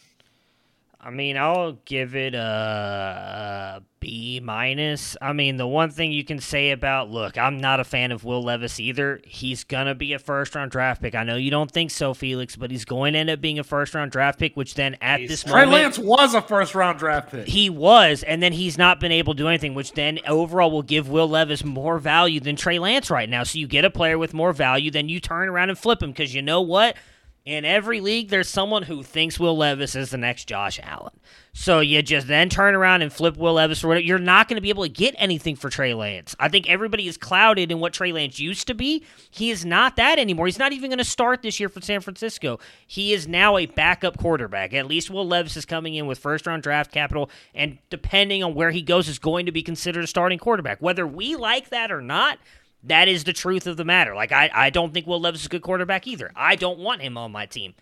I 1.06 1.10
mean, 1.10 1.36
I'll 1.36 1.72
give 1.84 2.16
it 2.16 2.34
a, 2.34 3.78
a 3.78 3.82
B 4.00 4.40
minus. 4.42 5.16
I 5.20 5.34
mean, 5.34 5.56
the 5.58 5.66
one 5.66 5.90
thing 5.90 6.12
you 6.12 6.24
can 6.24 6.38
say 6.38 6.70
about 6.70 7.10
look, 7.10 7.36
I'm 7.36 7.58
not 7.58 7.78
a 7.78 7.84
fan 7.84 8.10
of 8.10 8.24
Will 8.24 8.42
Levis 8.42 8.80
either. 8.80 9.20
He's 9.24 9.64
gonna 9.64 9.94
be 9.94 10.14
a 10.14 10.18
first 10.18 10.54
round 10.54 10.70
draft 10.70 11.02
pick. 11.02 11.14
I 11.14 11.22
know 11.24 11.36
you 11.36 11.50
don't 11.50 11.70
think 11.70 11.90
so, 11.90 12.14
Felix, 12.14 12.56
but 12.56 12.70
he's 12.70 12.84
going 12.86 13.12
to 13.12 13.18
end 13.18 13.28
up 13.28 13.40
being 13.42 13.58
a 13.58 13.64
first 13.64 13.94
round 13.94 14.12
draft 14.12 14.38
pick. 14.38 14.56
Which 14.56 14.74
then 14.74 14.96
at 15.02 15.20
He's- 15.20 15.30
this 15.30 15.42
Trey 15.44 15.66
moment, 15.66 15.72
Lance 15.72 15.98
was 15.98 16.34
a 16.34 16.40
first 16.40 16.74
round 16.74 16.98
draft 16.98 17.30
pick. 17.30 17.48
he 17.48 17.68
was, 17.68 18.22
and 18.22 18.42
then 18.42 18.52
he's 18.54 18.78
not 18.78 18.98
been 18.98 19.12
able 19.12 19.34
to 19.34 19.38
do 19.38 19.48
anything, 19.48 19.74
which 19.74 19.92
then 19.92 20.18
overall 20.26 20.70
will 20.70 20.82
give 20.82 21.08
Will 21.10 21.28
Levis 21.28 21.64
more 21.64 21.98
value 21.98 22.40
than 22.40 22.56
Trey 22.56 22.78
Lance 22.78 23.10
right 23.10 23.28
now. 23.28 23.42
So 23.42 23.58
you 23.58 23.66
get 23.66 23.84
a 23.84 23.90
player 23.90 24.16
with 24.16 24.32
more 24.32 24.54
value, 24.54 24.90
then 24.90 25.08
you 25.10 25.20
turn 25.20 25.48
around 25.50 25.68
and 25.68 25.78
flip 25.78 26.02
him 26.02 26.12
because 26.12 26.34
you 26.34 26.40
know 26.40 26.62
what? 26.62 26.96
In 27.44 27.66
every 27.66 28.00
league, 28.00 28.30
there's 28.30 28.48
someone 28.48 28.84
who 28.84 29.02
thinks 29.02 29.38
Will 29.38 29.54
Levis 29.54 29.94
is 29.94 30.08
the 30.08 30.16
next 30.16 30.46
Josh 30.46 30.80
Allen. 30.82 31.12
So 31.52 31.80
you 31.80 32.00
just 32.00 32.26
then 32.26 32.48
turn 32.48 32.74
around 32.74 33.02
and 33.02 33.12
flip 33.12 33.36
Will 33.36 33.52
Levis 33.52 33.84
whatever. 33.84 34.02
You're 34.02 34.18
not 34.18 34.48
going 34.48 34.56
to 34.56 34.62
be 34.62 34.70
able 34.70 34.84
to 34.84 34.88
get 34.88 35.14
anything 35.18 35.54
for 35.54 35.68
Trey 35.68 35.92
Lance. 35.92 36.34
I 36.40 36.48
think 36.48 36.70
everybody 36.70 37.06
is 37.06 37.18
clouded 37.18 37.70
in 37.70 37.80
what 37.80 37.92
Trey 37.92 38.12
Lance 38.12 38.40
used 38.40 38.66
to 38.68 38.74
be. 38.74 39.04
He 39.30 39.50
is 39.50 39.62
not 39.62 39.96
that 39.96 40.18
anymore. 40.18 40.46
He's 40.46 40.58
not 40.58 40.72
even 40.72 40.88
going 40.88 40.96
to 40.96 41.04
start 41.04 41.42
this 41.42 41.60
year 41.60 41.68
for 41.68 41.82
San 41.82 42.00
Francisco. 42.00 42.60
He 42.86 43.12
is 43.12 43.28
now 43.28 43.58
a 43.58 43.66
backup 43.66 44.16
quarterback. 44.16 44.72
At 44.72 44.86
least 44.86 45.10
Will 45.10 45.28
Levis 45.28 45.58
is 45.58 45.66
coming 45.66 45.96
in 45.96 46.06
with 46.06 46.18
first 46.18 46.46
round 46.46 46.62
draft 46.62 46.92
capital, 46.92 47.28
and 47.54 47.76
depending 47.90 48.42
on 48.42 48.54
where 48.54 48.70
he 48.70 48.80
goes, 48.80 49.06
is 49.06 49.18
going 49.18 49.44
to 49.44 49.52
be 49.52 49.62
considered 49.62 50.04
a 50.04 50.06
starting 50.06 50.38
quarterback. 50.38 50.80
Whether 50.80 51.06
we 51.06 51.36
like 51.36 51.68
that 51.68 51.92
or 51.92 52.00
not, 52.00 52.38
that 52.84 53.08
is 53.08 53.24
the 53.24 53.32
truth 53.32 53.66
of 53.66 53.76
the 53.76 53.84
matter. 53.84 54.14
Like 54.14 54.32
I, 54.32 54.50
I 54.52 54.70
don't 54.70 54.92
think 54.92 55.06
Will 55.06 55.20
Levis 55.20 55.40
is 55.40 55.46
a 55.46 55.50
good 55.50 55.62
quarterback 55.62 56.06
either. 56.06 56.30
I 56.36 56.56
don't 56.56 56.78
want 56.78 57.02
him 57.02 57.16
on 57.16 57.32
my 57.32 57.46
team. 57.46 57.74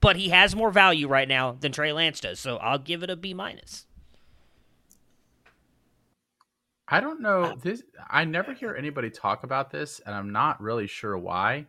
But 0.00 0.16
he 0.16 0.28
has 0.28 0.54
more 0.54 0.70
value 0.70 1.08
right 1.08 1.26
now 1.26 1.56
than 1.58 1.72
Trey 1.72 1.92
Lance 1.92 2.20
does, 2.20 2.38
so 2.38 2.56
I'll 2.58 2.78
give 2.78 3.02
it 3.02 3.10
a 3.10 3.16
B 3.16 3.34
minus. 3.34 3.86
I 6.86 7.00
don't 7.00 7.20
know 7.20 7.42
uh, 7.42 7.54
this. 7.56 7.82
I 8.08 8.24
never 8.24 8.54
hear 8.54 8.74
anybody 8.74 9.10
talk 9.10 9.42
about 9.42 9.70
this, 9.70 10.00
and 10.06 10.14
I'm 10.14 10.30
not 10.30 10.60
really 10.60 10.86
sure 10.86 11.18
why. 11.18 11.66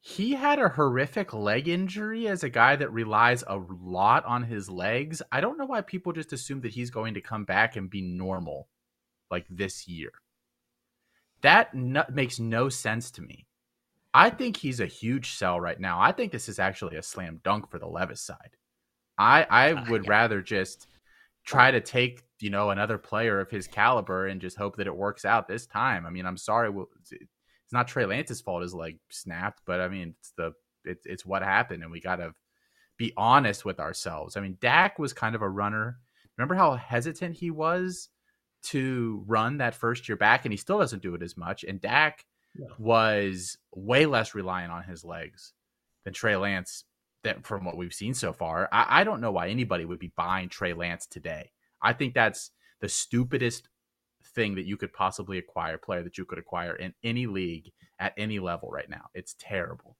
He 0.00 0.32
had 0.32 0.58
a 0.58 0.70
horrific 0.70 1.34
leg 1.34 1.68
injury 1.68 2.28
as 2.28 2.42
a 2.42 2.48
guy 2.48 2.76
that 2.76 2.92
relies 2.92 3.44
a 3.46 3.58
lot 3.58 4.24
on 4.24 4.44
his 4.44 4.70
legs. 4.70 5.20
I 5.30 5.40
don't 5.40 5.58
know 5.58 5.66
why 5.66 5.82
people 5.82 6.12
just 6.12 6.32
assume 6.32 6.62
that 6.62 6.72
he's 6.72 6.90
going 6.90 7.14
to 7.14 7.20
come 7.20 7.44
back 7.44 7.76
and 7.76 7.90
be 7.90 8.00
normal 8.00 8.68
like 9.30 9.46
this 9.50 9.86
year. 9.86 10.10
That 11.42 11.74
no- 11.74 12.04
makes 12.10 12.38
no 12.38 12.68
sense 12.68 13.10
to 13.12 13.22
me. 13.22 13.46
I 14.14 14.30
think 14.30 14.56
he's 14.56 14.80
a 14.80 14.86
huge 14.86 15.32
sell 15.32 15.60
right 15.60 15.78
now. 15.78 16.00
I 16.00 16.12
think 16.12 16.32
this 16.32 16.48
is 16.48 16.58
actually 16.58 16.96
a 16.96 17.02
slam 17.02 17.40
dunk 17.44 17.70
for 17.70 17.78
the 17.78 17.86
Levis 17.86 18.20
side. 18.22 18.56
I 19.18 19.46
I 19.50 19.72
Uh, 19.72 19.84
would 19.90 20.04
yeah. 20.04 20.10
rather 20.10 20.42
just 20.42 20.86
try 21.44 21.70
to 21.70 21.80
take 21.80 22.22
you 22.40 22.50
know 22.50 22.70
another 22.70 22.98
player 22.98 23.40
of 23.40 23.50
his 23.50 23.66
caliber 23.66 24.26
and 24.26 24.40
just 24.40 24.56
hope 24.56 24.76
that 24.76 24.86
it 24.86 24.96
works 24.96 25.24
out 25.24 25.48
this 25.48 25.66
time. 25.66 26.06
I 26.06 26.10
mean, 26.10 26.24
I'm 26.26 26.36
sorry, 26.36 26.70
well, 26.70 26.88
it's- 27.00 27.28
not 27.72 27.86
Trey 27.88 28.06
Lance's 28.06 28.40
fault 28.40 28.62
his 28.62 28.72
leg 28.74 28.98
snapped, 29.10 29.60
but 29.66 29.80
I 29.80 29.88
mean, 29.88 30.14
it's 30.20 30.30
the 30.32 30.52
it's 30.84 31.04
it's 31.06 31.26
what 31.26 31.42
happened, 31.42 31.82
and 31.82 31.92
we 31.92 32.00
got 32.00 32.16
to 32.16 32.34
be 32.96 33.12
honest 33.16 33.64
with 33.64 33.78
ourselves. 33.78 34.36
I 34.36 34.40
mean, 34.40 34.56
Dak 34.60 34.98
was 34.98 35.12
kind 35.12 35.34
of 35.34 35.42
a 35.42 35.48
runner. 35.48 35.98
Remember 36.38 36.54
how 36.54 36.74
hesitant 36.76 37.36
he 37.36 37.50
was 37.50 38.08
to 38.64 39.24
run 39.26 39.58
that 39.58 39.74
first 39.74 40.08
year 40.08 40.16
back, 40.16 40.44
and 40.44 40.52
he 40.52 40.56
still 40.56 40.78
doesn't 40.78 41.02
do 41.02 41.14
it 41.14 41.22
as 41.22 41.36
much. 41.36 41.64
And 41.64 41.80
Dak 41.80 42.24
was 42.78 43.56
way 43.74 44.06
less 44.06 44.34
reliant 44.34 44.72
on 44.72 44.82
his 44.82 45.04
legs 45.04 45.52
than 46.04 46.12
Trey 46.12 46.36
Lance. 46.36 46.84
That 47.24 47.44
from 47.44 47.64
what 47.64 47.76
we've 47.76 47.92
seen 47.92 48.14
so 48.14 48.32
far, 48.32 48.68
I, 48.70 49.00
I 49.00 49.04
don't 49.04 49.20
know 49.20 49.32
why 49.32 49.48
anybody 49.48 49.84
would 49.84 49.98
be 49.98 50.12
buying 50.16 50.48
Trey 50.48 50.72
Lance 50.72 51.04
today. 51.06 51.50
I 51.82 51.92
think 51.92 52.14
that's 52.14 52.52
the 52.80 52.88
stupidest 52.88 53.68
thing 54.34 54.54
that 54.54 54.66
you 54.66 54.76
could 54.76 54.92
possibly 54.92 55.38
acquire, 55.38 55.78
player 55.78 56.02
that 56.04 56.16
you 56.16 56.24
could 56.24 56.38
acquire 56.38 56.76
in 56.76 56.94
any 57.02 57.26
league 57.26 57.72
at 57.98 58.12
any 58.16 58.38
level 58.38 58.70
right 58.70 58.88
now. 58.88 59.06
It's 59.14 59.34
terrible. 59.38 59.96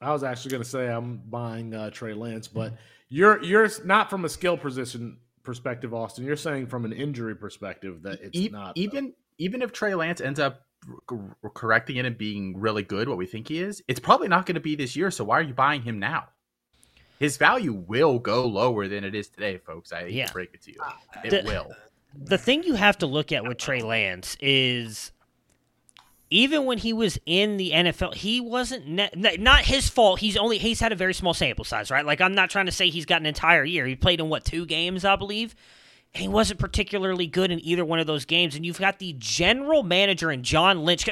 I 0.00 0.12
was 0.12 0.24
actually 0.24 0.52
going 0.52 0.62
to 0.62 0.68
say 0.68 0.88
I'm 0.88 1.18
buying 1.18 1.74
uh, 1.74 1.90
Trey 1.90 2.14
Lance, 2.14 2.48
but 2.48 2.74
you're 3.08 3.42
you're 3.42 3.68
not 3.84 4.10
from 4.10 4.24
a 4.24 4.28
skill 4.28 4.56
position 4.56 5.18
perspective, 5.46 5.94
Austin. 5.94 6.24
You're 6.24 6.36
saying 6.36 6.66
from 6.66 6.84
an 6.84 6.92
injury 6.92 7.34
perspective 7.34 8.02
that 8.02 8.20
it's 8.20 8.36
E- 8.36 8.48
not 8.50 8.76
even 8.76 9.14
even 9.38 9.62
if 9.62 9.72
Trey 9.72 9.94
Lance 9.94 10.20
ends 10.20 10.38
up 10.40 10.62
c- 11.08 11.16
correcting 11.54 11.96
it 11.96 12.04
and 12.04 12.18
being 12.18 12.58
really 12.58 12.82
good, 12.82 13.08
what 13.08 13.16
we 13.16 13.24
think 13.26 13.48
he 13.48 13.60
is, 13.60 13.82
it's 13.88 14.00
probably 14.00 14.28
not 14.28 14.44
going 14.44 14.54
to 14.56 14.60
be 14.60 14.74
this 14.74 14.94
year. 14.96 15.10
So 15.10 15.24
why 15.24 15.38
are 15.38 15.42
you 15.42 15.54
buying 15.54 15.82
him 15.82 15.98
now? 15.98 16.28
His 17.18 17.38
value 17.38 17.72
will 17.72 18.18
go 18.18 18.44
lower 18.46 18.88
than 18.88 19.02
it 19.04 19.14
is 19.14 19.28
today, 19.28 19.56
folks. 19.56 19.90
I 19.92 20.04
Yeah. 20.06 20.30
break 20.32 20.52
it 20.52 20.62
to 20.62 20.72
you. 20.72 20.78
Uh, 20.84 20.92
it 21.24 21.30
the- 21.30 21.42
will. 21.48 21.72
the 22.14 22.36
thing 22.38 22.62
you 22.62 22.74
have 22.74 22.98
to 22.98 23.06
look 23.06 23.32
at 23.32 23.44
with 23.44 23.56
Trey 23.58 23.80
Lance 23.82 24.36
is 24.40 25.12
even 26.30 26.64
when 26.64 26.78
he 26.78 26.92
was 26.92 27.18
in 27.24 27.56
the 27.56 27.70
NFL, 27.70 28.14
he 28.14 28.40
wasn't 28.40 28.86
ne- 28.88 29.36
not 29.38 29.64
his 29.64 29.88
fault. 29.88 30.20
He's 30.20 30.36
only 30.36 30.58
he's 30.58 30.80
had 30.80 30.92
a 30.92 30.96
very 30.96 31.14
small 31.14 31.34
sample 31.34 31.64
size, 31.64 31.90
right? 31.90 32.04
Like 32.04 32.20
I'm 32.20 32.34
not 32.34 32.50
trying 32.50 32.66
to 32.66 32.72
say 32.72 32.90
he's 32.90 33.06
got 33.06 33.20
an 33.20 33.26
entire 33.26 33.64
year. 33.64 33.86
He 33.86 33.94
played 33.94 34.20
in 34.20 34.28
what 34.28 34.44
two 34.44 34.66
games, 34.66 35.04
I 35.04 35.16
believe, 35.16 35.54
and 36.14 36.22
he 36.22 36.28
wasn't 36.28 36.58
particularly 36.58 37.26
good 37.26 37.50
in 37.52 37.60
either 37.64 37.84
one 37.84 38.00
of 38.00 38.06
those 38.06 38.24
games. 38.24 38.56
And 38.56 38.66
you've 38.66 38.78
got 38.78 38.98
the 38.98 39.14
general 39.18 39.82
manager 39.82 40.30
and 40.30 40.42
John 40.42 40.84
Lynch. 40.84 41.08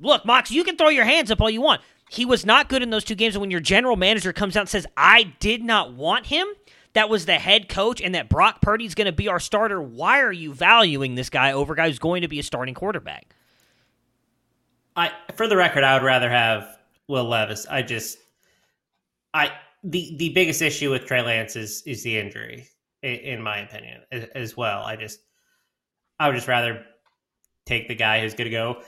Look, 0.00 0.24
Mox, 0.24 0.50
you 0.50 0.64
can 0.64 0.76
throw 0.76 0.88
your 0.88 1.04
hands 1.04 1.30
up 1.30 1.40
all 1.40 1.50
you 1.50 1.60
want. 1.60 1.82
He 2.08 2.24
was 2.24 2.44
not 2.44 2.68
good 2.68 2.82
in 2.82 2.90
those 2.90 3.04
two 3.04 3.14
games. 3.14 3.36
And 3.36 3.40
when 3.40 3.52
your 3.52 3.60
general 3.60 3.96
manager 3.96 4.32
comes 4.32 4.56
out 4.56 4.62
and 4.62 4.68
says, 4.68 4.86
"I 4.96 5.34
did 5.38 5.62
not 5.62 5.92
want 5.92 6.26
him," 6.26 6.48
that 6.94 7.08
was 7.08 7.26
the 7.26 7.34
head 7.34 7.68
coach, 7.68 8.00
and 8.00 8.16
that 8.16 8.28
Brock 8.28 8.60
Purdy's 8.60 8.96
going 8.96 9.06
to 9.06 9.12
be 9.12 9.28
our 9.28 9.38
starter. 9.38 9.80
Why 9.80 10.20
are 10.20 10.32
you 10.32 10.52
valuing 10.52 11.14
this 11.14 11.30
guy 11.30 11.52
over 11.52 11.74
a 11.74 11.76
guy 11.76 11.86
who's 11.86 12.00
going 12.00 12.22
to 12.22 12.28
be 12.28 12.40
a 12.40 12.42
starting 12.42 12.74
quarterback? 12.74 13.32
I 15.00 15.10
for 15.36 15.46
the 15.48 15.56
record, 15.56 15.82
I 15.84 15.94
would 15.94 16.04
rather 16.04 16.28
have 16.30 16.78
Will 17.08 17.24
Levis. 17.28 17.66
I 17.66 17.82
just, 17.82 18.18
I 19.32 19.50
the 19.82 20.14
the 20.18 20.28
biggest 20.30 20.60
issue 20.62 20.90
with 20.90 21.06
Trey 21.06 21.22
Lance 21.22 21.56
is 21.56 21.82
is 21.86 22.02
the 22.02 22.18
injury, 22.18 22.68
in, 23.02 23.14
in 23.14 23.42
my 23.42 23.58
opinion, 23.60 24.02
as, 24.12 24.24
as 24.34 24.56
well. 24.56 24.82
I 24.82 24.96
just, 24.96 25.20
I 26.18 26.26
would 26.28 26.34
just 26.34 26.48
rather 26.48 26.84
take 27.66 27.88
the 27.88 27.94
guy 27.94 28.20
who's 28.20 28.34
going 28.34 28.50
to 28.50 28.56
go. 28.56 28.82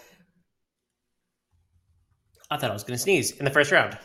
I 2.50 2.56
thought 2.58 2.70
I 2.70 2.74
was 2.74 2.84
going 2.84 2.96
to 2.96 3.02
sneeze 3.02 3.30
in 3.38 3.44
the 3.46 3.50
first 3.50 3.72
round. 3.72 3.96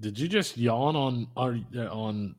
Did 0.00 0.18
you 0.18 0.28
just 0.28 0.56
yawn 0.56 0.94
on 0.96 1.26
our 1.36 1.58
uh, 1.76 1.88
on? 1.92 2.34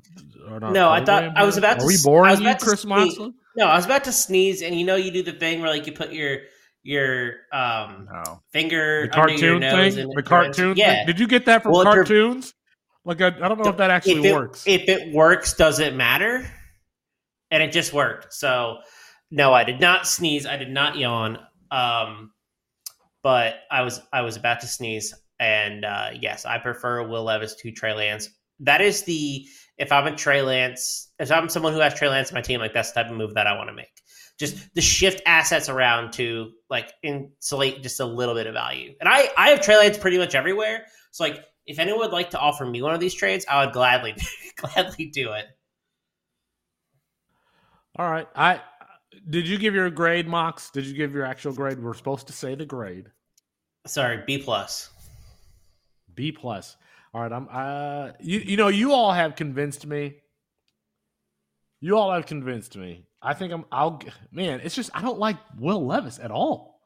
on 0.47 0.63
our 0.63 0.71
No, 0.71 0.89
I 0.89 1.03
thought- 1.03 1.23
program 1.23 1.33
I 1.35 1.43
was 1.43 1.55
here? 1.55 1.61
about 1.65 1.77
Are 1.77 1.81
to 1.81 1.85
we 1.85 1.97
boring 2.03 2.41
you, 2.41 2.55
Chris. 2.55 2.85
Moxley? 2.85 3.33
No, 3.57 3.65
I 3.67 3.75
was 3.75 3.85
about 3.85 4.05
to 4.05 4.11
sneeze, 4.13 4.61
and 4.61 4.73
you 4.79 4.85
know 4.85 4.95
you 4.95 5.11
do 5.11 5.21
the 5.21 5.33
thing 5.33 5.59
where 5.61 5.69
like 5.69 5.85
you 5.85 5.91
put 5.91 6.13
your 6.13 6.37
your 6.83 7.33
um 7.51 8.07
No. 8.11 8.41
finger 8.51 9.03
The 9.03 9.09
cartoon 9.09 9.61
thing. 9.61 10.09
The 10.15 10.23
cartoon. 10.23 10.75
Yeah, 10.77 10.95
Thing? 10.95 11.07
Did 11.07 11.19
you 11.19 11.27
get 11.27 11.45
that 11.45 11.63
from 11.63 11.73
Well, 11.73 11.83
cartoons? 11.83 12.53
Like 13.05 13.21
I, 13.21 13.27
I 13.27 13.47
don't 13.47 13.57
know 13.59 13.69
if 13.69 13.77
that 13.77 13.91
actually 13.91 14.19
if 14.19 14.25
it, 14.25 14.33
works. 14.33 14.63
If 14.65 14.89
it 14.89 15.13
works, 15.13 15.53
does 15.53 15.79
it 15.79 15.95
matter? 15.95 16.49
And 17.51 17.63
it 17.63 17.71
just 17.71 17.93
worked. 17.93 18.33
So 18.33 18.79
no, 19.31 19.53
I 19.53 19.63
did 19.63 19.79
not 19.79 20.07
sneeze. 20.07 20.45
I 20.45 20.57
did 20.57 20.69
not 20.69 20.97
yawn. 20.97 21.39
Um, 21.71 22.31
but 23.23 23.55
I 23.69 23.81
was 23.81 24.01
I 24.13 24.21
was 24.21 24.37
about 24.37 24.61
to 24.61 24.67
sneeze, 24.67 25.13
and 25.39 25.85
uh, 25.85 26.09
yes, 26.19 26.45
I 26.45 26.57
prefer 26.57 27.07
Will 27.07 27.23
Levis 27.23 27.55
to 27.55 27.71
Trey 27.71 27.93
Lance. 27.93 28.29
That 28.61 28.81
is 28.81 29.03
the 29.03 29.45
if 29.77 29.91
I'm 29.91 30.07
a 30.07 30.15
Trey 30.15 30.41
Lance, 30.41 31.11
if 31.19 31.31
I'm 31.31 31.49
someone 31.49 31.73
who 31.73 31.79
has 31.79 31.93
Trey 31.93 32.09
Lance 32.09 32.31
on 32.31 32.35
my 32.35 32.41
team, 32.41 32.59
like 32.59 32.73
that's 32.73 32.91
the 32.91 33.01
type 33.01 33.11
of 33.11 33.17
move 33.17 33.33
that 33.35 33.47
I 33.47 33.55
want 33.57 33.69
to 33.69 33.73
make. 33.73 33.87
Just 34.39 34.73
the 34.73 34.81
shift 34.81 35.21
assets 35.25 35.67
around 35.67 36.13
to 36.13 36.51
like 36.69 36.93
insulate 37.03 37.83
just 37.83 37.99
a 37.99 38.05
little 38.05 38.35
bit 38.35 38.47
of 38.47 38.53
value. 38.53 38.93
And 38.99 39.09
I 39.09 39.29
I 39.37 39.49
have 39.49 39.61
Trey 39.61 39.77
Lance 39.77 39.97
pretty 39.97 40.17
much 40.17 40.33
everywhere. 40.33 40.85
So 41.11 41.23
like 41.25 41.43
if 41.65 41.77
anyone 41.77 41.99
would 41.99 42.11
like 42.11 42.31
to 42.31 42.39
offer 42.39 42.65
me 42.65 42.81
one 42.81 42.93
of 42.93 42.99
these 42.99 43.13
trades, 43.13 43.45
I 43.49 43.65
would 43.65 43.73
gladly 43.73 44.15
gladly 44.55 45.07
do 45.07 45.33
it. 45.33 45.45
All 47.97 48.09
right. 48.09 48.27
I 48.33 48.61
did 49.29 49.47
you 49.47 49.57
give 49.57 49.75
your 49.75 49.89
grade, 49.89 50.27
Mox? 50.27 50.69
Did 50.69 50.85
you 50.85 50.93
give 50.93 51.13
your 51.13 51.25
actual 51.25 51.53
grade? 51.53 51.79
We're 51.79 51.93
supposed 51.93 52.27
to 52.27 52.33
say 52.33 52.55
the 52.55 52.65
grade. 52.65 53.07
Sorry, 53.85 54.23
B 54.25 54.37
plus. 54.37 54.89
B 56.15 56.31
plus. 56.31 56.77
All 57.13 57.21
right. 57.21 57.31
I'm. 57.31 57.47
Uh. 57.51 58.11
You. 58.19 58.39
You 58.39 58.57
know. 58.57 58.67
You 58.67 58.93
all 58.93 59.11
have 59.11 59.35
convinced 59.35 59.85
me. 59.85 60.15
You 61.81 61.97
all 61.97 62.11
have 62.11 62.25
convinced 62.25 62.77
me. 62.77 63.05
I 63.21 63.33
think 63.33 63.51
I'm. 63.53 63.65
I'll. 63.71 64.01
Man, 64.31 64.61
it's 64.63 64.75
just 64.75 64.89
I 64.93 65.01
don't 65.01 65.19
like 65.19 65.37
Will 65.57 65.85
Levis 65.85 66.19
at 66.19 66.31
all. 66.31 66.81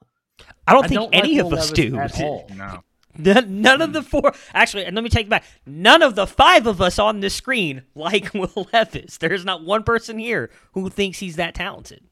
I 0.68 0.74
don't 0.74 0.86
I 0.86 0.88
think 0.88 1.00
don't 1.00 1.14
like 1.14 1.24
any 1.24 1.42
Will 1.42 1.48
of 1.48 1.54
us 1.54 1.72
Levis 1.72 1.92
do. 1.92 1.98
at 1.98 2.22
all. 2.22 2.50
No. 2.56 2.84
None 3.16 3.62
none 3.62 3.82
of 3.82 3.94
the 3.94 4.02
four. 4.02 4.34
Actually, 4.54 4.86
and 4.86 4.96
let 4.96 5.04
me 5.04 5.10
take 5.10 5.28
it 5.28 5.30
back. 5.30 5.44
None 5.68 6.02
of 6.02 6.16
the 6.16 6.26
five 6.26 6.66
of 6.66 6.82
us 6.82 6.98
on 6.98 7.20
this 7.20 7.36
screen 7.36 7.84
like 7.94 8.34
Will 8.34 8.68
Levis. 8.74 9.18
There's 9.18 9.46
not 9.46 9.64
one 9.64 9.84
person 9.84 10.18
here 10.18 10.50
who 10.74 10.90
thinks 10.90 11.20
he's 11.20 11.36
that 11.36 11.54
talented. 11.54 12.04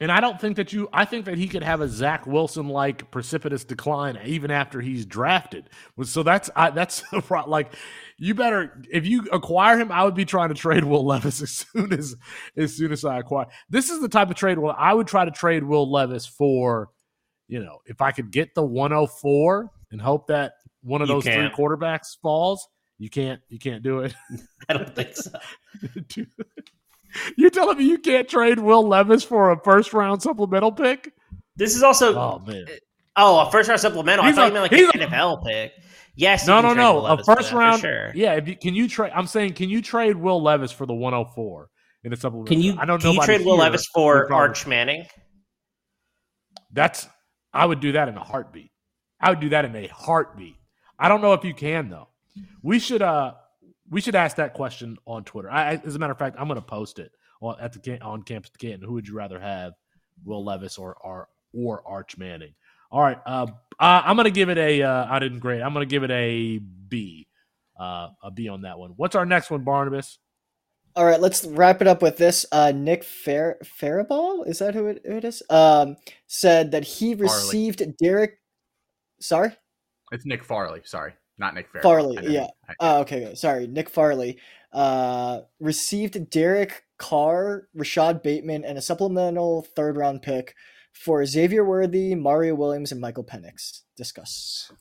And 0.00 0.12
I 0.12 0.20
don't 0.20 0.40
think 0.40 0.56
that 0.56 0.72
you. 0.72 0.88
I 0.92 1.04
think 1.04 1.24
that 1.24 1.36
he 1.36 1.48
could 1.48 1.64
have 1.64 1.80
a 1.80 1.88
Zach 1.88 2.24
Wilson 2.24 2.68
like 2.68 3.10
precipitous 3.10 3.64
decline 3.64 4.16
even 4.24 4.50
after 4.50 4.80
he's 4.80 5.04
drafted. 5.04 5.68
So 6.04 6.22
that's 6.22 6.48
I, 6.54 6.70
that's 6.70 7.02
like 7.48 7.74
you 8.16 8.34
better 8.34 8.80
if 8.92 9.06
you 9.06 9.26
acquire 9.32 9.76
him. 9.76 9.90
I 9.90 10.04
would 10.04 10.14
be 10.14 10.24
trying 10.24 10.50
to 10.50 10.54
trade 10.54 10.84
Will 10.84 11.04
Levis 11.04 11.42
as 11.42 11.50
soon 11.50 11.92
as 11.92 12.14
as 12.56 12.76
soon 12.76 12.92
as 12.92 13.04
I 13.04 13.18
acquire. 13.18 13.46
This 13.70 13.90
is 13.90 14.00
the 14.00 14.08
type 14.08 14.30
of 14.30 14.36
trade. 14.36 14.58
Well, 14.58 14.74
I 14.78 14.94
would 14.94 15.08
try 15.08 15.24
to 15.24 15.32
trade 15.32 15.64
Will 15.64 15.90
Levis 15.90 16.26
for, 16.26 16.90
you 17.48 17.58
know, 17.58 17.78
if 17.86 18.00
I 18.00 18.12
could 18.12 18.30
get 18.30 18.54
the 18.54 18.62
104 18.64 19.68
and 19.90 20.00
hope 20.00 20.28
that 20.28 20.52
one 20.82 21.02
of 21.02 21.08
You 21.08 21.14
those 21.16 21.24
can't. 21.24 21.52
three 21.52 21.64
quarterbacks 21.66 22.16
falls. 22.22 22.68
You 22.98 23.10
can't. 23.10 23.40
You 23.48 23.58
can't 23.58 23.82
do 23.82 24.00
it. 24.00 24.14
I 24.68 24.74
don't 24.74 24.94
think 24.94 25.16
so. 25.16 25.32
You're 27.36 27.50
telling 27.50 27.78
me 27.78 27.84
you 27.84 27.98
can't 27.98 28.28
trade 28.28 28.58
Will 28.58 28.86
Levis 28.86 29.24
for 29.24 29.50
a 29.50 29.60
first 29.62 29.92
round 29.92 30.22
supplemental 30.22 30.72
pick? 30.72 31.12
This 31.56 31.74
is 31.74 31.82
also 31.82 32.14
Oh 32.16 32.38
man. 32.46 32.66
oh 33.16 33.40
a 33.40 33.50
first 33.50 33.68
round 33.68 33.80
supplemental. 33.80 34.24
He's 34.24 34.34
I 34.36 34.36
thought 34.36 34.44
a- 34.44 34.54
you 34.54 34.60
meant 34.60 34.72
he's 34.74 34.86
like 34.86 34.94
a- 34.96 35.04
an 35.04 35.10
NFL 35.10 35.44
pick. 35.44 35.72
Yes, 36.14 36.42
you 36.46 36.48
No, 36.52 36.60
can 36.60 36.62
no, 36.64 36.74
trade 36.74 36.82
no. 36.82 36.94
Will 36.94 37.00
A 37.00 37.08
Levis 37.10 37.26
for 37.26 37.36
first 37.36 37.48
that, 37.48 37.52
for 37.52 37.58
round. 37.58 37.80
sure. 37.80 38.12
Yeah. 38.14 38.32
If 38.34 38.48
you, 38.48 38.56
can 38.56 38.74
you 38.74 38.88
trade? 38.88 39.12
I'm 39.14 39.26
saying, 39.26 39.52
can 39.54 39.68
you 39.70 39.80
trade 39.80 40.16
Will 40.16 40.42
Levis 40.42 40.72
for 40.72 40.84
the 40.84 40.92
104 40.94 41.68
in 42.04 42.12
a 42.12 42.16
supplemental? 42.16 42.52
Can 42.54 42.60
you 42.62 42.76
I 42.78 42.84
don't 42.84 43.00
can 43.00 43.12
you 43.12 43.20
trade 43.22 43.44
Will 43.46 43.56
Levis 43.56 43.86
for 43.94 44.32
Arch 44.32 44.66
Manning? 44.66 45.06
That's. 46.72 47.08
I 47.52 47.64
would 47.64 47.80
do 47.80 47.92
that 47.92 48.08
in 48.08 48.16
a 48.16 48.22
heartbeat. 48.24 48.70
I 49.20 49.30
would 49.30 49.40
do 49.40 49.48
that 49.50 49.64
in 49.64 49.74
a 49.74 49.86
heartbeat. 49.88 50.56
I 50.98 51.08
don't 51.08 51.22
know 51.22 51.32
if 51.32 51.44
you 51.44 51.54
can 51.54 51.88
though. 51.88 52.08
We 52.62 52.78
should. 52.78 53.02
Uh, 53.02 53.32
we 53.90 54.00
should 54.00 54.14
ask 54.14 54.36
that 54.36 54.54
question 54.54 54.98
on 55.06 55.24
Twitter. 55.24 55.50
I, 55.50 55.72
I- 55.72 55.82
as 55.84 55.94
a 55.94 55.98
matter 55.98 56.12
of 56.12 56.18
fact, 56.18 56.36
I'm 56.38 56.48
going 56.48 56.60
to 56.60 56.66
post 56.66 56.98
it 56.98 57.12
on 57.40 57.56
at 57.60 57.72
the 57.72 58.00
on 58.02 58.22
campus 58.22 58.50
at 58.54 58.58
Canton. 58.60 58.82
Who 58.86 58.94
would 58.94 59.06
you 59.08 59.14
rather 59.14 59.38
have, 59.40 59.72
Will 60.24 60.44
Levis 60.44 60.78
or 60.78 60.94
or 60.96 61.28
or 61.52 61.82
Arch 61.86 62.16
Manning? 62.18 62.54
All 62.90 63.02
right. 63.02 63.18
Uh, 63.26 63.46
uh, 63.78 64.02
I'm 64.04 64.16
going 64.16 64.24
to 64.24 64.30
give 64.30 64.48
it 64.48 64.58
a. 64.58 64.82
Uh, 64.82 65.06
I 65.08 65.18
didn't 65.18 65.40
grade. 65.40 65.60
I'm 65.62 65.72
going 65.74 65.86
to 65.86 65.90
give 65.90 66.02
it 66.04 66.10
a 66.10 66.58
B. 66.58 67.26
Uh, 67.78 68.08
a 68.22 68.30
B 68.30 68.48
on 68.48 68.62
that 68.62 68.78
one. 68.78 68.92
What's 68.96 69.14
our 69.14 69.24
next 69.26 69.50
one, 69.50 69.62
Barnabas? 69.62 70.18
All 70.96 71.04
right, 71.04 71.20
let's 71.20 71.44
wrap 71.44 71.80
it 71.80 71.86
up 71.86 72.02
with 72.02 72.16
this. 72.16 72.44
Uh, 72.50 72.72
Nick 72.74 73.04
Fair 73.04 73.58
Faraball, 73.62 74.48
is 74.48 74.58
that 74.58 74.74
who 74.74 74.86
it, 74.88 75.00
who 75.06 75.18
it 75.18 75.24
is? 75.24 75.44
Um, 75.48 75.96
said 76.26 76.72
that 76.72 76.82
he 76.82 77.14
received 77.14 77.82
Derek. 77.98 78.40
Sorry, 79.20 79.52
It's 80.10 80.26
Nick 80.26 80.42
Farley. 80.42 80.80
Sorry, 80.84 81.12
not 81.38 81.54
Nick 81.54 81.68
Farley. 81.82 82.16
Farley, 82.16 82.32
yeah. 82.34 82.48
Oh, 82.80 83.00
okay, 83.00 83.34
sorry. 83.34 83.66
Nick 83.66 83.88
Farley 83.88 84.38
uh, 84.72 85.40
received 85.60 86.30
Derek 86.30 86.84
Carr, 86.98 87.68
Rashod 87.74 88.22
Bateman, 88.22 88.64
and 88.64 88.76
a 88.76 88.82
supplemental 88.82 89.62
third 89.76 89.96
round 89.96 90.22
pick 90.22 90.54
for 90.92 91.24
Xavier 91.24 91.64
Worthy, 91.64 92.14
Mario 92.14 92.54
Williams, 92.54 92.92
and 92.92 93.00
Michael 93.00 93.24
Penix. 93.24 93.82
Discuss. 93.96 94.72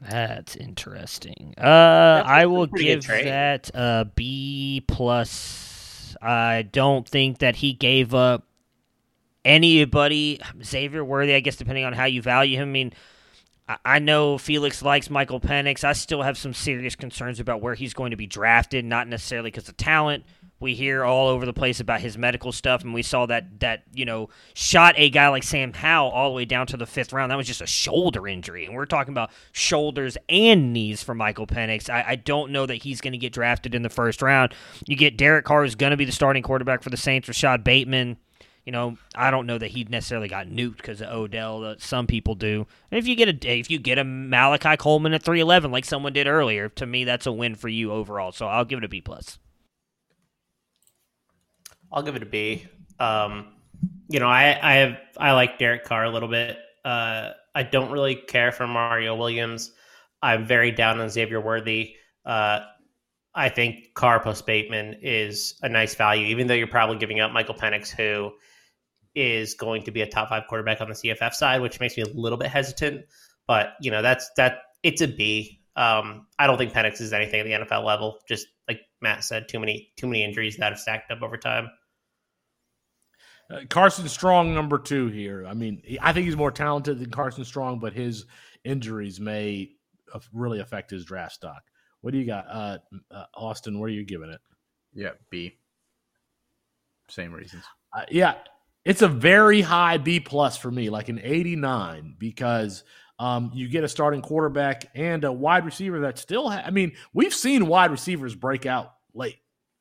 That's 0.00 0.56
interesting. 0.56 1.54
Uh, 1.56 2.22
I 2.24 2.46
will 2.46 2.66
give 2.66 3.06
that 3.06 3.70
a 3.74 4.06
B 4.14 4.84
plus. 4.86 6.16
I 6.20 6.62
don't 6.62 7.08
think 7.08 7.38
that 7.38 7.56
he 7.56 7.72
gave 7.72 8.14
up 8.14 8.46
anybody. 9.44 10.40
Xavier 10.62 11.04
Worthy, 11.04 11.34
I 11.34 11.40
guess, 11.40 11.56
depending 11.56 11.84
on 11.84 11.92
how 11.92 12.04
you 12.04 12.22
value 12.22 12.56
him. 12.56 12.68
I 12.68 12.72
mean, 12.72 12.92
I- 13.84 13.98
know 13.98 14.36
Felix 14.36 14.82
likes 14.82 15.08
Michael 15.08 15.40
Penix. 15.40 15.84
I 15.84 15.94
still 15.94 16.22
have 16.22 16.36
some 16.36 16.52
serious 16.52 16.94
concerns 16.94 17.40
about 17.40 17.62
where 17.62 17.74
he's 17.74 17.94
going 17.94 18.10
to 18.10 18.16
be 18.16 18.26
drafted, 18.26 18.84
not 18.84 19.08
necessarily 19.08 19.50
because 19.50 19.68
of 19.68 19.76
talent. 19.76 20.24
We 20.60 20.74
hear 20.74 21.04
all 21.04 21.28
over 21.28 21.44
the 21.44 21.52
place 21.52 21.80
about 21.80 22.00
his 22.00 22.16
medical 22.16 22.52
stuff, 22.52 22.84
and 22.84 22.94
we 22.94 23.02
saw 23.02 23.26
that 23.26 23.60
that 23.60 23.82
you 23.92 24.04
know 24.04 24.28
shot 24.54 24.94
a 24.96 25.10
guy 25.10 25.28
like 25.28 25.42
Sam 25.42 25.72
Howell 25.72 26.10
all 26.10 26.30
the 26.30 26.36
way 26.36 26.44
down 26.44 26.66
to 26.68 26.76
the 26.76 26.86
fifth 26.86 27.12
round. 27.12 27.30
That 27.30 27.36
was 27.36 27.46
just 27.46 27.60
a 27.60 27.66
shoulder 27.66 28.26
injury, 28.28 28.64
and 28.64 28.74
we're 28.74 28.86
talking 28.86 29.12
about 29.12 29.30
shoulders 29.52 30.16
and 30.28 30.72
knees 30.72 31.02
for 31.02 31.14
Michael 31.14 31.46
Penix. 31.46 31.90
I, 31.90 32.04
I 32.08 32.16
don't 32.16 32.52
know 32.52 32.66
that 32.66 32.76
he's 32.76 33.00
going 33.00 33.12
to 33.12 33.18
get 33.18 33.32
drafted 33.32 33.74
in 33.74 33.82
the 33.82 33.90
first 33.90 34.22
round. 34.22 34.54
You 34.86 34.96
get 34.96 35.18
Derek 35.18 35.44
Carr, 35.44 35.64
who's 35.64 35.74
going 35.74 35.90
to 35.90 35.96
be 35.96 36.04
the 36.04 36.12
starting 36.12 36.42
quarterback 36.42 36.82
for 36.82 36.90
the 36.90 36.96
Saints. 36.96 37.28
Rashod 37.28 37.64
Bateman, 37.64 38.16
you 38.64 38.72
know, 38.72 38.96
I 39.14 39.30
don't 39.30 39.46
know 39.46 39.58
that 39.58 39.70
he 39.70 39.84
necessarily 39.84 40.28
got 40.28 40.46
nuked 40.46 40.78
because 40.78 41.02
of 41.02 41.08
Odell. 41.08 41.60
That 41.60 41.82
some 41.82 42.06
people 42.06 42.34
do. 42.34 42.66
And 42.90 42.98
if 42.98 43.06
you 43.06 43.14
get 43.14 43.28
a 43.28 43.58
if 43.58 43.70
you 43.70 43.78
get 43.78 43.98
a 43.98 44.04
Malachi 44.04 44.76
Coleman 44.76 45.12
at 45.12 45.22
three 45.22 45.40
eleven 45.40 45.70
like 45.70 45.84
someone 45.84 46.12
did 46.12 46.26
earlier, 46.26 46.68
to 46.70 46.86
me 46.86 47.04
that's 47.04 47.26
a 47.26 47.32
win 47.32 47.54
for 47.54 47.68
you 47.68 47.92
overall. 47.92 48.32
So 48.32 48.46
I'll 48.46 48.64
give 48.64 48.78
it 48.78 48.84
a 48.84 48.88
B 48.88 49.00
plus. 49.00 49.38
I'll 51.92 52.02
give 52.02 52.16
it 52.16 52.22
a 52.22 52.26
B. 52.26 52.66
Um, 52.98 53.52
you 54.08 54.18
know, 54.18 54.28
I 54.28 54.58
I 54.62 54.74
have 54.76 54.98
I 55.18 55.32
like 55.32 55.58
Derek 55.58 55.84
Carr 55.84 56.04
a 56.04 56.10
little 56.10 56.28
bit. 56.28 56.56
Uh, 56.84 57.30
I 57.54 57.62
don't 57.62 57.92
really 57.92 58.14
care 58.14 58.50
for 58.50 58.66
Mario 58.66 59.14
Williams. 59.14 59.72
I'm 60.22 60.46
very 60.46 60.70
down 60.70 61.00
on 61.00 61.08
Xavier 61.10 61.40
Worthy. 61.40 61.96
Uh, 62.24 62.60
I 63.34 63.48
think 63.48 63.92
Carr 63.94 64.20
plus 64.20 64.40
Bateman 64.40 64.96
is 65.02 65.54
a 65.62 65.68
nice 65.68 65.94
value, 65.94 66.26
even 66.26 66.46
though 66.46 66.54
you're 66.54 66.66
probably 66.66 66.96
giving 66.96 67.20
up 67.20 67.32
Michael 67.32 67.54
Penix, 67.54 67.90
who 67.90 68.32
is 69.14 69.54
going 69.54 69.82
to 69.84 69.90
be 69.90 70.02
a 70.02 70.06
top 70.08 70.28
five 70.28 70.44
quarterback 70.48 70.80
on 70.80 70.88
the 70.88 70.94
CFF 70.94 71.32
side, 71.34 71.60
which 71.60 71.80
makes 71.80 71.96
me 71.96 72.02
a 72.02 72.06
little 72.08 72.38
bit 72.38 72.48
hesitant. 72.48 73.04
But 73.46 73.74
you 73.80 73.90
know, 73.90 74.02
that's 74.02 74.30
that. 74.36 74.58
It's 74.82 75.00
a 75.00 75.08
B. 75.08 75.60
Um, 75.76 76.26
I 76.38 76.46
don't 76.46 76.58
think 76.58 76.72
Penix 76.72 77.00
is 77.00 77.12
anything 77.12 77.40
at 77.40 77.44
the 77.44 77.64
NFL 77.74 77.84
level. 77.84 78.18
Just 78.28 78.46
like 78.68 78.80
Matt 79.00 79.24
said, 79.24 79.48
too 79.48 79.58
many 79.58 79.92
too 79.96 80.06
many 80.06 80.22
injuries 80.24 80.56
that 80.58 80.72
have 80.72 80.78
stacked 80.80 81.10
up 81.10 81.22
over 81.22 81.36
time. 81.36 81.68
Uh, 83.50 83.60
Carson 83.68 84.08
Strong, 84.08 84.54
number 84.54 84.78
two 84.78 85.08
here. 85.08 85.46
I 85.46 85.52
mean, 85.54 85.80
he- 85.84 85.98
I 86.00 86.12
think 86.12 86.24
he's 86.26 86.36
more 86.36 86.50
talented 86.50 86.98
than 86.98 87.10
Carson 87.10 87.44
Strong, 87.44 87.78
but 87.78 87.92
his 87.92 88.24
injuries 88.64 89.20
may 89.20 89.72
af- 90.14 90.28
really 90.32 90.60
affect 90.60 90.90
his 90.90 91.04
draft 91.04 91.34
stock. 91.34 91.62
What 92.00 92.12
do 92.12 92.18
you 92.18 92.24
got, 92.26 92.46
uh, 92.48 92.78
uh, 93.10 93.26
Austin? 93.34 93.78
Where 93.78 93.88
are 93.88 93.92
you 93.92 94.04
giving 94.04 94.30
it? 94.30 94.40
Yeah, 94.94 95.10
B. 95.30 95.58
Same 97.10 97.32
reasons. 97.32 97.64
Uh, 97.92 98.04
yeah, 98.10 98.36
it's 98.84 99.02
a 99.02 99.08
very 99.08 99.60
high 99.60 99.96
B 99.98 100.20
plus 100.20 100.56
for 100.56 100.70
me, 100.70 100.90
like 100.90 101.08
an 101.08 101.20
89, 101.22 102.16
because 102.18 102.84
um, 103.18 103.50
you 103.54 103.68
get 103.68 103.84
a 103.84 103.88
starting 103.88 104.20
quarterback 104.20 104.90
and 104.94 105.24
a 105.24 105.32
wide 105.32 105.64
receiver 105.64 106.00
that 106.00 106.18
still. 106.18 106.50
Ha- 106.50 106.64
I 106.66 106.70
mean, 106.70 106.92
we've 107.12 107.34
seen 107.34 107.66
wide 107.66 107.90
receivers 107.90 108.34
break 108.34 108.66
out 108.66 108.92
late, 109.14 109.38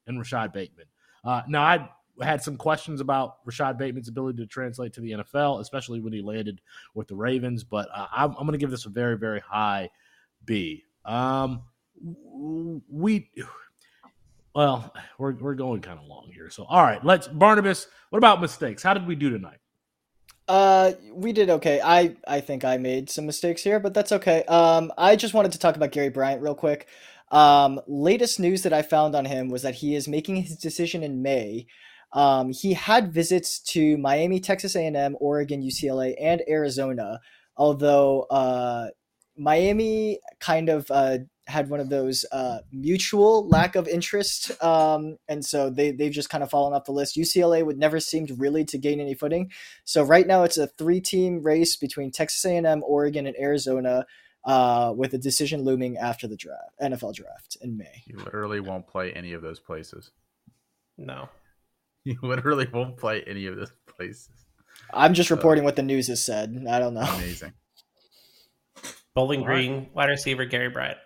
and 0.08 0.18
Rashod 0.18 0.54
Bateman. 0.54 0.86
Uh, 1.26 1.42
now, 1.48 1.64
I 1.64 1.90
had 2.22 2.44
some 2.44 2.58
questions 2.58 3.02
about 3.02 3.38
Rashod 3.46 3.78
Bateman's 3.78 4.08
ability 4.08 4.38
to 4.42 4.48
translate 4.48 4.94
to 4.94 5.02
the 5.02 5.12
NFL, 5.12 5.60
especially 5.62 6.00
when 6.00 6.14
he 6.14 6.22
landed 6.22 6.62
with 6.94 7.08
the 7.08 7.16
Ravens. 7.16 7.64
But 7.64 7.90
uh, 7.94 8.08
I'm, 8.12 8.32
I'm 8.32 8.46
going 8.46 8.52
to 8.52 8.58
give 8.58 8.72
this 8.72 8.86
a 8.86 8.90
very, 8.90 9.18
very 9.18 9.40
high 9.40 9.90
B. 10.46 10.84
Um, 11.06 11.64
we 12.90 13.30
well, 14.56 14.94
we're 15.18 15.34
we're 15.34 15.56
going 15.56 15.82
kind 15.82 16.00
of 16.00 16.06
long 16.06 16.30
here. 16.34 16.50
So, 16.50 16.66
all 16.66 16.84
right, 16.84 17.04
let's 17.04 17.28
Barnabas. 17.28 17.88
What 18.10 18.18
about 18.18 18.42
mistakes? 18.42 18.84
How 18.84 18.94
did 18.94 19.08
we 19.08 19.16
do 19.16 19.30
tonight? 19.30 19.58
Uh, 20.48 20.92
we 21.14 21.32
did 21.32 21.50
okay. 21.50 21.82
I 21.84 22.16
I 22.28 22.42
think 22.42 22.66
I 22.66 22.78
made 22.78 23.10
some 23.10 23.26
mistakes 23.26 23.64
here, 23.64 23.80
but 23.80 23.94
that's 23.94 24.12
okay. 24.12 24.44
Um, 24.44 24.92
I 24.98 25.16
just 25.16 25.34
wanted 25.34 25.54
to 25.54 25.60
talk 25.60 25.76
about 25.76 25.92
Gary 25.92 26.10
Bryant 26.10 26.42
real 26.42 26.56
quick. 26.56 26.88
Um, 27.32 27.82
latest 27.88 28.40
news 28.40 28.62
that 28.64 28.74
I 28.74 28.84
found 28.84 29.16
on 29.16 29.26
him 29.26 29.50
was 29.50 29.64
that 29.64 29.76
he 29.76 29.96
is 29.96 30.08
making 30.08 30.36
his 30.36 30.56
decision 30.58 31.02
in 31.02 31.24
May. 31.24 31.66
Um, 32.12 32.52
he 32.52 32.74
had 32.74 33.12
visits 33.12 33.60
to 33.60 33.98
Miami, 33.98 34.40
Texas 34.40 34.76
A&M, 34.76 35.18
Oregon, 35.20 35.64
UCLA, 35.64 36.14
and 36.22 36.44
Arizona. 36.48 37.20
Although 37.58 38.28
uh, 38.30 38.90
Miami 39.36 40.20
kind 40.40 40.70
of 40.70 40.86
uh, 40.92 41.20
had 41.48 41.70
one 41.70 41.80
of 41.80 41.90
those 41.90 42.26
uh, 42.32 42.60
mutual 42.72 43.48
lack 43.48 43.76
of 43.76 43.88
interest, 43.88 44.52
um, 44.64 45.18
and 45.28 45.44
so 45.44 45.70
they 45.70 45.92
they've 45.92 46.12
just 46.12 46.30
kind 46.30 46.44
of 46.44 46.50
fallen 46.50 46.74
off 46.74 46.86
the 46.86 46.92
list. 46.92 47.18
UCLA 47.18 47.66
would 47.66 47.78
never 47.78 48.00
seemed 48.00 48.40
really 48.40 48.64
to 48.66 48.78
gain 48.78 49.00
any 49.00 49.14
footing. 49.14 49.52
So 49.84 50.04
right 50.04 50.26
now 50.26 50.44
it's 50.44 50.58
a 50.58 50.68
three-team 50.68 51.42
race 51.44 51.76
between 51.76 52.12
Texas 52.12 52.46
A&M, 52.46 52.84
Oregon, 52.86 53.28
and 53.28 53.36
Arizona, 53.38 54.06
uh, 54.46 54.94
with 54.96 55.14
a 55.14 55.18
decision 55.18 55.64
looming 55.64 55.98
after 55.98 56.28
the 56.28 56.38
draft, 56.38 56.72
NFL 56.82 57.16
draft 57.16 57.58
in 57.62 57.78
May. 57.78 58.04
You 58.06 58.18
literally 58.18 58.60
won't 58.60 58.88
play 58.88 59.12
any 59.12 59.34
of 59.34 59.42
those 59.42 59.60
places. 59.60 60.12
No. 60.98 61.30
You 62.06 62.20
literally 62.22 62.68
won't 62.68 62.98
play 62.98 63.24
any 63.26 63.46
of 63.46 63.56
those 63.56 63.72
places. 63.88 64.28
I'm 64.94 65.14
just 65.14 65.32
reporting 65.32 65.64
what 65.64 65.78
the 65.78 65.84
news 65.84 66.08
has 66.10 66.22
said. 66.22 66.66
I 66.70 66.78
don't 66.78 66.94
know. 66.94 67.00
Amazing. 67.00 67.54
Bowling 69.16 69.40
All 69.40 69.48
right. 69.48 69.56
Green, 69.56 69.90
wide 69.94 70.10
receiver 70.10 70.44
Gary 70.44 70.70
Bryant. 70.70 70.98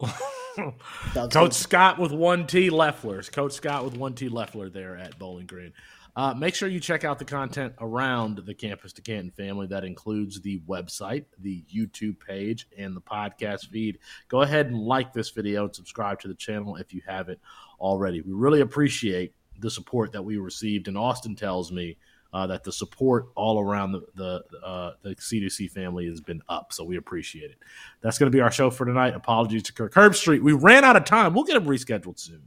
Coach 0.00 1.32
good. 1.32 1.54
Scot 1.54 1.98
with 1.98 2.12
one 2.12 2.46
T 2.46 2.70
Loeffler's. 2.70 3.28
Coach 3.28 3.52
Scot 3.52 3.84
with 3.84 3.96
one 3.96 4.14
T 4.14 4.28
Loeffler 4.28 4.68
there 4.68 4.96
at 4.96 5.18
Bowling 5.18 5.46
Green. 5.46 5.72
Uh, 6.16 6.32
make 6.32 6.54
sure 6.54 6.66
you 6.66 6.80
check 6.80 7.04
out 7.04 7.18
the 7.18 7.26
content 7.26 7.74
around 7.78 8.38
the 8.46 8.54
Campus 8.54 8.94
to 8.94 9.02
Canton 9.02 9.30
family. 9.30 9.66
That 9.66 9.84
includes 9.84 10.40
the 10.40 10.60
website, 10.60 11.26
the 11.38 11.62
YouTube 11.72 12.18
page, 12.18 12.66
and 12.78 12.96
the 12.96 13.02
podcast 13.02 13.68
feed. 13.68 13.98
Go 14.28 14.40
ahead 14.40 14.66
and 14.66 14.78
like 14.78 15.12
this 15.12 15.28
video 15.28 15.64
and 15.64 15.76
subscribe 15.76 16.18
to 16.20 16.28
the 16.28 16.34
channel 16.34 16.76
if 16.76 16.94
you 16.94 17.02
haven't 17.06 17.38
already. 17.78 18.22
We 18.22 18.32
really 18.32 18.62
appreciate 18.62 19.34
the 19.58 19.70
support 19.70 20.12
that 20.12 20.24
we 20.24 20.38
received, 20.38 20.88
and 20.88 20.96
Austin 20.96 21.36
tells 21.36 21.70
me 21.70 21.98
uh, 22.36 22.46
that 22.46 22.62
the 22.62 22.70
support 22.70 23.28
all 23.34 23.58
around 23.58 23.92
the 23.92 24.02
the, 24.14 24.44
uh, 24.62 24.92
the 25.00 25.16
C2C 25.16 25.70
family 25.70 26.06
has 26.06 26.20
been 26.20 26.42
up. 26.50 26.70
So 26.70 26.84
we 26.84 26.98
appreciate 26.98 27.50
it. 27.50 27.56
That's 28.02 28.18
going 28.18 28.30
to 28.30 28.36
be 28.36 28.42
our 28.42 28.50
show 28.50 28.68
for 28.68 28.84
tonight. 28.84 29.14
Apologies 29.14 29.62
to 29.64 29.72
Kirk 29.72 29.94
Herbstreit. 29.94 30.42
We 30.42 30.52
ran 30.52 30.84
out 30.84 30.96
of 30.96 31.06
time. 31.06 31.32
We'll 31.32 31.44
get 31.44 31.56
him 31.56 31.64
rescheduled 31.64 32.18
soon. 32.18 32.42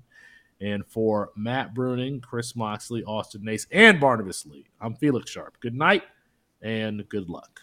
And 0.61 0.85
for 0.85 1.31
Matt 1.35 1.73
Bruning, 1.73 2.21
Chris 2.21 2.55
Moxley, 2.55 3.03
Austin 3.03 3.43
Nace, 3.43 3.65
and 3.71 3.99
Barnabas 3.99 4.45
Lee, 4.45 4.67
I'm 4.79 4.93
Felix 4.93 5.31
Sharp. 5.31 5.59
Good 5.59 5.73
night 5.73 6.03
and 6.61 7.09
good 7.09 7.27
luck. 7.27 7.59